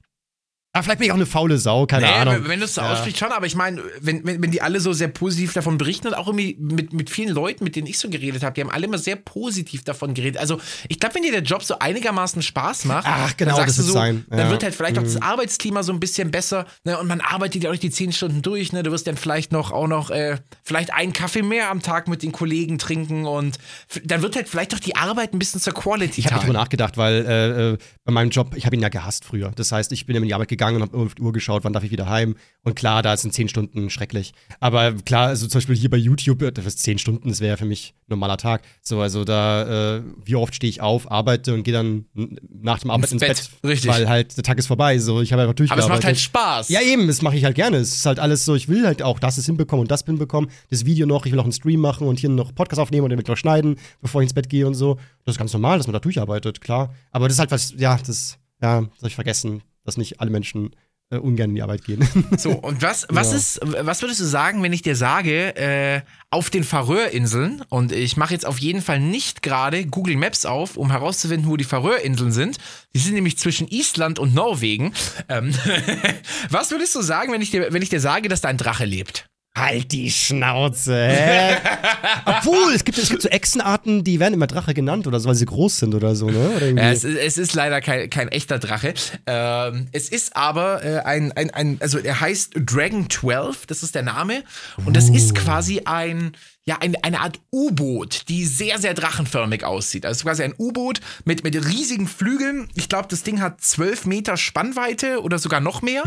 Aber 0.76 0.84
vielleicht 0.84 0.99
bin 0.99 1.05
ich 1.05 1.11
auch 1.11 1.15
eine 1.15 1.26
faule 1.26 1.57
Sau, 1.57 1.86
keine 1.86 2.05
Nee, 2.05 2.11
Ahnung. 2.11 2.47
wenn- 2.49 2.59
du 2.59 2.65
es 2.65 2.76
so 2.76 2.82
Ja. 2.82 2.91
aussprichst, 2.91 3.17
schon, 3.17 3.32
aber 3.32 3.45
ich 3.45 3.55
meine, 3.55 3.82
wenn, 4.01 4.26
wenn, 4.26 4.41
wenn 4.43 4.51
die 4.51 4.61
alle 4.61 4.82
so 4.82 4.91
sehr 4.91 5.07
positiv 5.07 5.53
davon 5.53 5.78
berichten 5.78 6.07
und 6.07 6.13
auch 6.15 6.28
irgendwie 6.28 6.57
mit, 6.59 6.91
mit 6.91 7.09
vielen 7.09 7.34
Leuten, 7.34 7.63
mit 7.63 7.78
denen 7.78 7.88
ich 7.88 7.97
so 7.97 8.09
geredet 8.09 8.43
habe, 8.43 8.53
die 8.55 8.61
haben 8.61 8.69
alle 8.69 8.86
immer 8.86 8.97
sehr 8.97 9.15
positiv 9.15 9.86
davon 9.86 10.13
geredet. 10.13 10.38
Also, 10.39 10.59
ich 10.89 10.99
glaube, 10.99 11.15
wenn 11.15 11.23
dir 11.23 11.32
der 11.32 11.43
Job 11.43 11.63
so 11.63 11.80
einigermaßen 11.80 12.41
Spaß 12.41 12.86
macht, 12.86 13.05
Ach, 13.07 13.38
genau, 13.38 13.55
dann 13.55 13.67
das 13.67 13.78
wird 13.78 13.88
so, 13.88 13.93
sein. 13.93 14.26
dann 14.30 14.39
Ja. 14.39 14.49
wird 14.49 14.63
halt 14.63 14.76
vielleicht 14.76 14.97
auch 14.97 15.03
das 15.03 15.15
Mhm. 15.15 15.23
Arbeitsklima 15.23 15.82
so 15.82 15.93
ein 15.93 16.01
bisschen 16.01 16.30
besser 16.30 16.65
ne? 16.84 16.99
und 16.99 17.07
man 17.07 17.21
arbeitet 17.21 17.63
ja 17.63 17.69
auch 17.69 17.73
nicht 17.73 17.84
die 17.84 17.89
zehn 17.91 18.11
Stunden 18.11 18.41
durch. 18.41 18.73
Ne? 18.73 18.84
Du 18.84 18.91
wirst 18.91 19.07
dann 19.07 19.15
vielleicht 19.15 19.53
noch 19.53 19.71
auch 19.71 19.88
noch 19.88 20.09
äh, 20.09 20.39
vielleicht 20.63 20.93
einen 20.93 21.13
Kaffee 21.13 21.41
mehr 21.41 21.69
am 21.71 21.82
Tag 21.82 22.09
mit 22.09 22.21
den 22.21 22.34
Kollegen 22.34 22.80
trinken 22.80 23.26
und 23.26 23.59
dann 24.03 24.21
wird 24.21 24.36
halt 24.36 24.49
vielleicht 24.49 24.76
auch 24.76 24.80
die 24.80 24.97
Arbeit 24.97 25.34
ein 25.34 25.39
bisschen 25.39 25.61
zur 25.61 25.73
Quality 25.73 26.19
Ich 26.19 26.26
habe 26.26 26.36
Time. 26.41 26.47
drüber 26.47 26.59
nachgedacht, 26.59 26.97
weil 26.97 27.26
äh, 27.26 27.71
äh, 27.73 27.78
bei 28.03 28.11
meinem 28.11 28.30
Job, 28.30 28.55
ich 28.57 28.65
habe 28.65 28.76
ihn 28.76 28.82
ja 28.82 28.89
gehasst 28.89 29.23
früher. 29.23 29.51
Das 29.55 29.71
heißt, 29.71 29.93
ich 29.93 30.05
bin 30.05 30.17
in 30.17 30.23
die 30.23 30.34
Arbeit 30.34 30.49
gegangen 30.49 30.64
und 30.74 30.82
habe 30.82 30.97
auf 30.97 31.13
die 31.13 31.22
Uhr 31.22 31.34
geschaut, 31.34 31.63
wann 31.63 31.74
darf 31.74 31.84
ich 31.84 31.91
wieder 31.91 32.09
heim. 32.09 32.36
Und 32.63 32.76
klar, 32.76 33.03
da 33.03 33.16
sind 33.16 33.34
zehn 33.34 33.47
Stunden 33.47 33.91
schrecklich. 33.91 34.34
Aber 34.59 34.93
klar, 34.93 35.28
also 35.28 35.45
zum 35.47 35.59
Beispiel 35.59 35.76
hier 35.76 35.89
bei 35.91 35.97
YouTube, 35.97 36.41
äh, 36.41 36.51
das 36.51 36.66
ist 36.66 36.80
zehn 36.80 36.97
Stunden, 36.97 37.30
das 37.30 37.41
wäre 37.41 37.51
ja 37.51 37.57
für 37.57 37.66
mich 37.66 37.93
ein 38.07 38.09
normaler 38.09 38.38
Tag. 38.38 38.63
So, 38.82 39.01
also 39.01 39.24
da, 39.24 39.97
äh, 39.97 40.01
wie 40.24 40.36
oft 40.36 40.55
stehe 40.55 40.70
ich 40.70 40.82
auf, 40.82 41.11
arbeite 41.11 41.53
und 41.53 41.63
gehe 41.63 41.74
dann 41.74 42.05
nach 42.49 42.80
dem 42.80 42.89
Arbeiten 42.89 43.13
ins 43.13 43.20
Bett. 43.20 43.51
Bett. 43.61 43.70
Richtig. 43.70 43.91
Weil 43.91 44.09
halt 44.09 44.36
der 44.36 44.43
Tag 44.43 44.57
ist 44.57 44.68
vorbei. 44.68 44.97
So, 44.97 45.22
ich 45.22 45.32
habe 45.32 45.43
einfach 45.43 45.51
aber 45.51 45.63
es 45.63 45.70
durchgearbeitet. 45.70 45.89
macht 45.89 46.05
halt 46.05 46.20
Spaß. 46.20 46.70
Ja, 46.70 46.82
eben, 46.82 47.07
das 47.07 47.22
mache 47.22 47.36
ich 47.38 47.43
halt 47.43 47.55
gerne. 47.55 47.78
Es 47.78 47.93
ist 47.93 48.05
halt 48.05 48.20
alles 48.20 48.45
so, 48.45 48.55
ich 48.55 48.68
will 48.68 48.86
halt 48.86 49.03
auch 49.03 49.20
das 49.20 49.38
ist 49.38 49.45
hinbekommen 49.45 49.82
und 49.82 49.91
das 49.91 50.03
hinbekommen. 50.03 50.49
Das 50.70 50.86
Video 50.86 51.05
noch, 51.05 51.26
ich 51.26 51.32
will 51.32 51.39
auch 51.39 51.43
einen 51.43 51.53
Stream 51.53 51.80
machen 51.80 52.07
und 52.07 52.20
hier 52.20 52.30
noch 52.30 52.53
Podcast 52.53 52.80
aufnehmen 52.80 53.03
und 53.03 53.09
den 53.09 53.18
mit 53.18 53.28
noch 53.28 53.38
schneiden, 53.38 53.78
bevor 54.01 54.22
ich 54.22 54.26
ins 54.26 54.34
Bett 54.34 54.49
gehe 54.49 54.66
und 54.68 54.74
so. 54.74 54.97
Das 55.26 55.36
ist 55.36 55.39
ganz 55.39 55.53
normal, 55.53 55.78
dass 55.78 55.88
man 55.88 55.93
da 55.93 55.99
durcharbeitet, 55.99 56.61
klar. 56.61 56.93
Aber 57.11 57.28
das 57.28 57.36
ist 57.36 57.39
halt 57.39 57.51
was, 57.51 57.74
ja, 57.78 57.97
das, 57.97 58.38
ja, 58.61 58.82
das 58.82 59.01
hab 59.01 59.07
ich 59.07 59.16
vergessen, 59.16 59.61
dass 59.86 59.97
nicht 59.97 60.19
alle 60.19 60.29
Menschen 60.31 60.75
äh, 61.11 61.17
ungern 61.17 61.51
in 61.51 61.55
die 61.55 61.61
Arbeit 61.61 61.83
gehen. 61.86 62.07
So, 62.38 62.51
und 62.51 62.81
was, 62.81 63.05
was 63.09 63.31
Ja. 63.31 63.38
ist, 63.38 63.59
was 63.61 64.01
würdest 64.01 64.19
du 64.19 64.25
sagen, 64.25 64.63
wenn 64.63 64.73
ich 64.73 64.81
dir 64.81 64.95
sage, 64.95 65.55
äh, 65.55 66.01
auf 66.31 66.49
den 66.49 66.63
Färöerinseln, 66.63 67.61
und 67.69 67.91
ich 67.91 68.17
mache 68.17 68.33
jetzt 68.33 68.45
auf 68.45 68.57
jeden 68.57 68.81
Fall 68.81 68.99
nicht 68.99 69.43
gerade 69.43 69.86
Google 69.86 70.17
Maps 70.17 70.45
auf, 70.45 70.77
um 70.77 70.89
herauszufinden, 70.91 71.47
wo 71.49 71.57
die 71.57 71.63
Färöerinseln 71.63 72.31
sind. 72.31 72.57
Die 72.95 72.99
sind 72.99 73.13
nämlich 73.13 73.38
zwischen 73.38 73.67
Island 73.67 74.17
und 74.19 74.33
Norwegen. 74.33 74.93
Ähm, 75.29 75.53
was 76.49 76.71
würdest 76.71 76.95
du 76.95 77.01
sagen, 77.01 77.31
wenn 77.31 77.41
ich 77.41 77.51
dir, 77.51 77.71
wenn 77.71 77.81
ich 77.83 77.89
dir 77.89 77.99
sage, 78.01 78.27
dass 78.27 78.41
da 78.41 78.49
ein 78.49 78.57
Drache 78.57 78.86
lebt? 78.86 79.27
Halt 79.56 79.91
die 79.91 80.12
Schnauze, 80.12 80.95
hä? 81.08 81.56
Obwohl, 82.26 82.74
es 82.74 82.84
gibt, 82.84 82.97
es 82.97 83.10
gibt 83.10 83.22
so 83.22 83.30
Echsenarten, 83.30 84.03
die 84.03 84.20
werden 84.20 84.34
immer 84.34 84.47
Drache 84.47 84.74
genannt 84.74 85.08
oder 85.08 85.20
so, 85.20 85.30
weil 85.30 85.36
sie 85.36 85.45
groß 85.45 85.78
sind 85.80 85.95
oder 85.95 86.16
so, 86.16 86.30
ne? 86.30 86.49
Oder. 86.58 86.68
Ja, 86.72 86.91
es, 86.91 87.03
ist- 87.03 87.18
es 87.18 87.38
ist 87.38 87.53
leider 87.53 87.80
kein, 87.82 88.10
kein 88.10 88.28
echter 88.28 88.60
Drache. 88.60 88.93
Ähm, 89.26 89.88
es 89.91 90.10
ist 90.10 90.36
aber 90.36 90.84
äh, 90.84 90.99
ein, 90.99 91.32
ein, 91.32 91.49
ein, 91.51 91.78
also 91.80 91.99
er 91.99 92.20
heißt 92.20 92.53
Dragon 92.66 93.10
12, 93.10 93.66
das 93.68 93.84
ist 93.84 93.95
der 93.95 94.03
Name. 94.03 94.43
Und 94.86 94.95
das 94.97 95.10
ist 95.10 95.36
quasi 95.36 95.82
ein, 95.86 96.34
ja, 96.68 96.78
eine, 96.80 97.03
eine 97.03 97.20
Art 97.20 97.39
U-Boot, 97.51 98.28
die 98.28 98.43
sehr, 98.45 98.80
sehr 98.80 98.95
drachenförmig 98.95 99.63
aussieht. 99.63 100.03
Also 100.03 100.24
quasi 100.24 100.41
ein 100.41 100.55
U-Boot 100.57 100.99
mit, 101.24 101.43
mit 101.43 101.55
riesigen 101.55 102.07
Flügeln. 102.07 102.70
Ich 102.74 102.89
glaube, 102.89 103.07
das 103.07 103.22
Ding 103.22 103.39
hat 103.39 103.61
12 103.61 104.05
Meter 104.07 104.36
Spannweite 104.36 105.22
oder 105.22 105.38
sogar 105.38 105.59
noch 105.59 105.84
mehr. 105.84 106.01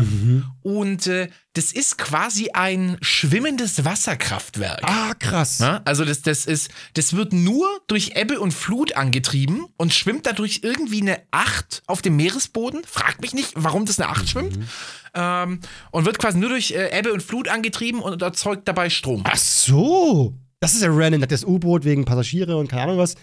Und 0.61 1.07
äh, 1.07 1.29
das 1.53 1.71
ist 1.71 1.97
quasi 1.97 2.49
ein 2.53 2.97
schwimmendes 2.99 3.85
Wasserkraftwerk. 3.85 4.81
Ah, 4.83 5.13
krass. 5.17 5.59
Ja, 5.59 5.81
also 5.85 6.03
das, 6.03 6.23
das 6.23 6.45
ist, 6.45 6.69
das 6.93 7.15
wird 7.15 7.31
nur 7.31 7.65
durch 7.87 8.11
Ebbe 8.15 8.41
und 8.41 8.53
Flut 8.53 8.97
angetrieben 8.97 9.65
und 9.77 9.93
schwimmt 9.93 10.25
dadurch 10.25 10.59
irgendwie 10.63 11.01
eine 11.01 11.21
Acht 11.31 11.83
auf 11.87 12.01
dem 12.01 12.17
Meeresboden. 12.17 12.81
Fragt 12.85 13.21
mich 13.21 13.33
nicht, 13.33 13.53
warum 13.55 13.85
das 13.85 13.97
eine 13.97 14.09
Acht 14.09 14.27
schwimmt. 14.27 14.59
Ähm, 15.13 15.61
und 15.91 16.05
wird 16.05 16.19
quasi 16.19 16.37
nur 16.37 16.49
durch 16.49 16.71
äh, 16.71 16.97
Ebbe 16.99 17.13
und 17.13 17.23
Flut 17.23 17.47
angetrieben 17.47 18.01
und 18.01 18.21
erzeugt 18.21 18.67
dabei 18.67 18.89
Strom. 18.89 19.23
Ach 19.25 19.37
so. 19.37 20.35
Das 20.59 20.73
ist 20.73 20.81
ja 20.81 20.89
random. 20.91 21.21
Das 21.27 21.43
U-Boot 21.45 21.85
wegen 21.85 22.05
Passagiere 22.05 22.57
und 22.57 22.67
keine 22.69 22.83
Ahnung 22.83 22.97
was. 22.97 23.15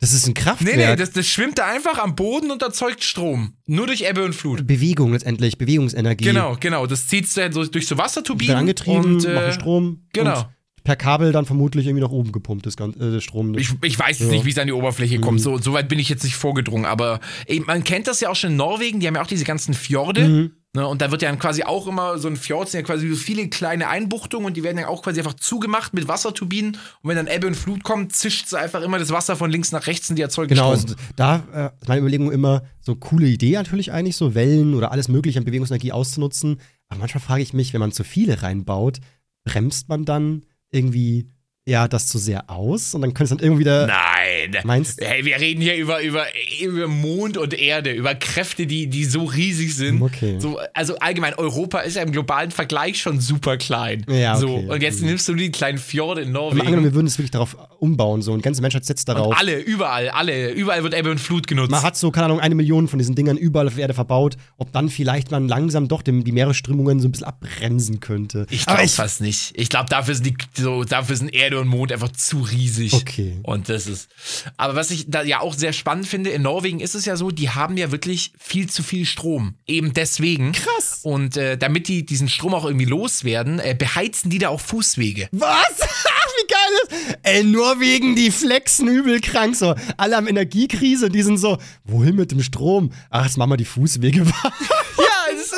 Das 0.00 0.12
ist 0.12 0.26
ein 0.26 0.34
Kraftwerk. 0.34 0.76
Nee, 0.76 0.86
nee, 0.86 0.96
das, 0.96 1.12
das 1.12 1.26
schwimmt 1.26 1.58
da 1.58 1.66
einfach 1.66 1.98
am 1.98 2.14
Boden 2.14 2.50
und 2.50 2.62
erzeugt 2.62 3.04
Strom. 3.04 3.54
Nur 3.66 3.86
durch 3.86 4.02
Ebbe 4.02 4.24
und 4.24 4.34
Flut. 4.34 4.66
Bewegung 4.66 5.12
letztendlich, 5.12 5.58
Bewegungsenergie. 5.58 6.24
Genau, 6.24 6.56
genau. 6.58 6.86
Das 6.86 7.06
zieht 7.06 7.34
dann 7.36 7.52
so 7.52 7.64
durch 7.64 7.86
so 7.86 7.98
Wasserturbinen. 7.98 8.52
Dann 8.52 8.58
angetrieben, 8.60 9.16
und, 9.16 9.24
äh, 9.24 9.34
machen 9.34 9.52
Strom. 9.52 10.02
genau. 10.12 10.38
Und 10.40 10.46
per 10.84 10.96
Kabel 10.96 11.32
dann 11.32 11.44
vermutlich 11.44 11.86
irgendwie 11.86 12.02
nach 12.02 12.10
oben 12.10 12.32
gepumpt, 12.32 12.64
das 12.64 12.76
ganze 12.76 13.16
äh, 13.16 13.20
Strom. 13.20 13.56
Ich, 13.58 13.70
ich 13.82 13.98
weiß 13.98 14.18
jetzt 14.18 14.28
Ja. 14.28 14.32
nicht, 14.34 14.46
wie 14.46 14.50
es 14.50 14.58
an 14.58 14.66
die 14.66 14.72
Oberfläche 14.72 15.20
kommt. 15.20 15.40
So, 15.42 15.58
so 15.58 15.74
weit 15.74 15.88
bin 15.90 15.98
ich 15.98 16.08
jetzt 16.08 16.24
nicht 16.24 16.36
vorgedrungen. 16.36 16.86
Aber 16.86 17.20
ey, 17.46 17.60
man 17.60 17.84
kennt 17.84 18.06
das 18.06 18.20
ja 18.20 18.30
auch 18.30 18.36
schon 18.36 18.52
in 18.52 18.56
Norwegen. 18.56 19.00
Die 19.00 19.06
haben 19.06 19.14
ja 19.14 19.22
auch 19.22 19.26
diese 19.26 19.44
ganzen 19.44 19.74
Fjorde. 19.74 20.26
Mhm. 20.28 20.50
Ne, 20.72 20.86
und 20.86 21.02
da 21.02 21.10
wird 21.10 21.20
ja 21.22 21.28
dann 21.28 21.40
quasi 21.40 21.64
auch 21.64 21.88
immer 21.88 22.18
so 22.18 22.28
ein 22.28 22.36
Fjord, 22.36 22.68
sind 22.68 22.80
ja 22.80 22.86
quasi 22.86 23.08
so 23.08 23.16
viele 23.16 23.48
kleine 23.48 23.88
Einbuchtungen 23.88 24.46
und 24.46 24.56
die 24.56 24.62
werden 24.62 24.78
ja 24.78 24.86
auch 24.86 25.02
quasi 25.02 25.18
einfach 25.18 25.34
zugemacht 25.34 25.94
mit 25.94 26.06
Wasserturbinen. 26.06 26.76
Und 27.02 27.08
wenn 27.08 27.16
dann 27.16 27.26
Ebbe 27.26 27.48
und 27.48 27.56
Flut 27.56 27.82
kommt, 27.82 28.14
zischt 28.14 28.46
es 28.46 28.54
einfach 28.54 28.80
immer 28.82 29.00
das 29.00 29.10
Wasser 29.10 29.34
von 29.34 29.50
links 29.50 29.72
nach 29.72 29.88
rechts 29.88 30.08
und 30.10 30.16
die 30.16 30.22
erzeugen 30.22 30.50
Genau, 30.50 30.76
Strom. 30.76 30.90
also 30.90 30.94
da 31.16 31.42
äh, 31.52 31.80
ist 31.80 31.88
meine 31.88 32.00
Überlegung 32.02 32.30
immer, 32.30 32.62
so 32.80 32.94
coole 32.94 33.26
Idee 33.26 33.54
natürlich 33.54 33.90
eigentlich, 33.90 34.16
so 34.16 34.36
Wellen 34.36 34.74
oder 34.74 34.92
alles 34.92 35.08
mögliche 35.08 35.40
an 35.40 35.44
Bewegungsenergie 35.44 35.90
auszunutzen. 35.90 36.60
Aber 36.88 37.00
manchmal 37.00 37.22
frage 37.22 37.42
ich 37.42 37.52
mich, 37.52 37.72
wenn 37.72 37.80
man 37.80 37.90
zu 37.90 38.04
viele 38.04 38.44
reinbaut, 38.44 39.00
bremst 39.44 39.88
man 39.88 40.04
dann 40.04 40.46
irgendwie 40.70 41.26
ja 41.70 41.88
das 41.88 42.06
zu 42.06 42.18
sehr 42.18 42.50
aus 42.50 42.94
und 42.94 43.02
dann 43.02 43.14
könnte 43.14 43.32
es 43.34 43.38
dann 43.38 43.44
irgendwie 43.44 43.60
wieder. 43.60 43.86
Nein. 43.86 44.58
Meinst 44.64 45.00
du? 45.00 45.06
Hey, 45.06 45.24
wir 45.24 45.40
reden 45.40 45.62
hier 45.62 45.76
über, 45.76 46.02
über, 46.02 46.26
über 46.60 46.88
Mond 46.88 47.36
und 47.36 47.54
Erde, 47.54 47.92
über 47.92 48.14
Kräfte, 48.14 48.66
die, 48.66 48.88
die 48.88 49.04
so 49.04 49.24
riesig 49.24 49.74
sind. 49.76 50.02
Okay. 50.02 50.36
So, 50.38 50.58
also 50.74 50.98
allgemein, 50.98 51.34
Europa 51.34 51.80
ist 51.80 51.96
ja 51.96 52.02
im 52.02 52.12
globalen 52.12 52.50
Vergleich 52.50 53.00
schon 53.00 53.20
super 53.20 53.56
klein. 53.56 54.04
Ja, 54.08 54.36
so, 54.36 54.56
okay. 54.56 54.68
und 54.68 54.82
jetzt 54.82 55.02
nimmst 55.02 55.28
du 55.28 55.34
die 55.34 55.50
kleinen 55.50 55.78
Fjorde 55.78 56.22
in 56.22 56.30
Aber 56.30 56.38
Norwegen. 56.46 56.60
angenommen, 56.62 56.84
wir 56.84 56.94
würden 56.94 57.06
es 57.06 57.16
wirklich 57.16 57.30
darauf 57.30 57.56
umbauen, 57.78 58.22
so 58.22 58.32
und 58.32 58.38
die 58.38 58.42
ganze 58.42 58.62
Menschheit 58.62 58.84
setzt 58.84 59.08
darauf. 59.08 59.28
Und 59.28 59.38
alle, 59.38 59.58
überall, 59.58 60.08
alle, 60.10 60.50
überall 60.50 60.82
wird 60.82 60.94
Ebbe 60.94 61.10
und 61.10 61.20
Flut 61.20 61.46
genutzt. 61.46 61.70
Man 61.70 61.82
hat 61.82 61.96
so, 61.96 62.10
keine 62.10 62.26
Ahnung, 62.26 62.40
eine 62.40 62.54
Million 62.54 62.88
von 62.88 62.98
diesen 62.98 63.14
Dingern 63.14 63.36
überall 63.36 63.68
auf 63.68 63.74
der 63.74 63.82
Erde 63.82 63.94
verbaut, 63.94 64.36
ob 64.58 64.72
dann 64.72 64.88
vielleicht 64.88 65.30
man 65.30 65.46
langsam 65.46 65.86
doch 65.88 66.02
dem, 66.02 66.24
die 66.24 66.32
Meeresströmungen 66.32 67.00
so 67.00 67.08
ein 67.08 67.12
bisschen 67.12 67.26
abbremsen 67.28 68.00
könnte. 68.00 68.46
ich 68.50 68.66
Aber 68.66 68.78
glaube 68.78 68.90
fast 68.90 69.20
nicht. 69.20 69.52
Ich 69.54 69.68
glaube, 69.68 69.88
dafür 69.88 70.14
sind 70.14 70.26
die, 70.26 70.36
so, 70.60 70.84
dafür 70.84 71.16
sind 71.16 71.32
Erde 71.32 71.59
und 71.60 71.68
Mond 71.68 71.92
einfach 71.92 72.12
zu 72.12 72.40
riesig. 72.40 72.92
Okay. 72.94 73.38
Und 73.42 73.68
das 73.68 73.86
ist. 73.86 74.08
Aber 74.56 74.74
was 74.74 74.90
ich 74.90 75.10
da 75.10 75.22
ja 75.22 75.40
auch 75.40 75.54
sehr 75.54 75.72
spannend 75.72 76.06
finde, 76.06 76.30
in 76.30 76.42
Norwegen 76.42 76.80
ist 76.80 76.94
es 76.94 77.04
ja 77.04 77.16
so, 77.16 77.30
die 77.30 77.50
haben 77.50 77.76
ja 77.76 77.92
wirklich 77.92 78.32
viel 78.38 78.68
zu 78.68 78.82
viel 78.82 79.06
Strom. 79.06 79.54
Eben 79.66 79.92
deswegen. 79.94 80.52
Krass. 80.52 81.00
Und 81.02 81.36
äh, 81.36 81.56
damit 81.56 81.88
die 81.88 82.04
diesen 82.04 82.28
Strom 82.28 82.54
auch 82.54 82.64
irgendwie 82.64 82.86
loswerden, 82.86 83.58
äh, 83.58 83.74
beheizen 83.78 84.30
die 84.30 84.38
da 84.38 84.48
auch 84.48 84.60
Fußwege. 84.60 85.28
Was? 85.32 85.80
Wie 86.36 86.46
geil 86.46 87.08
ist? 87.08 87.18
Ey, 87.22 87.44
Norwegen, 87.44 88.14
die 88.14 88.30
flexen 88.30 88.88
übel 88.88 89.20
krank 89.20 89.56
so. 89.56 89.74
Alle 89.96 90.16
haben 90.16 90.28
Energiekrise, 90.28 91.08
die 91.08 91.22
sind 91.22 91.38
so, 91.38 91.58
wohin 91.84 92.16
mit 92.16 92.30
dem 92.30 92.42
Strom? 92.42 92.92
Ach, 93.10 93.24
jetzt 93.24 93.36
machen 93.36 93.50
wir 93.50 93.56
die 93.56 93.64
Fußwege 93.64 94.26
warm. 94.42 94.52
Ja, 94.98 95.09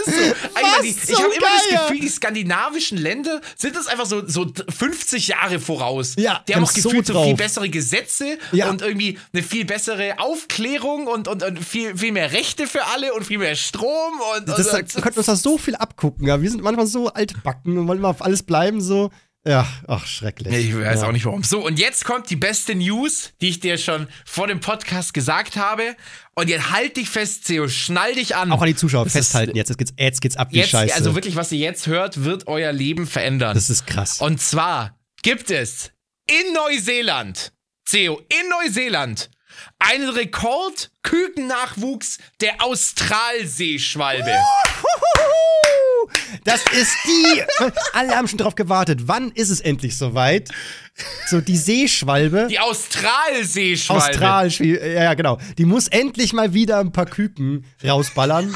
ist 0.06 0.16
so. 0.18 0.34
Einmal 0.54 0.82
die, 0.82 0.88
ich 0.88 1.02
so 1.06 1.18
habe 1.22 1.34
immer 1.34 1.46
das. 1.70 1.80
Gefühl, 1.88 2.00
die 2.00 2.08
skandinavischen 2.08 2.98
Länder 2.98 3.40
sind 3.56 3.76
das 3.76 3.86
einfach 3.86 4.06
so, 4.06 4.26
so 4.26 4.46
50 4.68 5.28
Jahre 5.28 5.60
voraus. 5.60 6.14
Ja, 6.16 6.42
die 6.48 6.54
haben 6.54 6.64
auch 6.64 6.70
so 6.70 6.88
gefühlt 6.88 7.06
so, 7.06 7.12
drauf. 7.14 7.26
viel 7.26 7.36
bessere 7.36 7.68
Gesetze 7.68 8.38
Ja. 8.52 8.68
und 8.70 8.82
irgendwie 8.82 9.18
eine 9.32 9.42
viel 9.42 9.64
bessere 9.64 10.18
Aufklärung 10.18 11.06
und, 11.06 11.28
und, 11.28 11.42
und 11.42 11.58
viel, 11.64 11.96
viel 11.96 12.12
mehr 12.12 12.32
Rechte 12.32 12.66
für 12.66 12.84
alle 12.94 13.12
und 13.14 13.24
viel 13.24 13.38
mehr 13.38 13.54
Strom 13.56 14.12
und, 14.36 14.48
Das, 14.48 14.58
und, 14.68 14.80
und 14.80 14.94
wir 14.96 15.02
könnten 15.02 15.18
uns 15.18 15.26
da 15.26 15.36
so 15.36 15.58
viel 15.58 15.74
abgucken, 15.76 16.26
ja. 16.26 16.40
Wir 16.42 16.50
sind 16.50 16.62
manchmal 16.62 16.86
so 16.86 17.08
altbacken 17.08 17.78
und 17.78 17.88
wollen 17.88 17.98
immer 17.98 18.08
auf 18.08 18.22
alles 18.22 18.42
bleiben, 18.42 18.80
so. 18.80 19.10
Ja, 19.44 19.66
ach, 19.88 20.06
schrecklich. 20.06 20.52
Ich 20.54 20.76
weiß 20.76 21.00
ja. 21.00 21.08
auch 21.08 21.12
nicht 21.12 21.24
warum. 21.24 21.42
So, 21.42 21.66
und 21.66 21.78
jetzt 21.78 22.04
kommt 22.04 22.30
die 22.30 22.36
beste 22.36 22.76
News, 22.76 23.32
die 23.40 23.48
ich 23.48 23.58
dir 23.58 23.76
schon 23.76 24.06
vor 24.24 24.46
dem 24.46 24.60
Podcast 24.60 25.14
gesagt 25.14 25.56
habe. 25.56 25.96
Und 26.34 26.48
jetzt 26.48 26.70
halt 26.70 26.96
dich 26.96 27.10
fest, 27.10 27.46
Theo, 27.48 27.66
schnall 27.66 28.14
dich 28.14 28.36
an. 28.36 28.52
Auch 28.52 28.60
an 28.60 28.68
die 28.68 28.76
Zuschauer 28.76 29.04
Das 29.04 29.14
festhalten 29.14 29.50
Ist, 29.52 29.56
jetzt. 29.56 29.68
Jetzt 29.70 29.78
geht's, 29.78 29.92
jetzt 29.98 30.20
geht's 30.20 30.36
ab 30.36 30.48
wie 30.52 30.58
jetzt, 30.58 30.70
Scheiße. 30.70 30.94
also 30.94 31.16
wirklich, 31.16 31.34
was 31.34 31.50
ihr 31.50 31.58
jetzt 31.58 31.88
hört, 31.88 32.22
wird 32.22 32.46
euer 32.46 32.72
Leben 32.72 33.06
verändern. 33.06 33.54
das 33.54 33.68
ist 33.68 33.86
krass. 33.86 34.20
Und 34.20 34.40
zwar 34.40 34.96
gibt 35.22 35.50
es 35.50 35.90
in 36.28 36.54
Neuseeland, 36.54 37.52
Theo, 37.84 38.20
in 38.28 38.48
Neuseeland, 38.48 39.28
einen 39.90 40.10
Rekord-Kükennachwuchs 40.10 42.18
der 42.40 42.62
Australseeschwalbe. 42.62 44.32
Das 46.44 46.60
ist 46.72 46.94
die. 47.06 47.42
Alle 47.92 48.16
haben 48.16 48.28
schon 48.28 48.38
drauf 48.38 48.54
gewartet. 48.54 49.00
Wann 49.06 49.30
ist 49.32 49.50
es 49.50 49.60
endlich 49.60 49.96
soweit? 49.96 50.50
So, 51.26 51.40
die 51.40 51.56
Seeschwalbe. 51.56 52.48
Die 52.50 52.58
Australseeschwalbe. 52.58 54.64
Ja, 54.64 55.02
ja, 55.04 55.14
genau. 55.14 55.38
Die 55.58 55.64
muss 55.64 55.88
endlich 55.88 56.32
mal 56.32 56.52
wieder 56.52 56.80
ein 56.80 56.92
paar 56.92 57.06
Küken 57.06 57.64
rausballern. 57.84 58.54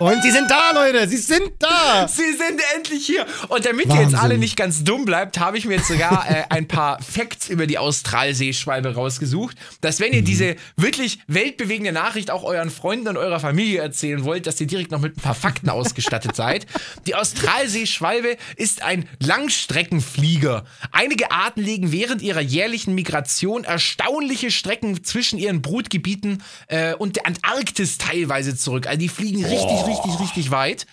Und 0.00 0.22
sie 0.22 0.30
sind 0.30 0.50
da, 0.50 0.72
Leute. 0.72 1.08
Sie 1.08 1.16
sind 1.16 1.52
da. 1.60 2.08
Sie 2.08 2.32
sind 2.32 2.60
endlich 2.74 3.06
hier. 3.06 3.24
Und 3.48 3.64
damit 3.64 3.86
ihr 3.86 3.92
jetzt 3.94 4.02
Wahnsinn. 4.04 4.18
alle 4.18 4.38
nicht 4.38 4.56
ganz 4.56 4.82
dumm 4.82 5.04
bleibt, 5.04 5.38
habe 5.38 5.56
ich 5.56 5.66
mir 5.66 5.76
jetzt 5.76 5.88
sogar 5.88 6.28
äh, 6.28 6.44
ein 6.50 6.66
paar 6.66 7.00
Facts 7.00 7.48
über 7.48 7.66
die 7.66 7.78
Australseeschwalbe 7.78 8.94
rausgesucht, 8.94 9.56
dass 9.80 10.00
wenn 10.00 10.12
ihr 10.12 10.22
Mhm. 10.22 10.24
diese 10.26 10.56
wirklich 10.76 11.18
weltbewegende 11.28 11.92
Nachricht 11.92 12.30
auch 12.30 12.42
euren 12.44 12.70
Freunden 12.70 13.08
und 13.08 13.16
eurer 13.16 13.38
Familie 13.40 13.80
erzählen 13.80 14.24
wollt, 14.24 14.46
dass 14.46 14.60
ihr 14.60 14.66
direkt 14.66 14.90
noch 14.90 15.00
mit 15.00 15.16
ein 15.16 15.20
paar 15.20 15.34
Fakten 15.34 15.68
ausgestattet 15.68 16.34
seid. 16.34 16.66
Die 17.06 17.14
Australseeschwalbe 17.14 18.36
ist 18.56 18.82
ein 18.82 19.08
Langstreckenflieger. 19.20 20.64
Einige 20.92 21.30
Arten 21.30 21.60
legen 21.62 21.92
während 21.92 22.22
ihrer 22.22 22.40
jährlichen 22.40 22.94
Migration 22.94 23.64
erstaunliche 23.64 24.50
Strecken 24.50 25.04
zwischen 25.04 25.38
ihren 25.38 25.62
Brutgebieten 25.62 26.42
äh, 26.68 26.94
und 26.94 27.16
der 27.16 27.26
Antarktis 27.26 27.98
teilweise 27.98 28.56
zurück. 28.56 28.86
Also 28.86 28.98
die 28.98 29.08
fliegen 29.08 29.44
richtig, 29.44 29.83
richtig, 29.86 30.20
richtig 30.20 30.50
weit. 30.50 30.86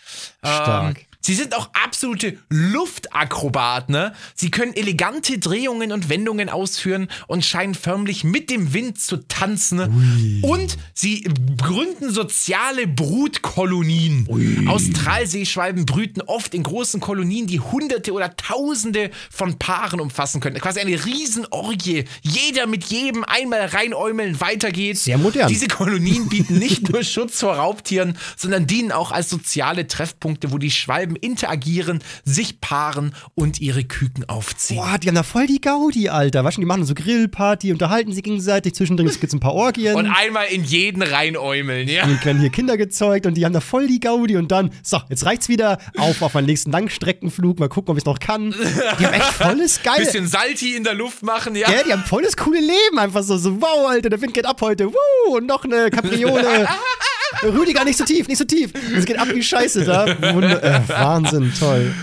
Stark. 0.44 0.98
Ähm, 1.00 1.06
Sie 1.22 1.36
sind 1.36 1.56
auch 1.56 1.70
absolute 1.74 2.38
Luftakrobaten. 2.50 3.94
Ne? 3.94 4.14
Sie 4.36 4.52
können 4.52 4.74
elegante 4.74 5.38
Drehungen 5.38 5.92
und 5.92 6.10
Wendungen 6.10 6.50
ausführen 6.50 7.08
und 7.28 7.46
scheinen 7.46 7.76
förmlich 7.76 8.24
mit 8.24 8.50
dem 8.50 8.74
Wind 8.74 9.00
zu 9.00 9.18
tanzen. 9.28 10.42
Und 10.42 10.78
sie 10.94 11.28
gründen 11.58 12.12
soziale 12.12 12.88
Brutkolonien. 12.88 14.28
Australseeschwalben 14.68 15.86
brüten 15.86 16.22
oft 16.22 16.54
in 16.54 16.64
großen 16.64 17.00
Kolonien, 17.00 17.48
die 17.48 17.60
Hunderte 17.60 18.14
oder 18.14 18.36
Tausende 18.36 19.12
von 19.30 19.60
Paaren 19.60 20.00
umfassen 20.00 20.42
können. 20.42 20.60
Quasi 20.60 20.80
eine 20.80 21.06
Riesenorgie. 21.06 22.06
Jeder 22.22 22.66
mit 22.66 22.86
jedem 22.86 23.24
einmal 23.24 23.66
reinäumeln, 23.66 24.42
weiter 24.42 24.72
geht's. 24.72 25.04
Sehr 25.04 25.18
modern. 25.18 25.48
Diese 25.48 25.68
Kolonien 25.68 26.30
bieten 26.30 26.58
nicht 26.58 26.90
nur 26.90 27.04
Schutz 27.12 27.40
vor 27.40 27.56
Raubtieren, 27.56 28.18
sondern 28.38 28.68
dienen 28.68 28.92
auch 28.92 29.12
als 29.12 29.30
soziale 29.30 29.88
Treffpunkte, 29.88 30.52
wo 30.52 30.58
die 30.58 30.72
Schwalben 30.72 31.11
interagieren, 31.16 32.04
sich 32.24 32.62
paaren 32.62 33.14
und 33.36 33.60
ihre 33.60 33.84
Küken 33.84 34.28
aufziehen. 34.28 34.78
Boah, 34.78 34.98
die 34.98 35.08
haben 35.08 35.16
da 35.16 35.24
voll 35.24 35.48
die 35.48 35.62
Gaudi, 35.62 36.10
Alter. 36.10 36.44
Weißt 36.44 36.58
du, 36.58 36.62
die 36.62 36.66
machen 36.66 36.86
so 36.86 36.94
Grillparty, 36.94 37.72
unterhalten 37.72 38.14
sich 38.14 38.24
gegenseitig. 38.24 38.76
Zwischendrin 38.76 39.08
gibt's 39.20 39.34
ein 39.34 39.40
paar 39.40 39.54
Orgien. 39.54 39.96
Und 39.96 40.08
einmal 40.08 40.48
in 40.48 40.64
jeden 40.64 41.02
reinäumeln, 41.02 41.88
ja? 41.88 42.04
Und 42.04 42.24
werden 42.26 42.40
hier 42.40 42.50
Kinder 42.50 42.78
gezeugt 42.78 43.26
und 43.26 43.36
die 43.36 43.46
haben 43.46 43.54
da 43.54 43.62
voll 43.62 43.88
die 43.88 44.00
Gaudi 44.00 44.38
und 44.38 44.52
dann, 44.52 44.72
so, 44.84 45.00
jetzt 45.10 45.26
reicht's 45.26 45.50
wieder 45.50 45.78
auf 45.98 46.22
auf 46.22 46.34
meinen 46.34 46.46
nächsten 46.46 46.72
Langstreckenflug, 46.72 47.60
mal 47.60 47.70
gucken, 47.70 47.92
ob 47.92 47.98
ich's 47.98 48.06
noch 48.06 48.20
kann. 48.20 48.52
Die 48.52 49.06
haben 49.06 49.14
echt 49.14 49.34
volles 49.34 49.82
geil. 49.84 49.96
Bisschen 49.98 50.28
Salti 50.28 50.76
in 50.76 50.84
der 50.84 50.94
Luft 50.94 51.24
machen, 51.24 51.56
ja? 51.56 51.70
Ja, 51.70 51.84
die 51.84 51.92
haben 51.92 52.04
volles 52.04 52.38
coole 52.38 52.60
Leben. 52.60 53.00
Einfach 53.00 53.24
so, 53.24 53.38
so, 53.38 53.62
wow, 53.62 53.90
Alter, 53.90 54.10
der 54.10 54.22
Wind 54.22 54.34
geht 54.34 54.46
ab 54.46 54.62
heute. 54.62 54.88
Wuh, 54.88 55.36
und 55.36 55.46
noch 55.48 55.64
eine 55.64 55.90
Kapriole. 55.90 56.68
Rüdiger, 57.44 57.84
nicht 57.86 57.98
so 57.98 58.06
tief, 58.06 58.28
nicht 58.28 58.38
so 58.38 58.46
tief. 58.46 58.72
Es 58.96 59.06
geht 59.06 59.18
ab 59.20 59.28
wie 59.34 59.42
Scheiße 59.44 59.84
da. 59.86 60.06
Wunder 60.34 60.64
äh, 60.64 60.82
Wahnsinn, 60.88 61.52
toll. 61.58 61.94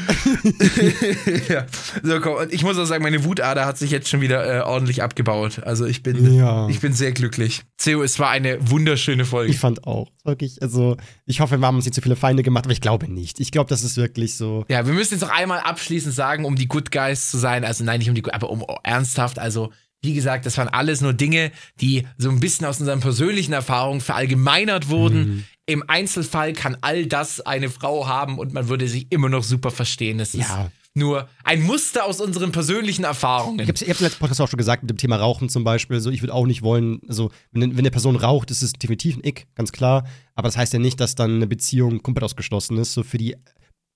ja. 1.48 1.66
So, 2.02 2.20
komm, 2.20 2.34
und 2.34 2.52
ich 2.52 2.62
muss 2.62 2.78
auch 2.78 2.84
sagen, 2.84 3.02
meine 3.02 3.24
Wutader 3.24 3.66
hat 3.66 3.78
sich 3.78 3.90
jetzt 3.90 4.08
schon 4.08 4.20
wieder 4.20 4.58
äh, 4.58 4.60
ordentlich 4.62 5.02
abgebaut. 5.02 5.60
Also 5.64 5.86
ich 5.86 6.02
bin, 6.02 6.34
Ja. 6.34 6.68
ich 6.68 6.80
bin 6.80 6.92
sehr 6.92 7.12
glücklich. 7.12 7.62
Theo, 7.78 8.02
es 8.02 8.18
war 8.18 8.30
eine 8.30 8.58
wunderschöne 8.70 9.24
Folge. 9.24 9.50
Ich 9.52 9.58
fand 9.58 9.86
auch. 9.86 10.08
Wirklich, 10.24 10.60
also, 10.62 10.96
ich 11.24 11.40
hoffe, 11.40 11.58
wir 11.58 11.66
haben 11.66 11.76
uns 11.76 11.84
nicht 11.84 11.94
zu 11.94 12.02
viele 12.02 12.16
Feinde 12.16 12.42
gemacht, 12.42 12.64
aber 12.64 12.72
ich 12.72 12.80
glaube 12.80 13.10
nicht. 13.10 13.40
Ich 13.40 13.50
glaube, 13.50 13.68
das 13.70 13.82
ist 13.82 13.96
wirklich 13.96 14.36
so. 14.36 14.64
Ja, 14.68 14.86
wir 14.86 14.92
müssen 14.92 15.14
jetzt 15.14 15.22
noch 15.22 15.30
einmal 15.30 15.60
abschließend 15.60 16.14
sagen, 16.14 16.44
um 16.44 16.56
die 16.56 16.68
Good 16.68 16.90
Guys 16.90 17.30
zu 17.30 17.38
sein, 17.38 17.64
also 17.64 17.84
nein, 17.84 17.98
nicht 17.98 18.08
um 18.08 18.14
die 18.14 18.22
Good, 18.22 18.34
aber 18.34 18.50
um 18.50 18.64
ernsthaft, 18.82 19.38
also 19.38 19.70
wie 20.02 20.14
gesagt, 20.14 20.46
das 20.46 20.56
waren 20.58 20.68
alles 20.68 21.00
nur 21.00 21.12
Dinge, 21.12 21.50
die 21.80 22.06
so 22.18 22.30
ein 22.30 22.40
bisschen 22.40 22.66
aus 22.66 22.78
unseren 22.80 23.00
persönlichen 23.00 23.52
Erfahrungen 23.52 24.00
verallgemeinert 24.00 24.88
wurden. 24.88 25.18
Mhm. 25.28 25.44
Im 25.66 25.84
Einzelfall 25.88 26.52
kann 26.52 26.76
all 26.80 27.06
das 27.06 27.40
eine 27.40 27.68
Frau 27.68 28.06
haben 28.06 28.38
und 28.38 28.52
man 28.54 28.68
würde 28.68 28.88
sich 28.88 29.06
immer 29.10 29.28
noch 29.28 29.42
super 29.42 29.70
verstehen. 29.70 30.20
Es 30.20 30.34
ist 30.34 30.48
Ja. 30.48 30.70
nur 30.94 31.28
ein 31.44 31.62
Muster 31.62 32.04
aus 32.06 32.20
unseren 32.20 32.52
persönlichen 32.52 33.04
Erfahrungen. 33.04 33.58
Ich 33.58 33.68
habe 33.68 33.72
es 33.74 34.00
letzten 34.00 34.18
Podcast 34.20 34.40
auch 34.40 34.48
schon 34.48 34.56
gesagt, 34.56 34.82
mit 34.84 34.90
dem 34.90 34.96
Thema 34.96 35.16
Rauchen 35.16 35.48
zum 35.48 35.64
Beispiel. 35.64 36.00
So, 36.00 36.10
ich 36.10 36.22
würde 36.22 36.32
auch 36.32 36.46
nicht 36.46 36.62
wollen, 36.62 37.00
also, 37.08 37.30
wenn, 37.52 37.72
wenn 37.72 37.78
eine 37.80 37.90
Person 37.90 38.16
raucht, 38.16 38.50
ist 38.50 38.62
es 38.62 38.72
definitiv 38.72 39.16
ein 39.16 39.24
Ick, 39.24 39.46
ganz 39.56 39.72
klar. 39.72 40.06
Aber 40.34 40.48
das 40.48 40.56
heißt 40.56 40.72
ja 40.72 40.78
nicht, 40.78 41.00
dass 41.00 41.14
dann 41.16 41.34
eine 41.36 41.46
Beziehung 41.46 42.02
komplett 42.02 42.24
ausgeschlossen 42.24 42.78
ist. 42.78 42.94
So, 42.94 43.02
für 43.02 43.18
die, 43.18 43.36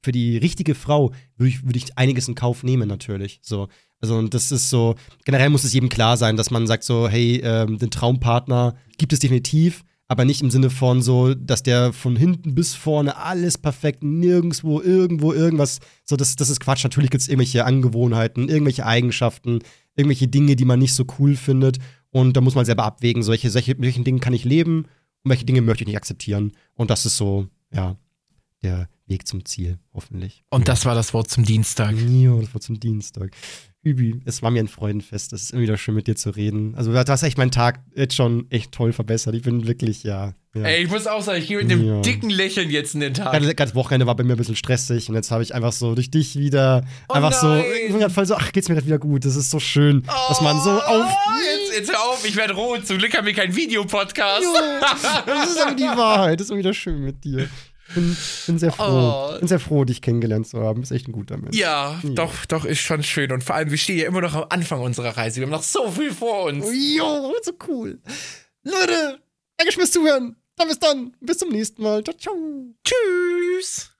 für 0.04 0.12
die 0.12 0.36
richtige 0.36 0.74
Frau 0.74 1.12
würde 1.36 1.48
ich, 1.48 1.64
würde 1.64 1.78
ich 1.78 1.96
einiges 1.96 2.26
in 2.28 2.34
Kauf 2.34 2.64
nehmen, 2.64 2.88
natürlich. 2.88 3.38
So. 3.42 3.68
Also, 4.02 4.16
und 4.16 4.34
das 4.34 4.50
ist 4.50 4.68
so, 4.68 4.96
generell 5.24 5.48
muss 5.48 5.64
es 5.64 5.72
jedem 5.72 5.88
klar 5.88 6.16
sein, 6.16 6.36
dass 6.36 6.50
man 6.50 6.66
sagt 6.66 6.82
so, 6.82 7.08
hey, 7.08 7.40
ähm, 7.44 7.78
den 7.78 7.90
Traumpartner 7.90 8.74
gibt 8.98 9.12
es 9.12 9.20
definitiv, 9.20 9.84
aber 10.08 10.24
nicht 10.24 10.42
im 10.42 10.50
Sinne 10.50 10.70
von 10.70 11.00
so, 11.02 11.34
dass 11.34 11.62
der 11.62 11.92
von 11.92 12.16
hinten 12.16 12.54
bis 12.54 12.74
vorne 12.74 13.16
alles 13.16 13.56
perfekt, 13.56 14.02
nirgendwo, 14.02 14.80
irgendwo, 14.80 15.32
irgendwas, 15.32 15.78
so, 16.04 16.16
das, 16.16 16.34
das 16.34 16.50
ist 16.50 16.58
Quatsch. 16.58 16.82
Natürlich 16.82 17.10
gibt 17.10 17.22
es 17.22 17.28
irgendwelche 17.28 17.64
Angewohnheiten, 17.64 18.48
irgendwelche 18.48 18.84
Eigenschaften, 18.84 19.60
irgendwelche 19.94 20.26
Dinge, 20.26 20.56
die 20.56 20.64
man 20.64 20.80
nicht 20.80 20.94
so 20.94 21.06
cool 21.18 21.36
findet. 21.36 21.78
Und 22.10 22.36
da 22.36 22.40
muss 22.40 22.56
man 22.56 22.64
selber 22.64 22.84
abwägen, 22.84 23.22
solche, 23.22 23.50
solche, 23.50 23.70
mit 23.70 23.84
welchen 23.84 24.04
Dingen 24.04 24.20
kann 24.20 24.34
ich 24.34 24.44
leben 24.44 24.86
und 25.22 25.30
welche 25.30 25.46
Dinge 25.46 25.62
möchte 25.62 25.84
ich 25.84 25.88
nicht 25.88 25.96
akzeptieren. 25.96 26.52
Und 26.74 26.90
das 26.90 27.06
ist 27.06 27.16
so, 27.16 27.46
ja, 27.72 27.96
der 28.62 28.88
Weg 29.06 29.26
zum 29.26 29.44
Ziel, 29.44 29.78
hoffentlich. 29.94 30.44
Und 30.50 30.68
das 30.68 30.84
war 30.84 30.94
das 30.94 31.14
Wort 31.14 31.30
zum 31.30 31.44
Dienstag. 31.44 31.94
Ja, 31.96 32.36
das 32.36 32.52
war 32.52 32.60
zum 32.60 32.80
Dienstag. 32.80 33.30
Übi, 33.84 34.20
es 34.24 34.42
war 34.42 34.52
mir 34.52 34.60
ein 34.60 34.68
Freudenfest. 34.68 35.32
Es 35.32 35.42
ist 35.42 35.50
immer 35.52 35.62
wieder 35.62 35.76
schön, 35.76 35.96
mit 35.96 36.06
dir 36.06 36.14
zu 36.14 36.30
reden. 36.30 36.74
Also, 36.76 36.92
du 36.92 36.98
hast 36.98 37.22
echt 37.24 37.36
meinen 37.36 37.50
Tag 37.50 37.80
jetzt 37.96 38.14
schon 38.14 38.46
echt 38.50 38.70
toll 38.70 38.92
verbessert. 38.92 39.34
Ich 39.34 39.42
bin 39.42 39.66
wirklich, 39.66 40.04
ja. 40.04 40.34
ja. 40.54 40.62
Ey, 40.62 40.84
ich 40.84 40.88
muss 40.90 41.08
auch 41.08 41.20
sagen, 41.20 41.40
ich 41.40 41.48
gehe 41.48 41.56
mit 41.58 41.68
einem 41.72 41.84
Ja. 41.84 42.00
dicken 42.00 42.30
Lächeln 42.30 42.70
jetzt 42.70 42.94
in 42.94 43.00
den 43.00 43.12
Tag. 43.12 43.32
Gerade 43.32 43.52
das 43.54 43.74
Wochenende 43.74 44.06
war 44.06 44.14
bei 44.14 44.22
mir 44.22 44.34
ein 44.34 44.38
bisschen 44.38 44.54
stressig 44.54 45.08
und 45.08 45.16
jetzt 45.16 45.32
habe 45.32 45.42
ich 45.42 45.52
einfach 45.52 45.72
so 45.72 45.96
durch 45.96 46.12
dich 46.12 46.36
wieder 46.38 46.84
Oh 47.08 47.14
einfach 47.14 47.32
so, 47.32 47.48
nein. 47.48 47.64
ich 47.88 47.92
bin 47.92 48.08
voll 48.10 48.24
so, 48.26 48.36
ach, 48.36 48.52
geht's 48.52 48.68
mir 48.68 48.76
gerade 48.76 48.86
wieder 48.86 49.00
gut. 49.00 49.24
Das 49.24 49.34
ist 49.34 49.50
so 49.50 49.58
schön, 49.58 50.04
dass 50.28 50.40
man 50.40 50.60
so 50.60 50.70
auf. 50.70 50.86
Oh, 50.88 51.32
Jetzt, 51.72 51.78
jetzt 51.78 51.90
hör 51.90 52.04
auf, 52.08 52.24
ich 52.24 52.36
werde 52.36 52.54
rot. 52.54 52.86
Zum 52.86 52.98
Glück 52.98 53.16
haben 53.16 53.26
wir 53.26 53.32
keinen 53.34 53.56
Videopodcast. 53.56 54.44
Das 55.26 55.50
ist 55.50 55.60
aber 55.60 55.74
die 55.74 55.82
Wahrheit. 55.96 56.38
Das 56.38 56.46
ist 56.46 56.50
immer 56.50 56.60
wieder 56.60 56.74
schön 56.74 57.00
mit 57.04 57.24
dir. 57.24 57.48
Ich 57.92 57.94
bin, 57.94 58.16
bin 58.46 58.58
sehr 58.58 58.72
froh. 58.72 59.32
Oh. 59.34 59.38
Bin 59.38 59.48
sehr 59.48 59.60
froh, 59.60 59.84
dich 59.84 60.00
kennengelernt 60.00 60.46
zu 60.46 60.60
haben. 60.60 60.80
Bist 60.80 60.92
echt 60.92 61.08
ein 61.08 61.12
guter 61.12 61.36
Mensch. 61.36 61.56
Ja, 61.56 62.00
doch, 62.02 62.46
doch, 62.46 62.64
ist 62.64 62.80
schon 62.80 63.02
schön. 63.02 63.30
Und 63.32 63.44
vor 63.44 63.54
allem, 63.54 63.70
wir 63.70 63.76
stehen 63.76 63.98
ja 63.98 64.06
immer 64.06 64.22
noch 64.22 64.34
am 64.34 64.46
Anfang 64.48 64.80
unserer 64.80 65.16
Reise. 65.16 65.36
Wir 65.36 65.42
haben 65.42 65.52
noch 65.52 65.62
so 65.62 65.90
viel 65.90 66.12
vor 66.12 66.44
uns. 66.44 66.64
Jo, 66.72 67.34
so 67.42 67.52
cool. 67.68 68.00
Leute, 68.62 69.20
danke 69.58 69.72
fürs 69.72 69.90
Zuhören. 69.90 70.36
Dann 70.56 70.68
bis 70.68 70.78
dann. 70.78 71.16
Bis 71.20 71.38
zum 71.38 71.50
nächsten 71.50 71.82
Mal. 71.82 72.02
Ciao, 72.02 72.16
ciao. 72.16 72.34
Tschüss. 72.82 73.91